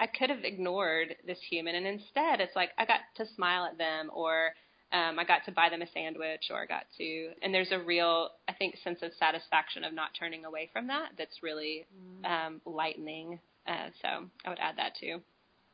i 0.00 0.06
could 0.06 0.30
have 0.30 0.42
ignored 0.42 1.14
this 1.26 1.36
human 1.50 1.74
and 1.74 1.86
instead 1.86 2.40
it's 2.40 2.56
like 2.56 2.70
i 2.78 2.86
got 2.86 3.00
to 3.14 3.26
smile 3.34 3.66
at 3.66 3.76
them 3.76 4.10
or 4.14 4.52
um, 4.92 5.18
I 5.18 5.24
got 5.24 5.44
to 5.46 5.52
buy 5.52 5.68
them 5.68 5.82
a 5.82 5.86
sandwich 5.92 6.44
or 6.48 6.62
I 6.62 6.66
got 6.66 6.84
to, 6.98 7.30
and 7.42 7.52
there's 7.52 7.72
a 7.72 7.80
real, 7.80 8.28
I 8.48 8.52
think, 8.52 8.76
sense 8.84 9.00
of 9.02 9.10
satisfaction 9.18 9.82
of 9.82 9.92
not 9.92 10.10
turning 10.16 10.44
away 10.44 10.70
from 10.72 10.86
that 10.86 11.08
that's 11.18 11.42
really 11.42 11.86
mm. 11.92 12.24
um, 12.24 12.60
lightening. 12.64 13.40
Uh, 13.66 13.88
so 14.00 14.08
I 14.44 14.48
would 14.48 14.60
add 14.60 14.76
that 14.76 14.92
too. 14.98 15.20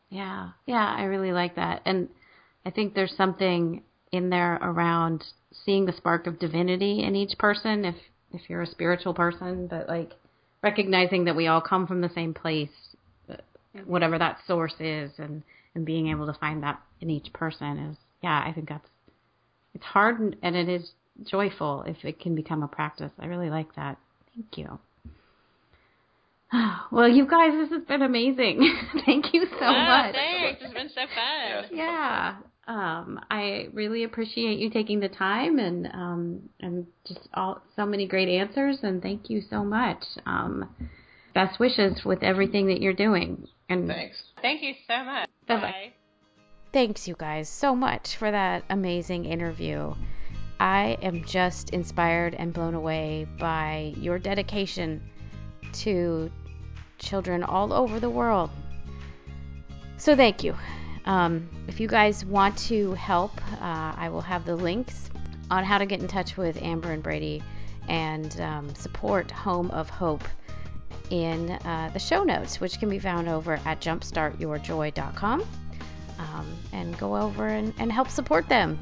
Yeah, 0.08 0.52
yeah, 0.64 0.94
I 0.96 1.02
really 1.02 1.30
like 1.30 1.56
that. 1.56 1.82
And 1.84 2.08
I 2.64 2.70
think 2.70 2.94
there's 2.94 3.14
something 3.14 3.82
in 4.12 4.30
there 4.30 4.54
around 4.54 5.24
seeing 5.66 5.84
the 5.84 5.92
spark 5.92 6.26
of 6.26 6.38
divinity 6.38 7.02
in 7.04 7.14
each 7.14 7.36
person. 7.38 7.84
If 7.84 7.96
if 8.32 8.48
you're 8.48 8.62
a 8.62 8.66
spiritual 8.66 9.14
person, 9.14 9.66
but 9.66 9.88
like 9.88 10.12
recognizing 10.62 11.24
that 11.24 11.36
we 11.36 11.46
all 11.46 11.60
come 11.60 11.86
from 11.86 12.00
the 12.00 12.10
same 12.14 12.34
place, 12.34 12.70
uh, 13.28 13.36
whatever 13.86 14.18
that 14.18 14.38
source 14.46 14.74
is, 14.80 15.10
and 15.18 15.42
and 15.74 15.86
being 15.86 16.08
able 16.08 16.26
to 16.26 16.38
find 16.38 16.62
that 16.62 16.80
in 17.00 17.08
each 17.10 17.32
person 17.32 17.78
is, 17.78 17.96
yeah, 18.22 18.44
I 18.46 18.52
think 18.52 18.68
that's 18.68 18.88
it's 19.74 19.84
hard 19.84 20.20
and, 20.20 20.36
and 20.42 20.54
it 20.54 20.68
is 20.68 20.90
joyful 21.24 21.84
if 21.86 22.04
it 22.04 22.20
can 22.20 22.34
become 22.34 22.62
a 22.62 22.68
practice. 22.68 23.10
I 23.18 23.26
really 23.26 23.50
like 23.50 23.74
that. 23.76 23.98
Thank 24.34 24.58
you. 24.58 24.78
Well, 26.90 27.08
you 27.08 27.26
guys, 27.26 27.52
this 27.52 27.70
has 27.70 27.84
been 27.84 28.02
amazing. 28.02 28.60
Thank 29.06 29.32
you 29.32 29.46
so 29.58 29.72
much. 29.72 30.14
Thanks. 30.14 30.60
It's 30.62 30.74
been 30.74 30.90
so 30.90 31.06
fun. 31.06 31.70
Yeah 31.74 32.36
um, 32.68 33.20
I 33.30 33.68
really 33.72 34.04
appreciate 34.04 34.58
you 34.58 34.70
taking 34.70 35.00
the 35.00 35.08
time 35.08 35.58
and 35.58 35.86
um, 35.92 36.48
and 36.60 36.86
just 37.06 37.28
all 37.34 37.60
so 37.74 37.84
many 37.84 38.06
great 38.06 38.28
answers 38.28 38.78
and 38.82 39.02
thank 39.02 39.28
you 39.28 39.42
so 39.50 39.64
much. 39.64 40.02
Um, 40.26 40.68
best 41.34 41.58
wishes 41.58 42.04
with 42.04 42.22
everything 42.22 42.68
that 42.68 42.80
you're 42.80 42.92
doing. 42.92 43.46
And 43.68 43.88
thanks. 43.88 44.22
Thank 44.40 44.62
you 44.62 44.74
so 44.86 45.02
much. 45.02 45.28
Bye. 45.48 45.60
Bye. 45.60 45.92
Thanks 46.72 47.08
you 47.08 47.14
guys 47.18 47.48
so 47.48 47.74
much 47.74 48.16
for 48.16 48.30
that 48.30 48.64
amazing 48.70 49.26
interview. 49.26 49.94
I 50.60 50.96
am 51.02 51.24
just 51.24 51.70
inspired 51.70 52.34
and 52.34 52.52
blown 52.52 52.74
away 52.74 53.26
by 53.38 53.92
your 53.96 54.18
dedication 54.18 55.02
to 55.72 56.30
children 56.98 57.42
all 57.42 57.72
over 57.72 57.98
the 57.98 58.08
world. 58.08 58.50
So 59.96 60.14
thank 60.14 60.44
you. 60.44 60.54
Um, 61.04 61.48
if 61.68 61.80
you 61.80 61.88
guys 61.88 62.24
want 62.24 62.56
to 62.58 62.92
help, 62.94 63.40
uh, 63.60 63.94
I 63.96 64.08
will 64.10 64.20
have 64.20 64.44
the 64.44 64.56
links 64.56 65.10
on 65.50 65.64
how 65.64 65.78
to 65.78 65.86
get 65.86 66.00
in 66.00 66.08
touch 66.08 66.36
with 66.36 66.60
Amber 66.62 66.92
and 66.92 67.02
Brady 67.02 67.42
and 67.88 68.40
um, 68.40 68.74
support 68.74 69.30
Home 69.30 69.70
of 69.70 69.90
Hope 69.90 70.24
in 71.10 71.50
uh, 71.50 71.90
the 71.92 71.98
show 71.98 72.22
notes, 72.22 72.60
which 72.60 72.78
can 72.78 72.88
be 72.88 72.98
found 72.98 73.28
over 73.28 73.54
at 73.64 73.80
jumpstartyourjoy.com. 73.80 75.44
Um, 76.18 76.56
and 76.72 76.96
go 76.98 77.16
over 77.16 77.48
and, 77.48 77.74
and 77.78 77.90
help 77.90 78.08
support 78.08 78.48
them. 78.48 78.78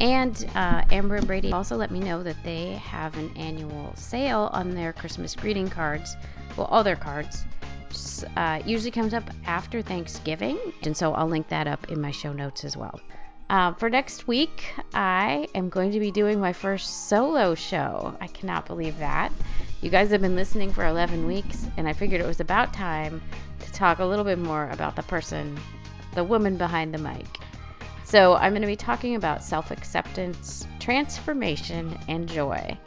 And 0.00 0.50
uh, 0.56 0.82
Amber 0.90 1.16
and 1.16 1.26
Brady 1.26 1.52
also 1.52 1.76
let 1.76 1.92
me 1.92 2.00
know 2.00 2.24
that 2.24 2.36
they 2.42 2.72
have 2.72 3.16
an 3.16 3.30
annual 3.36 3.94
sale 3.94 4.50
on 4.52 4.74
their 4.74 4.92
Christmas 4.92 5.36
greeting 5.36 5.68
cards. 5.68 6.16
Well, 6.56 6.66
all 6.66 6.82
their 6.82 6.96
cards. 6.96 7.44
Uh, 8.36 8.60
usually 8.64 8.90
comes 8.90 9.14
up 9.14 9.28
after 9.46 9.82
Thanksgiving, 9.82 10.58
and 10.82 10.96
so 10.96 11.12
I'll 11.14 11.28
link 11.28 11.48
that 11.48 11.66
up 11.66 11.90
in 11.90 12.00
my 12.00 12.10
show 12.10 12.32
notes 12.32 12.64
as 12.64 12.76
well. 12.76 13.00
Uh, 13.50 13.74
for 13.74 13.90
next 13.90 14.26
week, 14.26 14.72
I 14.94 15.46
am 15.54 15.68
going 15.68 15.92
to 15.92 16.00
be 16.00 16.10
doing 16.10 16.40
my 16.40 16.52
first 16.52 17.08
solo 17.08 17.54
show. 17.54 18.16
I 18.20 18.26
cannot 18.28 18.66
believe 18.66 18.98
that. 18.98 19.30
You 19.82 19.90
guys 19.90 20.10
have 20.10 20.22
been 20.22 20.36
listening 20.36 20.72
for 20.72 20.86
11 20.86 21.26
weeks, 21.26 21.66
and 21.76 21.86
I 21.86 21.92
figured 21.92 22.20
it 22.20 22.26
was 22.26 22.40
about 22.40 22.72
time 22.72 23.20
to 23.60 23.72
talk 23.72 23.98
a 23.98 24.04
little 24.04 24.24
bit 24.24 24.38
more 24.38 24.70
about 24.70 24.96
the 24.96 25.02
person, 25.02 25.58
the 26.14 26.24
woman 26.24 26.56
behind 26.56 26.94
the 26.94 26.98
mic. 26.98 27.26
So, 28.04 28.34
I'm 28.36 28.52
going 28.52 28.62
to 28.62 28.66
be 28.66 28.76
talking 28.76 29.16
about 29.16 29.42
self 29.42 29.70
acceptance, 29.70 30.66
transformation, 30.78 31.98
and 32.08 32.28
joy. 32.28 32.78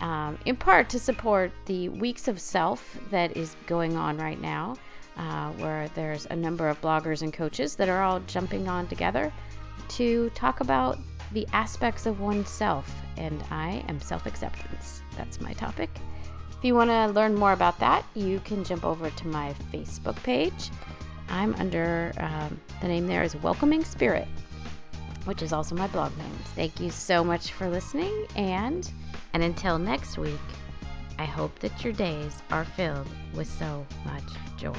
Um, 0.00 0.38
in 0.44 0.56
part 0.56 0.88
to 0.90 0.98
support 0.98 1.50
the 1.66 1.88
Weeks 1.88 2.28
of 2.28 2.40
Self 2.40 2.96
that 3.10 3.36
is 3.36 3.56
going 3.66 3.96
on 3.96 4.16
right 4.18 4.40
now, 4.40 4.76
uh, 5.16 5.50
where 5.52 5.88
there's 5.94 6.26
a 6.26 6.36
number 6.36 6.68
of 6.68 6.80
bloggers 6.80 7.22
and 7.22 7.32
coaches 7.32 7.74
that 7.76 7.88
are 7.88 8.02
all 8.02 8.20
jumping 8.20 8.68
on 8.68 8.86
together 8.86 9.32
to 9.88 10.30
talk 10.30 10.60
about 10.60 10.98
the 11.32 11.46
aspects 11.52 12.06
of 12.06 12.20
oneself, 12.20 12.90
and 13.16 13.42
I 13.50 13.84
am 13.88 14.00
self 14.00 14.26
acceptance. 14.26 15.02
That's 15.16 15.40
my 15.40 15.52
topic. 15.54 15.90
If 16.56 16.64
you 16.64 16.74
want 16.74 16.90
to 16.90 17.06
learn 17.08 17.34
more 17.34 17.52
about 17.52 17.78
that, 17.80 18.04
you 18.14 18.40
can 18.40 18.64
jump 18.64 18.84
over 18.84 19.10
to 19.10 19.28
my 19.28 19.54
Facebook 19.72 20.16
page. 20.22 20.70
I'm 21.28 21.54
under 21.56 22.12
um, 22.18 22.60
the 22.80 22.88
name 22.88 23.06
there 23.06 23.22
is 23.22 23.36
Welcoming 23.36 23.84
Spirit, 23.84 24.26
which 25.24 25.42
is 25.42 25.52
also 25.52 25.74
my 25.74 25.86
blog 25.88 26.16
name. 26.16 26.38
Thank 26.56 26.80
you 26.80 26.90
so 26.90 27.22
much 27.22 27.52
for 27.52 27.68
listening, 27.68 28.26
and 28.34 28.90
and 29.32 29.42
until 29.42 29.78
next 29.78 30.18
week, 30.18 30.40
I 31.18 31.24
hope 31.24 31.58
that 31.60 31.82
your 31.82 31.92
days 31.92 32.42
are 32.50 32.64
filled 32.64 33.08
with 33.34 33.48
so 33.58 33.86
much 34.04 34.24
joy. 34.56 34.74